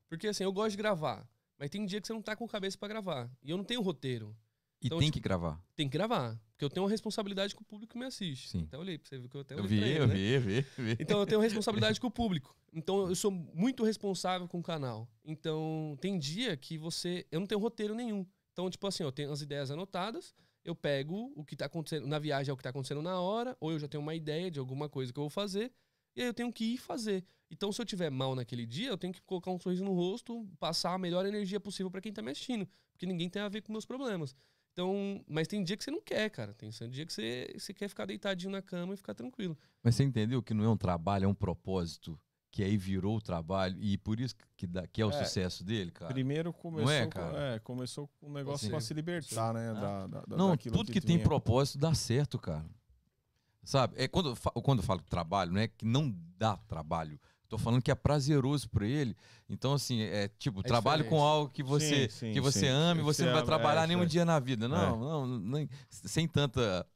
Porque 0.08 0.26
assim, 0.26 0.42
eu 0.42 0.52
gosto 0.52 0.72
de 0.72 0.76
gravar, 0.76 1.28
mas 1.58 1.70
tem 1.70 1.84
dia 1.84 2.00
que 2.00 2.06
você 2.06 2.12
não 2.12 2.22
tá 2.22 2.36
com 2.36 2.46
cabeça 2.46 2.76
pra 2.78 2.88
gravar. 2.88 3.30
E 3.42 3.50
eu 3.50 3.56
não 3.56 3.64
tenho 3.64 3.80
roteiro. 3.82 4.36
E 4.80 4.86
Então, 4.86 4.98
tem 4.98 5.08
tipo, 5.08 5.14
que 5.14 5.20
gravar. 5.20 5.60
Tem 5.74 5.88
que 5.88 5.92
gravar. 5.92 6.40
Porque 6.52 6.64
eu 6.64 6.70
tenho 6.70 6.84
uma 6.84 6.90
responsabilidade 6.90 7.54
com 7.54 7.62
o 7.62 7.64
público 7.64 7.92
que 7.92 7.98
me 7.98 8.04
assiste. 8.04 8.48
Sim. 8.48 8.64
Até 8.64 8.78
olhei 8.78 8.96
pra 8.98 9.08
você 9.08 9.18
ver 9.18 9.28
que 9.28 9.36
eu 9.36 9.40
até 9.40 9.54
Eu 9.54 9.58
olhei 9.58 9.68
vi, 9.68 9.78
pra 9.78 9.88
ele, 9.88 9.98
eu 9.98 10.06
né? 10.06 10.14
vi, 10.14 10.32
eu 10.32 10.40
vi, 10.40 10.56
eu 10.56 10.84
vi. 10.84 10.96
Então 11.00 11.20
eu 11.20 11.26
tenho 11.26 11.40
responsabilidade 11.42 12.00
com 12.00 12.06
o 12.06 12.10
público. 12.10 12.56
Então 12.72 13.08
eu 13.08 13.14
sou 13.16 13.30
muito 13.30 13.82
responsável 13.82 14.46
com 14.46 14.60
o 14.60 14.62
canal. 14.62 15.08
Então 15.24 15.96
tem 16.00 16.16
dia 16.18 16.56
que 16.56 16.78
você. 16.78 17.26
Eu 17.30 17.40
não 17.40 17.46
tenho 17.46 17.60
roteiro 17.60 17.94
nenhum. 17.94 18.24
Então, 18.52 18.68
tipo 18.70 18.86
assim, 18.86 19.02
eu 19.04 19.12
tenho 19.12 19.30
as 19.30 19.40
ideias 19.40 19.70
anotadas, 19.70 20.34
eu 20.64 20.74
pego 20.74 21.32
o 21.36 21.44
que 21.44 21.54
tá 21.54 21.66
acontecendo 21.66 22.06
na 22.08 22.18
viagem, 22.18 22.50
é 22.50 22.52
o 22.52 22.56
que 22.56 22.62
tá 22.62 22.70
acontecendo 22.70 23.00
na 23.00 23.20
hora, 23.20 23.56
ou 23.60 23.70
eu 23.70 23.78
já 23.78 23.86
tenho 23.86 24.02
uma 24.02 24.16
ideia 24.16 24.50
de 24.50 24.58
alguma 24.58 24.88
coisa 24.88 25.12
que 25.12 25.18
eu 25.18 25.22
vou 25.22 25.30
fazer, 25.30 25.72
e 26.18 26.22
aí 26.22 26.26
eu 26.28 26.34
tenho 26.34 26.52
que 26.52 26.64
ir 26.64 26.78
fazer. 26.78 27.24
Então, 27.50 27.72
se 27.72 27.80
eu 27.80 27.86
tiver 27.86 28.10
mal 28.10 28.34
naquele 28.34 28.66
dia, 28.66 28.88
eu 28.88 28.98
tenho 28.98 29.12
que 29.12 29.22
colocar 29.22 29.50
um 29.50 29.58
sorriso 29.58 29.84
no 29.84 29.94
rosto, 29.94 30.46
passar 30.58 30.92
a 30.94 30.98
melhor 30.98 31.24
energia 31.24 31.58
possível 31.58 31.90
pra 31.90 32.00
quem 32.00 32.12
tá 32.12 32.20
me 32.20 32.30
assistindo, 32.30 32.68
porque 32.92 33.06
ninguém 33.06 33.30
tem 33.30 33.40
a 33.40 33.48
ver 33.48 33.62
com 33.62 33.72
meus 33.72 33.86
problemas. 33.86 34.34
Então, 34.72 35.24
mas 35.28 35.48
tem 35.48 35.62
dia 35.64 35.76
que 35.76 35.82
você 35.82 35.90
não 35.90 36.00
quer, 36.02 36.28
cara. 36.30 36.52
Tem 36.54 36.70
dia 36.90 37.06
que 37.06 37.12
você, 37.12 37.52
você 37.58 37.72
quer 37.72 37.88
ficar 37.88 38.04
deitadinho 38.06 38.52
na 38.52 38.60
cama 38.62 38.94
e 38.94 38.96
ficar 38.96 39.14
tranquilo. 39.14 39.56
Mas 39.82 39.94
você 39.96 40.04
entendeu 40.04 40.42
que 40.42 40.52
não 40.54 40.64
é 40.64 40.68
um 40.68 40.76
trabalho, 40.76 41.24
é 41.24 41.28
um 41.28 41.34
propósito, 41.34 42.20
que 42.50 42.62
aí 42.62 42.76
virou 42.76 43.16
o 43.16 43.20
trabalho 43.20 43.76
e 43.80 43.96
por 43.98 44.20
isso 44.20 44.34
que, 44.56 44.66
dá, 44.66 44.86
que 44.86 45.00
é 45.02 45.06
o 45.06 45.10
É. 45.10 45.12
sucesso 45.24 45.64
dele, 45.64 45.90
cara. 45.90 46.12
Primeiro 46.12 46.52
começou, 46.52 46.90
é, 46.92 47.04
com- 47.04 47.10
cara? 47.10 47.54
é, 47.54 47.58
começou 47.60 48.08
com 48.20 48.28
um 48.28 48.32
negócio 48.32 48.68
pra 48.70 48.80
se 48.80 48.92
libertar, 48.94 49.52
né? 49.54 49.72
Da, 49.74 50.06
da, 50.06 50.20
da- 50.26 50.36
Não, 50.36 50.56
tudo 50.56 50.92
que, 50.92 51.00
tem 51.00 51.16
vinha. 51.16 51.24
propósito 51.26 51.78
dá 51.78 51.94
certo, 51.94 52.38
cara. 52.38 52.68
Sabe? 53.68 53.96
É 53.98 54.08
quando, 54.08 54.30
eu 54.30 54.34
fa- 54.34 54.50
quando 54.52 54.78
eu 54.78 54.82
falo 54.82 55.02
trabalho, 55.02 55.52
não 55.52 55.60
é 55.60 55.68
que 55.68 55.84
não 55.84 56.10
dá 56.38 56.56
trabalho. 56.56 57.20
Tô 57.50 57.58
falando 57.58 57.82
que 57.82 57.90
é 57.90 57.94
prazeroso 57.94 58.66
pra 58.70 58.86
ele. 58.86 59.14
Então, 59.46 59.74
assim, 59.74 60.00
é 60.00 60.26
tipo, 60.26 60.62
trabalho 60.62 61.04
com 61.04 61.22
algo 61.22 61.52
que 61.52 61.62
você, 61.62 62.08
Sim, 62.08 62.28
sim, 62.28 62.32
que 62.32 62.40
você 62.40 62.60
sim. 62.60 62.66
ama 62.66 63.02
e 63.02 63.04
você 63.04 63.18
você 63.18 63.24
não 63.26 63.32
vai 63.32 63.42
ama, 63.42 63.46
trabalhar 63.46 63.84
é, 63.84 63.86
nenhum 63.88 64.04
é. 64.04 64.06
dia 64.06 64.24
na 64.24 64.38
vida. 64.38 64.66
Não, 64.66 64.98
não, 64.98 65.38
nem- 65.38 65.68
sem 65.90 66.26
tanta 66.26 66.86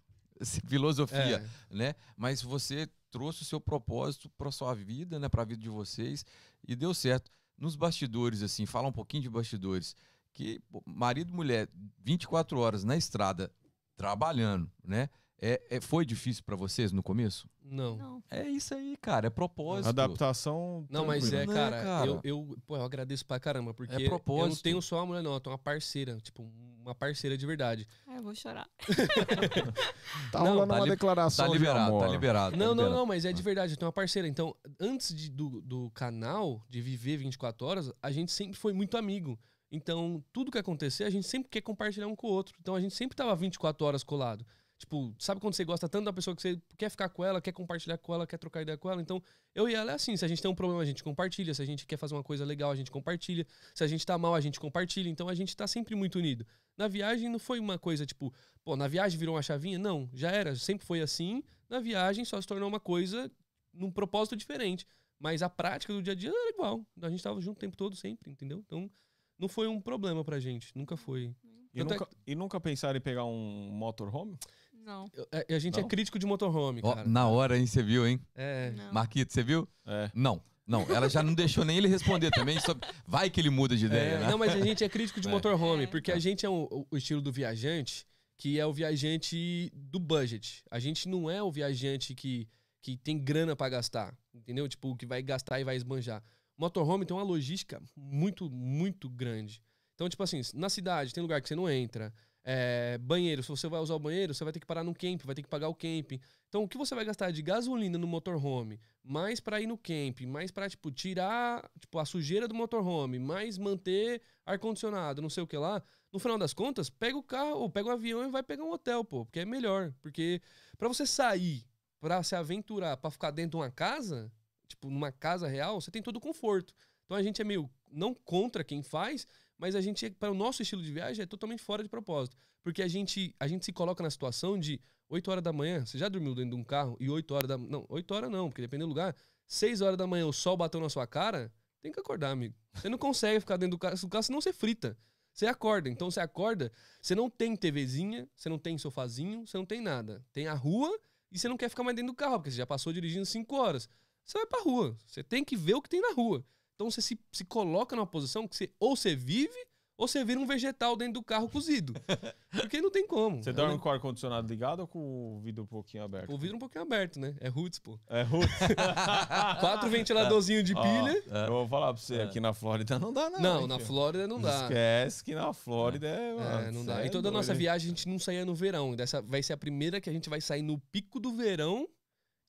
filosofia, 0.66 1.46
É. 1.70 1.74
né? 1.74 1.94
Mas 2.16 2.40
você 2.40 2.88
trouxe 3.10 3.42
o 3.42 3.44
seu 3.44 3.60
propósito 3.60 4.30
para 4.30 4.50
sua 4.50 4.74
vida, 4.74 5.18
né, 5.18 5.28
para 5.28 5.42
a 5.42 5.44
vida 5.44 5.60
de 5.60 5.68
vocês 5.68 6.24
e 6.66 6.74
deu 6.74 6.94
certo. 6.94 7.30
Nos 7.58 7.76
bastidores 7.76 8.42
assim, 8.42 8.64
fala 8.64 8.88
um 8.88 8.92
pouquinho 8.92 9.22
de 9.22 9.28
bastidores, 9.28 9.94
que 10.32 10.58
marido 10.86 11.30
e 11.30 11.34
mulher 11.34 11.68
24 11.98 12.58
horas 12.58 12.82
na 12.82 12.96
estrada 12.96 13.52
trabalhando, 13.94 14.70
né? 14.82 15.10
É, 15.44 15.60
é- 15.70 15.80
foi 15.80 16.04
difícil 16.06 16.44
para 16.44 16.54
vocês 16.54 16.92
no 16.92 17.02
começo? 17.02 17.48
Não. 17.64 17.96
Não. 17.96 18.22
É 18.30 18.48
isso 18.48 18.74
aí, 18.74 18.96
cara, 19.00 19.26
é 19.26 19.30
propósito. 19.30 19.88
Adaptação. 19.88 20.86
Não, 20.88 21.04
mas 21.04 21.32
é. 21.32 21.44
Não, 21.44 21.52
cara, 21.52 21.82
cara. 21.82 22.06
Eu, 22.06 22.20
eu, 22.22 22.56
pô, 22.64 22.76
eu 22.76 22.82
agradeço 22.84 23.26
pra 23.26 23.40
caramba, 23.40 23.74
porque 23.74 23.92
É 23.92 23.96
eu 23.96 24.00
não 24.02 24.08
propósito. 24.10 24.62
tenho 24.62 24.80
só 24.80 24.96
uma 24.98 25.06
mulher, 25.06 25.22
não, 25.22 25.34
eu 25.34 25.40
tenho 25.40 25.52
uma 25.52 25.58
parceira, 25.58 26.16
tipo, 26.20 26.42
uma 26.80 26.94
parceira 26.94 27.36
de 27.36 27.44
verdade. 27.44 27.86
Ai, 28.06 28.18
eu 28.18 28.22
vou 28.22 28.34
chorar. 28.34 28.68
Tá 30.30 30.38
Não, 30.40 30.46
rolando 30.54 30.68
tá 30.68 30.74
uma 30.76 30.84
li- 30.84 30.90
declaração 30.90 31.44
Tá 31.46 31.52
de 31.52 31.58
liberado, 31.58 31.90
amor. 31.90 32.04
tá 32.04 32.08
liberado. 32.12 32.50
tá 32.52 32.56
Não, 32.56 32.66
não, 32.66 32.72
liberado. 32.74 32.94
não, 32.96 33.06
mas 33.06 33.24
é 33.24 33.32
de 33.32 33.42
verdade, 33.42 33.72
eu 33.72 33.76
tenho 33.76 33.86
uma 33.86 33.92
parceira. 33.92 34.28
Então, 34.28 34.54
antes 34.80 35.14
de- 35.14 35.30
do, 35.30 35.60
do 35.62 35.90
canal, 35.90 36.64
de 36.68 36.80
viver 36.80 37.16
24 37.16 37.66
horas, 37.66 37.92
a 38.02 38.10
gente 38.10 38.30
sempre 38.32 38.56
foi 38.58 38.72
muito 38.72 38.96
amigo. 38.96 39.38
Então, 39.70 40.22
tudo 40.32 40.50
que 40.50 40.58
acontecer, 40.58 41.04
a 41.04 41.10
gente 41.10 41.26
sempre 41.26 41.48
quer 41.48 41.62
compartilhar 41.62 42.06
um 42.06 42.14
com 42.16 42.26
o 42.26 42.30
outro. 42.30 42.54
Então, 42.60 42.74
a 42.74 42.80
gente 42.80 42.94
sempre 42.94 43.16
tava 43.16 43.34
24 43.34 43.86
horas 43.86 44.02
colado. 44.04 44.44
Tipo, 44.82 45.14
sabe 45.16 45.40
quando 45.40 45.54
você 45.54 45.64
gosta 45.64 45.88
tanto 45.88 46.06
da 46.06 46.12
pessoa 46.12 46.34
que 46.34 46.42
você 46.42 46.60
quer 46.76 46.90
ficar 46.90 47.08
com 47.08 47.24
ela, 47.24 47.40
quer 47.40 47.52
compartilhar 47.52 47.96
com 47.98 48.12
ela, 48.12 48.26
quer 48.26 48.36
trocar 48.36 48.62
ideia 48.62 48.76
com 48.76 48.90
ela? 48.90 49.00
Então, 49.00 49.22
eu 49.54 49.68
e 49.68 49.74
ela 49.76 49.92
é 49.92 49.94
assim. 49.94 50.16
Se 50.16 50.24
a 50.24 50.28
gente 50.28 50.42
tem 50.42 50.50
um 50.50 50.56
problema, 50.56 50.82
a 50.82 50.84
gente 50.84 51.04
compartilha. 51.04 51.54
Se 51.54 51.62
a 51.62 51.64
gente 51.64 51.86
quer 51.86 51.96
fazer 51.96 52.16
uma 52.16 52.22
coisa 52.24 52.44
legal, 52.44 52.72
a 52.72 52.74
gente 52.74 52.90
compartilha. 52.90 53.46
Se 53.72 53.84
a 53.84 53.86
gente 53.86 54.04
tá 54.04 54.18
mal, 54.18 54.34
a 54.34 54.40
gente 54.40 54.58
compartilha. 54.58 55.08
Então, 55.08 55.28
a 55.28 55.34
gente 55.36 55.56
tá 55.56 55.68
sempre 55.68 55.94
muito 55.94 56.18
unido. 56.18 56.44
Na 56.76 56.88
viagem, 56.88 57.28
não 57.28 57.38
foi 57.38 57.60
uma 57.60 57.78
coisa 57.78 58.04
tipo, 58.04 58.34
pô, 58.64 58.74
na 58.74 58.88
viagem 58.88 59.16
virou 59.16 59.36
uma 59.36 59.42
chavinha? 59.42 59.78
Não, 59.78 60.10
já 60.12 60.32
era. 60.32 60.56
Sempre 60.56 60.84
foi 60.84 61.00
assim. 61.00 61.44
Na 61.70 61.78
viagem, 61.78 62.24
só 62.24 62.40
se 62.40 62.48
tornou 62.48 62.68
uma 62.68 62.80
coisa 62.80 63.30
num 63.72 63.90
propósito 63.92 64.34
diferente. 64.34 64.84
Mas 65.16 65.42
a 65.42 65.48
prática 65.48 65.92
do 65.92 66.02
dia 66.02 66.12
a 66.12 66.16
dia 66.16 66.30
era 66.30 66.50
igual. 66.50 66.84
A 67.00 67.08
gente 67.08 67.22
tava 67.22 67.40
junto 67.40 67.58
o 67.58 67.60
tempo 67.60 67.76
todo, 67.76 67.94
sempre, 67.94 68.32
entendeu? 68.32 68.58
Então, 68.58 68.90
não 69.38 69.46
foi 69.46 69.68
um 69.68 69.80
problema 69.80 70.24
pra 70.24 70.40
gente. 70.40 70.76
Nunca 70.76 70.96
foi. 70.96 71.32
E 71.74 71.80
é 71.80 71.84
nunca, 71.84 72.08
e 72.26 72.34
nunca 72.34 72.60
pensaram 72.60 72.98
em 72.98 73.00
pegar 73.00 73.24
um 73.24 73.70
motorhome? 73.70 74.36
Não. 74.84 75.08
Eu- 75.14 75.26
A, 75.32 75.54
a 75.54 75.58
gente 75.58 75.78
é 75.78 75.82
Não? 75.82 75.88
crítico 75.88 76.18
de 76.18 76.26
motorhome, 76.26 76.82
cara. 76.82 77.04
na 77.04 77.26
hora, 77.28 77.56
hein, 77.58 77.66
você 77.66 77.82
viu, 77.82 78.06
hein? 78.06 78.20
É. 78.34 78.70
Não. 78.72 78.92
Marquito, 78.92 79.32
você 79.32 79.42
viu? 79.42 79.68
É. 79.86 80.10
Não, 80.14 80.42
não. 80.66 80.82
Ela 80.94 81.08
já 81.08 81.22
não 81.22 81.34
deixou 81.34 81.64
nem 81.64 81.76
ele 81.78 81.88
responder 81.88 82.30
também. 82.30 82.58
só- 82.60 82.74
Vai 83.06 83.30
que 83.30 83.40
ele 83.40 83.50
muda 83.50 83.76
de 83.76 83.86
ideia, 83.86 84.14
É, 84.14 84.18
né? 84.20 84.30
Não, 84.30 84.38
mas 84.38 84.52
a 84.54 84.60
gente 84.60 84.82
é 84.82 84.88
crítico 84.88 85.20
de 85.20 85.28
É. 85.28 85.30
motorhome, 85.30 85.84
É. 85.84 85.86
porque 85.86 86.10
a 86.12 86.18
gente 86.18 86.44
é 86.44 86.48
o, 86.48 86.86
o 86.90 86.96
estilo 86.96 87.20
do 87.22 87.30
viajante, 87.32 88.06
que 88.36 88.58
é 88.58 88.66
o 88.66 88.72
viajante 88.72 89.70
do 89.74 90.00
budget. 90.00 90.64
A 90.70 90.78
gente 90.78 91.08
não 91.08 91.30
é 91.30 91.42
o 91.42 91.50
viajante 91.50 92.14
que, 92.14 92.48
que 92.80 92.96
tem 92.96 93.18
grana 93.18 93.54
pra 93.54 93.68
gastar, 93.68 94.16
entendeu? 94.34 94.68
Tipo, 94.68 94.96
que 94.96 95.06
vai 95.06 95.22
gastar 95.22 95.60
e 95.60 95.64
vai 95.64 95.76
esbanjar. 95.76 96.22
Motorhome 96.58 97.04
tem 97.06 97.16
uma 97.16 97.22
logística 97.22 97.80
muito, 97.96 98.50
muito 98.50 99.08
grande. 99.08 99.62
Então, 99.94 100.08
tipo 100.08 100.22
assim, 100.22 100.40
na 100.54 100.68
cidade 100.68 101.12
tem 101.14 101.22
lugar 101.22 101.40
que 101.40 101.48
você 101.48 101.54
não 101.54 101.68
entra. 101.70 102.12
É, 102.44 102.98
banheiro, 102.98 103.42
se 103.42 103.48
você 103.48 103.68
vai 103.68 103.80
usar 103.80 103.94
o 103.94 103.98
banheiro, 104.00 104.34
você 104.34 104.42
vai 104.42 104.52
ter 104.52 104.58
que 104.58 104.66
parar 104.66 104.82
no 104.82 104.92
camping, 104.92 105.24
vai 105.24 105.34
ter 105.34 105.42
que 105.42 105.48
pagar 105.48 105.68
o 105.68 105.74
camping. 105.74 106.20
Então, 106.48 106.64
o 106.64 106.68
que 106.68 106.76
você 106.76 106.94
vai 106.94 107.04
gastar 107.04 107.30
de 107.30 107.40
gasolina 107.40 107.96
no 107.96 108.06
motorhome, 108.06 108.80
mais 109.02 109.38
pra 109.38 109.60
ir 109.60 109.66
no 109.66 109.78
camping, 109.78 110.26
mais 110.26 110.50
pra, 110.50 110.68
tipo, 110.68 110.90
tirar 110.90 111.70
tipo, 111.78 111.98
a 111.98 112.04
sujeira 112.04 112.48
do 112.48 112.54
motorhome, 112.54 113.18
mais 113.18 113.58
manter 113.58 114.22
ar-condicionado, 114.44 115.22
não 115.22 115.30
sei 115.30 115.42
o 115.42 115.46
que 115.46 115.56
lá. 115.56 115.82
No 116.12 116.18
final 116.18 116.36
das 116.36 116.52
contas, 116.52 116.90
pega 116.90 117.16
o 117.16 117.22
carro, 117.22 117.60
ou 117.60 117.70
pega 117.70 117.88
o 117.88 117.92
avião 117.92 118.26
e 118.26 118.30
vai 118.30 118.42
pegar 118.42 118.64
um 118.64 118.72
hotel, 118.72 119.04
pô, 119.04 119.24
porque 119.24 119.40
é 119.40 119.44
melhor. 119.44 119.94
Porque 120.00 120.42
pra 120.76 120.88
você 120.88 121.06
sair, 121.06 121.64
pra 122.00 122.22
se 122.24 122.34
aventurar, 122.34 122.96
pra 122.96 123.10
ficar 123.10 123.30
dentro 123.30 123.52
de 123.52 123.56
uma 123.56 123.70
casa, 123.70 124.30
tipo, 124.66 124.90
numa 124.90 125.12
casa 125.12 125.46
real, 125.46 125.80
você 125.80 125.90
tem 125.92 126.02
todo 126.02 126.16
o 126.16 126.20
conforto. 126.20 126.74
Então 127.04 127.16
a 127.16 127.22
gente 127.22 127.40
é 127.40 127.44
meio 127.44 127.70
não 127.90 128.14
contra 128.14 128.64
quem 128.64 128.82
faz, 128.82 129.26
mas 129.62 129.76
a 129.76 129.80
gente, 129.80 130.10
para 130.10 130.32
o 130.32 130.34
nosso 130.34 130.60
estilo 130.60 130.82
de 130.82 130.90
viagem, 130.90 131.22
é 131.22 131.26
totalmente 131.26 131.62
fora 131.62 131.84
de 131.84 131.88
propósito. 131.88 132.36
Porque 132.64 132.82
a 132.82 132.88
gente, 132.88 133.32
a 133.38 133.46
gente 133.46 133.64
se 133.64 133.72
coloca 133.72 134.02
na 134.02 134.10
situação 134.10 134.58
de 134.58 134.80
8 135.08 135.30
horas 135.30 135.44
da 135.44 135.52
manhã, 135.52 135.86
você 135.86 135.96
já 135.96 136.08
dormiu 136.08 136.34
dentro 136.34 136.50
de 136.50 136.56
um 136.56 136.64
carro, 136.64 136.96
e 136.98 137.08
8 137.08 137.32
horas 137.32 137.48
da. 137.48 137.56
Não, 137.56 137.86
8 137.88 138.12
horas 138.12 138.28
não, 138.28 138.48
porque 138.48 138.60
depende 138.60 138.82
do 138.82 138.88
lugar. 138.88 139.14
6 139.46 139.80
horas 139.80 139.96
da 139.96 140.04
manhã 140.04 140.26
o 140.26 140.32
sol 140.32 140.56
bateu 140.56 140.80
na 140.80 140.88
sua 140.88 141.06
cara, 141.06 141.52
tem 141.80 141.92
que 141.92 142.00
acordar, 142.00 142.32
amigo. 142.32 142.56
Você 142.74 142.88
não 142.88 142.98
consegue 142.98 143.38
ficar 143.38 143.56
dentro 143.56 143.76
do 143.76 143.78
carro, 143.78 143.96
do 143.96 144.08
carro 144.08 144.24
senão 144.24 144.40
você 144.40 144.52
frita. 144.52 144.98
Você 145.32 145.46
acorda. 145.46 145.88
Então 145.88 146.10
você 146.10 146.18
acorda, 146.18 146.72
você 147.00 147.14
não 147.14 147.30
tem 147.30 147.54
TVzinha, 147.54 148.28
você 148.34 148.48
não 148.48 148.58
tem 148.58 148.76
sofazinho, 148.76 149.46
você 149.46 149.56
não 149.56 149.64
tem 149.64 149.80
nada. 149.80 150.26
Tem 150.32 150.48
a 150.48 150.54
rua 150.54 150.92
e 151.30 151.38
você 151.38 151.48
não 151.48 151.56
quer 151.56 151.68
ficar 151.68 151.84
mais 151.84 151.94
dentro 151.94 152.10
do 152.10 152.16
carro, 152.16 152.38
porque 152.40 152.50
você 152.50 152.56
já 152.56 152.66
passou 152.66 152.92
dirigindo 152.92 153.24
5 153.24 153.54
horas. 153.54 153.88
Você 154.24 154.38
vai 154.38 154.46
pra 154.48 154.60
rua. 154.62 154.96
Você 155.06 155.22
tem 155.22 155.44
que 155.44 155.56
ver 155.56 155.74
o 155.74 155.80
que 155.80 155.88
tem 155.88 156.00
na 156.00 156.12
rua. 156.14 156.44
Então 156.82 156.90
você 156.90 157.00
se, 157.00 157.16
se 157.30 157.44
coloca 157.44 157.94
numa 157.94 158.06
posição 158.06 158.48
que 158.48 158.56
você 158.56 158.68
ou 158.80 158.96
você 158.96 159.14
vive 159.14 159.54
ou 159.96 160.08
você 160.08 160.24
vira 160.24 160.40
um 160.40 160.46
vegetal 160.46 160.96
dentro 160.96 161.14
do 161.14 161.22
carro 161.22 161.48
cozido. 161.48 161.94
Porque 162.50 162.80
não 162.80 162.90
tem 162.90 163.06
como. 163.06 163.40
Você 163.40 163.50
É, 163.50 163.52
dorme 163.52 163.74
né? 163.74 163.80
com 163.80 163.88
o 163.88 163.92
ar-condicionado 163.92 164.48
ligado 164.48 164.80
ou 164.80 164.88
com 164.88 165.36
o 165.36 165.40
vidro 165.40 165.62
um 165.62 165.66
pouquinho 165.66 166.02
aberto? 166.02 166.32
O 166.32 166.36
vidro 166.36 166.56
um 166.56 166.58
pouquinho 166.58 166.82
aberto, 166.82 167.20
né? 167.20 167.36
É 167.40 167.46
roots, 167.48 167.78
pô. 167.78 168.00
É 168.08 168.22
roots. 168.22 168.50
Quatro 169.60 169.88
ventiladorzinhos 169.88 170.64
de 170.64 170.74
Ó, 170.74 170.82
pilha. 170.82 171.22
Eu 171.46 171.52
vou 171.52 171.68
falar 171.68 171.92
pra 171.94 172.02
você, 172.02 172.20
aqui 172.20 172.40
na 172.40 172.52
Flórida 172.52 172.98
não 172.98 173.12
dá, 173.12 173.30
não. 173.30 173.40
Não, 173.40 173.60
hein, 173.60 173.68
na 173.68 173.76
filho? 173.76 173.86
Flórida 173.86 174.26
não 174.26 174.40
dá. 174.40 174.62
Esquece 174.62 175.22
que 175.22 175.34
na 175.36 175.52
Flórida 175.52 176.08
é. 176.08 176.30
É, 176.30 176.34
mano, 176.34 176.72
não 176.72 176.80
cê 176.80 176.86
dá. 176.86 177.02
é 177.02 177.06
E 177.06 177.10
toda 177.10 177.28
a 177.28 177.32
nossa 177.32 177.54
viagem 177.54 177.86
a 177.86 177.90
gente 177.90 178.08
não 178.08 178.18
saía 178.18 178.44
no 178.44 178.56
verão. 178.56 178.96
Dessa 178.96 179.22
vai 179.22 179.40
ser 179.40 179.52
a 179.52 179.56
primeira 179.56 180.00
que 180.00 180.10
a 180.10 180.12
gente 180.12 180.28
vai 180.28 180.40
sair 180.40 180.62
no 180.62 180.78
pico 180.90 181.20
do 181.20 181.32
verão 181.32 181.86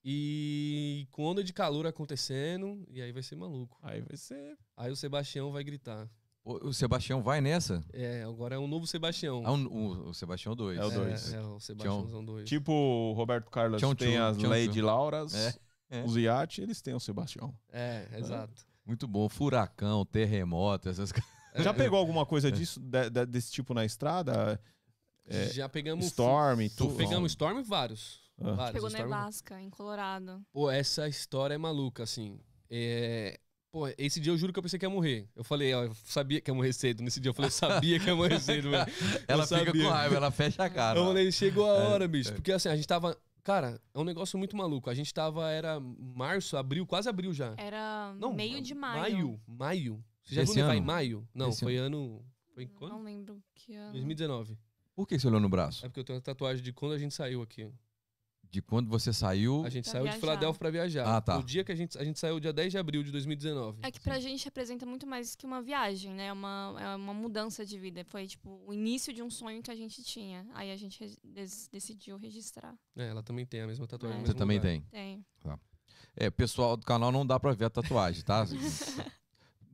e 0.04 1.08
com 1.10 1.24
onda 1.24 1.42
de 1.42 1.52
calor 1.52 1.86
acontecendo. 1.86 2.84
E 2.90 3.00
aí 3.00 3.10
vai 3.12 3.22
ser 3.22 3.36
maluco. 3.36 3.78
Aí 3.82 4.00
vai 4.02 4.16
ser. 4.16 4.56
Aí 4.76 4.90
o 4.92 4.96
Sebastião 4.96 5.50
vai 5.50 5.64
gritar. 5.64 6.08
O, 6.44 6.68
o 6.68 6.74
Sebastião 6.74 7.22
vai 7.22 7.40
nessa? 7.40 7.82
É, 7.92 8.22
agora 8.22 8.56
é 8.56 8.58
um 8.58 8.68
novo 8.68 8.86
Sebastião. 8.86 9.42
Ah, 9.46 9.52
o, 9.52 9.56
o- 9.66 10.08
o 10.10 10.14
Sebastião 10.14 10.54
2. 10.54 10.78
É 10.78 10.84
o 10.84 10.90
dois. 10.90 11.32
É, 11.32 11.36
é 11.36 11.40
o 11.40 11.58
Sebastiãozão 11.58 12.22
2. 12.24 12.46
Tipo 12.48 12.70
o 12.72 13.12
Roberto 13.14 13.50
Carlos 13.50 13.80
Tchau, 13.80 13.94
tem 13.94 14.12
tchau, 14.14 14.26
as 14.28 14.36
tchau, 14.36 14.50
Lady. 14.50 14.82
Lauras, 14.82 15.34
É, 15.34 15.54
é. 15.88 16.04
os 16.04 16.16
iates, 16.18 16.58
eles 16.58 16.82
têm 16.82 16.92
o 16.94 17.00
Sebastião. 17.00 17.54
É, 17.72 18.06
exato. 18.18 18.62
Muito 18.84 19.08
bom. 19.08 19.26
Furacão, 19.30 20.04
terremoto, 20.04 20.90
essas 20.90 21.10
coisas. 21.10 21.30
Já 21.64 21.72
pegou 21.72 21.98
alguma 21.98 22.26
coisa 22.26 22.52
disso, 22.52 22.78
de- 22.80 23.08
de- 23.08 23.26
desse 23.26 23.50
tipo 23.52 23.72
na 23.72 23.84
estrada? 23.86 24.60
É, 25.26 25.46
Já 25.46 25.66
pegamos. 25.66 26.04
Storm, 26.06 26.68
tudo. 26.76 26.96
Pegamos 26.96 27.32
Storm 27.32 27.62
vários. 27.62 28.22
Ah. 28.40 28.52
vários 28.52 28.72
Pegou 28.72 28.90
nevasca 28.90 29.60
em 29.60 29.70
Colorado. 29.70 30.44
Pô, 30.52 30.70
essa 30.70 31.08
história 31.08 31.54
é 31.54 31.58
maluca, 31.58 32.02
assim. 32.02 32.38
É... 32.70 33.38
Pô, 33.70 33.88
esse 33.98 34.20
dia 34.20 34.32
eu 34.32 34.36
juro 34.38 34.52
que 34.52 34.58
eu 34.58 34.62
pensei 34.62 34.78
que 34.78 34.84
ia 34.84 34.90
morrer. 34.90 35.28
Eu 35.34 35.42
falei, 35.42 35.74
ó, 35.74 35.84
eu 35.84 35.94
sabia 36.04 36.40
que 36.40 36.48
ia 36.48 36.54
morrer 36.54 36.72
cedo. 36.72 37.02
Nesse 37.02 37.18
dia 37.18 37.30
eu 37.30 37.34
falei, 37.34 37.48
eu 37.48 37.52
sabia 37.52 37.98
que 37.98 38.06
ia 38.06 38.14
morrer 38.14 38.38
cedo, 38.38 38.70
velho. 38.70 38.86
Ela 39.26 39.42
Eu 39.42 39.46
fica 39.48 39.64
sabia. 39.66 39.82
com 39.82 39.88
raiva, 39.90 40.14
ela 40.14 40.30
fecha 40.30 40.62
a 40.64 40.70
cara. 40.70 40.98
Eu 40.98 41.06
falei, 41.06 41.32
chegou 41.32 41.68
a 41.68 41.72
hora, 41.74 42.06
bicho. 42.06 42.32
Porque 42.34 42.52
assim, 42.52 42.68
a 42.68 42.76
gente 42.76 42.86
tava. 42.86 43.16
Cara, 43.42 43.80
é 43.92 43.98
um 43.98 44.04
negócio 44.04 44.38
muito 44.38 44.56
maluco. 44.56 44.88
A 44.88 44.94
gente 44.94 45.12
tava, 45.12 45.50
era 45.50 45.78
março, 45.80 46.56
abril, 46.56 46.86
quase 46.86 47.08
abril 47.08 47.32
já. 47.32 47.52
Era 47.58 48.14
Não, 48.16 48.32
meio 48.32 48.62
de 48.62 48.74
maio. 48.74 49.00
Maio, 49.00 49.40
maio. 49.46 50.04
Você 50.22 50.36
já 50.36 50.40
Desse 50.42 50.54
viu 50.54 50.62
nevar 50.62 50.74
em 50.76 50.78
ano? 50.78 50.86
maio? 50.86 51.28
Não, 51.34 51.48
Desse 51.50 51.60
foi 51.64 51.76
ano. 51.76 52.24
Foi 52.54 52.66
quando? 52.66 52.92
Não 52.92 53.02
lembro 53.02 53.42
que 53.54 53.74
ano. 53.74 53.92
2019. 53.92 54.56
Por 54.94 55.06
que 55.08 55.18
você 55.18 55.26
olhou 55.26 55.40
no 55.40 55.48
braço? 55.48 55.84
É 55.84 55.88
porque 55.88 55.98
eu 56.00 56.04
tenho 56.04 56.16
uma 56.16 56.22
tatuagem 56.22 56.62
de 56.62 56.72
quando 56.72 56.92
a 56.92 56.98
gente 56.98 57.12
saiu 57.12 57.42
aqui. 57.42 57.68
De 58.54 58.62
quando 58.62 58.88
você 58.88 59.12
saiu. 59.12 59.64
A 59.64 59.68
gente 59.68 59.82
Pra 59.82 59.92
saiu 59.94 60.04
de 60.04 60.10
viajar. 60.10 60.20
Filadélfia 60.20 60.58
pra 60.60 60.70
viajar. 60.70 61.04
Ah, 61.16 61.20
tá. 61.20 61.36
O 61.38 61.42
dia 61.42 61.64
que 61.64 61.72
a 61.72 61.74
gente, 61.74 61.98
a 61.98 62.04
gente 62.04 62.20
saiu, 62.20 62.38
dia 62.38 62.52
10 62.52 62.70
de 62.70 62.78
abril 62.78 63.02
de 63.02 63.10
2019. 63.10 63.80
É 63.82 63.90
que 63.90 63.98
pra 63.98 64.20
gente 64.20 64.44
representa 64.44 64.86
muito 64.86 65.04
mais 65.08 65.34
que 65.34 65.44
uma 65.44 65.60
viagem, 65.60 66.12
né? 66.12 66.26
É 66.26 66.32
uma, 66.32 66.76
é 66.78 66.94
uma 66.94 67.12
mudança 67.12 67.66
de 67.66 67.76
vida. 67.76 68.04
Foi, 68.04 68.28
tipo, 68.28 68.62
o 68.64 68.72
início 68.72 69.12
de 69.12 69.24
um 69.24 69.28
sonho 69.28 69.60
que 69.60 69.72
a 69.72 69.74
gente 69.74 70.04
tinha. 70.04 70.46
Aí 70.54 70.70
a 70.70 70.76
gente 70.76 71.18
decidiu 71.68 72.16
registrar. 72.16 72.76
É, 72.94 73.08
ela 73.08 73.24
também 73.24 73.44
tem 73.44 73.60
a 73.60 73.66
mesma 73.66 73.88
tatuagem. 73.88 74.20
É. 74.22 74.24
Você 74.24 74.34
também 74.34 74.58
lugar. 74.58 74.70
tem. 74.70 74.86
Tem. 74.92 75.26
É, 76.16 76.30
pessoal 76.30 76.76
do 76.76 76.86
canal 76.86 77.10
não 77.10 77.26
dá 77.26 77.40
pra 77.40 77.52
ver 77.54 77.64
a 77.64 77.70
tatuagem, 77.70 78.22
tá? 78.22 78.46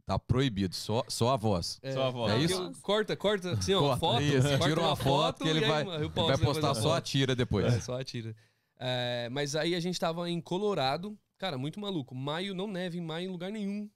tá 0.07 0.18
proibido, 0.18 0.74
só, 0.74 1.05
só 1.07 1.35
a 1.35 1.37
voz. 1.37 1.78
É, 1.83 1.93
Só 1.93 2.07
a 2.07 2.11
voz. 2.11 2.33
É 2.33 2.39
isso? 2.39 2.55
eu- 2.55 2.72
Corta, 2.81 3.14
corta, 3.14 3.53
assim, 3.53 3.74
ó, 3.74 3.81
Corta, 3.81 4.01
foto. 4.01 4.22
isso, 4.22 4.49
corta 4.49 4.64
tira 4.68 4.81
uma 4.81 4.97
foto 4.97 5.43
que 5.45 5.49
ele 5.51 5.61
e 5.61 5.64
aí, 5.64 5.85
vai- 5.85 6.09
vai 6.09 6.39
postar 6.39 6.74
só 6.74 6.95
a 6.97 7.01
tira 7.03 7.37
depois. 7.37 7.72
É, 7.72 7.78
só 7.81 8.01
a 8.01 8.03
tira. 8.03 8.35
É, 8.83 9.28
mas 9.31 9.55
aí 9.55 9.74
a 9.74 9.81
gente 9.81 10.01
tava 10.01 10.28
em 10.28 10.41
Colorado. 10.41 11.16
Cara, 11.37 11.59
muito 11.59 11.78
maluco. 11.78 12.14
Maio 12.14 12.55
não 12.55 12.66
neve 12.66 12.99
em 12.99 13.03
maio 13.03 13.28
em 13.28 13.31
lugar 13.31 13.53
nenhum. 13.53 13.91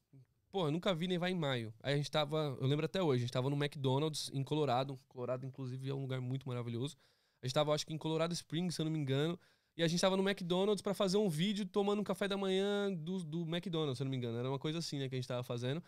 Pô, 0.52 0.68
eu 0.68 0.70
nunca 0.70 0.94
vi 0.94 1.08
nevar 1.08 1.30
em 1.30 1.34
maio. 1.34 1.74
Aí 1.82 1.94
a 1.94 1.96
gente 1.96 2.10
tava, 2.10 2.56
eu 2.60 2.66
lembro 2.66 2.84
até 2.84 3.02
hoje, 3.02 3.22
a 3.22 3.26
gente 3.26 3.32
tava 3.32 3.50
no 3.50 3.56
McDonald's 3.56 4.30
em 4.32 4.44
Colorado. 4.44 5.00
Colorado, 5.08 5.44
inclusive, 5.44 5.88
é 5.88 5.94
um 5.94 6.02
lugar 6.02 6.20
muito 6.20 6.46
maravilhoso. 6.46 6.96
A 7.42 7.46
gente 7.46 7.54
tava, 7.54 7.74
acho 7.74 7.86
que 7.86 7.92
em 7.92 7.98
Colorado 7.98 8.32
Springs, 8.32 8.74
se 8.74 8.80
eu 8.80 8.84
não 8.84 8.92
me 8.92 8.98
engano. 8.98 9.38
E 9.76 9.82
a 9.82 9.88
gente 9.88 10.00
tava 10.00 10.16
no 10.16 10.22
McDonald's 10.22 10.80
pra 10.80 10.94
fazer 10.94 11.16
um 11.16 11.28
vídeo 11.28 11.66
tomando 11.66 12.00
um 12.00 12.04
café 12.04 12.28
da 12.28 12.36
manhã 12.36 12.92
do, 12.92 13.24
do 13.24 13.42
McDonald's, 13.42 13.96
se 13.96 14.02
eu 14.02 14.04
não 14.04 14.10
me 14.10 14.16
engano. 14.16 14.38
Era 14.38 14.48
uma 14.48 14.58
coisa 14.58 14.78
assim, 14.78 14.98
né, 14.98 15.08
que 15.08 15.14
a 15.14 15.18
gente 15.18 15.26
tava 15.26 15.42
fazendo. 15.42 15.82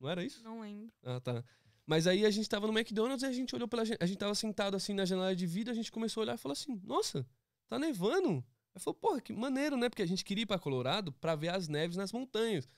Não 0.00 0.08
era 0.08 0.24
isso? 0.24 0.42
Não 0.42 0.60
lembro. 0.60 0.90
Ah, 1.02 1.20
tá. 1.20 1.44
Mas 1.84 2.06
aí 2.06 2.24
a 2.24 2.30
gente 2.30 2.48
tava 2.48 2.66
no 2.66 2.78
McDonald's 2.78 3.22
e 3.22 3.26
a 3.26 3.32
gente 3.32 3.54
olhou 3.54 3.68
pela. 3.68 3.82
A 3.82 4.06
gente 4.06 4.18
tava 4.18 4.34
sentado 4.34 4.76
assim 4.76 4.94
na 4.94 5.04
janela 5.04 5.34
de 5.34 5.46
vidro, 5.46 5.72
a 5.72 5.76
gente 5.76 5.92
começou 5.92 6.20
a 6.20 6.24
olhar 6.24 6.34
e 6.34 6.38
falou 6.38 6.52
assim: 6.52 6.80
Nossa, 6.84 7.26
tá 7.68 7.78
nevando. 7.78 8.44
Aí 8.74 8.80
falou, 8.80 8.94
porra, 8.94 9.20
que 9.20 9.32
maneiro, 9.32 9.76
né? 9.76 9.88
Porque 9.88 10.02
a 10.02 10.06
gente 10.06 10.24
queria 10.24 10.42
ir 10.42 10.46
pra 10.46 10.58
Colorado 10.58 11.12
pra 11.12 11.34
ver 11.34 11.48
as 11.48 11.68
neves 11.68 11.96
nas 11.96 12.12
montanhas. 12.12 12.68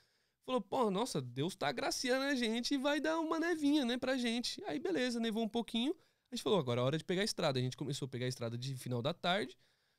Falou, 0.45 0.61
porra, 0.61 0.91
nossa, 0.91 1.21
Deus 1.21 1.55
tá 1.55 1.69
agraciando 1.69 2.25
a 2.25 2.35
gente 2.35 2.75
e 2.75 2.79
vai 2.79 3.01
dar 3.01 3.19
uma 3.21 3.39
nevinha, 3.39 3.85
né, 3.85 3.99
pra 3.99 4.17
gente. 4.17 4.63
Aí 4.65 4.79
beleza, 4.79 5.21
nevou 5.21 5.43
um 5.45 5.49
pouquinho. 5.49 5.95
A 6.31 6.35
gente 6.35 6.43
falou, 6.43 6.59
agora 6.59 6.81
é 6.81 6.85
hora 6.85 6.99
de 6.99 7.05
pegar 7.05 7.23
a 7.23 7.25
estrada. 7.25 7.59
A 7.59 7.63
gente 7.63 7.77
começou 7.77 8.07
a 8.07 8.09
pegar 8.09 8.27
a 8.27 8.29
estrada 8.29 8.57
de 8.57 8.75
final 8.77 9.03
da 9.03 9.13
tarde. 9.13 9.57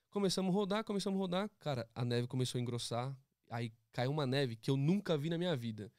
Começamos 0.10 0.54
a 0.54 0.54
rodar, 0.58 0.84
começamos 0.84 1.18
a 1.18 1.22
rodar. 1.22 1.50
Cara, 1.60 1.88
a 1.96 2.04
neve 2.04 2.28
começou 2.28 2.58
a 2.58 2.62
engrossar. 2.62 3.16
Aí 3.50 3.72
caiu 3.94 4.12
uma 4.12 4.26
neve 4.26 4.56
que 4.56 4.70
eu 4.72 4.76
nunca 4.78 5.18
vi 5.18 5.30
na 5.30 5.38
minha 5.38 5.56
vida. 5.56 5.92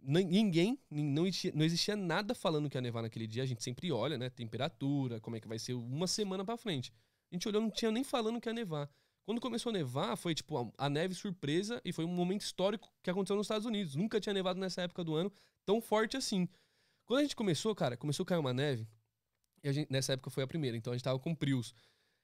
Nin- 0.00 0.24
Ninguém, 0.26 0.78
nin- 0.90 1.02
não 1.12 1.26
existia, 1.26 1.52
não 1.54 1.64
existia 1.64 1.96
nada 1.96 2.34
falando 2.34 2.70
que 2.70 2.76
ia 2.76 2.80
nevar 2.80 3.02
naquele 3.02 3.26
dia. 3.26 3.42
A 3.42 3.46
gente 3.46 3.62
sempre 3.64 3.90
olha, 3.90 4.16
né? 4.16 4.30
Temperatura, 4.30 5.20
como 5.20 5.36
é 5.36 5.40
que 5.40 5.48
vai 5.48 5.58
ser 5.58 5.74
uma 5.74 6.06
semana 6.06 6.44
pra 6.44 6.56
frente. 6.56 6.92
A 7.30 7.34
gente 7.34 7.46
olhou, 7.48 7.60
não 7.62 7.70
tinha 7.70 7.90
nem 7.90 8.02
falando 8.04 8.40
que 8.40 8.48
ia 8.48 8.52
nevar. 8.52 8.90
Quando 9.24 9.40
começou 9.40 9.70
a 9.70 9.72
nevar, 9.74 10.16
foi 10.16 10.34
tipo 10.34 10.56
a, 10.56 10.86
a 10.86 10.88
neve 10.88 11.14
surpresa 11.14 11.80
e 11.84 11.92
foi 11.92 12.04
um 12.04 12.08
momento 12.08 12.40
histórico 12.40 12.90
que 13.02 13.10
aconteceu 13.10 13.36
nos 13.36 13.44
Estados 13.46 13.66
Unidos. 13.66 13.94
Nunca 13.94 14.20
tinha 14.20 14.32
nevado 14.32 14.58
nessa 14.58 14.82
época 14.82 15.04
do 15.04 15.14
ano 15.14 15.30
tão 15.66 15.80
forte 15.82 16.16
assim. 16.16 16.48
Quando 17.04 17.20
a 17.20 17.22
gente 17.22 17.36
começou, 17.36 17.74
cara, 17.74 17.96
começou 17.96 18.22
a 18.24 18.26
cair 18.26 18.38
uma 18.38 18.54
neve. 18.54 18.88
E 19.62 19.68
a 19.68 19.72
gente, 19.72 19.90
nessa 19.92 20.12
época 20.14 20.30
foi 20.30 20.42
a 20.42 20.46
primeira, 20.46 20.76
então 20.76 20.92
a 20.92 20.96
gente 20.96 21.04
tava 21.04 21.18
com 21.18 21.34
Prius. 21.34 21.74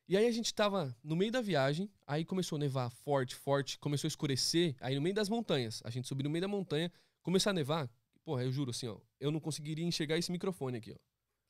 E 0.09 0.16
aí 0.16 0.26
a 0.26 0.30
gente 0.30 0.52
tava 0.55 0.96
no 1.02 1.16
meio 1.16 1.32
da 1.32 1.40
viagem, 1.40 1.90
aí 2.07 2.24
começou 2.24 2.57
a 2.57 2.59
nevar 2.59 2.90
forte, 2.90 3.34
forte, 3.34 3.78
começou 3.78 4.07
a 4.07 4.09
escurecer, 4.11 4.76
aí 4.80 4.94
no 4.94 5.00
meio 5.00 5.14
das 5.14 5.28
montanhas, 5.30 5.80
a 5.84 5.90
gente 5.90 6.07
subiu 6.07 6.24
no 6.24 6.30
meio 6.30 6.42
da 6.42 6.48
montanha, 6.48 6.92
começou 7.22 7.50
a 7.50 7.52
nevar, 7.55 7.90
porra, 8.22 8.44
eu 8.44 8.52
juro 8.52 8.70
assim, 8.70 8.86
ó, 8.86 8.98
eu 9.18 9.30
não 9.30 9.40
conseguiria 9.40 9.84
enxergar 9.84 10.18
esse 10.18 10.30
microfone 10.30 10.76
aqui, 10.76 10.92
ó. 10.92 10.96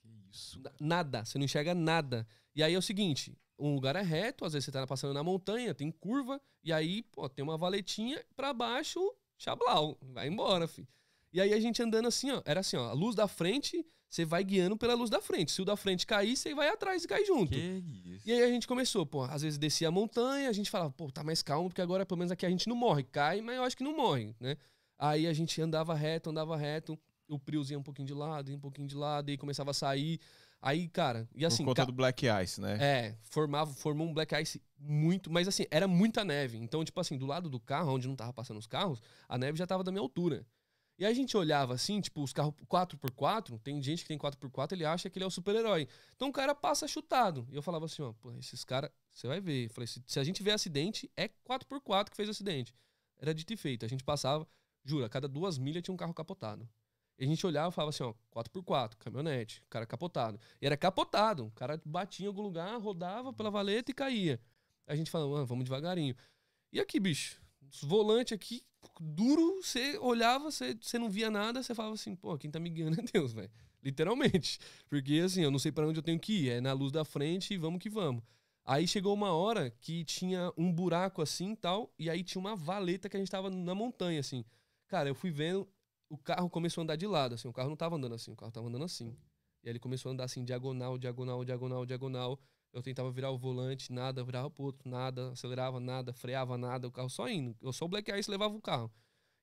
Que 0.01 0.09
isso? 0.31 0.61
Na- 0.61 0.73
Nada, 0.81 1.25
você 1.25 1.37
não 1.37 1.45
enxerga 1.45 1.75
nada. 1.75 2.27
E 2.55 2.63
aí 2.63 2.73
é 2.75 2.79
o 2.79 2.83
seguinte, 2.83 3.37
um 3.59 3.75
lugar 3.75 3.97
é 3.97 4.03
reto, 4.03 4.45
às 4.45 4.53
vezes 4.53 4.67
você 4.67 4.73
tá 4.73 4.87
passando 4.87 5.15
na 5.15 5.23
montanha, 5.23 5.75
tem 5.75 5.91
curva, 5.91 6.41
e 6.63 6.73
aí, 6.73 7.03
pô, 7.03 7.29
tem 7.29 7.43
uma 7.43 7.57
valetinha 7.57 8.25
pra 8.35 8.53
baixo, 8.53 9.01
chablau, 9.39 9.99
vai 10.03 10.29
embora, 10.29 10.67
fi. 10.67 10.87
E 11.33 11.41
aí 11.41 11.53
a 11.53 11.61
gente 11.61 11.83
andando 11.83 12.07
assim, 12.07 12.31
ó, 12.31 12.43
era 12.45 12.61
assim, 12.61 12.77
ó, 12.77 12.89
a 12.89 12.93
luz 12.93 13.15
da 13.15 13.27
frente, 13.27 13.85
você 14.09 14.25
vai 14.25 14.45
guiando 14.45 14.77
pela 14.77 14.95
luz 14.95 15.11
da 15.11 15.21
frente. 15.21 15.51
Se 15.51 15.61
o 15.61 15.65
da 15.65 15.77
frente 15.77 16.07
cair, 16.07 16.37
você 16.37 16.55
vai 16.55 16.69
atrás 16.69 17.03
e 17.03 17.09
cai 17.09 17.25
junto. 17.25 17.53
Que 17.53 17.83
isso? 18.05 18.29
E 18.29 18.33
aí 18.33 18.43
a 18.45 18.49
gente 18.49 18.67
começou, 18.67 19.05
pô, 19.05 19.23
às 19.23 19.43
vezes 19.43 19.59
descia 19.59 19.89
a 19.89 19.91
montanha, 19.91 20.49
a 20.49 20.53
gente 20.53 20.71
falava, 20.71 20.93
pô, 20.93 21.11
tá 21.11 21.25
mais 21.25 21.43
calmo, 21.43 21.69
porque 21.69 21.83
agora 21.83 22.07
pelo 22.07 22.19
menos 22.19 22.31
aqui 22.31 22.47
a 22.47 22.51
gente 22.51 22.69
não 22.69 22.77
morre. 22.77 23.03
Cai, 23.03 23.41
mas 23.41 23.57
eu 23.57 23.65
acho 23.65 23.77
que 23.77 23.83
não 23.83 23.97
morre, 23.97 24.35
né? 24.39 24.57
Aí 24.97 25.27
a 25.27 25.33
gente 25.33 25.61
andava 25.61 25.95
reto, 25.95 26.31
andava 26.31 26.57
reto, 26.57 26.97
o 27.29 27.39
Prius 27.39 27.71
ia 27.71 27.79
um 27.79 27.83
pouquinho 27.83 28.07
de 28.07 28.15
lado, 28.15 28.51
ia 28.51 28.57
um 28.57 28.61
pouquinho 28.61 28.87
de 28.87 28.95
lado, 28.95 29.31
e 29.31 29.37
começava 29.37 29.73
a 29.73 29.75
sair. 29.75 30.21
Aí, 30.67 30.89
cara, 30.89 31.29
e 31.35 31.45
assim. 31.45 31.63
Por 31.63 31.73
conta 31.73 31.85
do 31.85 31.93
Black 31.93 32.25
Ice, 32.43 32.59
né? 32.59 32.79
É, 32.81 33.19
formava, 33.21 33.71
formou 33.75 34.07
um 34.09 34.15
black 34.15 34.35
ice 34.41 34.63
muito, 34.79 35.31
mas 35.31 35.47
assim, 35.47 35.67
era 35.71 35.87
muita 35.87 36.25
neve. 36.25 36.57
Então, 36.57 36.83
tipo 36.83 36.99
assim, 36.99 37.19
do 37.19 37.27
lado 37.27 37.51
do 37.51 37.61
carro, 37.61 37.93
onde 37.93 38.09
não 38.09 38.17
tava 38.17 38.33
passando 38.33 38.57
os 38.57 38.67
carros, 38.67 39.03
a 39.29 39.37
neve 39.37 39.59
já 39.59 39.67
tava 39.67 39.85
da 39.85 39.93
minha 39.93 40.01
altura. 40.01 40.47
E 40.99 41.05
aí 41.05 41.13
a 41.13 41.15
gente 41.15 41.37
olhava 41.37 41.75
assim, 41.75 42.01
tipo, 42.01 42.23
os 42.23 42.33
carros 42.33 42.55
4x4, 42.67 43.61
tem 43.61 43.83
gente 43.83 44.05
que 44.05 44.09
tem 44.09 44.17
4x4, 44.17 44.73
ele 44.73 44.87
acha 44.87 45.11
que 45.11 45.19
ele 45.19 45.25
é 45.25 45.29
o 45.29 45.31
super-herói. 45.31 45.87
Então 46.17 46.31
o 46.31 46.33
cara 46.33 46.55
passa 46.55 46.89
chutado. 46.89 47.47
E 47.51 47.57
eu 47.57 47.61
falava 47.61 47.85
assim, 47.85 48.01
ó, 48.01 48.15
pô, 48.15 48.33
esses 48.33 48.65
caras, 48.65 48.91
você 49.13 49.29
vai 49.29 49.43
ver. 49.43 49.67
Eu 49.67 49.71
falei, 49.71 49.87
se, 49.87 50.03
se 50.07 50.19
a 50.19 50.25
gente 50.25 50.43
vê 50.43 50.51
acidente, 50.51 51.11
é 51.15 51.29
4x4 51.29 52.09
que 52.09 52.17
fez 52.17 52.27
o 52.27 52.33
acidente. 52.33 52.75
Era 53.21 53.35
dito 53.35 53.53
e 53.53 53.57
feito. 53.59 53.85
A 53.85 53.89
gente 53.89 54.03
passava, 54.03 54.49
jura, 54.83 55.05
a 55.05 55.09
cada 55.11 55.29
duas 55.29 55.59
milhas 55.59 55.83
tinha 55.83 55.93
um 55.93 55.99
carro 55.99 56.15
capotado. 56.15 56.67
E 57.19 57.25
a 57.25 57.27
gente 57.27 57.47
olhava 57.47 57.69
e 57.69 57.73
falava 57.73 57.91
assim, 57.91 58.03
ó, 58.03 58.13
4x4, 58.33 58.97
caminhonete, 58.99 59.63
cara 59.71 59.87
capotado. 59.87 60.39
E 60.61 60.67
era 60.67 60.77
capotado. 60.77 61.47
O 61.47 61.51
cara 61.53 61.81
batia 61.85 62.25
em 62.25 62.29
algum 62.29 62.43
lugar, 62.43 62.77
rodava 62.81 63.33
pela 63.33 63.51
valeta 63.51 63.91
e 63.91 63.95
caía. 63.95 64.41
A 64.87 64.97
gente 64.97 65.11
falava, 65.11 65.31
mano, 65.31 65.47
vamos 65.47 65.65
devagarinho. 65.65 66.15
E 66.73 66.81
aqui, 66.81 66.99
bicho, 66.99 67.41
os 67.73 67.83
volante 67.83 68.35
aqui, 68.35 68.63
duro, 69.01 69.63
você 69.63 69.97
olhava, 69.99 70.51
você, 70.51 70.77
você 70.81 70.99
não 70.99 71.09
via 71.09 71.31
nada, 71.31 71.63
você 71.63 71.75
falava 71.75 71.95
assim, 71.95 72.15
pô, 72.17 72.37
quem 72.37 72.51
tá 72.51 72.59
me 72.59 72.69
guiando 72.69 73.01
é 73.01 73.05
Deus, 73.13 73.33
velho. 73.33 73.51
Literalmente. 73.83 74.59
Porque 74.89 75.23
assim, 75.25 75.43
eu 75.43 75.51
não 75.51 75.59
sei 75.59 75.71
para 75.71 75.87
onde 75.87 75.99
eu 75.99 76.03
tenho 76.03 76.19
que 76.19 76.47
ir. 76.47 76.51
É 76.51 76.61
na 76.61 76.73
luz 76.73 76.91
da 76.91 77.05
frente 77.05 77.55
e 77.55 77.59
vamos 77.59 77.81
que 77.81 77.89
vamos. 77.89 78.23
Aí 78.65 78.89
chegou 78.89 79.13
uma 79.13 79.31
hora 79.33 79.71
que 79.71 80.05
tinha 80.05 80.51
um 80.57 80.73
buraco 80.73 81.21
assim 81.21 81.53
e 81.53 81.57
tal, 81.57 81.93
e 81.99 82.09
aí 82.09 82.25
tinha 82.25 82.41
uma 82.41 82.57
valeta 82.57 83.11
que 83.11 83.17
a 83.17 83.21
gente 83.21 83.31
tava 83.31 83.51
na 83.51 83.75
montanha, 83.75 84.21
assim. 84.21 84.43
Cara, 84.89 85.09
eu 85.09 85.15
fui 85.15 85.31
vendo, 85.31 85.69
o 86.15 86.19
carro 86.19 86.49
começou 86.51 86.81
a 86.81 86.85
andar 86.85 86.97
de 86.97 87.07
lado, 87.07 87.35
assim. 87.35 87.49
O 87.49 87.53
carro 87.53 87.69
não 87.69 87.77
tava 87.77 87.97
andando 87.97 88.15
assim, 88.15 88.33
o 88.33 88.37
carro 88.37 88.53
tava 88.53 88.67
andando 88.69 88.85
assim. 88.85 89.17
E 89.63 89.69
aí 89.69 89.73
ele 89.73 89.79
começou 89.79 90.11
a 90.11 90.13
andar 90.13 90.25
assim, 90.25 90.45
diagonal, 90.45 90.97
diagonal, 90.99 91.45
diagonal, 91.45 91.87
diagonal. 91.87 92.39
Eu 92.73 92.83
tentava 92.83 93.11
virar 93.11 93.31
o 93.31 93.39
volante, 93.39 93.93
nada, 93.93 94.23
virava 94.25 94.51
pro 94.51 94.65
outro, 94.65 94.89
nada, 94.89 95.31
acelerava 95.31 95.79
nada, 95.79 96.13
freava 96.13 96.59
nada, 96.59 96.89
o 96.89 96.91
carro 96.91 97.09
só 97.09 97.29
indo. 97.29 97.57
Eu 97.63 97.73
só 97.73 97.85
o 97.85 97.89
Black 97.89 98.11
Ice 98.13 98.31
levava 98.31 98.55
o 98.55 98.61
carro. 98.61 98.91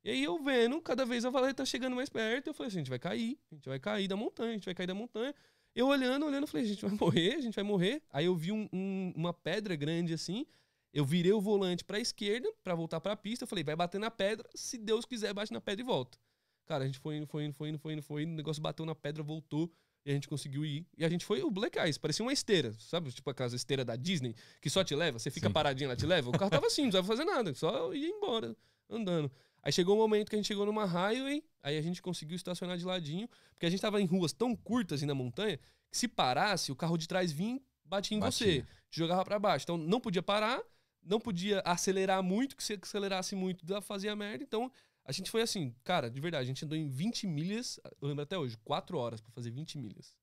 E 0.04 0.10
aí 0.10 0.24
eu 0.24 0.38
vendo, 0.44 0.82
cada 0.82 1.06
vez 1.06 1.24
a 1.26 1.30
valeta 1.30 1.66
chegando 1.66 1.96
mais 1.96 2.10
perto, 2.10 2.48
eu 2.48 2.54
falei 2.54 2.68
assim, 2.68 2.78
a 2.78 2.82
gente 2.82 2.90
vai 2.90 3.00
cair, 3.00 3.40
a 3.52 3.56
gente 3.56 3.70
vai 3.70 3.80
cair 3.80 4.08
da 4.08 4.16
montanha, 4.16 4.50
a 4.50 4.54
gente 4.54 4.66
vai 4.66 4.74
cair 4.74 4.88
da 4.88 4.94
montanha. 4.96 5.34
Eu 5.76 5.88
olhando, 5.88 6.26
olhando, 6.26 6.46
falei, 6.48 6.66
a 6.66 6.70
gente 6.70 6.82
vai 6.86 6.92
morrer, 7.00 7.36
a 7.36 7.42
gente 7.42 7.56
vai 7.56 7.64
morrer. 7.64 8.04
Aí 8.10 8.26
eu 8.26 8.36
vi 8.36 8.52
um- 8.52 8.68
um- 8.74 9.14
uma 9.16 9.34
pedra 9.34 9.76
grande 9.76 10.14
assim, 10.14 10.46
eu 10.92 11.06
virei 11.06 11.32
o 11.32 11.40
volante 11.40 11.86
pra 11.86 12.00
esquerda, 12.00 12.52
pra 12.64 12.76
voltar 12.76 13.00
pra 13.00 13.16
pista, 13.16 13.44
eu 13.44 13.48
falei, 13.48 13.64
vai 13.64 13.76
bater 13.76 14.00
na 14.00 14.12
pedra, 14.12 14.46
se 14.54 14.78
Deus 14.78 15.06
quiser, 15.06 15.34
bate 15.34 15.54
na 15.54 15.62
pedra 15.62 15.82
e 15.82 15.86
volta. 15.86 16.18
Cara, 16.66 16.84
a 16.84 16.88
gente 16.88 17.00
foi 17.00 17.18
indo, 17.18 17.28
foi 17.28 17.46
indo, 17.46 17.54
foi 17.54 17.70
indo, 17.70 17.80
foi 17.80 17.94
indo, 17.94 18.02
foi 18.02 18.24
indo, 18.24 18.34
o 18.34 18.36
negócio 18.36 18.62
bateu 18.62 18.86
na 18.86 18.96
pedra, 18.96 19.22
voltou, 19.22 19.72
e 20.06 20.12
a 20.12 20.14
gente 20.14 20.28
conseguiu 20.28 20.66
ir. 20.66 20.86
E 20.98 21.06
a 21.06 21.10
gente 21.10 21.26
foi 21.26 21.44
o 21.44 21.52
Black 21.52 21.78
Ice, 21.88 22.00
parecia 22.00 22.24
uma 22.24 22.34
esteira, 22.34 22.74
sabe? 22.80 23.12
Tipo 23.12 23.30
aquelas 23.30 23.54
esteiras 23.54 23.86
da 23.86 23.96
Disney, 23.96 24.36
que 24.62 24.70
só 24.70 24.84
te 24.84 24.96
leva, 24.96 25.20
você 25.20 25.30
fica 25.30 25.48
Sim. 25.48 25.54
paradinho, 25.54 25.88
ela 25.88 25.96
te 25.96 26.06
leva. 26.06 26.30
O 26.30 26.34
carro 26.34 26.50
tava 26.50 26.68
assim, 26.68 26.84
não 26.84 26.90
precisava 26.90 27.08
fazer 27.08 27.26
nada, 27.26 27.54
só 27.54 27.94
ia 27.94 28.08
embora, 28.08 28.56
andando. 28.90 29.32
Aí 29.64 29.72
chegou 29.72 29.96
um 29.96 30.00
momento 30.00 30.30
que 30.30 30.36
a 30.36 30.40
gente 30.40 30.48
chegou 30.48 30.66
numa 30.66 30.86
highway, 30.86 31.44
aí 31.62 31.78
a 31.78 31.82
gente 31.82 32.02
conseguiu 32.02 32.36
estacionar 32.36 32.78
de 32.78 32.86
ladinho, 32.86 33.30
porque 33.52 33.66
a 33.66 33.70
gente 33.70 33.80
tava 33.80 34.02
em 34.02 34.06
ruas 34.06 34.34
tão 34.34 34.56
curtas 34.56 35.02
e 35.04 35.06
na 35.06 35.14
montanha, 35.14 35.60
que 35.92 35.98
se 35.98 36.08
parasse, 36.08 36.72
o 36.72 36.76
carro 36.76 36.98
de 36.98 37.08
trás 37.08 37.32
vinha, 37.32 37.62
batia 37.86 38.18
em 38.18 38.20
Batia. 38.20 38.48
você, 38.48 38.62
te 38.90 38.98
jogava 38.98 39.24
pra 39.24 39.38
baixo. 39.38 39.64
Então 39.66 39.78
não 39.78 40.00
podia 40.00 40.24
parar, 40.24 40.62
não 41.04 41.20
podia 41.20 41.62
acelerar 41.66 42.24
muito, 42.24 42.56
que 42.56 42.64
se 42.64 42.80
acelerasse 42.82 43.36
muito, 43.36 43.66
fazia 43.82 44.16
merda. 44.16 44.44
Então 44.44 44.72
a 45.04 45.12
gente 45.12 45.30
foi 45.32 45.42
assim, 45.42 45.74
cara, 45.84 46.10
de 46.10 46.20
verdade, 46.20 46.44
a 46.44 46.48
gente 46.48 46.64
andou 46.66 46.78
em 46.78 46.88
20 46.88 47.28
milhas, 47.28 47.80
eu 48.02 48.08
lembro 48.08 48.24
até 48.24 48.38
hoje, 48.38 48.58
4 48.64 48.98
horas 48.98 49.20
pra 49.22 49.32
fazer 49.32 49.52
20 49.52 49.78
milhas. 49.78 50.16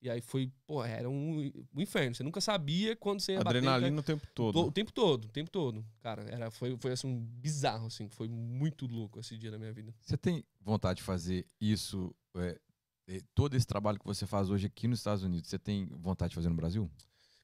E 0.00 0.10
aí 0.10 0.20
foi, 0.20 0.50
pô, 0.66 0.82
era 0.84 1.08
um, 1.08 1.52
um 1.72 1.80
inferno. 1.80 2.12
Você 2.12 2.24
nunca 2.24 2.40
sabia 2.40 2.96
quando 2.96 3.20
você 3.20 3.32
ia 3.34 3.38
bater, 3.38 3.58
Adrenalina 3.58 4.00
o 4.00 4.02
tempo 4.02 4.26
To- 4.26 4.32
todo. 4.52 4.60
O 4.66 4.72
tempo 4.72 4.92
todo, 4.92 5.24
o 5.26 5.28
tempo 5.28 5.48
todo. 5.48 5.86
Cara, 6.00 6.22
era, 6.28 6.50
foi, 6.50 6.76
foi 6.76 6.90
assim, 6.90 7.06
um 7.06 7.20
bizarro, 7.20 7.86
assim. 7.86 8.08
Foi 8.08 8.28
muito 8.28 8.86
louco 8.88 9.20
esse 9.20 9.38
dia 9.38 9.48
da 9.52 9.58
minha 9.60 9.72
vida. 9.72 9.94
Você 10.00 10.16
tem 10.16 10.44
vontade 10.60 10.96
de 10.96 11.02
fazer 11.04 11.46
isso, 11.60 12.12
é, 12.34 12.60
é, 13.06 13.20
todo 13.32 13.54
esse 13.54 13.64
trabalho 13.66 14.00
que 14.00 14.04
você 14.04 14.26
faz 14.26 14.50
hoje 14.50 14.66
aqui 14.66 14.88
nos 14.88 14.98
Estados 14.98 15.22
Unidos, 15.22 15.48
você 15.48 15.58
tem 15.58 15.86
vontade 15.86 16.30
de 16.30 16.34
fazer 16.34 16.48
no 16.48 16.56
Brasil? 16.56 16.90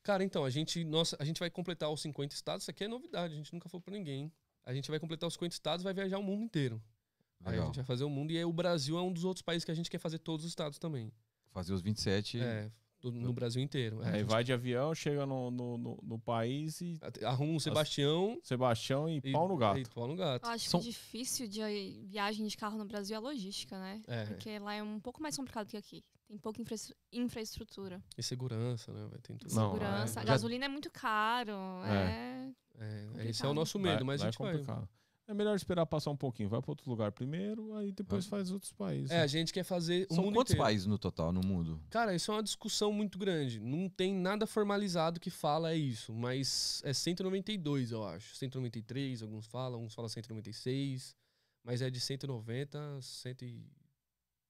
Cara, 0.02 0.24
então, 0.24 0.44
a 0.44 0.50
gente, 0.50 0.82
nossa, 0.82 1.16
a 1.20 1.24
gente 1.24 1.38
vai 1.38 1.50
completar 1.50 1.88
os 1.92 2.00
50 2.00 2.34
estados. 2.34 2.64
Isso 2.64 2.72
aqui 2.72 2.82
é 2.82 2.88
novidade, 2.88 3.34
a 3.34 3.36
gente 3.36 3.52
nunca 3.52 3.68
falou 3.68 3.82
pra 3.82 3.94
ninguém. 3.94 4.32
A 4.68 4.74
gente 4.74 4.90
vai 4.90 5.00
completar 5.00 5.26
os 5.26 5.32
50 5.34 5.54
estados 5.54 5.82
e 5.82 5.84
vai 5.84 5.94
viajar 5.94 6.18
o 6.18 6.22
mundo 6.22 6.42
inteiro. 6.44 6.82
Aí 7.40 7.46
a 7.46 7.50
Legal. 7.52 7.66
gente 7.68 7.76
vai 7.76 7.84
fazer 7.86 8.04
o 8.04 8.10
mundo 8.10 8.32
e 8.32 8.36
aí 8.36 8.44
o 8.44 8.52
Brasil 8.52 8.98
é 8.98 9.02
um 9.02 9.10
dos 9.12 9.24
outros 9.24 9.40
países 9.42 9.64
que 9.64 9.70
a 9.70 9.74
gente 9.74 9.88
quer 9.90 9.98
fazer 9.98 10.18
todos 10.18 10.44
os 10.44 10.50
estados 10.50 10.78
também. 10.78 11.10
Fazer 11.52 11.72
os 11.72 11.80
27. 11.80 12.38
É, 12.38 12.70
do- 13.00 13.10
no 13.10 13.32
Brasil 13.32 13.62
inteiro. 13.62 14.02
É, 14.02 14.08
Aí 14.08 14.18
gente 14.20 14.28
vai 14.28 14.44
de 14.44 14.52
avião, 14.52 14.94
chega 14.94 15.24
no, 15.24 15.50
no, 15.50 15.78
no- 15.78 15.98
no 16.02 16.18
país 16.18 16.80
e 16.82 16.98
Arruma 17.24 17.52
um 17.54 17.58
Sebastião 17.60 18.38
Sebastião 18.42 19.08
e, 19.08 19.20
pau 19.32 19.48
no 19.48 19.56
gato. 19.56 19.78
E 19.78 19.84
pau 19.88 20.06
no 20.06 20.14
gato. 20.16 20.44
Eu 20.44 20.50
acho 20.50 20.68
São- 20.68 20.80
que 20.80 20.86
o 20.88 20.90
difícil 20.90 21.48
de 21.48 21.60
viagem 22.06 22.46
de 22.46 22.56
carro 22.56 22.76
no 22.76 22.84
Brasil 22.84 23.14
é 23.14 23.16
a 23.16 23.20
logística, 23.22 23.78
né? 23.78 24.02
É, 24.06 24.24
Porque 24.26 24.58
lá 24.58 24.74
é 24.74 24.82
um 24.82 25.00
pouco 25.00 25.22
mais 25.22 25.34
complicado 25.36 25.66
que 25.68 25.76
aqui. 25.78 26.04
Tem 26.28 26.36
pouca 26.38 26.60
infra 26.60 26.76
infraestrutura. 27.10 28.02
e 28.16 28.22
segurança, 28.22 28.92
né? 28.92 29.06
Vai 29.08 29.18
ter 29.18 29.34
tudo. 29.38 29.54
Não, 29.54 29.72
Segurança. 29.72 30.20
é- 30.20 30.22
A 30.22 30.26
gasolina 30.26 30.66
é 30.66 30.68
muito 30.68 30.90
caro. 30.90 31.52
É. 31.86 32.52
É, 32.80 33.28
esse 33.30 33.44
é 33.44 33.48
o 33.48 33.54
nosso 33.54 33.78
medo, 33.78 34.04
mas 34.04 34.20
Lá 34.20 34.26
a 34.26 34.28
é 34.28 34.30
gente 34.32 34.38
vai. 34.38 34.52
complicado. 34.52 34.88
É 35.26 35.34
melhor 35.34 35.54
esperar 35.56 35.84
passar 35.84 36.10
um 36.10 36.16
pouquinho. 36.16 36.48
Vai 36.48 36.60
para 36.62 36.70
outro 36.70 36.88
lugar 36.88 37.12
primeiro, 37.12 37.74
aí 37.74 37.92
depois 37.92 38.24
Vai. 38.26 38.40
faz 38.40 38.50
outros 38.50 38.72
países. 38.72 39.10
É, 39.10 39.20
a 39.20 39.26
gente 39.26 39.52
quer 39.52 39.62
fazer 39.64 40.06
o 40.10 40.14
São 40.14 40.24
mundo 40.24 40.34
quantos 40.36 40.52
inteiro. 40.52 40.64
países 40.64 40.86
no 40.86 40.98
total 40.98 41.32
no 41.32 41.40
mundo? 41.40 41.82
Cara, 41.90 42.14
isso 42.14 42.30
é 42.30 42.34
uma 42.34 42.42
discussão 42.42 42.92
muito 42.92 43.18
grande. 43.18 43.58
Não 43.60 43.88
tem 43.90 44.14
nada 44.14 44.46
formalizado 44.46 45.18
que 45.20 45.28
fala 45.30 45.74
isso, 45.74 46.14
mas 46.14 46.80
é 46.84 46.92
192, 46.94 47.90
eu 47.90 48.04
acho. 48.04 48.36
193, 48.36 49.22
alguns 49.22 49.46
falam, 49.46 49.84
uns 49.84 49.94
falam 49.94 50.08
196, 50.08 51.14
mas 51.62 51.82
é 51.82 51.90
de 51.90 52.00
190 52.00 52.78
a 52.96 53.02
100 53.02 53.34
e 53.42 53.66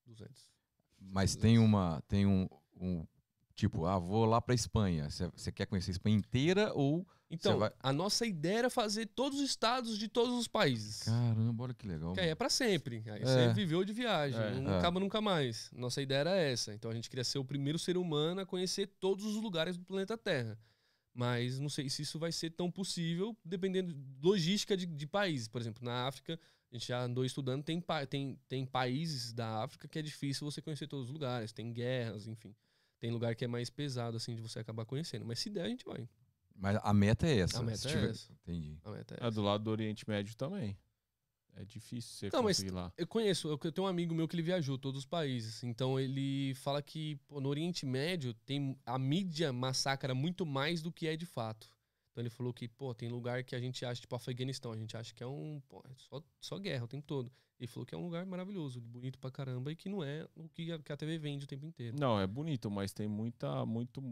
200. 0.06 0.57
Mas 1.00 1.34
tem 1.36 1.58
uma. 1.58 2.02
Tem 2.08 2.26
um. 2.26 2.48
um- 2.80 3.06
tipo, 3.54 3.86
ah, 3.86 3.98
vou 3.98 4.24
lá 4.24 4.40
pra 4.40 4.54
Espanha. 4.54 5.08
Você 5.10 5.50
quer 5.50 5.66
conhecer 5.66 5.90
a 5.90 5.92
Espanha 5.92 6.16
inteira 6.16 6.72
ou. 6.74 7.06
Então, 7.30 7.58
vai- 7.58 7.72
a 7.80 7.92
nossa 7.92 8.24
ideia 8.24 8.60
era 8.60 8.70
fazer 8.70 9.04
todos 9.06 9.40
os 9.40 9.50
estados 9.50 9.98
de 9.98 10.08
todos 10.08 10.32
os 10.38 10.48
países. 10.48 11.02
Caramba, 11.02 11.64
olha 11.64 11.74
que 11.74 11.86
legal. 11.86 12.14
Que 12.14 12.20
aí 12.20 12.28
é 12.30 12.34
pra 12.34 12.48
sempre. 12.48 13.02
Aí 13.06 13.20
É. 13.20 13.24
você 13.24 13.52
viveu 13.52 13.84
de 13.84 13.92
viagem, 13.92 14.40
É. 14.40 14.60
não 14.60 14.72
É. 14.72 14.78
acaba 14.78 14.98
nunca 14.98 15.20
mais. 15.20 15.70
Nossa 15.74 16.00
ideia 16.00 16.20
era 16.20 16.36
essa. 16.36 16.72
Então 16.72 16.90
a 16.90 16.94
gente 16.94 17.10
queria 17.10 17.24
ser 17.24 17.38
o 17.38 17.44
primeiro 17.44 17.78
ser 17.78 17.98
humano 17.98 18.40
a 18.40 18.46
conhecer 18.46 18.86
todos 18.98 19.26
os 19.26 19.36
lugares 19.36 19.76
do 19.76 19.84
planeta 19.84 20.16
Terra. 20.16 20.58
Mas 21.12 21.58
não 21.58 21.68
sei 21.68 21.90
se 21.90 22.02
isso 22.02 22.18
vai 22.18 22.30
ser 22.32 22.50
tão 22.50 22.70
possível, 22.70 23.36
dependendo 23.44 23.92
de 23.92 24.00
logística 24.22 24.76
de, 24.76 24.86
de 24.86 25.06
países. 25.06 25.48
Por 25.48 25.60
exemplo, 25.60 25.84
na 25.84 26.06
África, 26.06 26.38
a 26.70 26.74
gente 26.76 26.88
já 26.88 27.02
andou 27.02 27.24
estudando, 27.24 27.62
tem, 27.62 27.80
pa- 27.80 28.04
tem, 28.06 28.38
tem 28.48 28.64
países 28.66 29.32
da 29.32 29.62
África 29.64 29.88
que 29.88 29.98
é 29.98 30.02
difícil 30.02 30.44
você 30.50 30.60
conhecer 30.60 30.86
todos 30.86 31.06
os 31.06 31.12
lugares, 31.12 31.52
tem 31.52 31.72
guerras, 31.72 32.26
enfim. 32.26 32.54
Tem 33.00 33.10
lugar 33.10 33.34
que 33.34 33.44
é 33.44 33.48
mais 33.48 33.70
pesado, 33.70 34.16
assim, 34.16 34.34
de 34.34 34.42
você 34.42 34.58
acabar 34.58 34.84
conhecendo. 34.84 35.24
Mas 35.24 35.38
se 35.38 35.48
der, 35.48 35.64
a 35.64 35.68
gente 35.68 35.84
vai. 35.84 36.08
Mas 36.54 36.76
a 36.82 36.92
meta 36.92 37.26
é 37.28 37.38
essa. 37.38 37.60
A 37.60 37.62
meta 37.62 37.88
é 37.88 37.92
tiver- 37.92 38.10
essa. 38.10 38.32
Entendi. 38.32 38.78
A 38.84 38.90
meta 38.90 39.14
é 39.14 39.18
É 39.24 39.26
essa. 39.28 39.34
do 39.36 39.42
lado 39.42 39.62
do 39.64 39.70
Oriente 39.70 40.08
Médio 40.08 40.36
também. 40.36 40.76
É 41.54 41.64
difícil 41.64 42.12
você 42.12 42.30
Não, 42.36 42.42
mas 42.42 42.58
conseguir 42.58 42.72
lá. 42.74 42.92
Eu 42.96 43.06
conheço, 43.06 43.48
eu 43.48 43.58
eu 43.62 43.72
tenho 43.72 43.84
um 43.86 43.90
amigo 43.90 44.14
meu 44.14 44.28
que 44.28 44.36
ele 44.36 44.42
viajou 44.42 44.76
todos 44.78 45.00
os 45.00 45.06
países. 45.06 45.62
Então 45.64 45.98
ele 45.98 46.54
fala 46.56 46.80
que 46.82 47.16
pô, 47.26 47.40
no 47.40 47.48
Oriente 47.48 47.84
Médio 47.86 48.32
tem 48.34 48.78
a 48.86 48.96
mídia 48.98 49.52
massacra 49.52 50.14
muito 50.14 50.44
mais 50.46 50.82
do 50.82 50.92
que 50.92 51.06
é 51.08 51.16
de 51.16 51.26
fato. 51.26 51.68
Então 52.18 52.24
ele 52.24 52.30
falou 52.30 52.52
que, 52.52 52.66
pô, 52.66 52.92
tem 52.92 53.08
lugar 53.08 53.44
que 53.44 53.54
a 53.54 53.60
gente 53.60 53.84
acha, 53.84 54.00
tipo 54.00 54.16
Afeganistão, 54.16 54.72
a 54.72 54.76
gente 54.76 54.96
acha 54.96 55.14
que 55.14 55.22
é 55.22 55.26
um. 55.26 55.62
Pô, 55.68 55.80
é 55.88 55.92
só, 55.94 56.20
só 56.40 56.58
guerra 56.58 56.84
o 56.84 56.88
tempo 56.88 57.06
todo. 57.06 57.30
Ele 57.60 57.68
falou 57.68 57.86
que 57.86 57.94
é 57.94 57.98
um 57.98 58.02
lugar 58.02 58.26
maravilhoso, 58.26 58.80
bonito 58.80 59.20
pra 59.20 59.30
caramba 59.30 59.70
e 59.70 59.76
que 59.76 59.88
não 59.88 60.02
é 60.02 60.26
o 60.34 60.48
que 60.48 60.72
a, 60.72 60.80
que 60.80 60.92
a 60.92 60.96
TV 60.96 61.16
vende 61.16 61.44
o 61.44 61.46
tempo 61.48 61.64
inteiro. 61.64 61.96
Não, 61.96 62.18
é 62.20 62.26
bonito, 62.26 62.68
mas 62.68 62.92
tem 62.92 63.06
muita, 63.06 63.64
muito, 63.64 64.02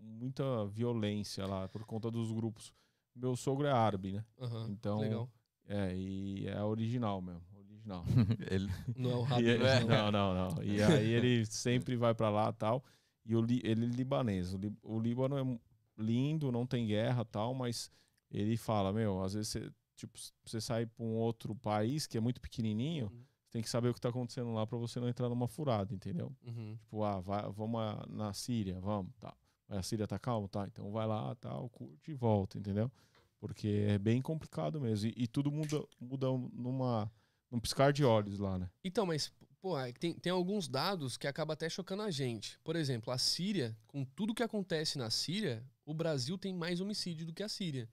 muita 0.00 0.66
violência 0.66 1.46
lá 1.46 1.68
por 1.68 1.84
conta 1.84 2.10
dos 2.10 2.32
grupos. 2.32 2.72
Meu 3.14 3.36
sogro 3.36 3.68
é 3.68 3.72
árabe, 3.72 4.10
né? 4.10 4.24
Aham, 4.40 4.66
Então, 4.70 4.98
legal. 4.98 5.30
É, 5.68 5.94
e 5.96 6.48
é 6.48 6.60
original 6.60 7.22
mesmo. 7.22 7.42
Original. 7.56 8.04
Ele- 8.50 8.68
Não 8.96 9.10
é 9.10 9.14
o 9.14 9.20
E 9.20 9.24
Rabi, 9.26 9.44
ele- 9.48 9.64
não. 9.86 10.10
não, 10.10 10.34
não, 10.34 10.50
não. 10.56 10.62
E 10.64 10.82
aí 10.82 11.08
ele 11.12 11.46
sempre 11.46 11.94
vai 11.96 12.14
pra 12.14 12.30
lá 12.30 12.52
tal. 12.52 12.82
E 13.24 13.36
o 13.36 13.40
li- 13.40 13.60
ele 13.62 13.84
é 13.84 13.88
libanês. 13.88 14.52
O, 14.54 14.58
Li- 14.58 14.76
o 14.82 14.98
Líbano 14.98 15.38
é 15.38 15.58
lindo, 15.96 16.50
não 16.52 16.66
tem 16.66 16.86
guerra 16.86 17.24
tal, 17.24 17.54
mas 17.54 17.90
ele 18.30 18.56
fala, 18.56 18.92
meu, 18.92 19.22
às 19.22 19.34
vezes 19.34 19.48
você, 19.52 19.70
tipo, 19.96 20.18
você 20.44 20.60
sai 20.60 20.86
pra 20.86 21.04
um 21.04 21.14
outro 21.14 21.54
país 21.54 22.06
que 22.06 22.16
é 22.16 22.20
muito 22.20 22.40
pequenininho, 22.40 23.06
Uhum. 23.06 23.24
tem 23.50 23.62
que 23.62 23.68
saber 23.70 23.88
o 23.90 23.94
que 23.94 24.00
tá 24.00 24.08
acontecendo 24.08 24.52
lá 24.52 24.66
pra 24.66 24.76
você 24.78 24.98
não 24.98 25.08
entrar 25.08 25.28
numa 25.28 25.46
furada, 25.46 25.94
entendeu? 25.94 26.32
Uhum. 26.44 26.76
Tipo, 26.76 27.04
ah, 27.04 27.20
vai, 27.20 27.42
vamos 27.52 27.80
na 28.08 28.32
Síria, 28.32 28.80
vamos, 28.80 29.12
tá. 29.20 29.32
Mas 29.68 29.78
a 29.78 29.82
Síria 29.82 30.06
tá 30.06 30.18
calma, 30.18 30.48
tá? 30.48 30.66
Então 30.66 30.90
vai 30.90 31.06
lá, 31.06 31.34
tal, 31.36 31.68
curte 31.70 32.10
e 32.10 32.14
volta, 32.14 32.58
entendeu? 32.58 32.90
Porque 33.38 33.86
é 33.88 33.98
bem 33.98 34.20
complicado 34.20 34.80
mesmo. 34.80 35.08
E, 35.10 35.24
e 35.24 35.26
tudo 35.28 35.52
muda, 35.52 35.84
muda 36.00 36.26
numa, 36.52 37.10
num 37.50 37.60
piscar 37.60 37.92
de 37.92 38.04
olhos 38.04 38.38
lá, 38.38 38.58
né? 38.58 38.68
Então, 38.82 39.06
mas, 39.06 39.32
pô, 39.60 39.78
é 39.78 39.92
tem, 39.92 40.14
tem 40.14 40.32
alguns 40.32 40.66
dados 40.66 41.16
que 41.16 41.26
acaba 41.26 41.52
até 41.52 41.68
chocando 41.68 42.02
a 42.02 42.10
gente. 42.10 42.58
Por 42.64 42.74
exemplo, 42.74 43.12
a 43.12 43.18
Síria, 43.18 43.76
com 43.86 44.04
tudo 44.04 44.34
que 44.34 44.42
acontece 44.42 44.98
na 44.98 45.10
Síria, 45.10 45.62
o 45.84 45.94
Brasil 45.94 46.36
tem 46.38 46.52
mais 46.54 46.80
homicídio 46.80 47.26
do 47.26 47.32
que 47.32 47.42
a 47.42 47.48
Síria. 47.48 47.88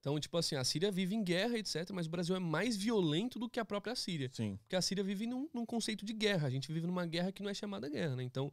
Então, 0.00 0.18
tipo 0.20 0.36
assim, 0.36 0.54
a 0.54 0.62
Síria 0.62 0.90
vive 0.92 1.14
em 1.14 1.24
guerra, 1.24 1.58
etc., 1.58 1.90
mas 1.92 2.06
o 2.06 2.10
Brasil 2.10 2.36
é 2.36 2.38
mais 2.38 2.76
violento 2.76 3.38
do 3.38 3.48
que 3.48 3.58
a 3.58 3.64
própria 3.64 3.94
Síria. 3.96 4.30
Sim. 4.32 4.56
Porque 4.62 4.76
a 4.76 4.82
Síria 4.82 5.02
vive 5.02 5.26
num, 5.26 5.48
num 5.52 5.66
conceito 5.66 6.04
de 6.04 6.12
guerra. 6.12 6.46
A 6.46 6.50
gente 6.50 6.72
vive 6.72 6.86
numa 6.86 7.04
guerra 7.04 7.32
que 7.32 7.42
não 7.42 7.50
é 7.50 7.54
chamada 7.54 7.88
guerra, 7.88 8.14
né? 8.14 8.22
Então, 8.22 8.52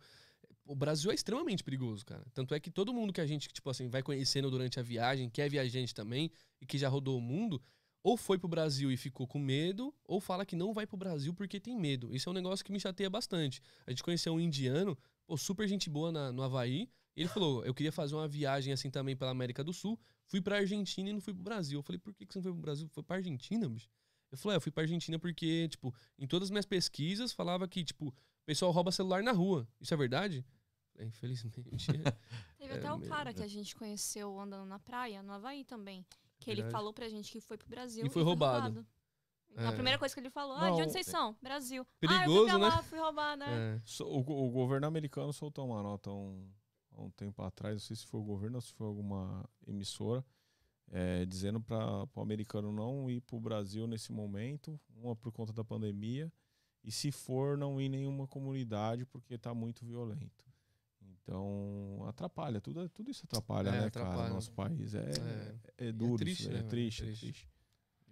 o 0.65 0.75
Brasil 0.75 1.11
é 1.11 1.13
extremamente 1.13 1.63
perigoso, 1.63 2.05
cara. 2.05 2.25
Tanto 2.34 2.55
é 2.55 2.59
que 2.59 2.71
todo 2.71 2.93
mundo 2.93 3.13
que 3.13 3.21
a 3.21 3.25
gente, 3.27 3.49
tipo 3.49 3.69
assim, 3.69 3.88
vai 3.88 4.01
conhecendo 4.01 4.49
durante 4.49 4.79
a 4.79 4.84
viagem, 4.84 5.29
que 5.29 5.41
é 5.41 5.47
viajante 5.49 5.93
também, 5.93 6.31
e 6.59 6.65
que 6.65 6.77
já 6.77 6.89
rodou 6.89 7.17
o 7.17 7.21
mundo, 7.21 7.61
ou 8.01 8.17
foi 8.17 8.39
pro 8.39 8.47
Brasil 8.47 8.91
e 8.91 8.97
ficou 8.97 9.27
com 9.27 9.38
medo, 9.38 9.93
ou 10.05 10.19
fala 10.19 10.45
que 10.45 10.55
não 10.55 10.73
vai 10.73 10.88
pro 10.88 10.97
Brasil 10.97 11.34
porque 11.34 11.59
tem 11.59 11.75
medo. 11.77 12.15
Isso 12.15 12.27
é 12.27 12.31
um 12.31 12.36
negócio 12.36 12.65
que 12.65 12.71
me 12.71 12.79
chateia 12.79 13.09
bastante. 13.09 13.61
A 13.86 13.91
gente 13.91 14.01
conheceu 14.03 14.34
um 14.34 14.39
indiano, 14.39 14.97
pô, 15.27 15.38
super 15.38 15.67
gente 15.67 15.88
boa 15.89 16.11
na- 16.11 16.31
no 16.31 16.41
Havaí, 16.41 16.89
ele 17.22 17.30
falou, 17.30 17.64
eu 17.66 17.74
queria 17.74 17.91
fazer 17.91 18.16
uma 18.16 18.28
viagem 18.28 18.74
assim 18.74 18.89
também 18.89 19.16
pela 19.16 19.32
América 19.32 19.64
do 19.64 19.72
Sul, 19.74 19.99
fui 20.26 20.41
pra 20.41 20.57
Argentina 20.57 21.09
e 21.09 21.14
não 21.14 21.22
fui 21.22 21.34
pro 21.34 21.43
Brasil. 21.43 21.80
Eu 21.80 21.84
falei, 21.84 21.99
por 21.99 22.14
que 22.14 22.26
que 22.26 22.34
você 22.34 22.39
não 22.39 22.43
foi 22.43 22.51
pro 22.53 22.61
Brasil? 22.61 22.88
Foi 22.89 23.03
pra 23.03 23.18
Argentina, 23.18 23.68
bicho? 23.70 23.89
Eu 24.32 24.38
falei, 24.38 24.55
é, 24.55 24.57
eu 24.57 24.61
fui 24.61 24.72
pra 24.72 24.84
Argentina 24.84 25.20
porque, 25.20 25.68
tipo, 25.70 25.93
em 26.18 26.26
todas 26.28 26.47
as 26.47 26.49
minhas 26.51 26.66
pesquisas 26.66 27.32
falava 27.32 27.68
que, 27.68 27.84
tipo, 27.84 28.07
o 28.07 28.14
pessoal 28.45 28.72
rouba 28.72 28.91
celular 28.91 29.22
na 29.22 29.32
rua. 29.32 29.68
Isso 29.80 29.93
é 29.93 29.97
verdade? 29.97 30.43
É, 30.97 31.05
Infelizmente. 31.05 31.53
Teve 32.57 32.74
É 32.74 32.78
até 32.78 32.91
o 32.91 32.97
mesmo, 32.97 33.14
cara 33.14 33.26
né? 33.30 33.34
que 33.34 33.43
a 33.43 33.47
gente 33.47 33.76
conheceu 33.76 34.39
andando 34.39 34.66
na 34.68 34.80
praia, 34.80 35.22
no 35.22 35.34
Havaí 35.34 35.64
também. 35.64 36.05
Que 36.39 36.49
ele 36.49 36.61
Verdade. 36.61 36.72
falou 36.72 36.93
pra 36.93 37.07
gente 37.09 37.32
que 37.32 37.39
foi 37.39 37.57
pro 37.57 37.68
Brasil 37.70 38.05
E 38.05 38.09
foi 38.09 38.24
roubado. 38.24 38.86
A 39.55 39.66
É. 39.66 39.72
primeira 39.72 39.99
coisa 39.99 40.14
que 40.16 40.20
ele 40.20 40.32
falou, 40.32 40.55
ah, 40.57 40.72
de 40.72 40.82
onde 40.82 40.91
vocês 40.91 41.05
são? 41.05 41.38
Brasil. 41.41 41.84
ah, 41.84 42.05
eu 42.05 42.09
Perigoso, 42.09 42.39
fui 42.39 42.45
pra 42.49 42.57
né? 42.57 42.66
lá, 42.76 42.84
fui 42.84 42.99
roubar, 42.99 43.38
né? 43.38 43.76
é. 43.78 43.82
So- 43.86 44.05
O, 44.07 44.20
o 44.47 44.49
governo 44.49 44.88
americano 44.88 45.32
soltou 45.32 45.66
uma 45.68 45.84
nota 45.84 46.09
um, 46.11 46.49
há 46.95 47.01
um 47.01 47.09
tempo 47.11 47.41
atrás, 47.41 47.75
não 47.75 47.79
sei 47.79 47.95
se 47.95 48.05
foi 48.05 48.19
o 48.19 48.23
governo 48.23 48.57
ou 48.57 48.61
se 48.61 48.71
foi 48.73 48.87
alguma 48.87 49.47
emissora, 49.67 50.23
é, 50.91 51.25
dizendo 51.25 51.59
para 51.61 52.07
o 52.15 52.21
americano 52.21 52.71
não 52.71 53.09
ir 53.09 53.21
para 53.21 53.35
o 53.35 53.39
Brasil 53.41 53.88
nesse 53.88 54.11
momento, 54.11 54.80
uma 54.95 55.15
por 55.15 55.31
conta 55.31 55.51
da 55.53 55.63
pandemia, 55.63 56.31
e 56.84 56.91
se 56.91 57.11
for, 57.11 57.57
não 57.57 57.80
ir 57.80 57.85
em 57.85 57.89
nenhuma 57.89 58.27
comunidade 58.27 59.05
porque 59.05 59.35
está 59.35 59.53
muito 59.53 59.85
violento. 59.85 60.43
Então, 61.01 62.03
atrapalha, 62.07 62.59
tudo, 62.59 62.88
tudo 62.89 63.09
isso 63.09 63.23
atrapalha, 63.26 63.69
É, 63.69 63.72
né, 63.72 63.85
atrapalha. 63.85 64.18
cara? 64.23 64.34
Nosso 64.34 64.51
país 64.51 64.93
é, 64.93 65.55
é, 65.77 65.91
duro, 65.91 66.18
triste, 66.18 66.41
isso, 66.41 66.51
né, 66.51 66.59
é 66.59 66.63
triste, 66.63 67.03
é 67.03 67.05
Triste. 67.05 67.47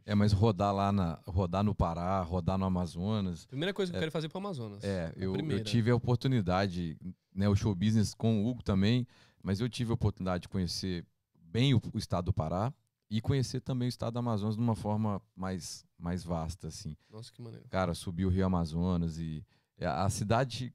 É, 0.05 0.15
mas 0.15 0.31
rodar 0.31 0.73
lá 0.73 0.91
na. 0.91 1.19
rodar 1.25 1.63
no 1.63 1.75
Pará, 1.75 2.21
rodar 2.21 2.57
no 2.57 2.65
Amazonas. 2.65 3.45
Primeira 3.45 3.73
coisa 3.73 3.91
que 3.91 3.97
eu 3.97 3.99
quero 3.99 4.11
fazer 4.11 4.29
pro 4.29 4.39
Amazonas. 4.39 4.83
É, 4.83 5.13
eu, 5.15 5.29
eu 5.29 5.33
primeira. 5.33 5.63
tive 5.63 5.91
a 5.91 5.95
oportunidade, 5.95 6.97
né, 7.33 7.47
o 7.47 7.55
show 7.55 7.73
business 7.75 8.13
com 8.13 8.43
o 8.43 8.47
Hugo 8.49 8.63
também, 8.63 9.07
mas 9.43 9.59
eu 9.59 9.69
tive 9.69 9.91
a 9.91 9.93
oportunidade 9.93 10.43
de 10.43 10.49
conhecer 10.49 11.05
bem 11.35 11.73
o, 11.73 11.81
o 11.93 11.97
estado 11.97 12.25
do 12.25 12.33
Pará 12.33 12.73
e 13.09 13.21
conhecer 13.21 13.59
também 13.61 13.87
o 13.87 13.89
estado 13.89 14.13
do 14.13 14.19
Amazonas 14.19 14.55
de 14.55 14.61
uma 14.61 14.75
forma 14.75 15.21
mais, 15.35 15.85
mais 15.99 16.23
vasta, 16.23 16.67
assim. 16.67 16.95
Nossa, 17.09 17.31
que 17.31 17.41
maneiro. 17.41 17.67
Cara, 17.69 17.93
subi 17.93 18.25
o 18.25 18.29
Rio 18.29 18.45
Amazonas 18.45 19.17
e 19.19 19.45
é, 19.77 19.85
a 19.85 20.09
cidade. 20.09 20.73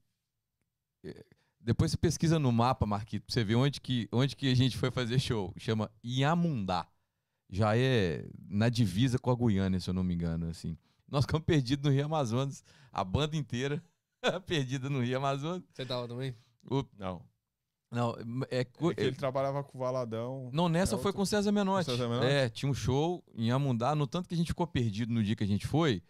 é, 1.03 1.25
Depois 1.59 1.91
você 1.91 1.97
pesquisa 1.97 2.37
no 2.39 2.51
mapa, 2.51 2.85
Marquito, 2.85 3.25
pra 3.25 3.33
você 3.33 3.43
ver 3.43 3.55
onde 3.55 3.81
que, 3.81 4.07
onde 4.11 4.35
que 4.35 4.51
a 4.51 4.55
gente 4.55 4.77
foi 4.77 4.91
fazer 4.91 5.19
show. 5.19 5.53
Chama 5.57 5.91
Iamundá. 6.03 6.87
Já 7.49 7.77
é 7.77 8.25
na 8.49 8.69
divisa 8.69 9.17
com 9.17 9.31
a 9.31 9.35
Guiana, 9.35 9.79
se 9.79 9.89
eu 9.89 9.93
não 9.93 10.03
me 10.03 10.13
engano, 10.13 10.49
assim. 10.49 10.77
Nós 11.09 11.23
ficamos 11.23 11.45
perdidos 11.45 11.85
no 11.89 11.95
Rio 11.95 12.05
Amazonas, 12.05 12.63
a 12.91 13.03
banda 13.03 13.37
inteira 13.37 13.81
perdida 14.45 14.89
no 14.89 15.01
Rio 15.01 15.17
Amazonas. 15.17 15.63
Você 15.73 15.85
tava 15.85 16.07
também? 16.07 16.35
O- 16.69 16.83
Não. 16.97 17.21
não, 17.89 18.15
é, 18.51 18.65
co- 18.65 18.91
É 18.91 18.95
que 18.95 19.01
ele 19.01 19.15
trabalhava 19.15 19.63
com 19.63 19.77
o 19.77 19.81
Valadão. 19.81 20.49
não, 20.51 20.67
nessa 20.67 20.95
É 20.95 20.97
foi 20.97 21.05
outro- 21.09 21.13
com 21.13 21.21
o 21.21 21.25
César 21.25 21.51
Menotti. 21.53 21.85
Com 21.85 21.91
o 21.93 21.95
César 21.95 22.09
Menotti? 22.09 22.25
É, 22.27 22.49
tinha 22.49 22.69
um 22.69 22.73
show 22.73 23.23
em 23.35 23.49
Amundá, 23.51 23.95
no 23.95 24.05
tanto 24.05 24.27
que 24.27 24.35
a 24.35 24.37
gente 24.37 24.47
ficou 24.47 24.67
perdido 24.67 25.13
no 25.13 25.23
dia 25.23 25.35
que 25.35 25.43
a 25.43 25.47
gente 25.47 25.65
foi. 25.65 26.03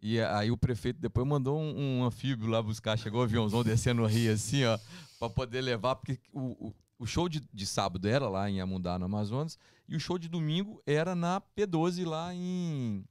E 0.00 0.20
aí 0.20 0.50
o 0.50 0.56
prefeito 0.56 1.00
depois 1.00 1.26
mandou 1.26 1.58
um, 1.58 2.00
um 2.00 2.04
anfíbio 2.04 2.46
lá 2.46 2.62
buscar, 2.62 2.96
chegou 2.96 3.20
o 3.20 3.24
aviãozão 3.24 3.64
descendo 3.64 4.02
o 4.02 4.06
rio 4.06 4.32
assim, 4.32 4.64
ó, 4.64 4.78
pra 5.18 5.28
poder 5.30 5.62
levar, 5.62 5.96
porque 5.96 6.20
o, 6.32 6.68
o, 6.68 6.74
o 7.00 7.06
show 7.06 7.28
de, 7.28 7.40
de 7.52 7.66
sábado 7.66 8.06
era 8.06 8.28
lá 8.28 8.48
em 8.48 8.60
Amundá, 8.60 8.98
no 8.98 9.06
Amazonas, 9.06 9.58
e 9.88 9.96
o 9.96 10.00
show 10.00 10.18
de 10.18 10.28
domingo 10.28 10.82
era 10.86 11.14
na 11.14 11.40
P12 11.56 12.06
lá 12.06 12.34
em, 12.34 13.04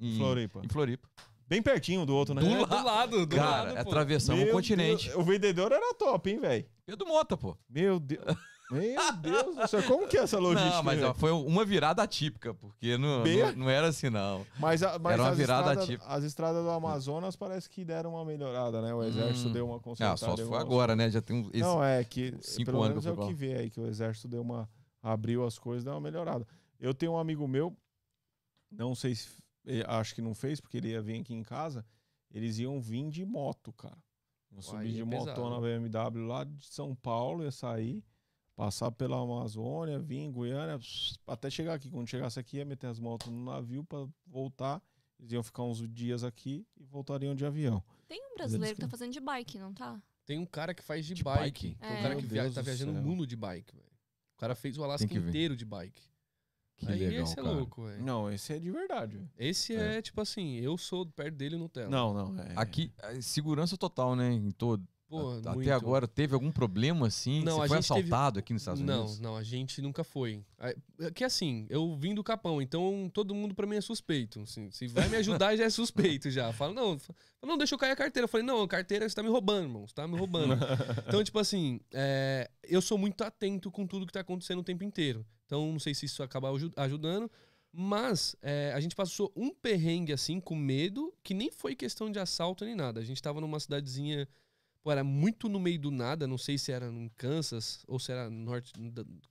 em 0.00 0.16
Floripa. 0.16 0.60
Em 0.64 0.68
Floripa. 0.68 1.08
Bem 1.46 1.60
pertinho 1.60 2.06
do 2.06 2.14
outro, 2.14 2.32
né? 2.34 2.40
Do, 2.42 2.64
do 2.66 2.84
lado, 2.84 3.26
do 3.26 3.36
Cara, 3.36 3.72
lado, 3.72 3.84
pô. 3.84 3.90
atravessamos 3.90 4.48
o 4.48 4.52
continente. 4.52 5.08
Deus, 5.08 5.18
o 5.18 5.22
vendedor 5.24 5.72
era 5.72 5.92
top, 5.94 6.30
hein, 6.30 6.38
velho? 6.38 6.64
Pedro 6.86 7.08
Mota, 7.08 7.36
pô. 7.36 7.56
Meu 7.68 7.98
Deus. 7.98 8.22
Meu 8.70 9.12
Deus 9.16 9.56
do 9.56 9.66
céu, 9.66 9.82
como 9.82 10.06
que 10.06 10.16
é 10.16 10.20
essa 10.20 10.38
logística? 10.38 10.76
Não, 10.76 10.82
mas 10.84 11.02
ó, 11.02 11.12
foi 11.12 11.32
uma 11.32 11.64
virada 11.64 12.04
atípica, 12.04 12.54
porque 12.54 12.96
não, 12.96 13.24
não, 13.24 13.52
não 13.56 13.68
era 13.68 13.88
assim, 13.88 14.08
não. 14.08 14.46
Mas, 14.60 14.80
a- 14.84 14.96
mas 14.96 15.14
Era 15.14 15.22
uma 15.24 15.30
as, 15.30 15.36
virada 15.36 15.60
estradas, 15.70 15.86
típica. 15.86 16.06
as 16.08 16.22
estradas 16.22 16.62
do 16.62 16.70
Amazonas 16.70 17.34
parece 17.34 17.68
que 17.68 17.84
deram 17.84 18.10
uma 18.14 18.24
melhorada, 18.24 18.80
né? 18.80 18.94
O 18.94 19.02
exército 19.02 19.48
Hum. 19.48 19.52
deu 19.52 19.66
uma 19.66 19.78
Ah, 19.78 19.80
consertada. 19.80 20.16
só 20.18 20.30
se 20.30 20.36
deu 20.36 20.46
foi 20.46 20.58
agora, 20.58 20.94
né? 20.94 21.10
Já 21.10 21.20
tem 21.20 21.34
uns. 21.40 21.50
Não, 21.52 21.82
é 21.82 22.04
que 22.04 22.32
cinco 22.42 22.66
pelo 22.70 22.80
anos 22.84 22.88
menos 22.90 23.02
que 23.02 23.08
é 23.08 23.10
eu 23.10 23.14
o 23.14 23.16
fui 23.16 23.26
que 23.26 23.34
vê 23.34 23.54
aí, 23.58 23.70
que 23.70 23.80
o 23.80 23.88
exército 23.88 24.28
deu 24.28 24.40
uma. 24.40 24.68
Abriu 25.02 25.44
as 25.44 25.58
coisas, 25.58 25.84
deu 25.84 25.92
uma 25.94 26.00
melhorada. 26.00 26.46
Eu 26.78 26.94
tenho 26.94 27.12
um 27.12 27.18
amigo 27.18 27.46
meu, 27.46 27.76
não 28.70 28.94
sei 28.94 29.14
se. 29.14 29.28
eh, 29.66 29.84
Acho 29.86 30.14
que 30.14 30.22
não 30.22 30.34
fez, 30.34 30.60
porque 30.60 30.76
ele 30.78 30.88
ia 30.90 31.02
vir 31.02 31.20
aqui 31.20 31.34
em 31.34 31.42
casa. 31.42 31.84
Eles 32.30 32.58
iam 32.58 32.80
vir 32.80 33.10
de 33.10 33.24
moto, 33.24 33.72
cara. 33.72 33.98
Iam 34.52 34.62
subir 34.62 34.92
de 34.92 35.00
é 35.00 35.04
motona. 35.04 35.60
BMW 35.60 36.26
lá 36.26 36.44
de 36.44 36.64
São 36.66 36.94
Paulo, 36.94 37.42
ia 37.44 37.50
sair, 37.50 38.04
passar 38.56 38.90
pela 38.92 39.20
Amazônia, 39.20 39.98
vir 39.98 40.18
em 40.18 40.30
Goiânia, 40.32 40.78
até 41.26 41.50
chegar 41.50 41.74
aqui. 41.74 41.90
Quando 41.90 42.08
chegasse 42.08 42.38
aqui, 42.38 42.56
ia 42.58 42.64
meter 42.64 42.86
as 42.86 42.98
motos 42.98 43.28
no 43.28 43.44
navio 43.44 43.84
para 43.84 44.06
voltar. 44.26 44.82
Eles 45.18 45.32
iam 45.32 45.42
ficar 45.42 45.64
uns 45.64 45.86
dias 45.92 46.24
aqui 46.24 46.66
e 46.76 46.84
voltariam 46.84 47.34
de 47.34 47.44
avião. 47.44 47.82
Tem 48.08 48.20
um 48.32 48.34
brasileiro 48.34 48.74
que 48.74 48.80
tá 48.80 48.88
fazendo 48.88 49.12
de 49.12 49.20
bike, 49.20 49.58
não 49.58 49.74
tá? 49.74 50.00
Tem 50.24 50.38
um 50.38 50.46
cara 50.46 50.72
que 50.72 50.82
faz 50.82 51.04
de, 51.04 51.14
De 51.14 51.22
bike. 51.24 51.68
bike? 51.68 51.74
Tem 51.78 51.88
um 51.90 51.92
É. 51.92 51.96
cara 52.02 52.08
Meu 52.14 52.18
que 52.22 52.26
via- 52.26 52.42
Deus 52.42 52.54
tá 52.54 52.60
do 52.62 52.64
viajando 52.64 52.92
o 52.92 53.02
mundo 53.02 53.26
de 53.26 53.36
bike, 53.36 53.74
velho. 53.76 53.89
O 54.40 54.46
cara 54.48 54.54
fez 54.54 54.78
o 54.78 54.82
Alasca 54.82 55.12
inteiro 55.12 55.54
de 55.54 55.66
bike. 55.66 56.00
Que 56.78 56.90
Aí 56.90 56.98
legal, 56.98 57.24
esse 57.24 57.32
é 57.34 57.42
cara. 57.42 57.50
louco, 57.50 57.84
velho. 57.84 58.02
Não, 58.02 58.32
esse 58.32 58.54
é 58.54 58.58
de 58.58 58.70
verdade. 58.70 59.20
Esse 59.38 59.76
É. 59.76 59.98
é. 59.98 60.02
tipo 60.02 60.18
assim, 60.18 60.54
eu 60.54 60.78
sou 60.78 61.04
perto 61.04 61.34
dele 61.34 61.58
no 61.58 61.68
tela. 61.68 61.90
Não, 61.90 62.14
não. 62.14 62.42
É... 62.42 62.54
Aqui, 62.56 62.90
é, 63.02 63.20
segurança 63.20 63.76
total, 63.76 64.16
né? 64.16 64.32
Em 64.32 64.50
todo. 64.50 64.82
Pô, 65.10 65.32
Até 65.40 65.50
muito. 65.54 65.72
agora, 65.72 66.06
teve 66.06 66.34
algum 66.34 66.52
problema 66.52 67.08
assim? 67.08 67.42
Não, 67.42 67.56
Você 67.58 67.66
foi 67.68 67.76
gente 67.78 67.88
teve- 67.88 68.00
assaltado 68.00 68.38
aqui 68.38 68.52
nos 68.52 68.62
Estados 68.62 68.80
Não, 68.80 69.00
Unidos? 69.00 69.18
não, 69.18 69.36
a 69.36 69.42
gente 69.42 69.82
nunca 69.82 70.04
foi. 70.04 70.44
É 71.00 71.10
que 71.10 71.24
assim, 71.24 71.66
eu 71.68 71.96
vim 71.96 72.14
do 72.14 72.22
Capão, 72.22 72.62
então 72.62 73.10
todo 73.12 73.34
mundo 73.34 73.52
pra 73.52 73.66
mim 73.66 73.74
é 73.74 73.80
suspeito. 73.80 74.40
assim. 74.40 74.70
se 74.70 74.86
vai 74.86 75.08
me 75.08 75.16
ajudar, 75.16 75.56
já 75.56 75.64
é 75.64 75.70
suspeito 75.70 76.30
já. 76.30 76.52
Fala, 76.52 76.72
não, 76.72 76.96
não, 77.42 77.58
deixa 77.58 77.74
eu 77.74 77.78
cair 77.78 77.90
a 77.90 77.96
carteira. 77.96 78.24
Eu 78.24 78.28
falei, 78.28 78.46
não, 78.46 78.62
a 78.62 78.68
carteira 78.68 79.08
você 79.08 79.14
tá 79.14 79.22
me 79.22 79.28
roubando, 79.28 79.64
irmão. 79.64 79.84
Você 79.86 79.94
tá 79.94 80.06
me 80.06 80.16
roubando. 80.16 80.54
então, 81.08 81.24
tipo 81.24 81.40
assim, 81.40 81.80
é, 81.92 82.48
eu 82.62 82.80
sou 82.80 82.96
muito 82.96 83.24
atento 83.24 83.68
com 83.68 83.86
tudo 83.88 84.06
que 84.06 84.12
tá 84.12 84.20
acontecendo 84.20 84.60
o 84.60 84.64
tempo 84.64 84.84
inteiro. 84.84 85.26
Então, 85.44 85.72
não 85.72 85.80
sei 85.80 85.92
se 85.92 86.06
isso 86.06 86.22
acaba 86.22 86.50
aju- 86.50 86.70
ajudando. 86.76 87.28
Mas 87.72 88.34
é, 88.42 88.72
a 88.74 88.80
gente 88.80 88.96
passou 88.96 89.32
um 89.36 89.54
perrengue 89.54 90.12
assim, 90.12 90.40
com 90.40 90.56
medo, 90.56 91.12
que 91.22 91.32
nem 91.34 91.50
foi 91.52 91.74
questão 91.76 92.10
de 92.10 92.18
assalto 92.18 92.64
nem 92.64 92.74
nada. 92.74 93.00
A 93.00 93.04
gente 93.04 93.22
tava 93.22 93.40
numa 93.40 93.60
cidadezinha 93.60 94.28
Pô, 94.82 94.90
era 94.90 95.04
muito 95.04 95.48
no 95.48 95.60
meio 95.60 95.78
do 95.78 95.90
nada, 95.90 96.26
não 96.26 96.38
sei 96.38 96.56
se 96.56 96.72
era 96.72 96.86
em 96.86 97.08
Kansas 97.10 97.84
ou 97.86 97.98
se 97.98 98.12
era 98.12 98.30
no 98.30 98.44
norte, 98.44 98.72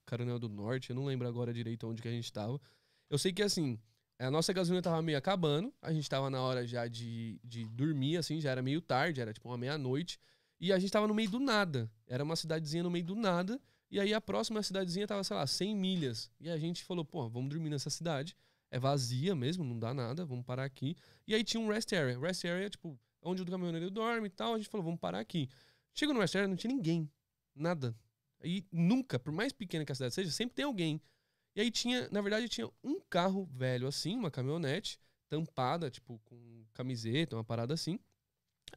Carolina 0.05 0.37
do 0.37 0.47
Norte, 0.47 0.91
eu 0.91 0.95
não 0.95 1.05
lembro 1.05 1.27
agora 1.27 1.51
direito 1.51 1.87
onde 1.87 2.01
que 2.01 2.07
a 2.07 2.11
gente 2.11 2.31
tava. 2.31 2.61
Eu 3.09 3.17
sei 3.17 3.33
que 3.33 3.41
assim, 3.41 3.79
a 4.19 4.29
nossa 4.29 4.53
gasolina 4.53 4.81
tava 4.81 5.01
meio 5.01 5.17
acabando, 5.17 5.73
a 5.81 5.91
gente 5.91 6.07
tava 6.07 6.29
na 6.29 6.41
hora 6.41 6.67
já 6.67 6.87
de, 6.87 7.39
de 7.43 7.65
dormir, 7.65 8.17
assim, 8.17 8.39
já 8.39 8.51
era 8.51 8.61
meio 8.61 8.81
tarde, 8.81 9.21
era 9.21 9.33
tipo 9.33 9.47
uma 9.47 9.57
meia-noite, 9.57 10.19
e 10.59 10.73
a 10.73 10.77
gente 10.77 10.91
tava 10.91 11.07
no 11.07 11.13
meio 11.13 11.29
do 11.29 11.39
nada. 11.39 11.89
Era 12.05 12.23
uma 12.23 12.35
cidadezinha 12.35 12.83
no 12.83 12.91
meio 12.91 13.05
do 13.05 13.15
nada, 13.15 13.59
e 13.89 13.99
aí 13.99 14.13
a 14.13 14.21
próxima 14.21 14.61
cidadezinha 14.61 15.07
tava, 15.07 15.23
sei 15.23 15.35
lá, 15.35 15.47
100 15.47 15.75
milhas. 15.75 16.29
E 16.39 16.49
a 16.49 16.57
gente 16.57 16.83
falou, 16.83 17.03
pô, 17.03 17.27
vamos 17.29 17.49
dormir 17.49 17.69
nessa 17.69 17.89
cidade. 17.89 18.35
É 18.69 18.77
vazia 18.77 19.33
mesmo, 19.35 19.63
não 19.63 19.79
dá 19.79 19.93
nada, 19.93 20.25
vamos 20.25 20.45
parar 20.45 20.63
aqui. 20.63 20.95
E 21.25 21.33
aí 21.33 21.43
tinha 21.43 21.59
um 21.59 21.69
rest 21.69 21.91
area. 21.93 22.19
Rest 22.19 22.45
area, 22.45 22.69
tipo, 22.69 22.99
onde 23.21 23.41
o 23.41 23.45
caminhoneiro 23.45 23.89
dorme 23.89 24.27
e 24.27 24.31
tal. 24.31 24.53
A 24.53 24.57
gente 24.57 24.69
falou, 24.69 24.83
vamos 24.83 24.99
parar 24.99 25.19
aqui. 25.19 25.49
Chegou 25.93 26.13
no 26.13 26.21
area, 26.21 26.47
não 26.47 26.55
tinha 26.55 26.73
ninguém. 26.73 27.09
Nada. 27.55 27.95
E 28.43 28.65
nunca, 28.71 29.19
por 29.19 29.33
mais 29.33 29.51
pequena 29.51 29.85
que 29.85 29.91
a 29.91 29.95
cidade 29.95 30.13
seja, 30.13 30.31
sempre 30.31 30.55
tem 30.55 30.65
alguém. 30.65 31.01
E 31.55 31.61
aí 31.61 31.71
tinha, 31.71 32.07
na 32.09 32.21
verdade, 32.21 32.47
tinha 32.47 32.69
um 32.83 33.01
carro 33.09 33.45
velho 33.51 33.87
assim, 33.87 34.15
uma 34.15 34.31
caminhonete, 34.31 34.99
tampada, 35.27 35.89
tipo, 35.89 36.19
com 36.23 36.63
camiseta, 36.73 37.35
uma 37.35 37.43
parada 37.43 37.73
assim. 37.73 37.99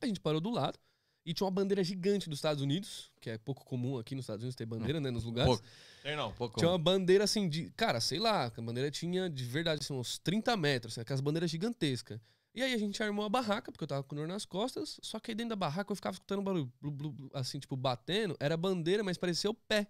A 0.00 0.06
gente 0.06 0.20
parou 0.20 0.40
do 0.40 0.50
lado. 0.50 0.78
E 1.24 1.32
tinha 1.32 1.44
uma 1.44 1.52
bandeira 1.52 1.84
gigante 1.84 2.28
dos 2.28 2.38
Estados 2.38 2.60
Unidos, 2.60 3.12
que 3.20 3.30
é 3.30 3.38
pouco 3.38 3.64
comum 3.64 3.96
aqui 3.96 4.16
nos 4.16 4.24
Estados 4.24 4.42
Unidos 4.42 4.56
ter 4.56 4.66
bandeira, 4.66 5.00
né, 5.00 5.08
nos 5.08 5.22
lugares. 5.22 5.52
Pouco. 5.52 5.64
Tem 6.02 6.16
não, 6.16 6.32
pouco. 6.32 6.58
Tinha 6.58 6.68
uma 6.68 6.78
bandeira 6.78 7.22
assim 7.22 7.48
de. 7.48 7.70
Cara, 7.76 8.00
sei 8.00 8.18
lá, 8.18 8.46
a 8.46 8.60
bandeira 8.60 8.90
tinha 8.90 9.30
de 9.30 9.44
verdade 9.44 9.82
assim, 9.82 9.94
uns 9.94 10.18
30 10.18 10.56
metros, 10.56 10.94
assim, 10.94 11.00
aquelas 11.00 11.20
bandeiras 11.20 11.48
gigantescas. 11.48 12.20
E 12.54 12.62
aí 12.62 12.74
a 12.74 12.78
gente 12.78 13.02
armou 13.02 13.24
a 13.24 13.28
barraca, 13.28 13.72
porque 13.72 13.84
eu 13.84 13.88
tava 13.88 14.02
com 14.04 14.14
dor 14.14 14.28
nas 14.28 14.44
costas, 14.44 15.00
só 15.02 15.18
que 15.18 15.30
aí 15.30 15.34
dentro 15.34 15.50
da 15.50 15.56
barraca 15.56 15.90
eu 15.90 15.96
ficava 15.96 16.14
escutando 16.14 16.42
barulho, 16.42 16.70
blu, 16.80 16.90
blu, 16.90 17.12
blu, 17.12 17.30
assim, 17.32 17.58
tipo, 17.58 17.76
batendo. 17.76 18.36
Era 18.38 18.56
bandeira, 18.56 19.02
mas 19.02 19.16
parecia 19.16 19.50
o 19.50 19.54
pé. 19.54 19.88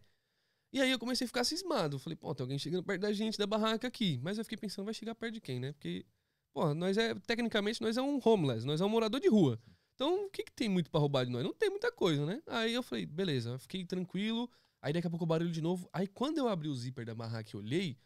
E 0.72 0.80
aí 0.80 0.90
eu 0.90 0.98
comecei 0.98 1.24
a 1.24 1.28
ficar 1.28 1.44
cismado. 1.44 1.98
Falei, 1.98 2.16
pô, 2.16 2.34
tem 2.34 2.44
alguém 2.44 2.58
chegando 2.58 2.84
perto 2.84 3.00
da 3.02 3.12
gente 3.12 3.36
da 3.36 3.46
barraca 3.46 3.86
aqui. 3.86 4.18
Mas 4.22 4.38
eu 4.38 4.44
fiquei 4.44 4.56
pensando, 4.56 4.84
vai 4.84 4.94
chegar 4.94 5.14
perto 5.14 5.34
de 5.34 5.40
quem, 5.40 5.60
né? 5.60 5.72
Porque, 5.72 6.06
pô, 6.54 6.72
nós 6.72 6.96
é, 6.96 7.14
tecnicamente, 7.26 7.82
nós 7.82 7.96
é 7.96 8.02
um 8.02 8.20
homeless, 8.24 8.64
nós 8.64 8.80
é 8.80 8.84
um 8.84 8.88
morador 8.88 9.20
de 9.20 9.28
rua. 9.28 9.60
Então, 9.94 10.26
o 10.26 10.30
que, 10.30 10.44
que 10.44 10.52
tem 10.52 10.68
muito 10.68 10.90
pra 10.90 11.00
roubar 11.00 11.26
de 11.26 11.32
nós? 11.32 11.44
Não 11.44 11.52
tem 11.52 11.68
muita 11.68 11.92
coisa, 11.92 12.24
né? 12.24 12.42
Aí 12.46 12.72
eu 12.72 12.82
falei, 12.82 13.04
beleza, 13.04 13.50
eu 13.50 13.58
fiquei 13.58 13.84
tranquilo. 13.84 14.48
Aí 14.80 14.92
daqui 14.92 15.06
a 15.06 15.10
pouco 15.10 15.24
o 15.24 15.28
barulho 15.28 15.52
de 15.52 15.60
novo. 15.60 15.88
Aí 15.92 16.06
quando 16.06 16.38
eu 16.38 16.48
abri 16.48 16.68
o 16.68 16.74
zíper 16.74 17.04
da 17.04 17.14
barraca 17.14 17.50
e 17.52 17.56
olhei, 17.56 17.98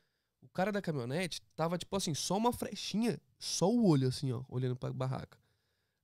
o 0.46 0.52
cara 0.54 0.70
da 0.72 0.80
caminhonete 0.80 1.42
tava, 1.54 1.76
tipo 1.76 1.94
assim, 1.96 2.14
só 2.14 2.36
uma 2.36 2.52
frechinha, 2.52 3.20
só 3.38 3.70
o 3.70 3.86
olho, 3.86 4.08
assim, 4.08 4.32
ó, 4.32 4.42
olhando 4.48 4.76
pra 4.76 4.92
barraca. 4.92 5.38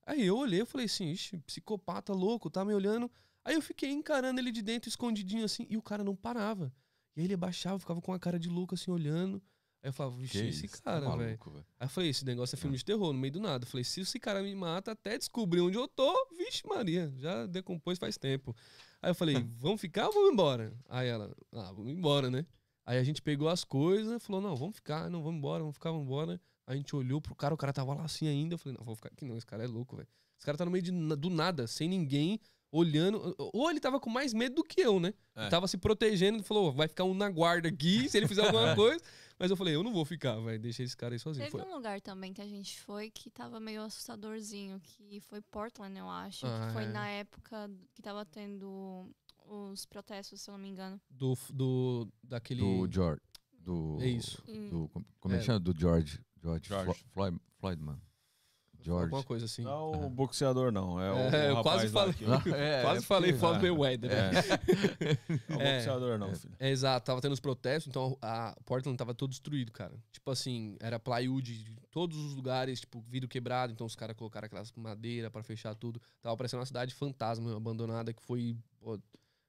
Aí 0.05 0.25
eu 0.25 0.37
olhei, 0.37 0.61
eu 0.61 0.65
falei 0.65 0.85
assim, 0.85 1.11
ixi, 1.11 1.37
psicopata 1.39 2.13
louco, 2.13 2.49
tá 2.49 2.63
me 2.65 2.73
olhando. 2.73 3.09
Aí 3.45 3.55
eu 3.55 3.61
fiquei 3.61 3.89
encarando 3.89 4.39
ele 4.39 4.51
de 4.51 4.61
dentro, 4.61 4.89
escondidinho 4.89 5.45
assim, 5.45 5.65
e 5.69 5.77
o 5.77 5.81
cara 5.81 6.03
não 6.03 6.15
parava. 6.15 6.73
E 7.15 7.21
aí 7.21 7.25
ele 7.25 7.33
abaixava, 7.33 7.79
ficava 7.79 8.01
com 8.01 8.13
a 8.13 8.19
cara 8.19 8.37
de 8.37 8.49
louco, 8.49 8.75
assim, 8.75 8.91
olhando. 8.91 9.41
Aí 9.81 9.89
eu 9.89 9.93
falava, 9.93 10.15
vixe, 10.17 10.37
esse 10.45 10.65
isso, 10.65 10.81
tá 10.81 10.93
cara, 10.93 11.05
maluco, 11.07 11.51
velho. 11.51 11.65
Aí 11.79 11.85
eu 11.85 11.89
falei, 11.89 12.09
esse 12.09 12.25
negócio 12.25 12.55
é 12.55 12.59
filme 12.59 12.77
de 12.77 12.83
terror, 12.83 13.13
no 13.13 13.19
meio 13.19 13.33
do 13.33 13.39
nada. 13.39 13.65
Eu 13.65 13.69
falei, 13.69 13.83
se 13.83 14.01
esse 14.01 14.19
cara 14.19 14.41
me 14.41 14.53
mata 14.55 14.91
até 14.91 15.17
descobrir 15.17 15.61
onde 15.61 15.77
eu 15.77 15.87
tô, 15.87 16.13
vixe 16.37 16.67
Maria, 16.67 17.13
já 17.17 17.45
decompôs 17.45 17.97
faz 17.97 18.17
tempo. 18.17 18.55
Aí 19.01 19.11
eu 19.11 19.15
falei, 19.15 19.35
vamos 19.57 19.79
ficar 19.81 20.07
ou 20.07 20.13
vamos 20.13 20.31
embora? 20.31 20.73
Aí 20.87 21.07
ela, 21.07 21.33
ah, 21.51 21.71
vamos 21.73 21.91
embora, 21.91 22.29
né? 22.29 22.45
Aí 22.85 22.97
a 22.97 23.03
gente 23.03 23.21
pegou 23.21 23.47
as 23.47 23.63
coisas, 23.63 24.23
falou, 24.23 24.41
não, 24.41 24.55
vamos 24.55 24.75
ficar, 24.75 25.09
não, 25.09 25.23
vamos 25.23 25.37
embora, 25.37 25.59
vamos 25.59 25.75
ficar, 25.75 25.91
vamos 25.91 26.05
embora. 26.05 26.39
A 26.67 26.75
gente 26.75 26.95
olhou 26.95 27.21
pro 27.21 27.35
cara, 27.35 27.53
o 27.53 27.57
cara 27.57 27.73
tava 27.73 27.93
lá 27.93 28.03
assim 28.03 28.27
ainda. 28.27 28.55
Eu 28.55 28.57
falei, 28.57 28.77
não, 28.77 28.85
vou 28.85 28.95
ficar 28.95 29.09
aqui 29.09 29.25
não, 29.25 29.37
esse 29.37 29.45
cara 29.45 29.63
é 29.63 29.67
louco, 29.67 29.95
velho. 29.95 30.07
Esse 30.37 30.45
cara 30.45 30.57
tá 30.57 30.65
no 30.65 30.71
meio 30.71 30.83
de, 30.83 30.91
do 30.91 31.29
nada, 31.29 31.67
sem 31.67 31.87
ninguém, 31.87 32.39
olhando. 32.71 33.35
Ou 33.53 33.69
ele 33.69 33.79
tava 33.79 33.99
com 33.99 34.09
mais 34.09 34.33
medo 34.33 34.55
do 34.55 34.63
que 34.63 34.81
eu, 34.81 34.99
né? 34.99 35.13
É. 35.35 35.41
Ele 35.41 35.49
tava 35.49 35.67
se 35.67 35.77
protegendo, 35.77 36.37
ele 36.37 36.43
falou, 36.43 36.71
vai 36.71 36.87
ficar 36.87 37.03
um 37.03 37.13
na 37.13 37.29
guarda 37.29 37.69
aqui, 37.69 38.07
se 38.09 38.17
ele 38.17 38.27
fizer 38.27 38.45
alguma 38.45 38.75
coisa. 38.75 38.99
Mas 39.39 39.49
eu 39.51 39.57
falei, 39.57 39.75
eu 39.75 39.83
não 39.83 39.91
vou 39.91 40.05
ficar, 40.05 40.35
vai, 40.39 40.57
deixa 40.57 40.83
esse 40.83 40.95
cara 40.95 41.15
aí 41.15 41.19
sozinho. 41.19 41.45
Teve 41.45 41.63
Foi- 41.63 41.71
um 41.71 41.75
lugar 41.75 41.99
também 42.01 42.33
que 42.33 42.41
a 42.41 42.47
gente 42.47 42.79
foi 42.81 43.09
que 43.09 43.29
tava 43.29 43.59
meio 43.59 43.81
assustadorzinho, 43.81 44.79
que 44.79 45.19
foi 45.21 45.41
Portland, 45.41 45.97
eu 45.97 46.09
acho. 46.09 46.45
Ah, 46.45 46.67
que 46.67 46.73
foi 46.73 46.83
é. 46.83 46.87
na 46.87 47.07
época 47.09 47.69
que 47.93 48.01
tava 48.01 48.25
tendo 48.25 49.09
os 49.47 49.85
protestos, 49.85 50.41
se 50.41 50.49
eu 50.49 50.53
não 50.53 50.59
me 50.59 50.69
engano. 50.69 50.99
do, 51.09 51.37
do 51.51 52.07
daquele 52.23 52.61
Do 52.61 52.91
George. 52.91 53.21
Do, 53.59 53.97
É 54.01 54.07
isso. 54.07 54.43
Hum. 54.47 54.69
Do, 54.69 54.89
como 55.19 55.35
é 55.35 55.37
que 55.37 55.43
É. 55.43 55.45
chama? 55.45 55.59
Do 55.59 55.73
George. 55.77 56.19
George, 56.41 56.67
George. 56.67 56.85
Flo- 56.85 57.09
Floyd, 57.13 57.37
Floyd, 57.59 57.81
mano. 57.81 58.01
George. 58.85 59.05
alguma 59.05 59.23
coisa 59.23 59.45
assim. 59.45 59.61
Não 59.61 59.71
é 59.93 60.05
o 60.05 60.09
boxeador, 60.09 60.69
não. 60.69 60.99
É 60.99 61.09
o, 61.09 61.15
É, 61.15 61.29
o 61.29 61.49
eu 61.51 61.55
rapaz 61.55 61.89
quase 61.89 61.93
falei. 61.93 62.13
É, 62.53 62.81
Quase 62.81 62.99
é 62.99 63.07
falei 63.07 63.31
Floyd 63.33 63.61
Mayweather. 63.61 64.09
né? 64.11 64.31
Não 65.47 65.55
é 65.55 65.57
o 65.57 65.61
É. 65.61 65.77
boxeador, 65.77 66.17
não, 66.19 66.35
filho. 66.35 66.53
É, 66.59 66.69
exato, 66.69 67.05
tava 67.05 67.21
tendo 67.21 67.31
os 67.31 67.39
protestos, 67.39 67.87
então 67.89 68.17
a 68.21 68.53
Portland 68.65 68.97
tava 68.97 69.13
todo 69.15 69.29
destruído, 69.29 69.71
cara. 69.71 69.95
Tipo 70.11 70.29
assim, 70.31 70.75
era 70.81 70.99
plywood 70.99 71.63
de 71.63 71.73
todos 71.91 72.17
os 72.17 72.33
lugares, 72.35 72.81
tipo, 72.81 72.99
vidro 73.07 73.29
quebrado, 73.29 73.71
então 73.71 73.87
os 73.87 73.95
caras 73.95 74.17
colocaram 74.17 74.47
aquelas 74.47 74.69
madeira 74.73 75.31
pra 75.31 75.43
fechar 75.43 75.73
tudo. 75.75 76.01
Tava 76.21 76.35
parecendo 76.35 76.59
uma 76.59 76.65
cidade 76.65 76.93
fantasma, 76.93 77.55
abandonada, 77.55 78.11
que 78.13 78.21
foi 78.21 78.57
pô, 78.81 78.99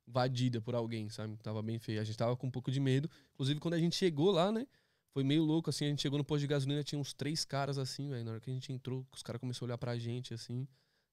invadida 0.07 0.61
por 0.61 0.75
alguém, 0.75 1.09
sabe? 1.09 1.37
Tava 1.39 1.63
bem 1.63 1.79
feio. 1.79 2.01
A 2.01 2.05
gente 2.05 2.17
tava 2.17 2.37
com 2.37 2.47
um 2.47 2.51
pouco 2.51 2.71
de 2.71 2.81
medo. 2.81 3.09
Inclusive, 3.35 3.61
quando 3.61 3.75
a 3.75 3.79
gente 3.79 3.97
chegou 3.97 4.31
lá, 4.31 4.53
né? 4.53 4.67
Foi 5.11 5.23
meio 5.23 5.45
louco, 5.45 5.71
assim, 5.71 5.85
a 5.85 5.89
gente 5.89 6.03
chegou 6.03 6.19
no 6.19 6.25
posto 6.25 6.41
de 6.41 6.49
gasolina, 6.49 6.83
tinha 6.83 6.99
uns 6.99 7.13
três 7.13 7.45
caras 7.45 7.79
assim, 7.79 8.09
velho. 8.09 8.25
Na 8.25 8.33
hora 8.33 8.41
que 8.41 8.51
a 8.51 8.53
gente 8.53 8.73
entrou, 8.73 9.07
os 9.13 9.23
caras 9.23 9.39
começaram 9.41 9.67
a 9.67 9.69
olhar 9.69 9.79
pra 9.79 9.97
gente, 9.97 10.35
assim. 10.35 10.67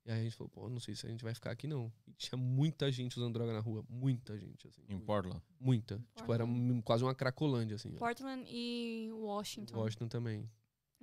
E 0.04 0.12
aí 0.12 0.22
a 0.22 0.24
gente 0.24 0.36
falou, 0.36 0.50
pô, 0.50 0.68
não 0.68 0.80
sei 0.80 0.96
se 0.96 1.06
a 1.06 1.10
gente 1.10 1.24
vai 1.24 1.36
ficar 1.36 1.52
aqui, 1.52 1.68
não. 1.68 1.94
E 2.08 2.14
tinha 2.14 2.36
muita 2.36 2.92
gente 2.92 3.18
usando 3.18 3.34
droga 3.34 3.54
na 3.54 3.60
rua. 3.60 3.86
Muita 3.88 4.36
gente, 4.40 4.68
assim. 4.68 4.82
Em 4.90 4.94
muita. 4.94 5.06
Portland. 5.06 5.42
Muita. 5.60 6.04
Tipo, 6.16 6.34
era 6.34 6.44
quase 6.84 7.04
uma 7.04 7.14
cracolândia, 7.14 7.76
assim. 7.76 7.92
ó. 7.94 8.00
Portland 8.00 8.44
e 8.50 9.12
Washington. 9.14 9.78
Washington 9.78 10.08
também. 10.08 10.50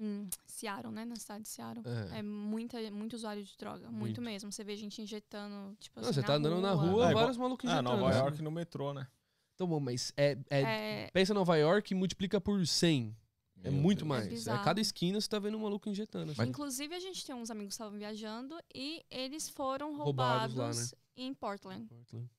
Hum, 0.00 0.28
Seattle, 0.46 0.92
né? 0.92 1.04
Na 1.04 1.16
cidade 1.16 1.42
de 1.42 1.48
Seattle. 1.48 1.84
É. 2.12 2.18
É 2.18 2.22
muita, 2.22 2.78
muito 2.90 3.14
usuário 3.14 3.42
de 3.42 3.56
droga. 3.56 3.86
Muito, 3.90 3.98
Muito. 3.98 4.22
mesmo. 4.22 4.52
Você 4.52 4.62
vê 4.62 4.76
gente 4.76 5.02
injetando, 5.02 5.76
tipo 5.80 6.00
Não, 6.00 6.08
assim, 6.08 6.20
você 6.20 6.26
tá 6.26 6.34
andando 6.34 6.60
na 6.60 6.72
rua, 6.72 7.06
É, 7.06 7.10
igual- 7.10 7.14
vários 7.14 7.36
malucos 7.36 7.68
Ah, 7.68 7.74
injetando. 7.74 7.96
Nova 7.96 8.10
assim. 8.10 8.18
York 8.20 8.42
no 8.42 8.50
metrô, 8.50 8.92
né? 8.94 9.08
Então, 9.54 9.66
bom, 9.66 9.80
mas 9.80 10.12
é, 10.16 10.38
é- 10.50 10.60
É, 10.62 11.10
Pensa 11.12 11.34
Nova 11.34 11.56
York 11.56 11.92
e 11.92 11.96
multiplica 11.96 12.40
por 12.40 12.64
100. 12.66 13.16
É 13.64 13.70
muito 13.70 14.04
Deus. 14.04 14.08
mais. 14.08 14.46
É 14.46 14.58
cada 14.62 14.80
esquina 14.80 15.20
você 15.20 15.28
tá 15.28 15.40
vendo 15.40 15.56
um 15.58 15.62
maluco 15.62 15.88
injetando. 15.88 16.30
assim. 16.30 16.42
Inclusive, 16.42 16.94
a 16.94 17.00
gente 17.00 17.26
tem 17.26 17.34
uns 17.34 17.50
amigos 17.50 17.70
que 17.70 17.74
estavam 17.82 17.98
viajando 17.98 18.56
e 18.72 19.04
eles 19.10 19.48
foram 19.48 19.96
Roubados 19.96 20.54
roubados, 20.54 20.78
lá, 20.78 20.84
né? 20.84 20.88
em 21.16 21.34
Portland. 21.34 21.86
Portland. 21.88 22.30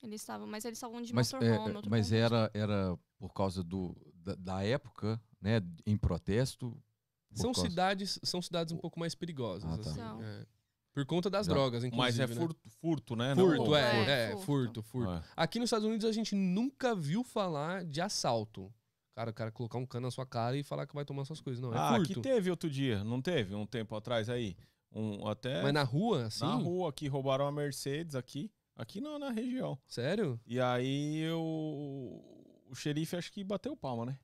Eles 0.00 0.20
estavam, 0.20 0.46
mas 0.46 0.64
eles 0.64 0.78
estavam 0.78 1.02
de 1.02 1.12
Mas, 1.12 1.32
é, 1.32 1.36
motorhome. 1.36 1.76
outro 1.76 1.90
mas 1.90 2.12
era, 2.12 2.48
era 2.54 2.96
por 3.18 3.32
causa 3.32 3.62
do, 3.64 3.96
da, 4.14 4.34
da 4.36 4.62
época, 4.64 5.20
né? 5.40 5.60
Em 5.84 5.96
protesto. 5.96 6.80
São 7.34 7.52
causa- 7.52 7.68
cidades, 7.70 8.18
são 8.22 8.40
cidades 8.42 8.72
um 8.72 8.76
pouco 8.78 8.98
mais 9.00 9.14
perigosas, 9.14 9.70
Ah, 9.72 9.78
tá. 9.82 9.90
assim. 9.90 10.22
É. 10.24 10.46
Por 10.92 11.06
conta 11.06 11.30
das 11.30 11.46
Não. 11.46 11.54
drogas, 11.54 11.84
inclusive. 11.84 11.96
Mas 11.96 12.18
é 12.20 12.26
né? 12.26 12.34
furto, 12.34 12.68
furto 12.68 13.16
né? 13.16 13.34
Não 13.34 13.46
Furto, 13.46 13.58
roubo. 13.62 13.76
é, 13.76 13.80
É, 13.80 14.10
é, 14.24 14.30
furto. 14.32 14.44
furto, 14.44 14.82
furto. 14.82 15.10
É. 15.12 15.22
Aqui 15.36 15.58
nos 15.58 15.68
Estados 15.68 15.86
Unidos 15.86 16.04
a 16.04 16.12
gente 16.12 16.34
nunca 16.34 16.94
viu 16.94 17.24
falar 17.24 17.84
de 17.84 18.00
assalto. 18.00 18.70
Cara, 19.14 19.30
o 19.30 19.34
cara 19.34 19.50
colocar 19.50 19.78
um 19.78 19.86
cano 19.86 20.06
na 20.06 20.10
sua 20.10 20.26
cara 20.26 20.56
e 20.56 20.62
falar 20.62 20.86
que 20.86 20.94
vai 20.94 21.04
tomar 21.04 21.24
suas 21.24 21.40
coisas. 21.40 21.62
Não, 21.62 21.72
é 21.72 21.78
Ah, 21.78 21.94
furto. 21.96 22.12
aqui 22.12 22.20
teve 22.20 22.50
outro 22.50 22.68
dia, 22.68 23.02
não 23.04 23.20
teve? 23.22 23.54
Um 23.54 23.66
tempo 23.66 23.94
atrás 23.96 24.28
aí? 24.28 24.56
Um, 24.94 25.26
até 25.26 25.62
Mas 25.62 25.72
na 25.72 25.82
rua, 25.82 26.26
assim? 26.26 26.44
na 26.44 26.54
rua 26.54 26.90
aqui, 26.90 27.08
roubaram 27.08 27.46
a 27.46 27.52
Mercedes 27.52 28.14
aqui. 28.14 28.50
Aqui 28.76 29.00
não, 29.00 29.18
na 29.18 29.30
região. 29.30 29.78
Sério? 29.86 30.38
E 30.46 30.60
aí 30.60 31.18
eu, 31.20 31.40
o 32.70 32.74
xerife 32.74 33.16
acho 33.16 33.32
que 33.32 33.42
bateu 33.44 33.76
palma, 33.76 34.04
né? 34.06 34.18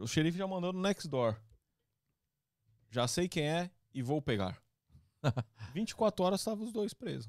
O 0.00 0.06
xerife 0.06 0.38
já 0.38 0.46
mandou 0.46 0.72
no 0.72 0.80
next 0.80 1.08
door. 1.08 1.36
Já 2.94 3.08
sei 3.08 3.26
quem 3.28 3.42
é 3.48 3.70
e 3.92 4.02
vou 4.02 4.22
pegar. 4.22 4.62
24 5.74 6.24
horas 6.24 6.40
estavam 6.40 6.64
os 6.64 6.72
dois 6.72 6.94
presos. 6.94 7.28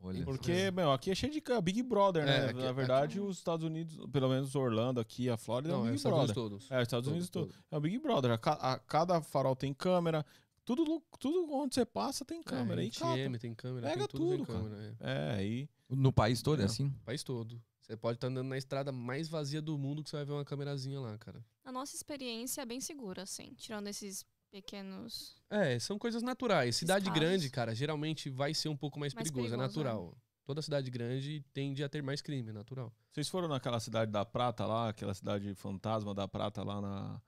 Olha, 0.00 0.24
Porque, 0.24 0.70
meu, 0.70 0.92
aqui 0.92 1.10
é 1.10 1.14
cheio 1.14 1.32
de 1.32 1.42
Big 1.62 1.82
Brother, 1.82 2.24
né? 2.24 2.36
É, 2.46 2.50
aqui- 2.50 2.62
Na 2.62 2.72
verdade, 2.72 3.18
aqui- 3.18 3.28
os 3.28 3.38
Estados 3.38 3.64
Unidos, 3.64 3.96
pelo 4.12 4.28
menos 4.28 4.54
Orlando 4.54 5.00
aqui, 5.00 5.28
a 5.30 5.36
Flórida, 5.36 5.72
é 5.72 5.76
um 5.76 5.78
Não, 5.78 5.84
é 5.86 5.90
Big 5.90 5.94
os 5.96 6.00
Estados 6.00 6.18
Unidos 6.18 6.34
Brother. 6.34 6.50
todos. 6.50 6.70
É, 6.70 6.76
os 6.76 6.82
Estados 6.82 7.08
Unidos 7.08 7.30
Todos, 7.30 7.54
todo. 7.54 7.64
É 7.70 7.76
o 7.76 7.80
Big 7.80 7.98
Brother. 7.98 8.32
A, 8.32 8.72
a- 8.74 8.78
cada 8.80 9.20
farol 9.22 9.54
tem 9.56 9.72
câmera. 9.74 10.24
Tudo, 10.64 11.02
tudo 11.18 11.52
onde 11.52 11.74
você 11.74 11.84
passa 11.84 12.24
tem 12.24 12.40
câmera. 12.42 12.80
É, 12.82 12.86
e. 12.86 12.88
ATM, 12.88 13.38
tem 13.38 13.54
câmera, 13.54 13.88
Pega 13.88 14.06
tem 14.08 14.20
tudo, 14.20 14.38
tudo, 14.38 14.46
cara. 14.46 14.58
câmera. 14.60 14.96
É. 15.00 15.12
É, 15.12 15.34
aí. 15.34 15.68
No 15.88 16.12
país 16.12 16.42
todo 16.42 16.60
é 16.60 16.62
É. 16.62 16.66
assim? 16.66 16.86
O 16.86 17.04
país 17.04 17.22
todo. 17.24 17.60
Você 17.80 17.96
pode 17.96 18.16
estar 18.16 18.28
andando 18.28 18.46
na 18.48 18.56
estrada 18.56 18.92
mais 18.92 19.28
vazia 19.28 19.60
do 19.60 19.76
mundo 19.76 20.02
que 20.04 20.10
você 20.10 20.16
vai 20.16 20.24
ver 20.24 20.32
uma 20.32 20.44
câmerazinha 20.44 21.00
lá, 21.00 21.18
cara. 21.18 21.44
A 21.64 21.72
nossa 21.72 21.96
experiência 21.96 22.60
é 22.62 22.66
bem 22.66 22.80
segura, 22.80 23.22
assim. 23.22 23.52
Tirando 23.56 23.88
esses 23.88 24.24
pequenos. 24.52 25.34
É, 25.50 25.78
são 25.80 25.98
coisas 25.98 26.22
naturais. 26.22 26.76
Cidade 26.76 27.06
Casos. 27.06 27.18
grande, 27.20 27.50
cara, 27.50 27.74
geralmente 27.74 28.30
vai 28.30 28.54
ser 28.54 28.68
um 28.68 28.76
pouco 28.76 29.00
mais, 29.00 29.12
Mais 29.12 29.24
perigoso, 29.28 29.54
é 29.54 29.58
perigoso, 29.58 29.80
é. 29.80 29.84
natural. 29.84 30.16
Toda 30.44 30.60
cidade 30.60 30.90
grande 30.90 31.44
tende 31.52 31.82
a 31.82 31.88
ter 31.88 32.02
mais 32.02 32.20
crime, 32.20 32.50
é 32.50 32.52
natural. 32.52 32.92
Vocês 33.10 33.28
foram 33.28 33.48
naquela 33.48 33.80
cidade 33.80 34.10
da 34.12 34.24
Prata 34.24 34.66
lá, 34.66 34.88
aquela 34.90 35.14
cidade 35.14 35.54
fantasma 35.54 36.14
da 36.14 36.28
Prata 36.28 36.62
lá 36.62 36.80
na, 36.80 36.90
na- 36.90 37.20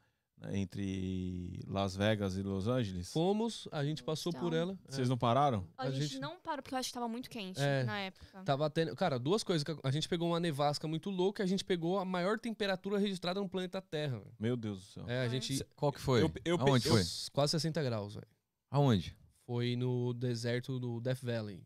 entre 0.52 1.60
Las 1.66 1.94
Vegas 1.96 2.36
e 2.36 2.42
Los 2.42 2.66
Angeles? 2.68 3.12
Fomos, 3.12 3.68
a 3.72 3.84
gente 3.84 4.02
passou 4.02 4.32
por 4.32 4.48
Então. 4.48 4.58
ela. 4.58 4.78
Vocês 4.88 5.08
não 5.08 5.16
pararam? 5.18 5.66
A, 5.76 5.84
A 5.84 5.90
gente, 5.90 6.06
gente- 6.06 6.20
não 6.20 6.38
parou 6.40 6.62
porque 6.62 6.74
eu 6.74 6.78
acho 6.78 6.88
que 6.88 6.94
tava 6.94 7.08
muito 7.08 7.28
quente 7.30 7.60
É. 7.60 7.84
na 7.84 7.98
época. 8.00 8.42
Tava 8.44 8.68
tendo. 8.70 8.94
Cara, 8.96 9.18
duas 9.18 9.42
coisas. 9.42 9.64
A 9.82 9.90
gente 9.90 10.08
pegou 10.08 10.28
uma 10.28 10.40
nevasca 10.40 10.86
muito 10.88 11.10
louca 11.10 11.42
e 11.42 11.44
a 11.44 11.46
gente 11.48 11.64
pegou 11.64 11.98
a 11.98 12.04
maior 12.04 12.38
temperatura 12.38 12.98
registrada 12.98 13.40
no 13.40 13.48
planeta 13.48 13.80
Terra. 13.80 14.18
velho. 14.18 14.32
Meu 14.38 14.56
Deus 14.56 14.78
do 14.78 14.84
céu. 14.84 15.04
É, 15.08 15.20
a 15.20 15.24
É. 15.24 15.28
gente. 15.28 15.64
Qual 15.76 15.92
que 15.92 16.00
foi? 16.00 16.22
Eu- 16.22 16.32
eu 16.44 16.56
Aonde 16.60 16.88
foi? 16.88 17.02
Quase 17.32 17.50
60 17.52 17.82
graus, 17.82 18.14
velho. 18.14 18.26
Aonde? 18.70 19.16
Foi 19.46 19.76
no 19.76 20.12
deserto 20.14 20.78
do 20.80 21.00
Death 21.00 21.20
Valley. 21.22 21.62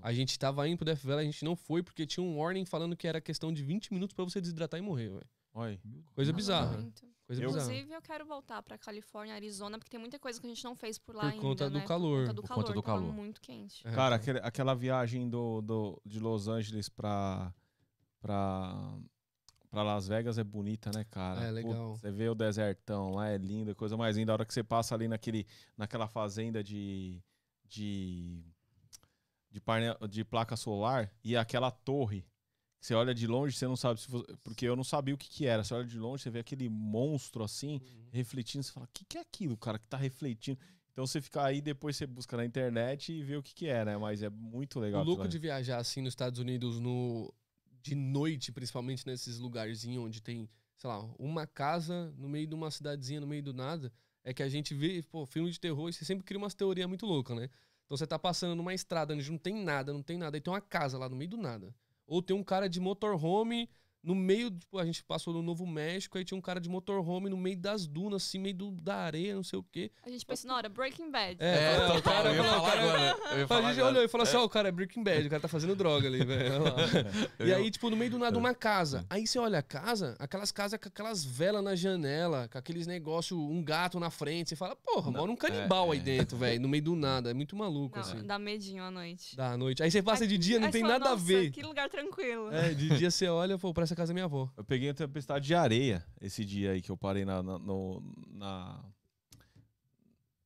A 0.00 0.12
gente 0.12 0.38
tava 0.38 0.68
indo 0.68 0.76
pro 0.76 0.84
Death 0.84 1.02
Valley, 1.02 1.26
a 1.26 1.30
gente 1.30 1.44
não 1.44 1.56
foi 1.56 1.82
porque 1.82 2.06
tinha 2.06 2.22
um 2.22 2.38
warning 2.38 2.64
falando 2.64 2.96
que 2.96 3.08
era 3.08 3.20
questão 3.20 3.52
de 3.52 3.64
20 3.64 3.92
minutos 3.92 4.14
pra 4.14 4.24
você 4.24 4.40
desidratar 4.40 4.78
e 4.78 4.82
morrer, 4.82 5.08
velho. 5.08 5.80
Coisa 6.14 6.32
bizarra. 6.32 6.78
muito. 6.78 7.02
Coisa 7.32 7.42
Eu- 7.42 7.48
bizarra. 7.48 7.64
Inclusive, 7.72 7.92
eu 7.94 8.02
quero 8.02 8.26
voltar 8.26 8.62
pra 8.62 8.76
Califórnia, 8.76 9.34
Arizona, 9.34 9.78
porque 9.78 9.90
tem 9.90 9.98
muita 9.98 10.18
coisa 10.18 10.38
que 10.40 10.46
a 10.46 10.48
gente 10.50 10.62
não 10.64 10.76
fez 10.76 10.98
por 10.98 11.14
lá 11.14 11.22
Por 11.22 11.28
ainda, 11.30 11.40
conta 11.42 11.70
do 11.70 11.78
né? 11.78 11.84
calor. 11.86 12.18
Por 12.18 12.26
conta 12.26 12.34
do 12.34 12.42
Por 12.42 12.48
calor, 12.48 12.62
conta 12.62 12.74
do 12.74 12.82
calor. 12.82 13.12
muito 13.14 13.40
quente. 13.40 13.86
É, 13.86 13.90
Cara, 13.92 14.16
aquele- 14.16 14.40
aquela 14.40 14.74
viagem 14.74 15.28
do, 15.30 15.62
do, 15.62 16.02
de 16.04 16.20
Los 16.20 16.46
Angeles 16.48 16.88
pra, 16.90 17.52
pra, 18.20 18.98
pra 19.70 19.82
Las 19.82 20.06
Vegas 20.08 20.36
é 20.36 20.44
bonita, 20.44 20.90
né, 20.94 21.04
cara? 21.04 21.42
É, 21.44 21.50
legal. 21.50 21.90
Putz, 21.92 22.00
você 22.00 22.10
vê 22.10 22.28
o 22.28 22.34
desertão 22.34 23.12
lá, 23.14 23.28
é 23.30 23.38
lindo, 23.38 23.74
coisa 23.74 23.96
mais 23.96 24.16
linda. 24.16 24.32
A 24.32 24.34
hora 24.34 24.44
que 24.44 24.52
você 24.52 24.62
passa 24.62 24.94
ali 24.94 25.08
naquele, 25.08 25.46
naquela 25.76 26.06
fazenda 26.06 26.62
de, 26.62 27.22
de, 27.66 28.44
de, 29.50 29.60
painel, 29.60 29.96
de 30.08 30.24
placa 30.24 30.56
solar 30.56 31.10
e 31.24 31.36
aquela 31.36 31.70
torre. 31.70 32.26
Você 32.82 32.94
olha 32.94 33.14
de 33.14 33.28
longe, 33.28 33.56
você 33.56 33.64
não 33.68 33.76
sabe 33.76 34.00
se 34.00 34.10
vo- 34.10 34.26
Porque 34.42 34.66
eu 34.66 34.74
não 34.74 34.82
sabia 34.82 35.14
o 35.14 35.16
que, 35.16 35.28
que 35.30 35.46
era. 35.46 35.62
Você 35.62 35.72
olha 35.72 35.86
de 35.86 35.96
longe, 35.96 36.24
você 36.24 36.30
vê 36.30 36.40
aquele 36.40 36.68
monstro 36.68 37.44
assim, 37.44 37.74
Uhum. 37.74 38.08
refletindo. 38.10 38.64
Você 38.64 38.72
fala, 38.72 38.86
o 38.86 38.88
que, 38.92 39.04
que 39.04 39.18
é 39.18 39.20
aquilo, 39.20 39.56
cara, 39.56 39.78
que 39.78 39.86
tá 39.86 39.96
refletindo? 39.96 40.58
Então 40.90 41.06
você 41.06 41.20
fica 41.20 41.44
aí, 41.44 41.60
depois 41.60 41.96
você 41.96 42.08
busca 42.08 42.36
na 42.36 42.44
internet 42.44 43.12
e 43.12 43.22
vê 43.22 43.36
o 43.36 43.42
que, 43.42 43.54
que 43.54 43.68
é, 43.68 43.84
né? 43.84 43.96
Mas 43.96 44.20
é 44.20 44.28
muito 44.28 44.80
legal. 44.80 45.06
O 45.06 45.20
ali. 45.20 45.28
de 45.28 45.38
viajar 45.38 45.78
assim 45.78 46.02
nos 46.02 46.10
Estados 46.10 46.40
Unidos 46.40 46.80
no 46.80 47.32
de 47.80 47.94
noite, 47.94 48.50
principalmente 48.50 49.06
nesses 49.06 49.38
lugarzinhos 49.38 50.04
onde 50.04 50.20
tem, 50.20 50.48
sei 50.76 50.90
lá, 50.90 50.98
uma 51.20 51.46
casa 51.46 52.12
no 52.18 52.28
meio 52.28 52.48
de 52.48 52.54
uma 52.54 52.70
cidadezinha 52.70 53.20
no 53.20 53.26
meio 53.28 53.44
do 53.44 53.54
nada, 53.54 53.92
é 54.24 54.34
que 54.34 54.42
a 54.42 54.48
gente 54.48 54.74
vê, 54.74 55.02
pô, 55.04 55.24
filme 55.24 55.50
de 55.52 55.58
terror 55.60 55.88
e 55.88 55.92
você 55.92 56.04
sempre 56.04 56.24
cria 56.24 56.38
umas 56.38 56.54
teorias 56.54 56.88
muito 56.88 57.06
loucas, 57.06 57.36
né? 57.36 57.44
Então 57.86 57.96
você 57.96 58.06
tá 58.08 58.18
passando 58.18 58.56
numa 58.56 58.74
estrada 58.74 59.14
onde 59.14 59.30
não 59.30 59.38
tem 59.38 59.54
nada, 59.64 59.92
não 59.92 60.02
tem 60.02 60.18
nada, 60.18 60.36
e 60.36 60.40
tem 60.40 60.52
uma 60.52 60.60
casa 60.60 60.98
lá 60.98 61.08
no 61.08 61.14
meio 61.16 61.30
do 61.30 61.36
nada. 61.36 61.72
Ou 62.06 62.22
tem 62.22 62.36
um 62.36 62.44
cara 62.44 62.68
de 62.68 62.80
motorhome 62.80 63.68
no 64.02 64.14
meio, 64.14 64.50
tipo, 64.50 64.78
a 64.78 64.84
gente 64.84 65.04
passou 65.04 65.32
no 65.32 65.42
Novo 65.42 65.66
México, 65.66 66.18
aí 66.18 66.24
tinha 66.24 66.36
um 66.36 66.40
cara 66.40 66.60
de 66.60 66.68
motorhome 66.68 67.28
no 67.30 67.36
meio 67.36 67.56
das 67.56 67.86
dunas, 67.86 68.24
assim, 68.24 68.38
meio 68.38 68.54
do, 68.54 68.70
da 68.72 68.96
areia, 68.96 69.34
não 69.34 69.44
sei 69.44 69.58
o 69.58 69.62
quê. 69.62 69.90
A 70.04 70.10
gente 70.10 70.26
pensou 70.26 70.48
na 70.48 70.56
hora, 70.56 70.68
Breaking 70.68 71.10
Bad. 71.10 71.36
É, 71.38 71.76
total, 71.80 71.96
o 71.98 72.02
cara, 72.02 72.28
eu 72.30 72.34
ia 72.36 72.44
falar 72.44 72.70
cara- 72.70 72.82
agora, 72.82 73.00
eu 73.32 73.38
ia 73.38 73.44
a 73.44 73.48
falar 73.48 73.60
gente 73.68 73.78
agora. 73.80 73.92
olhou 73.94 74.04
e 74.04 74.08
falou 74.08 74.22
assim: 74.24 74.36
ó, 74.36 74.44
o 74.44 74.48
cara 74.48 74.68
é 74.68 74.72
Breaking 74.72 75.02
Bad, 75.04 75.26
o 75.26 75.30
cara 75.30 75.42
tá 75.42 75.48
fazendo 75.48 75.76
droga 75.76 76.08
ali, 76.08 76.24
velho. 76.24 76.52
E 77.44 77.52
aí, 77.52 77.70
tipo, 77.70 77.90
no 77.90 77.96
meio 77.96 78.10
do 78.10 78.18
nada, 78.18 78.36
uma 78.38 78.54
casa. 78.54 79.04
Aí 79.10 79.26
você 79.26 79.38
olha 79.38 79.58
a 79.58 79.62
casa, 79.62 80.16
aquelas 80.18 80.50
casas 80.52 80.78
com 80.80 80.88
aquelas 80.88 81.24
velas 81.24 81.62
na 81.62 81.74
janela, 81.74 82.48
com 82.48 82.58
aqueles 82.58 82.86
negócios, 82.86 83.38
um 83.38 83.62
gato 83.62 83.98
na 84.00 84.10
frente. 84.10 84.50
Você 84.50 84.56
fala, 84.56 84.76
porra, 84.76 85.10
mora 85.10 85.30
um 85.30 85.36
canibal 85.36 85.90
aí 85.92 86.00
dentro, 86.00 86.36
velho, 86.36 86.60
no 86.60 86.68
meio 86.68 86.82
do 86.82 86.96
nada. 86.96 87.30
É 87.30 87.34
muito 87.34 87.54
maluco, 87.56 87.96
Não, 87.98 88.04
assim. 88.04 88.26
dá 88.26 88.38
medinho 88.38 88.82
à 88.82 88.90
noite. 88.90 89.36
Da 89.36 89.56
noite. 89.56 89.82
Aí 89.82 89.90
você 89.90 90.02
passa 90.02 90.26
de 90.26 90.36
dia, 90.38 90.58
não 90.58 90.66
Aí 90.66 90.72
tem 90.72 90.82
fala, 90.82 90.94
nada 90.94 91.06
a 91.06 91.10
"Nossa, 91.12 91.24
ver. 91.24 91.50
Que 91.50 91.62
lugar 91.62 91.88
tranquilo. 91.88 92.52
É, 92.52 92.72
de 92.74 92.96
dia 92.96 93.10
você 93.10 93.28
olha, 93.28 93.58
pô, 93.58 93.72
parece 93.72 93.91
a 93.92 93.96
casa 93.96 94.08
da 94.10 94.14
minha 94.14 94.24
avó. 94.26 94.50
Eu 94.56 94.64
peguei 94.64 94.90
a 94.90 94.94
tempestade 94.94 95.46
de 95.46 95.54
areia 95.54 96.04
esse 96.20 96.44
dia 96.44 96.72
aí 96.72 96.82
que 96.82 96.90
eu 96.90 96.96
parei 96.96 97.24
na, 97.24 97.42
na, 97.42 97.58
no- 97.58 98.02
na, 98.28 98.84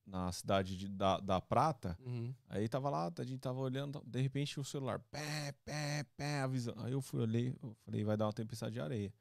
na 0.06 0.30
cidade 0.32 0.76
de- 0.76 0.88
da, 0.88 1.18
da 1.18 1.40
Prata. 1.40 1.98
Uhum. 2.04 2.32
Aí 2.48 2.68
tava 2.68 2.88
lá, 2.88 3.12
a 3.16 3.24
gente 3.24 3.40
tava 3.40 3.58
olhando, 3.58 4.02
de 4.06 4.20
repente 4.20 4.58
o 4.60 4.64
celular, 4.64 5.00
pé, 5.10 5.52
pé, 5.64 6.04
pé, 6.16 6.40
avisando. 6.40 6.80
Aí 6.82 6.92
eu 6.92 7.00
fui, 7.00 7.20
olhei, 7.20 7.54
eu 7.62 7.74
falei, 7.84 8.04
vai 8.04 8.16
dar 8.16 8.26
uma 8.26 8.32
tempestade 8.32 8.74
de 8.74 8.80
areia. 8.80 9.12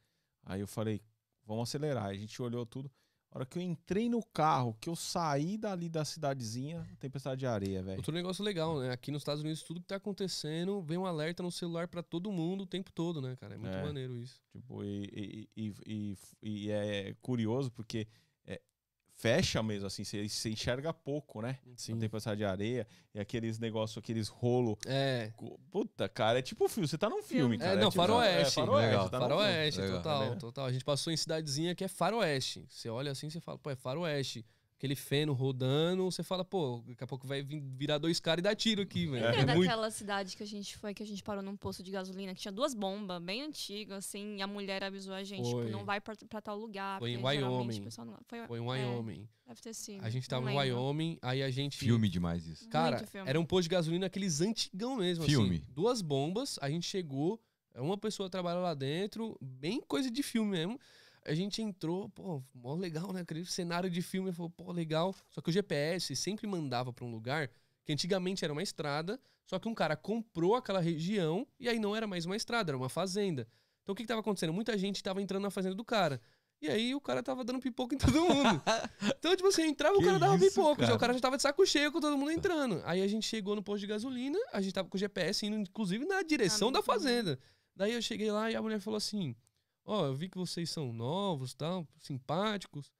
Aí 0.43 0.61
eu 0.61 0.67
falei, 0.67 1.01
vamos 1.45 1.67
acelerar. 1.69 2.05
Aí 2.05 2.17
a 2.17 2.19
gente 2.19 2.39
olhou 2.41 2.65
tudo. 2.65 2.91
A 3.35 3.39
hora 3.39 3.45
que 3.45 3.57
eu 3.59 3.61
entrei 3.61 4.07
no 4.07 4.23
carro, 4.23 4.77
que 4.79 4.87
eu 4.89 4.95
saí 4.95 5.57
dali 5.57 5.89
da 5.89 6.05
cidadezinha, 6.05 6.87
tempestade 7.01 7.39
de 7.39 7.45
areia, 7.45 7.83
velho. 7.83 7.97
Outro 7.97 8.13
negócio 8.13 8.41
legal, 8.41 8.79
né? 8.79 8.91
Aqui 8.91 9.11
nos 9.11 9.23
Estados 9.23 9.41
Unidos, 9.43 9.61
tudo 9.61 9.81
que 9.81 9.87
tá 9.87 9.97
acontecendo, 9.97 10.81
vem 10.81 10.97
um 10.97 11.05
alerta 11.05 11.43
no 11.43 11.51
celular 11.51 11.85
pra 11.89 12.01
todo 12.01 12.31
mundo 12.31 12.61
o 12.63 12.65
tempo 12.65 12.89
todo, 12.93 13.21
né, 13.21 13.35
cara? 13.35 13.55
É 13.55 13.57
muito 13.57 13.75
É. 13.75 13.83
maneiro 13.83 14.17
isso. 14.17 14.39
Tipo, 14.53 14.85
e, 14.85 15.49
e, 15.53 15.73
e, 15.85 16.17
e- 16.41 16.71
é 16.71 17.13
curioso 17.21 17.69
porque 17.73 18.07
fecha 19.25 19.63
mesmo, 19.63 19.87
assim, 19.87 20.03
você, 20.03 20.27
você 20.29 20.49
enxerga 20.49 20.93
pouco, 20.93 21.41
né? 21.41 21.57
Sim. 21.75 21.93
Não 21.93 21.99
tem 21.99 22.07
passagem 22.09 22.37
de 22.37 22.45
areia, 22.45 22.87
e 23.13 23.19
aqueles 23.19 23.57
negócios, 23.57 23.97
aqueles 23.97 24.27
rolo. 24.27 24.77
É. 24.85 25.31
Puta, 25.71 26.07
cara, 26.07 26.39
é 26.39 26.41
tipo 26.41 26.67
filme, 26.67 26.87
você 26.87 26.97
tá 26.97 27.09
num 27.09 27.23
filme, 27.23 27.55
Filme. 27.55 27.57
cara. 27.57 27.79
É, 27.79 27.81
não, 27.83 27.89
tipo, 27.89 28.01
faroeste. 28.01 28.59
É, 28.59 28.63
faroeste, 28.63 28.89
Legal. 28.91 29.09
tá. 29.09 29.19
Faroeste, 29.19 29.81
Legal. 29.81 29.97
total, 29.97 30.19
Tá 30.19 30.29
vendo? 30.29 30.39
total. 30.39 30.65
A 30.65 30.71
gente 30.71 30.85
passou 30.85 31.11
em 31.11 31.17
cidadezinha 31.17 31.73
que 31.73 31.83
é 31.83 31.87
faroeste. 31.87 32.65
Você 32.69 32.87
olha 32.89 33.11
assim, 33.11 33.29
você 33.29 33.39
fala, 33.39 33.57
pô, 33.57 33.69
é 33.71 33.75
faroeste. 33.75 34.45
Aquele 34.77 34.93
feno 34.95 35.31
rodando, 35.31 36.03
você 36.03 36.21
fala, 36.21 36.43
pô, 36.43 36.83
daqui 36.85 37.01
a 37.01 37.07
pouco 37.07 37.25
vai 37.25 37.41
vir- 37.41 37.61
virar 37.77 37.97
dois 37.97 38.19
caras 38.19 38.39
e 38.39 38.43
dar 38.43 38.55
tiro 38.55 38.81
aqui, 38.81 39.05
velho. 39.07 39.23
Lembra 39.25 39.41
É 39.53 39.55
muito... 39.55 39.69
daquela 39.69 39.89
cidade 39.89 40.35
que 40.35 40.43
a 40.43 40.45
gente 40.45 40.77
foi, 40.77 40.93
que 40.93 41.01
a 41.01 41.05
gente 41.05 41.23
parou 41.23 41.41
num 41.41 41.55
posto 41.55 41.81
de 41.81 41.89
gasolina, 41.91 42.35
que 42.35 42.41
tinha 42.41 42.51
duas 42.51 42.73
bombas, 42.73 43.21
bem 43.21 43.41
antigas, 43.41 43.99
assim, 43.99 44.35
e 44.35 44.41
a 44.41 44.47
mulher 44.47 44.83
avisou 44.83 45.13
a 45.13 45.23
gente, 45.23 45.49
Foi. 45.49 45.65
tipo, 45.67 45.77
não 45.77 45.85
vai 45.85 46.01
pra, 46.01 46.13
pra 46.27 46.41
tal 46.41 46.57
lugar. 46.59 46.99
Foi 46.99 47.11
em 47.11 47.17
Wyoming. 47.23 47.79
não- 47.79 48.17
Foi, 48.27 48.45
Foi 48.47 48.59
em 48.59 48.61
é, 48.61 48.65
Wyoming. 48.65 49.29
deve 49.47 49.61
ter 49.61 49.73
sido. 49.73 50.03
A 50.03 50.09
gente 50.09 50.27
tava 50.27 50.51
em. 50.51 50.57
Wyoming, 50.57 51.17
aí 51.21 51.41
a 51.41 51.49
gente. 51.49 51.77
Filme 51.77 52.09
demais 52.09 52.45
isso. 52.45 52.67
Cara, 52.67 53.01
era 53.25 53.39
um 53.39 53.45
posto 53.45 53.63
de 53.63 53.69
gasolina, 53.69 54.07
aqueles 54.07 54.41
antigão 54.41 54.97
mesmo, 54.97 55.23
Filme. 55.23 55.55
assim. 55.55 55.65
Duas 55.73 56.01
bombas, 56.01 56.59
a 56.61 56.69
gente 56.69 56.85
chegou, 56.85 57.41
uma 57.77 57.97
pessoa 57.97 58.29
trabalha 58.29 58.59
lá 58.59 58.73
dentro, 58.73 59.37
bem 59.41 59.79
coisa 59.79 60.11
de 60.11 60.21
filme 60.21 60.51
mesmo. 60.51 60.77
A 61.25 61.33
gente 61.33 61.61
entrou, 61.61 62.09
pô, 62.09 62.43
mó 62.53 62.75
legal, 62.75 63.11
né? 63.11 63.21
Aquele 63.21 63.45
cenário 63.45 63.89
de 63.89 64.01
filme, 64.01 64.31
falou, 64.31 64.49
pô, 64.49 64.71
legal. 64.71 65.13
Só 65.29 65.41
que 65.41 65.49
o 65.49 65.53
GPS 65.53 66.15
sempre 66.15 66.45
mandava 66.47 66.93
pra 66.93 67.03
um 67.03 67.11
lugar 67.11 67.49
que 67.83 67.91
antigamente 67.91 68.43
era 68.43 68.53
uma 68.53 68.63
estrada, 68.63 69.19
só 69.45 69.59
que 69.59 69.67
um 69.67 69.73
cara 69.75 69.95
comprou 69.95 70.55
aquela 70.55 70.79
região 70.79 71.47
e 71.59 71.69
aí 71.69 71.79
não 71.79 71.95
era 71.95 72.07
mais 72.07 72.25
uma 72.25 72.35
estrada, 72.35 72.71
era 72.71 72.77
uma 72.77 72.89
fazenda. 72.89 73.47
Então 73.83 73.93
o 73.93 73.95
que, 73.95 74.03
que 74.03 74.07
tava 74.07 74.21
acontecendo? 74.21 74.51
Muita 74.53 74.75
gente 74.77 75.03
tava 75.03 75.21
entrando 75.21 75.43
na 75.43 75.51
fazenda 75.51 75.75
do 75.75 75.85
cara. 75.85 76.19
E 76.61 76.67
aí 76.67 76.95
o 76.95 77.01
cara 77.01 77.21
tava 77.21 77.43
dando 77.43 77.59
pipoca 77.59 77.93
em 77.93 77.97
todo 77.97 78.21
mundo. 78.21 78.61
então, 79.19 79.35
tipo 79.35 79.47
assim, 79.49 79.63
entrava, 79.67 79.95
o 79.95 79.99
Que 79.99 80.05
cara 80.05 80.17
dava 80.17 80.35
isso, 80.37 80.49
pipoca. 80.55 80.85
Já, 80.85 80.95
o 80.95 80.97
cara 80.97 81.13
já 81.13 81.19
tava 81.19 81.35
de 81.37 81.43
saco 81.43 81.65
cheio 81.65 81.91
com 81.91 81.99
todo 81.99 82.17
mundo 82.17 82.31
entrando. 82.31 82.81
Aí 82.85 83.01
a 83.01 83.07
gente 83.07 83.27
chegou 83.27 83.55
no 83.55 83.61
posto 83.61 83.81
de 83.81 83.87
gasolina, 83.87 84.39
a 84.51 84.61
gente 84.61 84.73
tava 84.73 84.87
com 84.87 84.95
o 84.95 84.99
GPS 84.99 85.45
indo, 85.45 85.57
inclusive, 85.57 86.05
na 86.05 86.23
direção 86.23 86.69
Ah, 86.69 86.71
da 86.71 86.81
fazenda. 86.81 87.37
Daí 87.75 87.93
eu 87.93 88.01
cheguei 88.01 88.31
lá 88.31 88.49
e 88.49 88.55
a 88.55 88.61
mulher 88.61 88.79
falou 88.79 88.97
assim: 88.97 89.35
Ó, 89.85 90.07
eu 90.07 90.15
vi 90.15 90.27
que 90.27 90.37
vocês 90.37 90.69
são 90.69 90.91
novos, 90.91 91.53
tal, 91.53 91.87
simpáticos. 91.99 92.91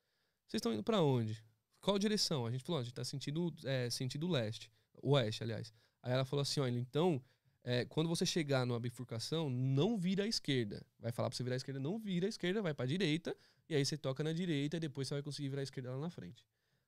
Vocês 0.48 0.60
estão 0.60 0.72
indo 0.72 0.84
pra 0.84 1.02
onde? 1.02 1.44
Qual 1.82 1.98
direção? 1.98 2.45
A 2.45 2.52
gente 2.52 2.64
falou, 2.64 2.78
"Ó, 2.78 2.82
a 2.82 2.84
gente 2.84 2.94
tá 2.94 3.03
sentido, 3.03 3.53
é, 3.66 3.90
sentido 3.90 4.28
leste. 4.28 4.72
Oeste, 5.02 5.44
aliás. 5.44 5.74
Aí 6.02 6.14
ela 6.14 6.24
falou 6.24 6.41
assim: 6.41 6.60
olha, 6.60 6.78
então, 6.78 7.22
é, 7.64 7.84
quando 7.86 8.07
você 8.07 8.26
chegar 8.26 8.66
numa 8.66 8.80
bifurcação, 8.80 9.49
não 9.49 9.98
vira 9.98 10.24
à 10.24 10.28
esquerda. 10.28 10.86
Vai 10.99 11.12
falar 11.12 11.30
pra 11.30 11.36
você 11.36 11.44
virar 11.44 11.56
à 11.56 11.57
esquerda, 11.57 11.80
não 11.80 11.98
vira 11.98 12.28
à 12.28 12.30
esquerda, 12.30 12.62
vai 12.62 12.74
pra 12.76 12.86
direita. 12.86 13.36
E 13.68 13.76
aí 13.76 13.84
você 13.84 13.98
toca 13.98 14.24
na 14.24 14.32
direita 14.32 14.78
e 14.78 14.80
depois 14.80 15.07
você 15.07 15.16
vai 15.16 15.24
conseguir 15.24 15.49
virar 15.49 15.62
à 15.62 15.64
esquerda 15.64 15.91
lá 15.91 15.98
na 15.98 16.10
frente. 16.12 16.45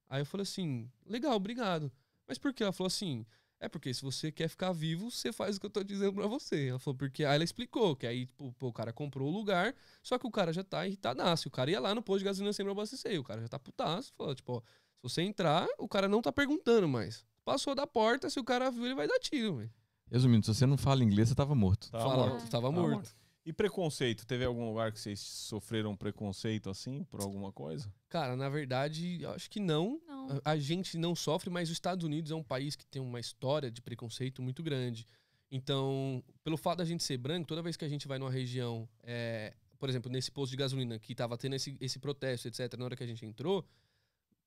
Aí 0.08 0.22
eu 0.22 0.26
falei 0.26 0.44
assim: 0.44 0.88
legal, 1.06 1.36
obrigado. 1.36 1.92
Mas 2.28 2.38
por 2.38 2.54
quê? 2.54 2.62
Ela 2.64 2.72
falou 2.72 2.88
assim: 2.88 3.26
é 3.60 3.68
porque 3.68 3.94
se 3.94 4.02
você 4.02 4.32
quer 4.32 4.48
ficar 4.48 4.72
vivo, 4.72 5.10
você 5.10 5.32
faz 5.34 5.58
o 5.58 5.60
que 5.60 5.66
eu 5.66 5.70
tô 5.70 5.84
dizendo 5.84 6.14
pra 6.14 6.28
você. 6.28 6.68
Ela 6.68 6.80
falou, 6.80 6.98
porque 6.98 7.24
aí 7.26 7.36
ela 7.36 7.44
explicou 7.44 7.96
que 7.96 8.06
aí, 8.06 8.26
tipo, 8.26 8.54
pô, 8.60 8.68
o 8.68 8.74
cara 8.74 8.94
comprou 8.94 9.28
o 9.28 9.32
lugar, 9.32 9.74
só 10.04 10.18
que 10.20 10.28
o 10.28 10.32
cara 10.32 10.54
já 10.54 10.64
tá 10.64 10.86
irritadaço. 10.86 11.48
O 11.48 11.52
cara 11.52 11.72
ia 11.72 11.80
lá 11.80 11.94
no 11.96 12.02
posto 12.02 12.20
de 12.20 12.26
gasolina 12.26 12.54
sempre 12.54 12.72
abastecer. 12.72 13.14
e 13.14 13.20
O 13.20 13.24
cara 13.24 13.42
já 13.42 13.48
tá 13.48 13.58
putaço. 13.60 14.14
Falou, 14.18 14.36
tipo, 14.36 14.54
ó, 14.54 14.60
se 14.62 15.02
você 15.04 15.22
entrar, 15.22 15.68
o 15.80 15.88
cara 15.88 16.08
não 16.08 16.22
tá 16.22 16.32
perguntando 16.32 16.88
mais. 16.88 17.26
Passou 17.44 17.74
da 17.74 17.88
porta, 17.88 18.30
se 18.30 18.40
o 18.40 18.44
cara 18.44 18.70
viu, 18.70 18.86
ele 18.86 18.96
vai 18.96 19.08
dar 19.08 19.20
tiro, 19.20 19.56
velho. 19.58 19.72
Resumindo, 20.12 20.46
se 20.46 20.54
você 20.54 20.66
não 20.66 20.78
fala 20.78 21.04
inglês, 21.04 21.30
você 21.30 21.36
tava 21.36 21.54
morto. 21.56 21.90
Tá 21.92 22.00
Fala, 22.00 22.28
morto. 22.30 22.50
tava 22.50 22.68
Tá 22.68 22.72
morto. 22.74 22.92
morto. 22.94 23.16
E 23.48 23.54
preconceito? 23.54 24.26
Teve 24.26 24.44
algum 24.44 24.68
lugar 24.68 24.92
que 24.92 25.00
vocês 25.00 25.22
sofreram 25.22 25.96
preconceito 25.96 26.70
assim 26.70 27.06
por 27.06 27.22
alguma 27.22 27.50
coisa? 27.50 27.90
Cara, 28.10 28.36
na 28.36 28.50
verdade, 28.50 29.22
eu 29.22 29.32
acho 29.32 29.50
que 29.50 29.60
não. 29.62 30.02
Não. 30.06 30.42
A- 30.44 30.52
A 30.52 30.58
gente 30.58 30.98
não 30.98 31.16
sofre, 31.16 31.50
mas 31.50 31.70
os 31.70 31.74
Estados 31.74 32.04
Unidos 32.04 32.30
é 32.30 32.36
um 32.36 32.44
país 32.44 32.76
que 32.76 32.86
tem 32.86 33.02
uma 33.02 33.22
história 33.22 33.72
de 33.72 33.82
preconceito 33.82 34.42
muito 34.42 34.62
grande. 34.62 35.06
Então, 35.50 36.22
pelo 36.44 36.58
fato 36.58 36.80
da 36.80 36.86
gente 36.86 37.02
ser 37.06 37.18
branco, 37.18 37.48
toda 37.48 37.62
vez 37.62 37.78
que 37.78 37.86
a 37.86 37.88
gente 37.90 38.06
vai 38.06 38.20
numa 38.20 38.30
região, 38.30 38.86
é, 39.02 39.54
por 39.80 39.88
exemplo, 39.88 40.12
nesse 40.12 40.30
posto 40.30 40.52
de 40.52 40.58
gasolina 40.58 41.00
que 41.00 41.16
tava 41.16 41.38
tendo 41.38 41.56
esse, 41.56 41.78
esse 41.80 42.00
protesto, 42.00 42.50
etc., 42.50 42.74
na 42.78 42.84
hora 42.84 42.98
que 42.98 43.04
a 43.04 43.08
gente 43.08 43.26
entrou, 43.26 43.66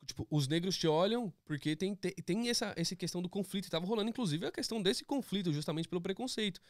tipo, 0.05 0.27
os 0.31 0.47
negros 0.47 0.77
te 0.77 0.87
olham 0.87 1.33
porque 1.47 1.75
tem, 1.75 1.95
tem, 1.95 2.13
tem 2.13 2.51
essa, 2.51 2.75
essa 2.77 2.95
questão 2.95 3.23
do 3.23 3.31
conflito. 3.31 3.71
Tava 3.71 3.87
rolando, 3.87 4.11
inclusive, 4.11 4.45
a 4.45 4.53
questão 4.53 4.83
desse 4.83 5.07
conflito, 5.07 5.51
justamente 5.55 5.89
pelo 5.89 6.03
preconceito. 6.03 6.61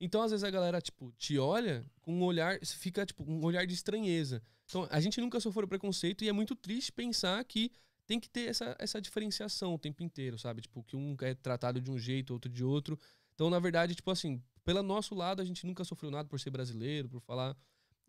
Então, 0.00 0.22
às 0.22 0.30
vezes, 0.30 0.44
a 0.44 0.50
galera, 0.50 0.80
tipo, 0.80 1.12
te 1.18 1.38
olha 1.38 1.84
com 2.00 2.14
um 2.14 2.22
olhar, 2.24 2.58
fica, 2.64 3.04
tipo, 3.04 3.22
um 3.22 3.44
olhar 3.44 3.66
de 3.66 3.74
estranheza. 3.74 4.42
Então, 4.64 4.88
a 4.90 5.00
gente 5.00 5.20
nunca 5.20 5.38
sofreu 5.40 5.68
preconceito 5.68 6.24
e 6.24 6.28
é 6.28 6.32
muito 6.32 6.54
triste 6.54 6.90
pensar 6.90 7.44
que 7.44 7.70
tem 8.06 8.18
que 8.18 8.28
ter 8.28 8.48
essa, 8.48 8.74
essa 8.78 9.00
diferenciação 9.00 9.74
o 9.74 9.78
tempo 9.78 10.02
inteiro, 10.02 10.38
sabe? 10.38 10.62
Tipo, 10.62 10.82
que 10.82 10.96
um 10.96 11.16
é 11.20 11.34
tratado 11.34 11.80
de 11.80 11.90
um 11.90 11.98
jeito, 11.98 12.32
outro 12.32 12.50
de 12.50 12.64
outro. 12.64 12.98
Então, 13.34 13.50
na 13.50 13.58
verdade, 13.58 13.94
tipo 13.94 14.10
assim, 14.10 14.42
pelo 14.64 14.82
nosso 14.82 15.14
lado, 15.14 15.42
a 15.42 15.44
gente 15.44 15.66
nunca 15.66 15.84
sofreu 15.84 16.10
nada 16.10 16.28
por 16.28 16.40
ser 16.40 16.50
brasileiro, 16.50 17.08
por 17.08 17.20
falar. 17.20 17.56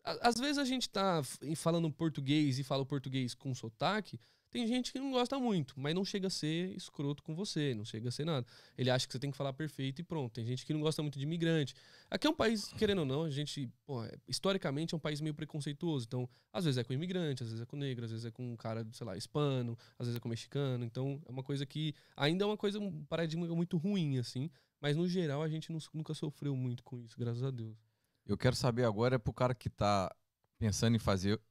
Às 0.04 0.36
vezes 0.40 0.58
a 0.58 0.66
gente 0.66 0.90
tá 0.90 1.22
falando 1.56 1.92
português 1.92 2.58
e 2.60 2.64
fala 2.64 2.86
português 2.86 3.34
com 3.36 3.54
sotaque. 3.54 4.20
Tem 4.50 4.68
gente 4.68 4.92
que 4.92 5.00
não 5.00 5.12
gosta 5.12 5.40
muito, 5.40 5.80
mas 5.80 5.96
não 5.96 6.04
chega 6.04 6.28
a 6.28 6.30
ser 6.30 6.76
escroto 6.76 7.24
com 7.24 7.34
você, 7.34 7.74
não 7.74 7.86
chega 7.86 8.10
a 8.10 8.12
ser 8.12 8.26
nada. 8.26 8.46
Ele 8.78 8.90
acha 8.90 9.08
que 9.08 9.14
você 9.14 9.20
tem 9.20 9.32
que 9.32 9.38
falar 9.38 9.54
perfeito 9.54 10.02
e 10.02 10.04
pronto. 10.04 10.34
Tem 10.34 10.46
gente 10.46 10.66
que 10.66 10.74
não 10.74 10.82
gosta 10.82 11.02
muito 11.02 11.18
de 11.18 11.24
imigrante. 11.24 11.74
Aqui 12.10 12.28
é 12.28 12.30
um 12.30 12.36
país, 12.36 12.74
querendo 12.74 13.00
ou 13.00 13.06
não, 13.06 13.24
a 13.24 13.30
gente, 13.30 13.70
pô, 13.86 14.04
é- 14.04 14.18
historicamente 14.28 14.94
é 14.94 14.98
um 14.98 15.00
país 15.00 15.22
meio 15.22 15.34
preconceituoso. 15.34 16.06
Então, 16.06 16.28
às 16.52 16.66
vezes 16.66 16.78
é 16.78 16.84
com 16.84 16.92
imigrante, 16.92 17.44
às 17.44 17.50
vezes 17.50 17.62
é 17.62 17.66
com 17.66 17.78
negro, 17.78 18.04
às 18.04 18.12
vezes 18.12 18.26
é 18.26 18.32
com 18.32 18.52
um 18.52 18.58
cara, 18.58 18.86
sei 18.92 19.08
lá, 19.08 19.16
hispano, 19.16 19.78
às 19.98 20.08
vezes 20.08 20.18
é 20.18 20.20
com 20.20 20.28
mexicano. 20.28 20.84
Então, 20.84 21.22
é 21.26 21.32
uma 21.32 21.44
coisa 21.44 21.66
que 21.66 21.96
ainda 22.18 22.44
é 22.44 22.48
uma 22.48 22.58
coisa, 22.58 22.78
um 22.78 23.06
paradigma 23.06 23.48
muito 23.56 23.78
ruim, 23.78 24.18
assim. 24.18 24.50
Mas, 24.82 24.98
no 24.98 25.08
geral, 25.08 25.42
a 25.44 25.48
gente 25.48 25.72
nu- 25.72 25.80
nunca 25.94 26.14
sofreu 26.14 26.58
muito 26.58 26.84
com 26.84 27.00
isso, 27.00 27.16
graças 27.18 27.44
a 27.44 27.52
Deus. 27.52 27.78
Eu 28.26 28.38
quero 28.38 28.56
saber 28.56 28.86
agora 28.86 29.16
é 29.16 29.20
pro 29.20 29.34
cara 29.34 29.54
que 29.54 29.70
tá 29.70 30.14
pensando 30.58 30.96
em 30.96 31.00
fazer 31.00 31.42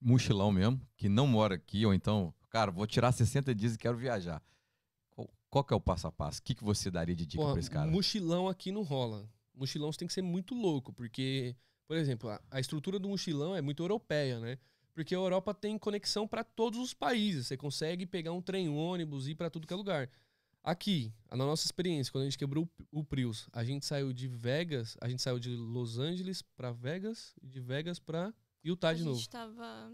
mochilão 0.00 0.50
mesmo, 0.50 0.80
que 0.96 1.08
não 1.08 1.26
mora 1.26 1.56
aqui, 1.56 1.84
ou 1.84 1.92
então, 1.92 2.34
cara, 2.48 2.70
vou 2.70 2.86
tirar 2.86 3.12
60 3.12 3.54
dias 3.54 3.74
e 3.74 3.78
quero 3.78 3.96
viajar. 3.96 4.42
Qual, 5.10 5.30
qual 5.50 5.64
que 5.64 5.74
é 5.74 5.76
o 5.76 5.80
passo 5.80 6.06
a 6.06 6.12
passo? 6.12 6.40
O 6.40 6.42
que, 6.42 6.54
que 6.54 6.64
você 6.64 6.90
daria 6.90 7.14
de 7.14 7.26
dica 7.26 7.42
Porra, 7.42 7.52
pra 7.52 7.60
esse 7.60 7.70
cara? 7.70 7.90
Mochilão 7.90 8.48
aqui 8.48 8.72
não 8.72 8.82
rola. 8.82 9.28
Mochilão 9.54 9.92
você 9.92 9.98
tem 9.98 10.08
que 10.08 10.14
ser 10.14 10.22
muito 10.22 10.54
louco, 10.54 10.92
porque, 10.92 11.54
por 11.86 11.96
exemplo, 11.96 12.30
a, 12.30 12.40
a 12.50 12.60
estrutura 12.60 12.98
do 12.98 13.08
mochilão 13.08 13.54
é 13.54 13.60
muito 13.60 13.82
europeia, 13.82 14.40
né? 14.40 14.58
Porque 14.94 15.14
a 15.14 15.18
Europa 15.18 15.54
tem 15.54 15.78
conexão 15.78 16.26
para 16.26 16.42
todos 16.42 16.80
os 16.80 16.94
países. 16.94 17.46
Você 17.46 17.56
consegue 17.56 18.06
pegar 18.06 18.32
um 18.32 18.42
trem, 18.42 18.68
um 18.68 18.76
ônibus 18.76 19.28
e 19.28 19.32
ir 19.32 19.34
para 19.34 19.50
tudo 19.50 19.66
que 19.66 19.72
é 19.72 19.76
lugar. 19.76 20.10
Aqui, 20.62 21.12
na 21.30 21.36
nossa 21.38 21.64
experiência, 21.64 22.12
quando 22.12 22.22
a 22.22 22.24
gente 22.26 22.36
quebrou 22.38 22.68
o, 22.90 23.02
Prius, 23.02 23.48
a 23.52 23.64
gente 23.64 23.86
saiu 23.86 24.12
de 24.12 24.28
Vegas, 24.28 24.96
a 25.00 25.08
gente 25.08 25.22
saiu 25.22 25.38
de 25.38 25.48
Los 25.56 25.98
Angeles 25.98 26.42
para 26.42 26.70
Vegas 26.70 27.34
e 27.42 27.48
de 27.48 27.60
Vegas 27.60 27.98
para 27.98 28.34
Utah 28.62 28.90
a 28.90 28.92
de 28.92 28.98
gente 28.98 29.08
novo. 29.08 29.28
tava. 29.28 29.92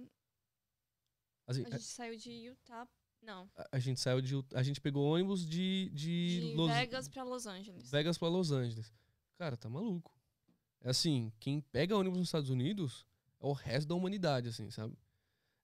Assim, 1.47 1.65
A 1.67 1.71
gente 1.71 1.85
saiu 1.85 2.17
de 2.17 2.31
Utah. 2.31 2.89
Não. 3.23 3.49
a, 3.57 3.69
a 3.73 3.79
gente 3.79 4.01
saiu 4.01 4.21
de 4.21 4.35
a 4.55 4.63
gente 4.63 4.81
pegou 4.81 5.05
ônibus 5.13 5.47
de 5.49 5.91
de, 5.93 6.51
De 6.51 6.55
Los, 6.55 6.71
Vegas 6.71 7.09
pra 7.09 7.23
Los 7.23 7.47
Angeles. 7.47 7.91
Vegas 7.91 8.19
pra 8.19 8.29
Los 8.29 8.51
Angeles. 8.51 8.93
Cara, 9.39 9.57
tá 9.57 9.69
maluco. 9.69 10.13
É 10.81 10.91
assim, 10.91 11.33
quem 11.41 11.61
pega 11.61 11.97
ônibus 11.97 12.19
nos 12.19 12.29
Estados 12.29 12.51
Unidos 12.51 13.07
é 13.41 13.47
o 13.47 13.53
resto 13.53 13.89
da 13.89 13.95
humanidade, 13.95 14.49
assim, 14.49 14.71
sabe? 14.71 14.97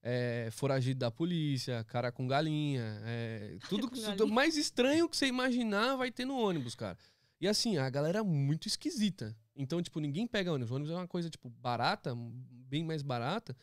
É 0.05 0.49
foragido 0.51 0.99
da 0.99 1.09
polícia, 1.09 1.81
cara 1.85 2.11
com 2.11 2.27
galinha, 2.27 3.01
é, 3.05 3.57
tudo, 3.69 3.89
que- 3.89 4.01
galinha. 4.01 4.25
mais 4.25 4.57
estranho 4.57 5.07
que 5.07 5.15
você 5.15 5.27
imaginar 5.27 5.95
vai 5.95 6.11
ter 6.11 6.25
no 6.25 6.37
ônibus, 6.37 6.75
cara. 6.75 6.97
E 7.39 7.47
assim, 7.47 7.77
a 7.77 7.89
galera 7.89 8.19
é 8.19 8.21
muito 8.23 8.67
esquisita. 8.67 9.33
Então, 9.55 9.81
tipo, 9.81 9.99
ninguém 10.01 10.27
pega 10.27 10.51
ônibus. 10.51 10.71
O 10.71 10.75
ônibus 10.75 10.91
é 10.93 10.95
uma 10.97 11.07
coisa, 11.07 11.29
tipo, 11.29 11.49
barata, 11.49 12.13
bem 12.67 12.83
mais 12.83 13.01
barata. 13.01 13.55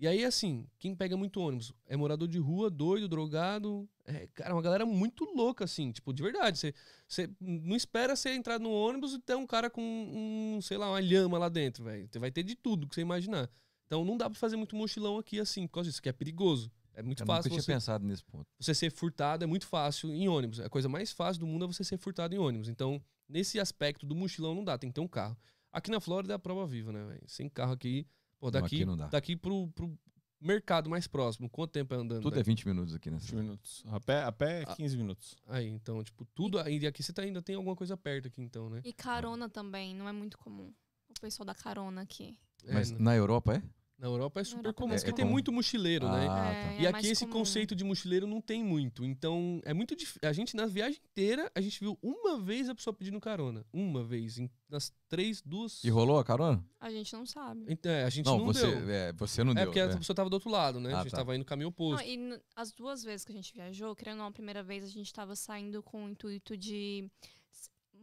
E 0.00 0.06
aí, 0.08 0.24
assim, 0.24 0.66
quem 0.78 0.94
pega 0.96 1.16
muito 1.16 1.40
ônibus 1.40 1.72
é 1.86 1.96
morador 1.96 2.26
de 2.26 2.38
rua, 2.38 2.68
doido, 2.70 3.06
drogado. 3.06 3.88
É, 4.04 4.26
cara, 4.34 4.54
uma 4.54 4.62
galera 4.62 4.84
muito 4.86 5.24
louca, 5.24 5.64
assim, 5.64 5.92
tipo, 5.92 6.12
de 6.12 6.22
verdade. 6.22 6.58
Você 6.58 6.74
você 7.06 7.30
não 7.40 7.76
espera 7.76 8.16
você 8.16 8.30
entrar 8.30 8.58
no 8.58 8.70
ônibus 8.72 9.12
e 9.14 9.18
ter 9.18 9.36
um 9.36 9.46
cara 9.46 9.68
com 9.68 9.82
um, 9.82 10.60
sei 10.62 10.76
lá, 10.78 10.88
uma 10.90 11.00
lhama 11.00 11.38
lá 11.38 11.48
dentro, 11.48 11.84
velho. 11.84 12.08
Você 12.10 12.18
vai 12.18 12.30
ter 12.30 12.42
de 12.42 12.54
tudo 12.56 12.88
que 12.88 12.94
você 12.94 13.02
imaginar. 13.02 13.48
Então 13.92 14.06
não 14.06 14.16
dá 14.16 14.30
pra 14.30 14.38
fazer 14.38 14.56
muito 14.56 14.74
mochilão 14.74 15.18
aqui 15.18 15.38
assim, 15.38 15.66
por 15.66 15.74
causa 15.74 15.90
disso, 15.90 16.00
que 16.00 16.08
é 16.08 16.12
perigoso. 16.14 16.72
É 16.94 17.02
muito 17.02 17.20
Eu 17.20 17.26
nunca 17.26 17.36
fácil 17.36 17.50
tinha 17.50 17.60
você, 17.60 17.72
pensado 17.74 18.06
nesse 18.06 18.24
ponto. 18.24 18.46
você 18.58 18.74
ser 18.74 18.90
furtado, 18.90 19.44
é 19.44 19.46
muito 19.46 19.66
fácil 19.66 20.10
em 20.14 20.26
ônibus. 20.30 20.60
A 20.60 20.70
coisa 20.70 20.88
mais 20.88 21.12
fácil 21.12 21.40
do 21.40 21.46
mundo 21.46 21.66
é 21.66 21.68
você 21.68 21.84
ser 21.84 21.98
furtado 21.98 22.34
em 22.34 22.38
ônibus. 22.38 22.70
Então, 22.70 23.02
nesse 23.28 23.60
aspecto 23.60 24.06
do 24.06 24.14
mochilão 24.14 24.54
não 24.54 24.64
dá, 24.64 24.78
tem 24.78 24.88
que 24.88 24.94
ter 24.94 25.02
um 25.02 25.08
carro. 25.08 25.36
Aqui 25.70 25.90
na 25.90 26.00
Flórida 26.00 26.32
é 26.32 26.36
a 26.36 26.38
prova 26.38 26.66
viva, 26.66 26.90
né, 26.90 27.04
velho? 27.04 27.22
Sem 27.26 27.50
carro 27.50 27.72
aqui, 27.72 28.06
pô, 28.40 28.46
Não, 28.46 28.52
daqui, 28.52 28.76
aqui 28.76 28.84
não 28.86 28.96
dá. 28.96 29.08
daqui 29.08 29.36
pro, 29.36 29.68
pro 29.72 29.94
mercado 30.40 30.88
mais 30.88 31.06
próximo, 31.06 31.50
quanto 31.50 31.72
tempo 31.72 31.92
é 31.92 31.98
andando? 31.98 32.22
Tudo 32.22 32.36
é 32.36 32.38
daqui? 32.38 32.48
20 32.50 32.68
minutos 32.68 32.94
aqui 32.94 33.10
nessa. 33.10 33.26
20 33.26 33.34
minutos. 33.42 33.84
A 33.88 34.00
pé, 34.00 34.22
a 34.22 34.32
pé 34.32 34.64
Ah. 34.68 34.74
15 34.74 34.96
minutos. 34.96 35.36
Aí, 35.48 35.68
então, 35.68 36.02
tipo, 36.02 36.24
tudo. 36.34 36.58
E 36.66 36.86
aqui 36.86 37.02
você 37.02 37.12
tá, 37.12 37.20
ainda 37.20 37.42
tem 37.42 37.56
alguma 37.56 37.76
coisa 37.76 37.94
perto 37.94 38.28
aqui, 38.28 38.40
então, 38.40 38.70
né? 38.70 38.80
E 38.86 38.92
carona 38.94 39.50
também, 39.50 39.94
não 39.94 40.08
é 40.08 40.12
muito 40.12 40.38
comum. 40.38 40.72
O 41.10 41.20
pessoal 41.20 41.44
da 41.46 41.54
carona 41.54 42.00
aqui. 42.00 42.38
É, 42.64 42.72
Mas 42.74 42.90
né? 42.90 42.98
na 42.98 43.14
Europa 43.14 43.54
é? 43.56 43.62
Na 44.02 44.08
Europa 44.08 44.40
é 44.40 44.44
super 44.44 44.58
Europa 44.64 44.70
é 44.70 44.82
comum, 44.82 44.94
porque 44.96 45.12
tem 45.12 45.22
comum. 45.24 45.30
muito 45.32 45.52
mochileiro, 45.52 46.08
né? 46.10 46.26
Ah, 46.28 46.48
É, 46.52 46.64
tá. 46.64 46.72
é 46.74 46.80
E 46.82 46.86
aqui 46.88 47.06
esse 47.06 47.24
comum. 47.24 47.38
conceito 47.38 47.72
de 47.72 47.84
mochileiro 47.84 48.26
não 48.26 48.40
tem 48.40 48.64
muito. 48.64 49.04
Então, 49.04 49.60
é 49.64 49.72
muito 49.72 49.94
difícil. 49.94 50.20
A 50.24 50.32
gente, 50.32 50.56
na 50.56 50.66
viagem 50.66 50.98
inteira, 51.08 51.48
a 51.54 51.60
gente 51.60 51.78
viu 51.78 51.96
uma 52.02 52.36
vez 52.40 52.68
a 52.68 52.74
pessoa 52.74 52.92
pedindo 52.92 53.20
carona. 53.20 53.64
Uma 53.72 54.02
vez. 54.02 54.38
Em, 54.40 54.50
nas 54.68 54.92
três, 55.08 55.40
duas. 55.40 55.84
E 55.84 55.88
rolou 55.88 56.18
a 56.18 56.24
carona? 56.24 56.66
A 56.80 56.90
gente 56.90 57.12
não 57.12 57.24
sabe. 57.24 57.64
Então, 57.68 57.92
é, 57.92 58.02
a 58.02 58.10
gente 58.10 58.26
Não, 58.26 58.38
não, 58.38 58.46
você, 58.46 58.66
deu. 58.66 58.90
é, 58.90 59.12
você 59.12 59.44
não 59.44 59.52
É 59.52 59.54
deu. 59.54 59.64
porque 59.66 59.78
é. 59.78 59.84
a 59.84 59.96
pessoa 59.96 60.16
tava 60.16 60.28
do 60.28 60.34
outro 60.34 60.50
lado, 60.50 60.80
né? 60.80 60.92
Ah, 60.92 60.98
a 60.98 61.02
gente 61.04 61.12
tá. 61.12 61.18
tava 61.18 61.36
indo 61.36 61.42
no 61.42 61.44
caminho 61.44 61.66
Não, 61.66 61.86
oposto. 61.86 62.04
e 62.04 62.16
n- 62.16 62.40
as 62.56 62.72
duas 62.72 63.04
vezes 63.04 63.24
que 63.24 63.30
a 63.30 63.34
gente 63.36 63.54
viajou, 63.54 63.94
querendo 63.94 64.14
ou 64.14 64.22
não, 64.24 64.26
a 64.26 64.32
primeira 64.32 64.64
vez 64.64 64.82
a 64.82 64.88
gente 64.88 65.12
tava 65.12 65.36
saindo 65.36 65.80
com 65.80 66.06
o 66.06 66.08
intuito 66.10 66.56
de 66.56 67.08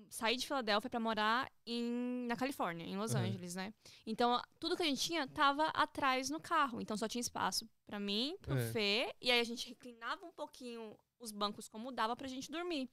s- 0.10 0.18
sair 0.18 0.36
de 0.38 0.46
Filadélfia 0.48 0.90
pra 0.90 1.00
morar 1.00 1.52
em, 1.66 2.26
na 2.28 2.36
Califórnia, 2.36 2.86
em 2.86 2.98
Los 2.98 3.14
Uhum. 3.14 3.22
Angeles, 3.22 3.56
né? 3.56 3.74
Então, 4.06 4.42
tudo 4.60 4.76
que 4.76 4.84
a 4.84 4.86
gente 4.86 5.02
tinha 5.02 5.28
tava 5.28 5.66
atrás 5.68 6.30
no 6.30 6.40
carro. 6.40 6.82
Então, 6.82 6.98
só 6.98 7.08
tinha 7.08 7.22
espaço 7.22 7.70
pra 7.86 8.00
mim, 8.00 8.36
pro 8.42 8.58
É. 8.58 8.72
Fê, 8.72 9.16
e 9.22 9.32
aí 9.32 9.40
a 9.40 9.44
gente 9.44 9.68
reclinava 9.70 10.26
um 10.26 10.32
pouquinho 10.32 10.98
os 11.20 11.32
bancos 11.32 11.68
como 11.68 11.92
dava 11.92 12.16
pra 12.16 12.28
gente 12.28 12.52
dormir. 12.52 12.90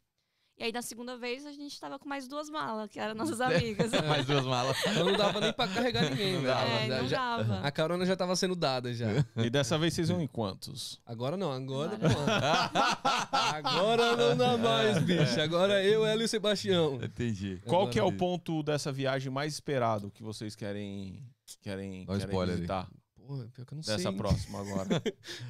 E 0.58 0.64
aí, 0.64 0.72
na 0.72 0.80
segunda 0.80 1.18
vez, 1.18 1.44
a 1.44 1.52
gente 1.52 1.78
tava 1.78 1.98
com 1.98 2.08
mais 2.08 2.26
duas 2.26 2.48
malas, 2.48 2.88
que 2.90 2.98
eram 2.98 3.14
nossas 3.16 3.40
amigas. 3.42 3.90
Mais 4.08 4.24
duas 4.24 4.44
malas. 4.46 4.74
Então 4.86 5.04
não 5.04 5.16
dava 5.16 5.38
nem 5.40 5.52
pra 5.52 5.68
carregar 5.68 6.02
ninguém, 6.08 6.32
Não 6.34 6.42
velho. 6.42 6.54
dava. 6.54 6.70
é, 6.70 6.88
não 7.02 7.08
Já- 7.08 7.36
dava. 7.36 7.60
A 7.66 7.70
carona 7.70 8.06
já 8.06 8.16
tava 8.16 8.34
sendo 8.36 8.56
dada 8.56 8.94
já. 8.94 9.06
E 9.36 9.50
dessa 9.50 9.76
vez 9.76 9.92
vocês 9.92 10.08
vão 10.08 10.20
em 10.20 10.26
quantos? 10.26 10.98
Agora 11.04 11.36
não, 11.36 11.52
agora 11.52 11.96
Agora 11.96 12.70
não. 12.72 13.32
Agora 13.52 14.16
não 14.16 14.36
dá 14.36 14.56
mais, 14.56 14.98
bicho. 15.02 15.40
Agora 15.40 15.82
eu, 15.84 16.06
ela 16.06 16.22
e 16.22 16.24
o 16.24 16.28
Sebastião. 16.28 16.94
Entendi. 17.02 17.60
Qual 17.66 17.88
que 17.90 17.98
é 17.98 18.02
o 18.02 18.06
Agora- 18.06 18.18
ponto 18.18 18.62
dessa 18.62 18.90
viagem 18.90 19.30
mais 19.30 19.52
esperado 19.54 20.10
que 20.10 20.22
vocês 20.22 20.54
querem 20.56 21.22
querem, 21.62 22.04
Dá 22.04 22.14
querem 22.14 22.26
spoiler 22.28 22.54
aí. 22.54 22.60
visitar? 22.62 22.88
Porra, 23.14 23.48
pior 23.52 23.64
que 23.66 23.72
eu 23.72 23.76
não 23.76 23.82
dessa 23.82 23.98
sei. 23.98 24.10
hein? 24.10 24.16
próxima 24.16 24.60
agora? 24.60 25.00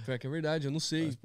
Pior 0.04 0.18
que 0.18 0.26
é 0.26 0.30
verdade, 0.30 0.66
eu 0.66 0.70
não 0.70 0.80
sei. 0.80 1.16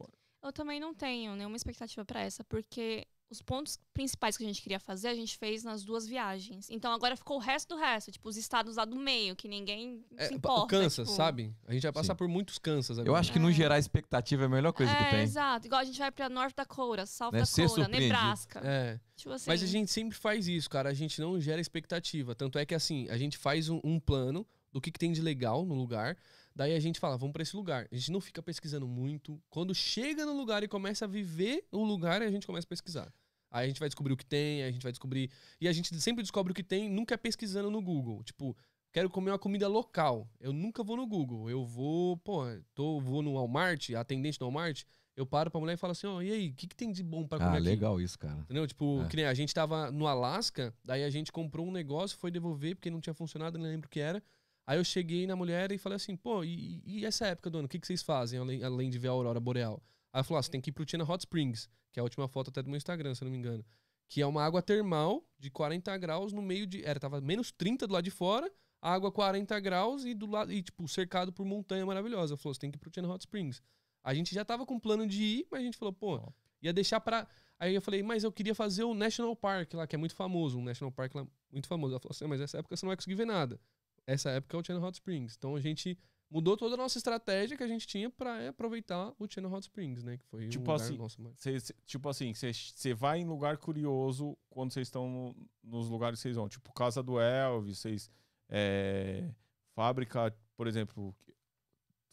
Eu 0.44 0.52
também 0.52 0.80
não 0.80 0.94
tenho 0.94 1.36
nenhuma 1.36 1.56
expectativa 1.56 2.04
pra 2.06 2.22
essa, 2.22 2.44
porque 2.44 3.06
os 3.32 3.42
pontos 3.42 3.80
principais 3.94 4.36
que 4.36 4.44
a 4.44 4.48
gente 4.48 4.62
queria 4.62 4.80
fazer, 4.80 5.08
a 5.08 5.16
gente 5.16 5.38
fez 5.38 5.64
nas 5.64 5.84
duas 5.84 6.06
viagens. 6.06 6.70
Então 6.70 6.92
agora 6.92 7.16
ficou 7.16 7.38
o 7.38 7.40
resto 7.40 7.70
do 7.70 7.78
resto, 7.78 8.12
tipo, 8.12 8.28
os 8.28 8.36
estados 8.36 8.76
lá 8.76 8.84
do 8.86 8.96
meio, 8.98 9.36
que 9.36 9.48
ninguém 9.48 10.06
É, 10.18 10.28
se 10.28 10.34
o 10.34 10.38
importa. 10.38 10.68
Kansas, 10.68 11.08
tipo- 11.08 11.16
sabe? 11.18 11.56
A 11.66 11.74
gente 11.74 11.84
vai 11.84 11.94
passar 11.94 12.14
Sim. 12.14 12.18
por 12.18 12.28
muitos 12.28 12.60
Kansas 12.60 13.00
agora. 13.00 13.10
Eu 13.10 13.16
acho 13.16 13.32
que 13.32 13.40
no 13.40 13.50
É. 13.50 13.54
gerar 13.54 13.80
expectativa 13.80 14.44
é 14.44 14.46
a 14.46 14.50
melhor 14.50 14.74
coisa 14.74 14.94
que 14.94 15.04
é, 15.04 15.10
tem. 15.12 15.22
exato. 15.22 15.66
Igual 15.66 15.82
a 15.82 15.86
gente 15.86 15.98
vai 15.98 16.12
pra 16.12 16.28
North 16.30 16.54
Dakota, 16.56 17.06
South 17.06 17.32
Né, 17.32 17.42
Dakota. 17.42 17.88
Nebraska. 17.88 18.60
É. 18.64 19.00
Tipo 19.16 19.32
assim. 19.34 19.50
Mas 19.50 19.64
a 19.64 19.68
gente 19.68 19.90
sempre 19.90 20.18
faz 20.18 20.48
isso, 20.48 20.70
cara. 20.70 20.90
A 20.90 20.94
gente 20.94 21.22
não 21.22 21.40
gera 21.40 21.62
expectativa. 21.62 22.36
Tanto 22.36 22.60
é 22.60 22.66
que, 22.66 22.76
assim, 22.76 23.08
a 23.10 23.18
gente 23.18 23.38
faz 23.38 23.70
um, 23.70 23.80
um 23.84 24.00
plano 24.00 24.46
do 24.74 24.82
que, 24.82 24.92
que 24.92 25.00
tem 25.00 25.12
de 25.12 25.22
legal 25.22 25.66
no 25.66 25.74
lugar. 25.76 26.18
Daí 26.54 26.76
a 26.76 26.80
gente 26.82 27.00
fala, 27.00 27.18
vamos 27.18 27.32
pra 27.32 27.44
esse 27.44 27.56
lugar. 27.56 27.88
A 27.90 27.96
gente 27.96 28.12
não 28.12 28.20
fica 28.20 28.44
pesquisando 28.44 28.86
muito. 28.86 29.42
Quando 29.50 29.74
chega 29.74 30.26
no 30.26 30.36
lugar 30.36 30.64
e 30.64 30.68
começa 30.68 31.06
a 31.06 31.08
viver 31.08 31.66
o 31.72 31.82
lugar, 31.84 32.22
a 32.22 32.30
gente 32.30 32.46
começa 32.46 32.66
a 32.66 32.70
pesquisar. 32.70 33.14
Aí 33.52 33.66
a 33.66 33.68
gente 33.68 33.80
vai 33.80 33.90
descobrir 33.90 34.14
o 34.14 34.18
que 34.18 34.26
tem, 34.26 34.64
aí 34.64 34.70
a 34.70 34.72
gente 34.72 34.84
vai 34.84 34.92
descobrir. 34.92 35.30
E 35.60 35.68
a 35.68 35.74
gente 35.74 35.94
sempre 36.00 36.24
descobre 36.24 36.52
o 36.52 36.56
que 36.56 36.64
tem, 36.64 36.90
nunca 36.90 37.14
é 37.16 37.18
pesquisando 37.18 37.70
no 37.70 37.82
Google. 37.82 38.24
Tipo, 38.24 38.56
quero 38.94 39.10
comer 39.10 39.32
uma 39.32 39.40
comida 39.40 39.68
local. 39.68 40.28
Eu 40.40 40.54
nunca 40.54 40.84
vou 40.84 40.96
no 40.96 41.06
Google. 41.06 41.50
Eu 41.50 41.66
vou, 41.66 42.16
pô, 42.18 42.44
tô, 42.74 43.00
vou 43.02 43.22
no 43.22 43.34
Walmart, 43.34 43.90
a 43.92 44.00
atendente 44.00 44.40
do 44.40 44.46
Walmart, 44.46 44.84
eu 45.18 45.26
paro 45.26 45.52
pra 45.52 45.60
mulher 45.60 45.74
e 45.74 45.78
falo 45.78 45.92
assim, 45.92 46.08
ó, 46.08 46.22
e 46.22 46.32
aí, 46.32 46.50
o 46.50 46.54
que, 46.54 46.66
que 46.68 46.76
tem 46.76 46.92
de 46.92 47.04
bom 47.04 47.28
pra 47.28 47.38
comer 47.38 47.50
Ah, 47.52 47.54
aqui? 47.56 47.62
legal 47.64 48.00
isso, 48.00 48.18
cara. 48.18 48.40
Entendeu? 48.40 48.66
Tipo, 48.66 49.02
É. 49.04 49.08
que 49.10 49.18
nem 49.18 49.26
a 49.26 49.34
gente 49.34 49.54
tava 49.54 49.92
no 49.92 50.08
Alasca, 50.08 50.74
daí 50.84 51.04
a 51.04 51.10
gente 51.10 51.32
comprou 51.32 51.68
um 51.68 51.72
negócio, 51.72 52.18
foi 52.18 52.32
devolver 52.32 52.76
porque 52.76 52.90
não 52.90 53.02
tinha 53.02 53.14
funcionado, 53.14 53.58
não 53.58 53.66
lembro 53.66 53.88
o 53.88 53.90
que 53.90 54.00
era. 54.00 54.24
Aí 54.66 54.78
eu 54.80 54.84
cheguei 54.86 55.28
na 55.28 55.36
mulher 55.36 55.72
e 55.74 55.78
falei 55.78 55.98
assim, 55.98 56.16
pô, 56.16 56.44
e, 56.46 56.82
e 56.86 57.06
essa 57.06 57.28
época 57.28 57.50
do 57.50 57.58
ano, 57.58 57.66
o 57.66 57.70
que, 57.70 57.78
que 57.78 57.86
vocês 57.86 58.02
fazem 58.02 58.40
além, 58.40 58.64
além 58.64 58.90
de 58.90 58.98
ver 58.98 59.10
a 59.10 59.12
aurora 59.12 59.40
boreal? 59.40 59.84
Aí 60.14 60.20
ela 60.20 60.24
falou, 60.24 60.40
ah, 60.40 60.44
você 60.44 60.52
tem 60.52 60.60
que 60.60 60.70
ir 60.70 60.74
pro 60.74 60.86
Tina 60.86 61.04
Hot 61.04 61.22
Springs, 61.22 61.70
que 61.92 62.00
é 62.00 62.02
a 62.02 62.04
última 62.04 62.28
foto 62.28 62.50
até 62.50 62.62
do 62.62 62.70
meu 62.70 62.78
Instagram, 62.78 63.16
se 63.16 63.24
eu 63.24 63.26
não 63.26 63.32
me 63.32 63.38
engano. 63.38 63.66
Que 64.08 64.22
é 64.22 64.26
uma 64.26 64.44
água 64.44 64.62
termal 64.62 65.26
de 65.40 65.50
40 65.50 65.98
graus 65.98 66.34
no 66.34 66.42
meio 66.42 66.68
de... 66.68 66.84
Era, 66.84 67.00
tava 67.00 67.22
menos 67.22 67.52
30 67.52 67.88
do 67.88 67.94
lado 67.94 68.04
de 68.04 68.12
fora, 68.12 68.52
água 68.82 69.12
40 69.12 69.58
graus 69.60 70.04
e 70.04 70.14
do 70.14 70.26
lado 70.26 70.52
e 70.52 70.62
tipo 70.62 70.88
cercado 70.88 71.32
por 71.32 71.46
montanha 71.46 71.86
maravilhosa. 71.86 72.36
Falou, 72.36 72.54
você 72.54 72.60
tem 72.60 72.72
que 72.72 72.78
ir 72.78 72.80
pro 72.80 72.90
Tina 72.90 73.08
Hot 73.08 73.22
Springs. 73.22 73.62
A 74.04 74.14
gente 74.14 74.36
já 74.36 74.44
tava 74.44 74.66
com 74.66 74.80
plano 74.80 75.08
de 75.08 75.24
ir, 75.24 75.48
mas 75.50 75.62
a 75.62 75.64
gente 75.64 75.78
falou, 75.78 75.94
pô, 75.94 76.18
Top. 76.18 76.34
ia 76.62 76.74
deixar 76.74 77.00
pra... 77.00 77.28
Aí 77.58 77.76
eu 77.76 77.82
falei, 77.82 78.02
mas 78.02 78.24
eu 78.24 78.32
queria 78.32 78.56
fazer 78.56 78.84
o 78.84 78.94
National 78.94 79.36
Park 79.36 79.76
lá, 79.76 79.86
que 79.86 79.96
é 79.96 79.98
muito 79.98 80.16
famoso, 80.16 80.58
um 80.58 80.64
National 80.64 80.92
Park 80.92 81.14
lá 81.14 81.28
muito 81.52 81.68
famoso. 81.68 81.94
Ela 81.94 82.00
falou 82.00 82.12
assim, 82.12 82.26
mas 82.26 82.42
essa 82.42 82.58
época 82.58 82.76
você 82.76 82.86
não 82.86 82.90
vai 82.90 82.98
conseguir 82.98 83.16
ver 83.16 83.26
nada. 83.26 83.60
Essa 84.08 84.32
época 84.32 84.58
é 84.58 84.60
o 84.60 84.64
Channel 84.64 84.84
Hot 84.84 84.96
Springs. 84.96 85.36
Então 85.38 85.56
a 85.56 85.62
gente 85.62 85.98
mudou 86.32 86.56
toda 86.56 86.76
a 86.76 86.78
nossa 86.78 86.98
estratégia 86.98 87.58
que 87.58 87.64
a 87.64 87.68
gente 87.68 87.86
tinha 87.86 88.10
pra 88.10 88.48
aproveitar 88.50 89.14
o 89.20 89.28
Channel 89.30 89.52
Hot 89.52 89.64
Springs, 89.64 90.02
né? 90.04 90.18
Que 90.18 90.26
foi 90.26 90.48
Tipo 90.48 90.70
um 90.70 90.74
lugar 90.74 90.86
assim, 90.86 90.98
nosso, 90.98 91.22
mas... 91.22 91.34
Cê- 91.38 91.60
cê- 91.60 91.76
tipo 91.86 92.08
assim, 92.10 92.34
você 92.34 92.94
vai 92.94 93.20
em 93.20 93.26
lugar 93.26 93.58
curioso 93.58 94.38
quando 94.50 94.72
vocês 94.72 94.88
estão 94.88 95.08
no- 95.10 95.36
nos 95.64 95.90
lugares 95.90 96.18
que 96.20 96.24
vocês 96.24 96.36
vão. 96.38 96.48
Tipo, 96.48 96.72
Casa 96.74 97.04
do 97.04 97.20
Elvis, 97.20 97.80
vocês. 97.80 98.10
é, 98.50 99.30
fábrica, 99.76 100.36
por 100.58 100.68
exemplo, 100.68 101.16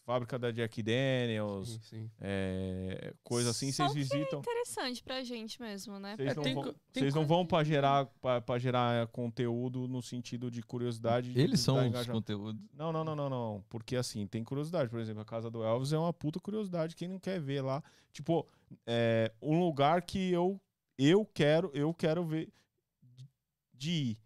fábrica 0.09 0.39
da 0.39 0.49
Jack 0.49 0.81
Daniels, 0.81 1.69
Sim, 1.69 1.79
sim. 1.83 2.11
é, 2.19 3.13
coisa 3.23 3.51
assim, 3.51 3.71
vocês 3.71 3.91
que 3.91 3.99
visitam. 3.99 4.39
Interessante 4.39 5.03
pra 5.03 5.23
gente 5.23 5.61
mesmo, 5.61 5.99
né? 5.99 6.15
Vocês 6.15 6.31
É, 6.31 6.35
não, 6.35 6.41
tem 6.41 6.55
vão, 6.55 6.75
tem 6.91 7.11
não 7.11 7.27
vão 7.27 7.45
pra 7.45 7.63
gerar, 7.63 8.07
pra, 8.19 8.41
pra 8.41 8.57
gerar 8.57 9.05
conteúdo 9.09 9.87
no 9.87 10.01
sentido 10.01 10.49
de 10.49 10.63
curiosidade. 10.63 11.31
de 11.31 11.39
Eles 11.39 11.59
são 11.59 11.91
dar 11.91 12.01
os 12.01 12.07
conteúdos. 12.07 12.59
Não, 12.73 12.91
não, 12.91 13.03
não, 13.03 13.15
não, 13.15 13.29
não. 13.29 13.63
Porque 13.69 13.95
assim, 13.95 14.25
tem 14.25 14.43
curiosidade. 14.43 14.89
Por 14.89 14.99
exemplo, 14.99 15.21
a 15.21 15.25
casa 15.25 15.47
do 15.51 15.63
Elvis 15.63 15.93
é 15.93 15.97
uma 15.99 16.11
puta 16.11 16.39
curiosidade. 16.39 16.95
Quem 16.95 17.07
não 17.07 17.19
quer 17.19 17.39
ver 17.39 17.61
lá? 17.61 17.83
Tipo, 18.11 18.47
é 18.87 19.31
um 19.39 19.59
lugar 19.59 20.01
que 20.01 20.31
eu, 20.31 20.59
eu 20.97 21.23
quero, 21.23 21.69
eu 21.75 21.93
quero 21.93 22.25
ver 22.25 22.51
de 23.75 23.91
ir. 23.91 24.17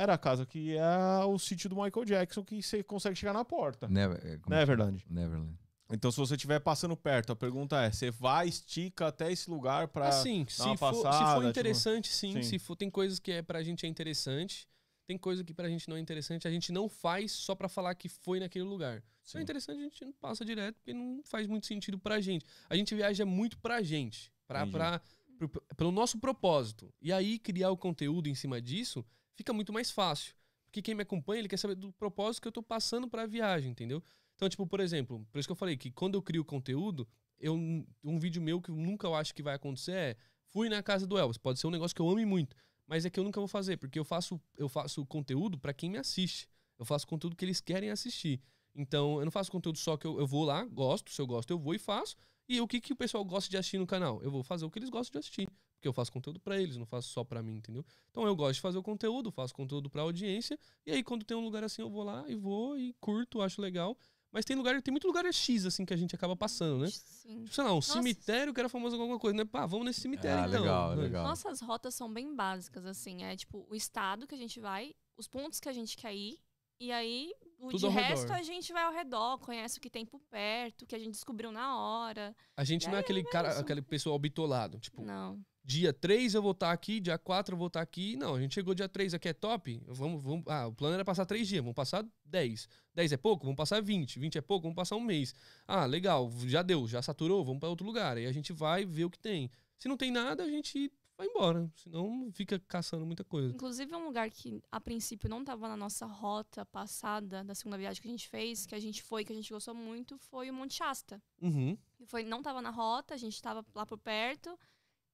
Era 0.00 0.14
a 0.14 0.18
casa 0.18 0.46
que 0.46 0.76
é 0.76 1.24
o 1.24 1.38
sítio 1.38 1.68
do 1.68 1.76
Michael 1.76 2.04
Jackson 2.04 2.44
que 2.44 2.62
você 2.62 2.82
consegue 2.82 3.16
chegar 3.16 3.32
na 3.32 3.44
porta. 3.44 3.88
Never, 3.88 4.16
é, 4.24 4.38
como 4.38 4.50
Não 4.54 4.56
é 4.56 4.60
chama? 4.60 4.66
verdade? 4.66 5.04
Neverland. 5.10 5.58
Então, 5.90 6.10
se 6.12 6.18
você 6.18 6.34
estiver 6.34 6.60
passando 6.60 6.96
perto, 6.96 7.32
a 7.32 7.36
pergunta 7.36 7.80
é: 7.82 7.90
você 7.90 8.10
vai, 8.10 8.46
estica 8.48 9.06
até 9.08 9.32
esse 9.32 9.48
lugar 9.50 9.88
pra. 9.88 10.08
Assim, 10.08 10.44
se 10.48 10.58
for, 10.76 10.94
se 10.94 11.02
for 11.02 11.36
tipo- 11.36 11.42
interessante, 11.48 12.08
sim. 12.12 12.32
Sim. 12.34 12.42
Se 12.42 12.58
for, 12.58 12.76
tem 12.76 12.90
coisas 12.90 13.18
que 13.18 13.32
é 13.32 13.42
pra 13.42 13.62
gente 13.62 13.86
é 13.86 13.88
interessante. 13.88 14.68
Tem 15.06 15.16
coisa 15.16 15.42
que 15.42 15.54
pra 15.54 15.68
gente 15.70 15.88
não 15.88 15.96
é 15.96 16.00
interessante. 16.00 16.46
A 16.46 16.50
gente 16.50 16.70
não 16.70 16.86
faz 16.90 17.32
só 17.32 17.54
pra 17.54 17.66
falar 17.68 17.94
que 17.94 18.10
foi 18.10 18.38
naquele 18.38 18.66
lugar. 18.66 19.02
Se 19.24 19.38
é 19.38 19.40
interessante, 19.40 19.80
a 19.80 19.82
gente 19.84 20.04
não 20.04 20.12
passa 20.12 20.44
direto, 20.44 20.76
porque 20.76 20.92
não 20.92 21.22
faz 21.24 21.46
muito 21.46 21.66
sentido 21.66 21.98
pra 21.98 22.20
gente. 22.20 22.44
A 22.68 22.76
gente 22.76 22.94
viaja 22.94 23.24
muito 23.24 23.56
pra 23.58 23.82
gente. 23.82 24.30
Pra, 24.46 24.60
Entendi. 24.60 24.72
pra, 24.76 25.00
pro- 25.48 25.62
pelo 25.76 25.90
nosso 25.90 26.18
propósito. 26.18 26.92
E 27.00 27.10
aí, 27.10 27.38
criar 27.38 27.70
o 27.70 27.76
conteúdo 27.76 28.28
em 28.28 28.34
cima 28.34 28.60
disso 28.60 29.02
fica 29.38 29.52
muito 29.52 29.72
mais 29.72 29.90
fácil. 29.90 30.34
Porque 30.66 30.82
quem 30.82 30.96
me 30.96 31.02
acompanha, 31.02 31.38
ele 31.38 31.48
quer 31.48 31.56
saber 31.56 31.76
do 31.76 31.92
propósito 31.92 32.42
que 32.42 32.48
eu 32.48 32.52
tô 32.52 32.62
passando 32.62 33.08
pra 33.08 33.24
viagem, 33.24 33.70
entendeu? 33.70 34.02
Então, 34.34 34.48
tipo, 34.48 34.66
por 34.66 34.80
exemplo, 34.80 35.24
por 35.30 35.38
isso 35.38 35.48
que 35.48 35.52
eu 35.52 35.56
falei 35.56 35.76
que 35.76 35.92
quando 35.92 36.16
eu 36.16 36.22
crio 36.22 36.44
conteúdo, 36.44 37.08
eu, 37.38 37.54
um 37.54 38.18
vídeo 38.18 38.42
meu 38.42 38.60
que 38.60 38.70
eu 38.70 38.74
nunca 38.74 39.06
eu 39.06 39.14
acho 39.14 39.32
que 39.32 39.42
vai 39.42 39.54
acontecer 39.54 39.92
é 39.92 40.16
fui 40.48 40.68
na 40.68 40.82
casa 40.82 41.06
do 41.06 41.16
Elvis. 41.16 41.38
Pode 41.38 41.60
ser 41.60 41.68
um 41.68 41.70
negócio 41.70 41.94
que 41.94 42.02
eu 42.02 42.10
ame 42.10 42.26
muito, 42.26 42.56
mas 42.86 43.06
é 43.06 43.10
que 43.10 43.18
eu 43.18 43.24
nunca 43.24 43.40
vou 43.40 43.48
fazer, 43.48 43.76
porque 43.76 43.98
eu 43.98 44.04
faço, 44.04 44.40
eu 44.56 44.68
faço 44.68 45.06
conteúdo 45.06 45.56
pra 45.56 45.72
quem 45.72 45.88
me 45.88 45.98
assiste. 45.98 46.48
Eu 46.76 46.84
faço 46.84 47.06
conteúdo 47.06 47.36
que 47.36 47.44
eles 47.44 47.60
querem 47.60 47.90
assistir. 47.90 48.40
Então, 48.74 49.18
eu 49.18 49.24
não 49.24 49.32
faço 49.32 49.50
conteúdo 49.50 49.78
só 49.78 49.96
que 49.96 50.06
eu, 50.06 50.18
eu 50.18 50.26
vou 50.26 50.44
lá, 50.44 50.64
gosto, 50.64 51.10
se 51.12 51.20
eu 51.20 51.26
gosto, 51.26 51.50
eu 51.50 51.58
vou 51.58 51.74
e 51.74 51.78
faço. 51.78 52.16
E 52.48 52.60
o 52.60 52.68
que, 52.68 52.80
que 52.80 52.92
o 52.92 52.96
pessoal 52.96 53.24
gosta 53.24 53.48
de 53.50 53.56
assistir 53.56 53.78
no 53.78 53.86
canal? 53.86 54.22
Eu 54.22 54.30
vou 54.30 54.42
fazer 54.42 54.64
o 54.64 54.70
que 54.70 54.78
eles 54.78 54.90
gostam 54.90 55.20
de 55.20 55.24
assistir. 55.24 55.48
Porque 55.78 55.86
eu 55.88 55.92
faço 55.92 56.10
conteúdo 56.12 56.40
pra 56.40 56.60
eles, 56.60 56.76
não 56.76 56.84
faço 56.84 57.08
só 57.08 57.22
pra 57.22 57.40
mim, 57.40 57.54
entendeu? 57.56 57.84
Então 58.10 58.26
eu 58.26 58.34
gosto 58.34 58.54
de 58.54 58.60
fazer 58.60 58.78
o 58.78 58.82
conteúdo, 58.82 59.30
faço 59.30 59.54
conteúdo 59.54 59.88
pra 59.88 60.02
audiência. 60.02 60.58
E 60.84 60.90
aí, 60.90 61.04
quando 61.04 61.24
tem 61.24 61.36
um 61.36 61.40
lugar 61.44 61.62
assim, 61.62 61.82
eu 61.82 61.88
vou 61.88 62.02
lá 62.02 62.24
e 62.28 62.34
vou 62.34 62.76
e 62.76 62.92
curto, 63.00 63.40
acho 63.40 63.60
legal. 63.62 63.96
Mas 64.32 64.44
tem 64.44 64.56
lugar, 64.56 64.82
tem 64.82 64.90
muito 64.92 65.06
lugar 65.06 65.24
X, 65.32 65.64
assim, 65.64 65.86
que 65.86 65.94
a 65.94 65.96
gente 65.96 66.14
acaba 66.14 66.36
passando, 66.36 66.80
né? 66.82 66.88
Sim. 66.90 67.44
Tipo, 67.44 67.54
sei 67.54 67.64
lá, 67.64 67.72
um 67.72 67.80
cemitério 67.80 68.52
que 68.52 68.60
era 68.60 68.68
famoso 68.68 68.96
com 68.96 69.02
alguma 69.02 69.18
coisa, 69.20 69.36
né? 69.36 69.44
Pá, 69.44 69.64
vamos 69.66 69.86
nesse 69.86 70.00
cemitério, 70.00 70.42
Ah, 70.44 70.48
então. 70.48 70.60
legal, 70.60 70.90
né? 70.96 71.02
legal. 71.02 71.24
Nossas 71.26 71.60
rotas 71.60 71.94
são 71.94 72.12
bem 72.12 72.34
básicas, 72.34 72.84
assim. 72.84 73.22
É 73.22 73.34
tipo 73.36 73.64
o 73.70 73.74
estado 73.74 74.26
que 74.26 74.34
a 74.34 74.38
gente 74.38 74.58
vai, 74.60 74.94
os 75.16 75.28
pontos 75.28 75.60
que 75.60 75.68
a 75.68 75.72
gente 75.72 75.96
quer 75.96 76.14
ir. 76.14 76.38
E 76.80 76.92
aí, 76.92 77.32
o 77.58 77.70
Tudo 77.70 77.88
de 77.88 77.94
resto, 77.94 78.22
redor. 78.24 78.34
a 78.34 78.42
gente 78.42 78.72
vai 78.72 78.84
ao 78.84 78.92
redor, 78.92 79.38
conhece 79.38 79.78
o 79.78 79.80
que 79.80 79.90
tem 79.90 80.04
por 80.06 80.20
perto, 80.30 80.82
o 80.82 80.86
que 80.86 80.94
a 80.94 80.98
gente 80.98 81.10
descobriu 81.12 81.50
na 81.50 81.76
hora. 81.76 82.36
A 82.56 82.62
gente 82.64 82.86
não 82.86 82.94
é 82.94 82.98
É, 82.98 83.00
aquele 83.00 83.24
cara, 83.24 83.48
isso. 83.50 83.60
aquele 83.60 83.82
pessoal 83.82 84.16
bitolado. 84.18 84.78
Tipo, 84.78 85.02
Não. 85.02 85.40
Dia 85.68 85.92
3 85.92 86.32
eu 86.32 86.40
vou 86.40 86.52
estar 86.52 86.72
aqui, 86.72 86.98
dia 86.98 87.18
4 87.18 87.52
eu 87.52 87.58
vou 87.58 87.66
estar 87.66 87.82
aqui. 87.82 88.16
Não, 88.16 88.36
a 88.36 88.40
gente 88.40 88.54
chegou 88.54 88.74
dia 88.74 88.88
3 88.88 89.12
aqui 89.12 89.28
é 89.28 89.34
top. 89.34 89.78
Vamos, 89.86 90.22
vamos, 90.22 90.44
ah, 90.48 90.66
o 90.66 90.72
plano 90.72 90.94
era 90.94 91.04
passar 91.04 91.26
3 91.26 91.46
dias, 91.46 91.60
vamos 91.60 91.76
passar 91.76 92.06
10. 92.24 92.66
10 92.94 93.12
é 93.12 93.16
pouco? 93.18 93.44
Vamos 93.44 93.58
passar 93.58 93.82
20. 93.82 94.18
20 94.18 94.38
é 94.38 94.40
pouco? 94.40 94.62
Vamos 94.62 94.76
passar 94.76 94.96
um 94.96 95.00
mês. 95.00 95.34
Ah, 95.66 95.84
legal, 95.84 96.32
já 96.46 96.62
deu, 96.62 96.88
já 96.88 97.02
saturou, 97.02 97.44
vamos 97.44 97.60
para 97.60 97.68
outro 97.68 97.86
lugar. 97.86 98.16
Aí 98.16 98.24
a 98.24 98.32
gente 98.32 98.50
vai 98.50 98.86
ver 98.86 99.04
o 99.04 99.10
que 99.10 99.18
tem. 99.18 99.50
Se 99.78 99.88
não 99.88 99.98
tem 99.98 100.10
nada, 100.10 100.42
a 100.42 100.48
gente 100.48 100.90
vai 101.18 101.26
embora. 101.26 101.70
Senão 101.76 102.30
fica 102.32 102.58
caçando 102.60 103.04
muita 103.04 103.22
coisa. 103.22 103.54
Inclusive, 103.54 103.94
um 103.94 104.06
lugar 104.06 104.30
que 104.30 104.62
a 104.72 104.80
princípio 104.80 105.28
não 105.28 105.40
estava 105.40 105.68
na 105.68 105.76
nossa 105.76 106.06
rota 106.06 106.64
passada 106.64 107.44
da 107.44 107.54
segunda 107.54 107.76
viagem 107.76 108.00
que 108.00 108.08
a 108.08 108.10
gente 108.10 108.26
fez, 108.26 108.64
que 108.64 108.74
a 108.74 108.80
gente 108.80 109.02
foi, 109.02 109.22
que 109.22 109.32
a 109.34 109.36
gente 109.36 109.52
gostou 109.52 109.74
muito, 109.74 110.16
foi 110.16 110.48
o 110.48 110.54
Monte 110.54 110.72
Shasta. 110.72 111.22
Uhum. 111.42 111.76
Foi, 112.06 112.24
não 112.24 112.38
estava 112.38 112.62
na 112.62 112.70
rota, 112.70 113.12
a 113.12 113.18
gente 113.18 113.34
estava 113.34 113.62
lá 113.74 113.84
por 113.84 113.98
perto, 113.98 114.58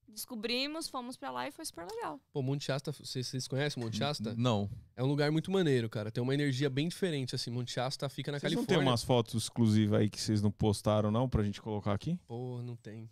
descobrimos, 0.07 0.87
fomos 0.87 1.17
pra 1.17 1.31
lá 1.31 1.47
e 1.47 1.51
foi 1.51 1.65
super 1.65 1.85
legal. 1.85 2.19
Pô, 2.31 2.41
Monte 2.41 2.65
Shasta, 2.65 2.91
vocês, 2.91 3.27
vocês 3.27 3.47
conhecem 3.47 3.81
Monte 3.83 3.97
Shasta? 3.97 4.33
Não. 4.37 4.69
É 4.95 5.03
um 5.03 5.07
lugar 5.07 5.31
muito 5.31 5.51
maneiro, 5.51 5.89
cara. 5.89 6.11
Tem 6.11 6.21
uma 6.23 6.33
energia 6.33 6.69
bem 6.69 6.87
diferente, 6.87 7.35
assim. 7.35 7.51
Monte 7.51 7.71
Shasta 7.71 8.07
fica 8.09 8.31
na 8.31 8.39
Vocês 8.39 8.53
não 8.53 8.57
Califórnia. 8.63 8.83
tem 8.83 8.91
umas 8.91 9.03
fotos 9.03 9.43
exclusivas 9.43 9.99
aí 9.99 10.09
que 10.09 10.19
vocês 10.21 10.41
não 10.41 10.51
postaram, 10.51 11.11
não, 11.11 11.27
pra 11.29 11.43
gente 11.43 11.61
colocar 11.61 11.93
aqui? 11.93 12.17
Pô, 12.27 12.61
não 12.61 12.75
tem. 12.75 13.09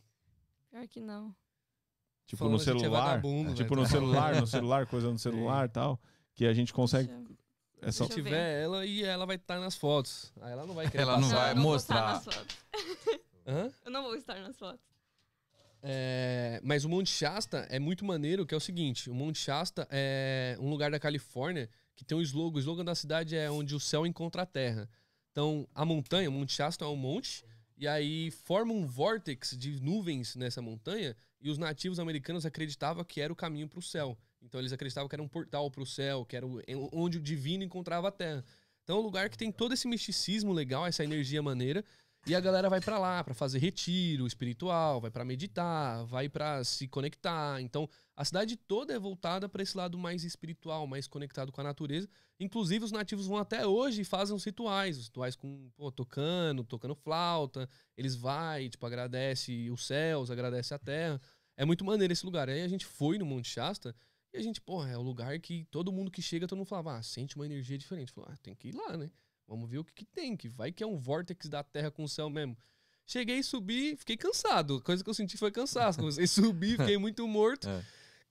Pior 0.72 0.88
que 0.88 1.02
não. 1.02 1.36
Tipo 2.26 2.40
Falando 2.40 2.54
no 2.54 2.60
gente 2.60 2.76
é 2.78 2.80
celular. 2.80 3.06
vagabundo, 3.06 3.54
tipo 3.54 3.76
no 3.76 3.86
celular, 3.86 4.36
no 4.40 4.48
celular, 4.48 4.88
coisa 4.88 5.12
no 5.12 5.20
celular 5.20 5.66
e 5.66 5.70
tal. 5.70 6.00
Que 6.34 6.46
a 6.46 6.54
gente 6.54 6.74
consegue. 6.74 7.08
Deixa 7.10 7.34
É 7.82 7.92
só... 7.92 8.06
Se 8.06 8.10
Deixa 8.10 8.20
eu 8.22 8.24
tiver 8.24 8.64
ela 8.64 8.86
e 8.86 9.04
ela 9.04 9.26
vai 9.26 9.36
estar 9.36 9.60
nas 9.60 9.76
fotos. 9.76 10.32
Aí 10.42 10.52
ela 10.54 10.66
não 10.66 10.74
vai 10.74 10.90
querer 10.90 11.04
Ela 11.04 11.18
não 11.20 11.30
passar. 11.30 11.36
vai 11.42 11.52
eu 11.52 11.56
não 11.56 11.64
vou 11.64 11.76
estar 11.76 11.94
mostrar. 11.96 12.14
nas 12.14 12.24
fotos. 12.24 12.58
Hã? 13.46 13.72
Eu 13.86 13.92
não 13.92 14.04
vou 14.04 14.16
estar 14.16 14.40
nas 14.40 14.58
fotos. 14.58 14.93
É, 15.86 16.62
mas 16.64 16.86
o 16.86 16.90
Monte 16.90 17.10
Shasta 17.10 17.68
é 17.70 17.78
muito 17.78 18.06
maneiro, 18.06 18.46
que 18.46 18.54
é 18.54 18.58
o 18.58 18.62
seguinte, 18.62 19.10
o 19.10 19.14
Monte 19.14 19.38
Shasta 19.38 19.86
é 19.92 20.56
um 20.58 20.70
lugar 20.70 20.90
da 20.90 20.98
Califórnia 20.98 21.70
que 21.94 22.06
tem 22.06 22.18
um 22.18 22.22
slogan, 22.22 22.56
o 22.56 22.60
slogan 22.60 22.86
da 22.86 22.96
cidade 22.96 23.36
é 23.36 23.52
onde 23.52 23.76
o 23.76 23.80
céu 23.80 24.06
encontra 24.06 24.44
a 24.44 24.46
terra. 24.46 24.90
Então, 25.32 25.68
a 25.76 25.84
montanha, 25.84 26.30
o 26.30 26.32
Monte 26.32 26.54
Shasta 26.54 26.86
é 26.86 26.88
um 26.88 26.96
monte, 26.96 27.44
e 27.78 27.86
aí 27.86 28.32
forma 28.32 28.72
um 28.72 28.86
vórtex 28.86 29.58
de 29.58 29.80
nuvens 29.82 30.36
nessa 30.36 30.62
montanha, 30.62 31.18
e 31.42 31.50
os 31.50 31.58
nativos 31.58 32.00
americanos 32.00 32.46
acreditavam 32.46 33.04
que 33.04 33.20
era 33.20 33.34
o 33.34 33.36
caminho 33.36 33.68
para 33.68 33.80
o 33.80 33.82
céu. 33.82 34.18
Então 34.42 34.60
eles 34.60 34.72
acreditavam 34.72 35.10
que 35.10 35.16
era 35.16 35.22
um 35.22 35.28
portal 35.28 35.70
para 35.70 35.84
o 35.84 35.86
céu, 35.86 36.26
que 36.26 36.38
era 36.38 36.46
onde 36.94 37.18
o 37.18 37.22
divino 37.22 37.64
encontrava 37.64 38.08
a 38.08 38.12
terra. 38.12 38.44
Então 38.84 38.98
é 38.98 39.00
um 39.00 39.04
lugar 39.04 39.30
que 39.30 39.38
tem 39.38 39.52
todo 39.52 39.74
esse 39.74 39.88
misticismo 39.88 40.54
legal, 40.54 40.86
essa 40.86 41.04
energia 41.04 41.42
maneira. 41.42 41.84
E 42.26 42.34
a 42.34 42.40
galera 42.40 42.70
vai 42.70 42.80
pra 42.80 42.98
lá 42.98 43.22
pra 43.22 43.34
fazer 43.34 43.60
retiro 43.60 44.26
espiritual, 44.26 45.02
vai 45.02 45.12
pra 45.12 45.26
meditar, 45.26 46.06
vai 46.06 46.30
pra 46.30 46.64
se 46.64 46.88
conectar. 46.88 47.60
Então, 47.60 47.90
a 48.16 48.24
cidade 48.24 48.56
toda 48.56 48.94
é 48.94 49.00
voltada 49.00 49.50
pra 49.50 49.62
esse 49.62 49.76
lado 49.76 49.98
mais 49.98 50.24
espiritual, 50.24 50.88
mais 50.88 51.06
conectado 51.06 51.52
com 51.52 51.60
a 51.60 51.66
natureza. 51.66 52.08
Inclusive, 52.40 52.86
os 52.86 52.94
nativos 52.94 53.28
vão 53.28 53.38
até 53.38 53.68
hoje 53.68 54.02
e 54.02 54.06
fazem 54.06 54.34
os 54.34 54.44
rituais, 54.46 54.98
os 54.98 55.06
rituais 55.08 55.36
com, 55.36 55.70
pô, 55.76 55.92
tocando, 55.92 56.64
tocando 56.64 56.96
flauta. 56.96 57.68
Eles 57.98 58.16
vai, 58.16 58.70
tipo, 58.70 58.86
agradece 58.86 59.70
os 59.70 59.86
céus, 59.86 60.32
agradece 60.32 60.74
a 60.74 60.80
terra. 60.80 61.20
É 61.58 61.66
muito 61.66 61.84
maneiro 61.84 62.14
esse 62.14 62.26
lugar. 62.26 62.48
Aí 62.48 62.62
a 62.62 62.68
gente 62.70 62.86
foi 62.86 63.18
no 63.18 63.26
Monte 63.26 63.50
Shasta 63.50 63.94
e 64.34 64.38
a 64.38 64.42
gente, 64.42 64.62
porra, 64.62 64.92
é 64.92 64.98
o 64.98 65.02
lugar 65.02 65.38
que 65.40 65.66
todo 65.66 65.92
mundo 65.92 66.10
que 66.10 66.22
chega, 66.22 66.48
todo 66.48 66.58
mundo 66.58 66.68
falava, 66.68 66.96
ah, 66.96 67.04
sente 67.04 67.36
uma 67.36 67.46
energia 67.46 67.78
diferente. 67.78 68.14
Falou, 68.14 68.30
ah, 68.32 68.38
tem 68.38 68.56
que 68.56 68.70
ir 68.70 68.76
lá, 68.76 68.96
né? 68.96 69.12
Vamos 69.48 69.70
ver 69.70 69.80
o 69.80 69.84
que, 69.84 69.94
que 69.94 70.06
tem, 70.06 70.36
que 70.38 70.48
vai 70.48 70.72
que 70.72 70.84
é 70.84 70.88
um 70.88 70.98
vórtex 70.98 71.48
da 71.50 71.64
terra 71.64 71.92
com 71.92 72.04
o 72.04 72.10
céu 72.10 72.30
mesmo. 72.30 72.58
Cheguei, 73.06 73.44
subi, 73.44 73.96
fiquei 73.98 74.16
cansado. 74.16 74.78
A 74.78 74.82
coisa 74.82 75.04
que 75.04 75.10
eu 75.10 75.14
senti 75.14 75.38
foi 75.38 75.52
cansaço. 75.52 76.00
Comecei 76.00 76.24
a 76.24 76.28
subir, 76.28 76.78
fiquei 76.80 76.98
muito 76.98 77.28
morto. 77.28 77.68
É. 77.68 77.84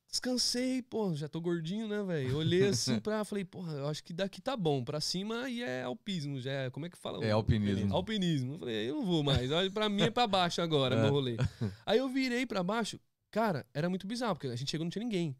Descansei, 0.09 0.83
pô, 0.83 1.15
já 1.15 1.27
tô 1.27 1.41
gordinho, 1.41 1.89
né, 1.89 2.03
velho? 2.03 2.37
Olhei 2.37 2.67
assim 2.69 2.99
pra. 3.01 3.25
Falei, 3.25 3.45
porra, 3.47 3.73
eu 3.73 3.89
acho 3.89 4.05
que 4.05 4.13
daqui 4.13 4.43
tá 4.43 4.55
bom. 4.55 4.85
Pra 4.85 5.01
cima 5.01 5.49
e 5.49 5.63
é 5.63 5.83
alpismo, 5.85 6.39
já 6.39 6.53
é. 6.53 6.71
Como 6.71 6.85
é 6.85 6.91
que 6.91 6.99
fala? 6.99 7.25
É 7.25 7.31
alpinismo. 7.31 7.95
Alpinismo. 7.95 8.55
Eu 8.55 8.59
falei, 8.59 8.91
eu 8.91 8.97
não 8.97 9.07
vou 9.07 9.23
mais. 9.23 9.51
Olha, 9.51 9.71
Pra 9.71 9.89
mim 9.89 10.03
é 10.03 10.11
pra 10.11 10.27
baixo 10.27 10.61
agora, 10.61 10.97
É. 10.97 11.03
meu 11.03 11.11
rolê. 11.11 11.37
Aí 11.87 11.99
eu 11.99 12.09
virei 12.11 12.45
pra 12.45 12.63
baixo, 12.63 13.01
cara, 13.31 13.65
era 13.73 13.89
muito 13.89 14.07
bizarro, 14.07 14.35
porque 14.35 14.49
a 14.49 14.57
gente 14.57 14.71
chegou 14.71 14.85
e 14.85 14.87
não 14.87 14.91
tinha 14.91 15.03
ninguém. 15.03 15.35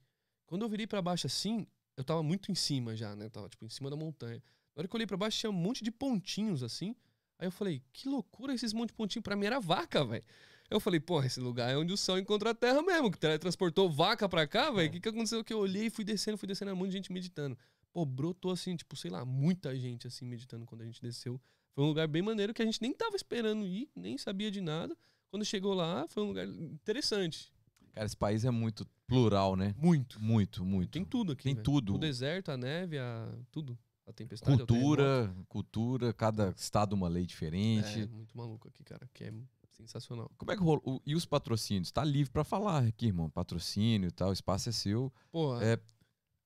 Quando 0.47 0.63
eu 0.63 0.69
virei 0.71 0.87
pra 0.87 1.03
baixo 1.03 1.27
assim, 1.27 1.67
eu 1.95 2.03
tava 2.05 2.23
muito 2.23 2.51
em 2.51 2.55
cima 2.55 2.97
já, 2.97 3.15
né? 3.15 3.27
Eu 3.27 3.31
tava, 3.31 3.49
tipo, 3.51 3.65
em 3.67 3.69
cima 3.71 3.91
da 3.91 3.97
montanha. 3.97 4.43
Na 4.75 4.81
hora 4.81 4.89
que 4.89 4.95
eu 4.95 4.99
olhei 4.99 5.07
pra 5.07 5.17
baixo, 5.17 5.39
tinha 5.39 5.51
um 5.51 5.55
monte 5.55 5.85
de 5.85 5.91
pontinhos 5.91 6.63
assim. 6.63 6.95
Aí 7.39 7.47
eu 7.47 7.51
falei, 7.53 7.83
que 7.93 8.09
loucura 8.09 8.55
esses 8.55 8.73
monte 8.73 8.89
de 8.89 8.95
pontinhos. 8.95 9.23
Pra 9.23 9.37
mim 9.37 9.47
era 9.47 9.61
vaca, 9.61 10.05
velho. 10.05 10.25
Eu 10.71 10.81
falei, 10.81 10.99
porra, 10.99 11.27
esse 11.27 11.39
lugar 11.39 11.71
é 11.71 11.77
onde 11.77 11.93
o 11.93 11.97
sol 11.97 12.19
encontra 12.19 12.51
a 12.51 12.55
terra 12.55 12.81
mesmo, 12.81 13.11
que 13.11 13.19
teletransportou 13.19 13.91
vaca 13.91 14.27
pra 14.29 14.47
cá, 14.47 14.71
velho. 14.71 14.89
O 14.89 14.93
que, 14.93 15.01
que 15.01 15.09
aconteceu? 15.09 15.45
Que 15.45 15.53
eu 15.53 15.59
olhei, 15.59 15.91
fui 15.91 16.05
descendo, 16.05 16.39
fui 16.39 16.47
descendo, 16.47 16.71
era 16.71 16.75
um 16.75 16.79
monte 16.79 16.91
de 16.91 16.97
gente 16.97 17.13
meditando. 17.13 17.59
Pô, 17.93 18.07
brotou 18.07 18.51
assim, 18.51 18.75
tipo, 18.75 18.97
sei 18.97 19.11
lá, 19.11 19.23
muita 19.25 19.77
gente 19.77 20.07
assim 20.07 20.25
meditando 20.25 20.65
quando 20.65 20.81
a 20.81 20.85
gente 20.87 21.03
desceu. 21.03 21.39
Foi 21.75 21.85
um 21.85 21.89
lugar 21.89 22.09
bem 22.09 22.23
maneiro 22.23 22.55
que 22.55 22.63
a 22.63 22.65
gente 22.65 22.81
nem 22.81 22.95
tava 22.95 23.17
esperando 23.17 23.67
ir, 23.67 23.91
nem 23.95 24.17
sabia 24.17 24.51
de 24.51 24.63
nada. 24.63 24.97
Quando 25.31 25.45
chegou 25.45 25.75
lá, 25.75 26.07
foi 26.09 26.23
um 26.23 26.29
lugar 26.29 26.47
interessante. 26.47 27.53
Cara, 27.93 28.07
esse 28.07 28.17
país 28.17 28.45
é 28.45 28.51
muito 28.51 28.87
plural, 29.07 29.57
né? 29.57 29.75
Muito. 29.77 30.19
Muito, 30.21 30.65
muito. 30.65 30.91
Tem 30.91 31.05
tudo 31.05 31.33
aqui. 31.33 31.45
Tem 31.45 31.55
velho. 31.55 31.65
tudo. 31.65 31.95
O 31.95 31.99
deserto, 31.99 32.51
a 32.51 32.57
neve, 32.57 32.99
a 32.99 33.31
tudo. 33.51 33.79
A 34.07 34.13
tempestade. 34.13 34.57
terremoto. 34.67 34.75
Cultura, 34.75 35.35
cultura, 35.49 36.13
cada 36.13 36.51
estado 36.57 36.93
uma 36.95 37.09
lei 37.09 37.25
diferente. 37.25 38.01
É, 38.03 38.07
muito 38.07 38.37
maluco 38.37 38.69
aqui, 38.69 38.83
cara, 38.83 39.09
que 39.15 39.25
é 39.25 39.33
sensacional. 39.71 40.31
Como 40.37 40.51
é 40.53 40.57
que 40.57 40.63
rolou? 40.63 40.83
O- 40.85 41.01
E 41.07 41.15
os 41.15 41.25
patrocínios? 41.25 41.91
Tá 41.91 42.05
livre 42.05 42.33
pra 42.33 42.45
falar 42.45 42.85
aqui, 42.87 43.07
irmão. 43.07 43.31
Patrocínio 43.31 44.09
e 44.09 44.11
tal, 44.13 44.31
o 44.31 44.33
espaço 44.33 44.69
é 44.69 44.73
seu. 44.73 45.13
Porra, 45.31 45.65
É. 45.65 45.79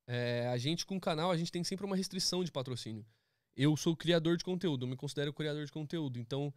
é, 0.07 0.49
a 0.49 0.57
gente 0.59 0.85
com 0.87 0.97
o 0.97 1.01
canal, 1.01 1.31
a 1.31 1.37
gente 1.37 1.51
tem 1.51 1.65
sempre 1.65 1.85
uma 1.87 1.97
restrição 1.97 2.45
de 2.45 2.53
patrocínio. 2.53 3.05
Eu 3.57 3.74
sou 3.77 3.97
criador 3.97 4.37
de 4.37 4.45
conteúdo, 4.45 4.85
eu 4.85 4.89
me 4.91 4.97
considero 4.97 5.33
criador 5.33 5.65
de 5.65 5.73
conteúdo. 5.73 6.19
Então, 6.19 6.53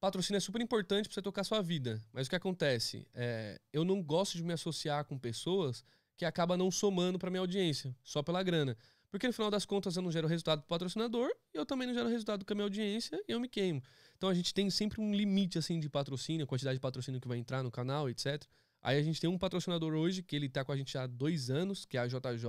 patrocínio 0.00 0.36
é 0.36 0.40
super 0.40 0.60
importante 0.60 1.08
pra 1.08 1.14
você 1.14 1.22
tocar 1.22 1.44
sua 1.44 1.62
vida. 1.62 2.02
Mas 2.12 2.26
o 2.26 2.30
que 2.30 2.36
acontece? 2.36 3.06
É, 3.14 3.60
eu 3.72 3.84
não 3.84 4.02
gosto 4.02 4.36
de 4.36 4.42
me 4.42 4.52
associar 4.52 5.04
com 5.04 5.16
pessoas 5.16 5.84
que 6.16 6.24
acabam 6.24 6.56
não 6.58 6.70
somando 6.70 7.18
pra 7.18 7.30
minha 7.30 7.40
audiência, 7.40 7.96
só 8.02 8.22
pela 8.22 8.42
grana. 8.42 8.76
Porque 9.14 9.28
no 9.28 9.32
final 9.32 9.48
das 9.48 9.64
contas 9.64 9.94
eu 9.94 10.02
não 10.02 10.10
gero 10.10 10.26
resultado 10.26 10.58
pro 10.62 10.68
patrocinador, 10.70 11.30
e 11.54 11.56
eu 11.56 11.64
também 11.64 11.86
não 11.86 11.94
gero 11.94 12.08
resultado 12.08 12.44
com 12.44 12.52
a 12.52 12.56
minha 12.56 12.64
audiência 12.64 13.16
e 13.28 13.30
eu 13.30 13.38
me 13.38 13.48
queimo. 13.48 13.80
Então 14.16 14.28
a 14.28 14.34
gente 14.34 14.52
tem 14.52 14.68
sempre 14.68 15.00
um 15.00 15.14
limite 15.14 15.56
assim 15.56 15.78
de 15.78 15.88
patrocínio, 15.88 16.44
quantidade 16.48 16.78
de 16.78 16.80
patrocínio 16.80 17.20
que 17.20 17.28
vai 17.28 17.38
entrar 17.38 17.62
no 17.62 17.70
canal, 17.70 18.10
etc. 18.10 18.42
Aí 18.82 18.98
a 18.98 19.02
gente 19.04 19.20
tem 19.20 19.30
um 19.30 19.38
patrocinador 19.38 19.94
hoje, 19.94 20.20
que 20.20 20.34
ele 20.34 20.48
tá 20.48 20.64
com 20.64 20.72
a 20.72 20.76
gente 20.76 20.98
há 20.98 21.06
dois 21.06 21.48
anos, 21.48 21.86
que 21.86 21.96
é 21.96 22.00
a 22.00 22.08
JJ, 22.08 22.44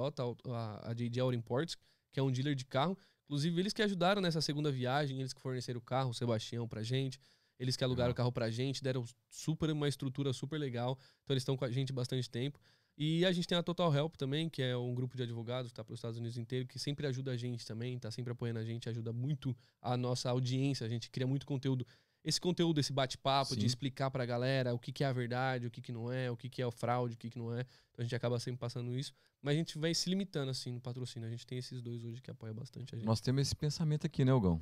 a, 0.49 0.89
a 0.89 0.93
JD 0.95 1.19
Auto 1.19 1.35
Imports, 1.35 1.77
que 2.11 2.19
é 2.19 2.23
um 2.23 2.31
dealer 2.31 2.55
de 2.55 2.65
carro. 2.65 2.97
Inclusive, 3.25 3.59
eles 3.59 3.71
que 3.71 3.83
ajudaram 3.83 4.19
nessa 4.19 4.41
segunda 4.41 4.71
viagem, 4.71 5.19
eles 5.19 5.33
que 5.33 5.41
forneceram 5.41 5.77
o 5.77 5.83
carro, 5.83 6.09
o 6.09 6.13
Sebastião, 6.15 6.67
pra 6.67 6.81
gente. 6.81 7.19
Eles 7.59 7.77
que 7.77 7.83
alugaram 7.83 8.11
o 8.11 8.15
carro 8.15 8.31
pra 8.31 8.49
gente, 8.49 8.83
deram 8.83 9.05
super 9.29 9.69
uma 9.69 9.87
estrutura 9.87 10.33
super 10.33 10.59
legal. 10.59 10.97
Então 11.23 11.35
eles 11.35 11.41
estão 11.41 11.55
com 11.55 11.63
a 11.63 11.69
gente 11.69 11.93
bastante 11.93 12.27
tempo. 12.27 12.59
E 12.97 13.25
a 13.25 13.31
gente 13.31 13.47
tem 13.47 13.57
a 13.57 13.63
Total 13.63 13.93
Help 13.93 14.15
também, 14.15 14.49
que 14.49 14.61
é 14.61 14.75
um 14.77 14.95
grupo 14.95 15.17
de 15.17 15.23
advogados 15.23 15.69
que 15.69 15.75
tá 15.75 15.83
pelos 15.83 15.99
Estados 15.99 16.17
Unidos 16.17 16.37
inteiro, 16.37 16.65
que 16.65 16.79
sempre 16.79 17.05
ajuda 17.05 17.31
a 17.31 17.37
gente 17.37 17.65
também, 17.65 17.99
tá 17.99 18.09
sempre 18.09 18.31
apoiando 18.31 18.59
a 18.59 18.63
gente, 18.63 18.87
ajuda 18.87 19.11
muito 19.11 19.55
a 19.81 19.97
nossa 19.97 20.29
audiência, 20.29 20.85
a 20.85 20.89
gente 20.89 21.09
cria 21.09 21.27
muito 21.27 21.45
conteúdo. 21.45 21.85
Esse 22.23 22.41
conteúdo, 22.41 22.79
esse 22.79 22.91
bate-papo 22.91 23.55
de 23.55 23.65
explicar 23.67 24.09
pra 24.09 24.25
galera 24.25 24.73
o 24.73 24.79
que, 24.79 24.91
que 24.91 25.03
é 25.03 25.07
a 25.07 25.13
verdade, 25.13 25.67
o 25.67 25.71
que, 25.71 25.79
que 25.81 25.91
não 25.91 26.11
é, 26.11 26.31
o 26.31 26.37
que, 26.37 26.49
que 26.49 26.59
é 26.61 26.65
o 26.65 26.71
fraude, 26.71 27.13
o 27.13 27.17
que, 27.17 27.29
que 27.29 27.37
não 27.37 27.53
é. 27.53 27.61
Então 27.91 27.99
a 27.99 28.03
gente 28.03 28.15
acaba 28.15 28.39
sempre 28.39 28.59
passando 28.59 28.97
isso. 28.97 29.13
Mas 29.41 29.53
a 29.53 29.57
gente 29.57 29.77
vai 29.77 29.93
se 29.93 30.09
limitando 30.09 30.49
assim 30.49 30.71
no 30.71 30.81
patrocínio. 30.81 31.27
A 31.27 31.31
gente 31.31 31.45
tem 31.45 31.59
esses 31.59 31.83
dois 31.83 32.03
hoje 32.03 32.21
que 32.21 32.31
apoiam 32.31 32.55
bastante 32.55 32.95
a 32.95 32.97
gente. 32.97 33.05
Nós 33.05 33.21
temos 33.21 33.43
esse 33.43 33.55
pensamento 33.55 34.07
aqui, 34.07 34.25
né, 34.25 34.33
Ogão? 34.33 34.59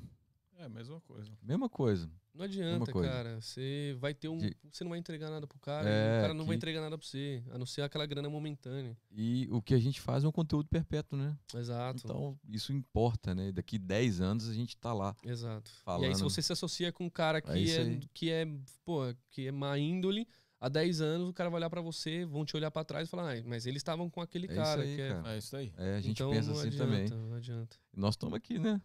É 0.57 0.69
mesma 0.69 1.01
coisa. 1.01 1.31
Mesma 1.41 1.67
coisa. 1.69 2.09
Não 2.33 2.45
adianta, 2.45 2.91
coisa. 2.91 3.09
cara. 3.09 3.41
Você 3.41 3.95
vai 3.99 4.11
ter 4.13 4.27
um. 4.27 4.37
De- 4.37 4.57
Você 4.71 4.83
não 4.83 4.89
vai 4.89 4.97
entregar 4.97 5.29
nada 5.29 5.45
pro 5.45 5.59
cara, 5.59 5.87
É, 5.87 5.91
e 6.15 6.17
o 6.17 6.21
cara 6.21 6.33
não 6.33 6.45
vai 6.45 6.55
que- 6.55 6.57
entregar 6.57 6.81
nada 6.81 6.97
pra 6.97 7.05
você, 7.05 7.43
a 7.51 7.57
não 7.59 7.65
ser 7.65 7.83
aquela 7.83 8.05
grana 8.07 8.27
momentânea. 8.27 8.97
E 9.11 9.47
o 9.51 9.61
que 9.61 9.73
a 9.75 9.79
gente 9.79 10.01
faz 10.01 10.23
é 10.23 10.27
um 10.27 10.31
conteúdo 10.31 10.67
perpétuo, 10.67 11.17
né? 11.17 11.37
Exato. 11.53 12.01
Então, 12.03 12.39
isso 12.49 12.73
importa, 12.73 13.35
né? 13.35 13.51
Daqui 13.51 13.77
10 13.77 14.19
anos 14.19 14.47
a 14.49 14.53
gente 14.53 14.75
tá 14.77 14.91
lá. 14.93 15.15
Exato. 15.23 15.69
E 15.69 15.75
aí, 15.75 15.83
Falando- 15.83 16.15
se 16.15 16.23
você 16.23 16.41
se 16.41 16.51
associa 16.51 16.91
com 16.91 17.05
um 17.05 17.09
cara 17.09 17.39
que 17.39 17.51
É 17.51 17.59
isso 17.59 17.79
é, 17.79 17.83
aí. 17.83 18.01
que 18.13 18.31
é, 18.31 18.47
pô, 18.83 19.01
que 19.29 19.47
é 19.47 19.51
má 19.51 19.77
índole, 19.77 20.27
há 20.59 20.69
10 20.69 21.01
anos 21.01 21.29
o 21.29 21.33
cara 21.33 21.51
vai 21.51 21.59
olhar 21.59 21.69
pra 21.69 21.81
você, 21.81 22.25
vão 22.25 22.43
te 22.45 22.55
olhar 22.57 22.71
pra 22.71 22.83
trás 22.83 23.07
e 23.07 23.11
falar, 23.11 23.31
ah, 23.37 23.43
mas 23.45 23.67
eles 23.67 23.81
estavam 23.81 24.09
com 24.09 24.21
aquele 24.21 24.47
É 24.47 24.53
isso 24.53 24.59
cara 24.59 24.81
aí, 24.81 24.95
que 24.95 25.01
é. 25.01 25.09
cara. 25.09 25.33
É 25.33 25.37
isso 25.37 25.55
aí. 25.55 25.71
É, 25.77 25.95
a 25.97 26.01
gente 26.01 26.13
então, 26.13 26.31
pensa 26.31 26.49
não 26.49 26.57
assim 26.57 26.67
adianta, 26.69 26.83
também. 26.83 27.09
Não 27.29 27.35
adianta. 27.37 27.77
E 27.95 27.99
nós 27.99 28.13
estamos 28.15 28.33
aqui, 28.35 28.57
né? 28.57 28.81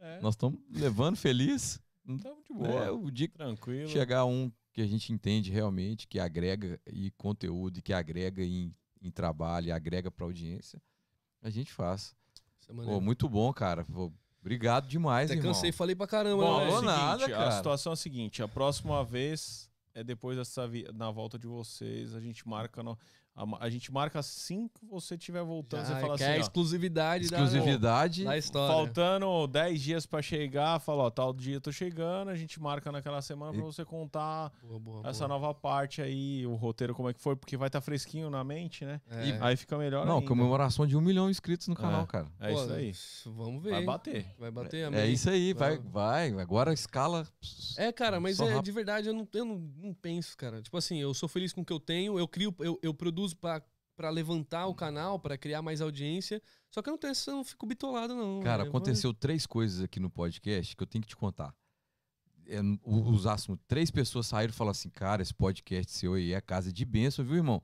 É, 0.00 0.20
Nós 0.20 0.34
estamos 0.34 0.60
levando 0.70 1.16
feliz. 1.16 1.80
tamo 2.22 2.42
de 2.42 2.52
boa. 2.52 2.84
É, 2.84 2.90
o 2.90 3.10
dia 3.10 3.28
Tranquilo. 3.28 3.88
chegar 3.88 4.24
um 4.24 4.50
que 4.72 4.80
a 4.80 4.86
gente 4.86 5.12
entende 5.12 5.50
realmente, 5.50 6.06
que 6.06 6.20
agrega 6.20 6.80
em 6.86 7.10
conteúdo, 7.16 7.78
e 7.78 7.82
que 7.82 7.92
agrega 7.92 8.42
em, 8.44 8.72
em 9.02 9.10
trabalho, 9.10 9.68
e 9.68 9.72
agrega 9.72 10.10
pra 10.10 10.24
audiência, 10.24 10.80
a 11.42 11.50
gente 11.50 11.72
faz. 11.72 12.14
É. 12.68 12.72
Pô, 12.72 13.00
muito 13.00 13.28
bom, 13.28 13.52
cara. 13.52 13.84
Pô, 13.84 14.12
obrigado 14.40 14.86
demais, 14.86 15.30
Até 15.30 15.38
irmão. 15.38 15.52
cansei, 15.52 15.72
falei 15.72 15.96
pra 15.96 16.06
caramba, 16.06 16.44
Bom, 16.44 16.58
né, 16.58 16.64
é 16.64 16.66
Falou 16.70 16.80
seguinte, 16.80 16.96
nada, 17.00 17.24
a 17.24 17.28
cara. 17.30 17.50
situação 17.52 17.92
é 17.92 17.94
a 17.94 17.96
seguinte, 17.96 18.42
a 18.42 18.46
próxima 18.48 19.04
vez 19.04 19.68
é 19.94 20.04
depois 20.04 20.36
dessa 20.36 20.68
vi- 20.68 20.86
na 20.94 21.10
volta 21.10 21.36
de 21.38 21.46
vocês, 21.48 22.14
a 22.14 22.20
gente 22.20 22.46
marca 22.46 22.82
no- 22.82 22.96
a, 23.38 23.64
a 23.64 23.70
gente 23.70 23.92
marca 23.92 24.18
assim 24.18 24.68
que 24.68 24.84
você 24.86 25.14
estiver 25.14 25.42
voltando, 25.44 25.86
Já 25.86 25.94
você 25.94 26.00
fala 26.00 26.18
quer 26.18 26.24
assim, 26.24 26.32
a 26.34 26.36
ó, 26.36 26.40
exclusividade, 26.40 27.24
Exclusividade. 27.26 28.24
da, 28.24 28.30
da 28.30 28.38
história. 28.38 28.74
faltando 28.74 29.46
10 29.46 29.80
dias 29.80 30.06
pra 30.06 30.20
chegar, 30.22 30.78
fala, 30.80 31.04
ó, 31.04 31.10
tal 31.10 31.32
dia 31.32 31.54
eu 31.54 31.60
tô 31.60 31.70
chegando, 31.72 32.28
a 32.30 32.34
gente 32.34 32.60
marca 32.60 32.90
naquela 32.92 33.22
semana 33.22 33.52
pra 33.52 33.60
E- 33.60 33.64
você 33.64 33.84
contar 33.84 34.52
Boa, 34.62 34.78
boa, 34.80 35.08
essa 35.08 35.26
boa. 35.26 35.38
nova 35.40 35.54
parte 35.54 36.02
aí, 36.02 36.46
o 36.46 36.54
roteiro 36.54 36.94
como 36.94 37.08
é 37.08 37.14
que 37.14 37.20
foi, 37.20 37.36
porque 37.36 37.56
vai 37.56 37.68
estar 37.68 37.80
fresquinho 37.80 38.28
na 38.30 38.42
mente, 38.42 38.84
né? 38.84 39.00
É. 39.10 39.38
Aí 39.40 39.56
fica 39.56 39.76
melhor 39.78 40.04
Não, 40.06 40.16
ainda. 40.16 40.26
comemoração 40.26 40.86
de 40.86 40.96
um 40.96 41.00
milhão 41.00 41.26
de 41.26 41.30
inscritos 41.30 41.68
no 41.68 41.74
canal, 41.76 42.02
É. 42.02 42.06
cara. 42.06 42.26
É 42.40 42.52
Pô, 42.52 42.62
isso 42.64 42.72
aí. 42.72 42.92
Vamos 43.34 43.62
ver. 43.62 43.70
Vai 43.70 43.84
bater. 43.84 44.26
Vai 44.38 44.50
bater, 44.50 44.78
É 44.80 44.84
amém. 44.86 45.12
isso 45.12 45.30
aí, 45.30 45.52
vai, 45.52 45.76
Vamos. 45.76 45.92
vai. 45.92 46.30
Agora 46.40 46.70
a 46.70 46.74
escala. 46.74 47.26
É, 47.76 47.92
cara, 47.92 48.18
mas 48.20 48.40
é, 48.40 48.44
rápido. 48.44 48.64
de 48.64 48.72
verdade 48.72 49.08
eu, 49.08 49.14
não, 49.14 49.26
eu 49.32 49.44
não, 49.44 49.58
não 49.76 49.94
penso, 49.94 50.36
cara. 50.36 50.60
Tipo 50.62 50.76
assim, 50.76 50.98
eu 50.98 51.12
sou 51.14 51.28
feliz 51.28 51.52
com 51.52 51.60
o 51.60 51.64
que 51.64 51.72
eu 51.72 51.80
tenho, 51.80 52.18
eu 52.18 52.26
crio, 52.26 52.54
eu, 52.58 52.78
eu 52.82 52.92
produzo 52.94 53.27
pra, 53.34 53.62
pra 53.96 54.10
levantar 54.10 54.66
o 54.66 54.74
canal, 54.74 55.18
pra 55.18 55.36
criar 55.36 55.62
mais 55.62 55.80
audiência. 55.80 56.40
Só 56.70 56.82
que 56.82 56.88
eu 56.88 56.92
não 56.92 56.98
tenho, 56.98 57.12
eu 57.26 57.32
não 57.34 57.44
fico 57.44 57.66
bitolado, 57.66 58.14
não. 58.14 58.40
Cara, 58.40 58.58
velho. 58.58 58.68
aconteceu 58.68 59.12
três 59.14 59.46
coisas 59.46 59.82
aqui 59.82 59.98
no 59.98 60.10
podcast 60.10 60.76
que 60.76 60.82
eu 60.82 60.86
tenho 60.86 61.02
que 61.02 61.08
te 61.08 61.16
contar. 61.16 61.54
É, 62.46 62.60
os 62.82 63.26
assuntos, 63.26 63.62
três 63.68 63.90
pessoas 63.90 64.26
saíram 64.26 64.50
e 64.50 64.54
falaram 64.54 64.70
assim, 64.72 64.88
cara, 64.88 65.20
esse 65.20 65.34
podcast 65.34 65.92
seu 65.92 66.14
aí 66.14 66.32
é 66.32 66.40
casa 66.40 66.72
de 66.72 66.84
bênção, 66.84 67.24
viu, 67.24 67.36
irmão? 67.36 67.62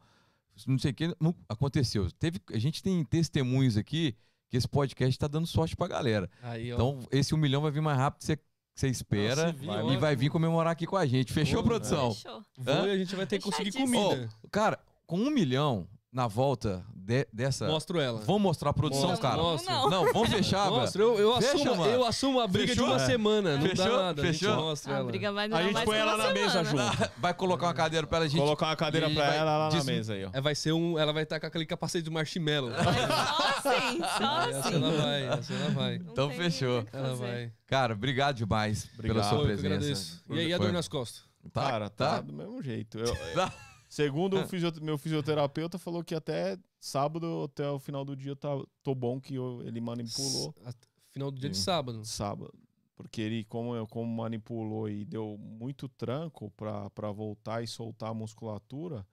Não 0.66 0.78
sei 0.78 0.90
o 0.90 0.94
que, 0.94 1.16
não- 1.18 1.34
aconteceu. 1.48 2.10
Teve, 2.12 2.40
a 2.52 2.58
gente 2.58 2.82
tem 2.82 3.02
testemunhos 3.04 3.76
aqui 3.76 4.14
que 4.48 4.56
esse 4.56 4.68
podcast 4.68 5.18
tá 5.18 5.26
dando 5.26 5.46
sorte 5.46 5.74
pra 5.74 5.88
galera. 5.88 6.30
Aí. 6.42 6.70
Então, 6.70 7.00
esse 7.10 7.34
um 7.34 7.38
milhão 7.38 7.62
vai 7.62 7.70
vir 7.70 7.80
mais 7.80 7.98
rápido 7.98 8.20
que 8.20 8.26
você, 8.26 8.36
que 8.36 8.44
você 8.76 8.88
espera 8.88 9.52
Nossa, 9.52 9.84
vi, 9.88 9.94
e 9.94 9.96
vai 9.96 10.14
vir 10.14 10.30
comemorar 10.30 10.72
aqui 10.72 10.86
com 10.86 10.96
a 10.96 11.06
gente. 11.06 11.32
Fechou, 11.32 11.62
Pô, 11.62 11.70
produção? 11.70 12.14
Fechou. 12.14 12.44
Vou 12.56 12.74
a 12.74 12.96
gente 12.96 13.16
vai 13.16 13.26
ter 13.26 13.38
que 13.38 13.44
conseguir 13.44 13.72
comida. 13.72 14.28
Ô, 14.42 14.48
cara, 14.48 14.73
com 15.06 15.18
um 15.18 15.30
milhão, 15.30 15.86
na 16.12 16.28
volta 16.28 16.84
de- 16.94 17.26
dessa. 17.32 17.66
Mostro 17.66 17.98
ela. 18.00 18.20
Vamos 18.20 18.40
mostrar 18.40 18.70
a 18.70 18.72
produção, 18.72 19.08
Mostra, 19.08 19.30
cara. 19.30 19.42
mostra. 19.42 19.74
Não, 19.74 19.90
Não, 19.90 20.12
vamos 20.12 20.28
fechar, 20.30 20.62
velho. 20.66 20.76
Mostra, 20.76 21.02
eu, 21.02 21.18
eu, 21.18 21.34
Fecha, 21.42 21.54
assumo, 21.56 21.76
mano. 21.76 21.92
eu 21.92 22.04
assumo 22.04 22.40
a 22.40 22.46
briga 22.46 22.68
Fechou? 22.68 22.84
de 22.86 22.90
uma 22.92 23.02
É. 23.02 23.06
semana. 23.06 23.56
Não 23.58 23.66
Fechou? 23.66 23.84
dá 23.84 23.96
nada. 23.96 24.22
A 24.22 24.26
gente 24.26 24.38
Fechou? 24.38 24.56
mostra 24.56 24.94
A 24.94 24.98
ela. 24.98 25.06
briga 25.06 25.32
vai 25.32 25.44
A 25.52 25.62
gente 25.64 25.72
mais 25.72 25.84
põe 25.84 25.98
ela 25.98 26.16
na 26.16 26.32
mesa 26.32 26.64
semana. 26.64 26.92
junto. 26.92 27.10
Vai 27.18 27.34
colocar 27.34 27.66
uma 27.66 27.74
cadeira 27.74 28.06
pra 28.06 28.18
ela, 28.18 28.28
gente. 28.28 28.40
Colocar 28.40 28.66
uma 28.66 28.76
cadeira 28.76 29.10
pra 29.10 29.26
vai 29.26 29.36
ela 29.38 29.58
lá 29.58 29.70
na 29.76 29.84
mesa 29.84 30.14
aí, 30.14 30.24
ó. 30.24 30.30
É, 30.32 30.40
vai 30.40 30.54
ser 30.54 30.72
um. 30.72 30.96
Ela 30.96 31.12
vai 31.12 31.24
estar 31.24 31.40
com 31.40 31.46
aquele 31.46 31.66
capacete 31.66 32.04
de 32.04 32.10
marshmallow. 32.10 32.70
Só 32.70 33.76
assim, 33.76 33.98
só 34.18 34.40
Essa 34.48 34.58
assim. 34.68 34.74
ela 34.76 34.90
vai, 34.92 35.24
essa 35.26 35.52
ela 35.52 35.70
vai. 35.70 35.98
Não 35.98 36.12
Então 36.12 36.30
fechou. 36.30 36.84
Ela 36.92 37.14
vai. 37.16 37.52
Cara, 37.66 37.92
obrigado 37.94 38.36
demais 38.36 38.84
pela 38.84 38.98
Obrigado. 39.14 39.28
sua 39.28 39.38
eu 39.38 39.40
que 39.40 39.46
presença. 39.48 39.66
agradeço. 39.74 40.24
E 40.30 40.38
aí, 40.38 40.54
a 40.54 40.58
dor 40.58 40.72
nas 40.72 40.86
costas? 40.86 41.24
Tá, 41.52 41.62
Cara, 41.70 41.90
tá, 41.90 42.20
do 42.20 42.32
mesmo 42.32 42.62
jeito. 42.62 42.98
Eu- 43.00 43.16
Tá. 43.34 43.52
segundo 43.94 44.36
o 44.44 44.48
fisio- 44.48 44.72
meu 44.82 44.98
fisioterapeuta, 44.98 45.78
falou 45.78 46.02
que 46.02 46.14
até 46.14 46.58
sábado, 46.80 47.44
até 47.44 47.68
o 47.70 47.78
final 47.78 48.04
do 48.04 48.16
dia, 48.16 48.34
tá, 48.34 48.48
tô 48.82 48.94
bom 48.94 49.20
que 49.20 49.34
eu- 49.36 49.62
ele 49.64 49.80
manipulou 49.80 50.54
A- 50.64 50.72
Final 51.12 51.30
do 51.30 51.38
dia 51.38 51.50
de 51.50 51.56
sábado. 51.56 52.04
sábado. 52.04 52.52
Porque 52.96 53.20
ele, 53.20 53.44
como, 53.44 53.74
eu- 53.74 53.86
como 53.86 54.10
manipulou 54.12 54.88
e 54.88 55.04
deu 55.04 55.36
muito 55.38 55.88
tranco 55.88 56.50
pra 56.50 57.10
voltar 57.12 57.62
e 57.62 57.66
soltar 57.66 58.10
a 58.10 58.14
musculatura, 58.14 59.06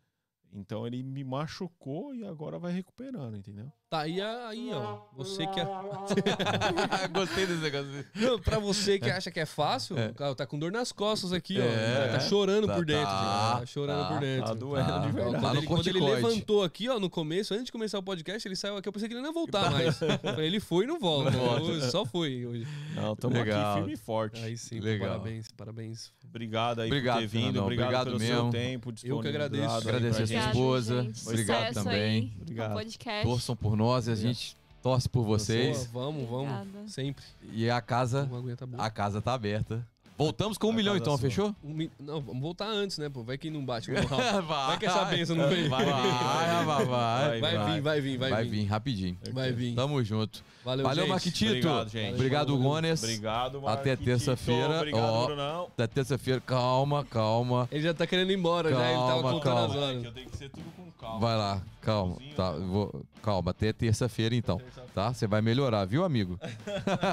então 0.52 0.86
ele 0.86 1.02
me 1.04 1.24
machucou 1.24 2.14
e 2.14 2.24
agora 2.26 2.58
vai 2.60 2.72
recuperando, 2.72 3.36
entendeu? 3.38 3.72
Tá, 3.92 4.08
e 4.08 4.22
aí, 4.22 4.72
ó. 4.74 5.00
Você 5.18 5.46
que 5.48 5.60
é. 5.60 5.66
Gostei 7.14 7.46
desse 7.46 7.60
negócio. 7.62 8.06
Não, 8.16 8.40
pra 8.40 8.58
você 8.58 8.98
que 8.98 9.10
acha 9.10 9.30
que 9.30 9.38
é 9.38 9.46
fácil, 9.46 9.98
o 9.98 10.14
cara 10.14 10.34
tá 10.34 10.46
com 10.46 10.58
dor 10.58 10.72
nas 10.72 10.94
costas 10.94 11.34
aqui, 11.34 11.60
ó. 11.60 11.64
É. 11.64 12.08
Tá 12.14 12.20
chorando 12.22 12.68
Tá, 12.68 12.76
por 12.76 12.86
dentro. 12.86 13.04
tá, 13.06 13.58
Tá 13.60 13.66
chorando 13.66 14.02
tá, 14.04 14.08
por 14.08 14.20
dentro. 14.22 14.46
Tá 14.48 14.54
doendo 14.54 14.88
Tá. 14.88 15.00
de 15.00 15.08
Ó, 15.08 15.12
verdade. 15.12 15.34
Tá 15.34 15.42
Quando, 15.42 15.54
no 15.54 15.60
ele, 15.60 15.68
quando 15.68 15.88
ele 15.88 16.00
levantou 16.00 16.64
aqui, 16.64 16.88
ó, 16.88 17.02
no 17.02 17.10
começo, 17.10 17.54
antes 17.54 17.66
de 17.66 17.72
começar 17.74 18.00
o 18.00 18.04
podcast, 18.04 18.48
ele 18.48 18.56
saiu 18.56 18.78
aqui. 18.78 18.88
Eu 18.88 18.94
pensei 18.94 19.10
que 19.10 19.14
ele 19.14 19.22
não 19.22 19.28
ia 19.30 19.34
voltar 19.34 19.70
mais. 19.70 20.00
Ele 20.38 20.62
foi 20.62 20.86
e 20.86 20.88
não 20.88 20.98
volta. 20.98 21.32
Não 21.32 21.40
volta. 21.42 21.92
Só 21.92 22.06
foi 22.06 22.46
hoje. 22.46 22.66
Não, 22.96 23.14
tamo 23.14 23.34
Legal. 23.34 23.72
aqui 23.72 23.80
firme 23.82 23.94
e 23.94 23.98
forte. 23.98 24.42
Aí 24.42 24.58
sim, 24.58 24.80
Legal. 24.80 25.10
parabéns, 25.10 25.52
parabéns. 25.52 26.14
Obrigado 26.30 26.80
aí 26.80 26.88
Obrigado, 26.88 27.16
por 27.16 27.22
ter 27.24 27.28
vindo, 27.28 27.42
Fernandão. 27.44 27.64
obrigado, 27.64 27.88
Obrigado 27.88 28.06
pelo 28.06 28.20
mesmo. 28.20 28.36
seu 28.44 28.50
tempo 28.52 28.94
Eu 29.04 29.20
que 29.20 29.28
agradeço. 29.28 29.64
aí 29.70 29.82
pra 29.84 29.98
a 29.98 30.14
sua 30.26 30.36
esposa. 30.38 31.08
Obrigado 31.28 31.74
também. 31.74 32.00
Aí, 32.00 32.32
Obrigado. 32.42 32.74
podcast. 32.74 33.28
Torçam 33.28 33.54
por 33.54 33.76
nós 33.76 33.81
e 34.08 34.12
a 34.12 34.16
gente 34.16 34.56
torce 34.82 35.08
por 35.10 35.24
vocês. 35.24 35.88
Vamos, 35.92 36.28
vamos. 36.30 36.52
Obrigada. 36.52 36.88
Sempre. 36.88 37.24
E 37.54 37.70
a 37.70 37.82
casa, 37.82 38.30
a 38.78 38.90
casa 38.90 39.22
tá 39.22 39.34
aberta. 39.34 39.86
Voltamos 40.18 40.56
com 40.56 40.68
um 40.68 40.72
A 40.72 40.74
milhão 40.74 40.96
então, 40.96 41.14
sua. 41.18 41.22
fechou? 41.30 41.56
Um 41.64 41.74
mi- 41.74 41.90
Não, 42.00 42.22
vamos 42.22 42.42
voltar 42.44 42.68
antes, 42.68 43.00
né, 43.00 43.10
pô? 43.10 43.24
Vai 43.24 43.40
que 43.40 43.50
não 43.50 43.66
bate. 43.66 43.92
Vai, 43.92 44.04
vai 44.44 44.78
que 44.78 44.86
essa 44.86 45.04
Vai, 45.06 45.16
benção 45.16 45.36
não 45.36 45.50
vem. 45.50 45.68
vai, 45.68 45.84
vai, 45.84 46.64
vai, 46.66 46.86
vai. 46.86 47.40
Vai 47.40 47.52
vir, 47.74 47.82
vai 47.82 48.02
vir, 48.02 48.18
vai, 48.20 48.30
Vai 48.30 48.44
vir. 48.44 48.50
vir 48.52 48.66
rapidinho. 48.66 49.18
Vai 49.34 49.52
vir. 49.52 49.74
Tamo 49.74 50.04
junto. 50.04 50.44
Valeu, 50.64 50.84
Valeu, 50.86 51.04
gente. 51.06 51.10
Marquitito. 51.12 51.50
Obrigado, 51.68 51.90
gente. 51.90 52.14
Obrigado, 52.14 52.48
Valeu. 52.56 52.62
Gones. 52.70 53.02
Obrigado, 53.04 53.58
Até 53.68 53.90
Marquitito. 53.90 54.04
terça-feira. 54.04 54.78
Obrigado, 54.78 55.04
Ó. 55.12 55.26
Brunão. 55.26 55.64
Até 55.74 55.88
terça-feira. 55.88 56.40
Calma, 56.42 57.04
calma. 57.06 57.68
Ele 57.72 57.82
já 57.82 57.94
tá 57.94 58.06
querendo 58.06 58.32
ir 58.32 58.38
embora, 58.38 58.70
já. 58.70 58.86
Ele 58.92 59.00
tava 59.00 59.08
Calma, 59.24 59.32
contando 59.32 59.44
calma. 59.56 59.66
as 59.66 59.76
horas. 59.76 60.02
Que 60.02 60.08
eu 60.08 60.12
tenho 60.14 60.30
que 60.30 60.38
ser 60.38 60.50
tudo 60.50 60.66
com 60.76 60.81
calma. 61.02 61.20
Vai 61.20 61.38
lá, 61.38 61.62
calma. 61.82 62.18
Tá, 62.36 62.52
vou- 62.52 63.04
calma, 63.22 63.52
até 63.52 63.74
terça-feira 63.74 64.36
então. 64.36 64.62
Tá? 64.94 65.14
Você 65.14 65.28
vai 65.28 65.42
melhorar, 65.42 65.86
viu, 65.86 66.04
amigo? 66.06 66.40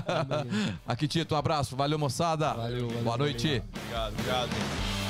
Aqui, 0.86 1.09
Tito, 1.09 1.35
um 1.35 1.39
abraço. 1.39 1.74
Valeu, 1.74 1.98
moçada. 1.98 2.52
Valeu, 2.55 2.89
valeu, 2.89 3.02
Boa 3.02 3.16
noite. 3.16 3.62
Obrigado, 3.74 4.12
obrigado. 4.12 5.07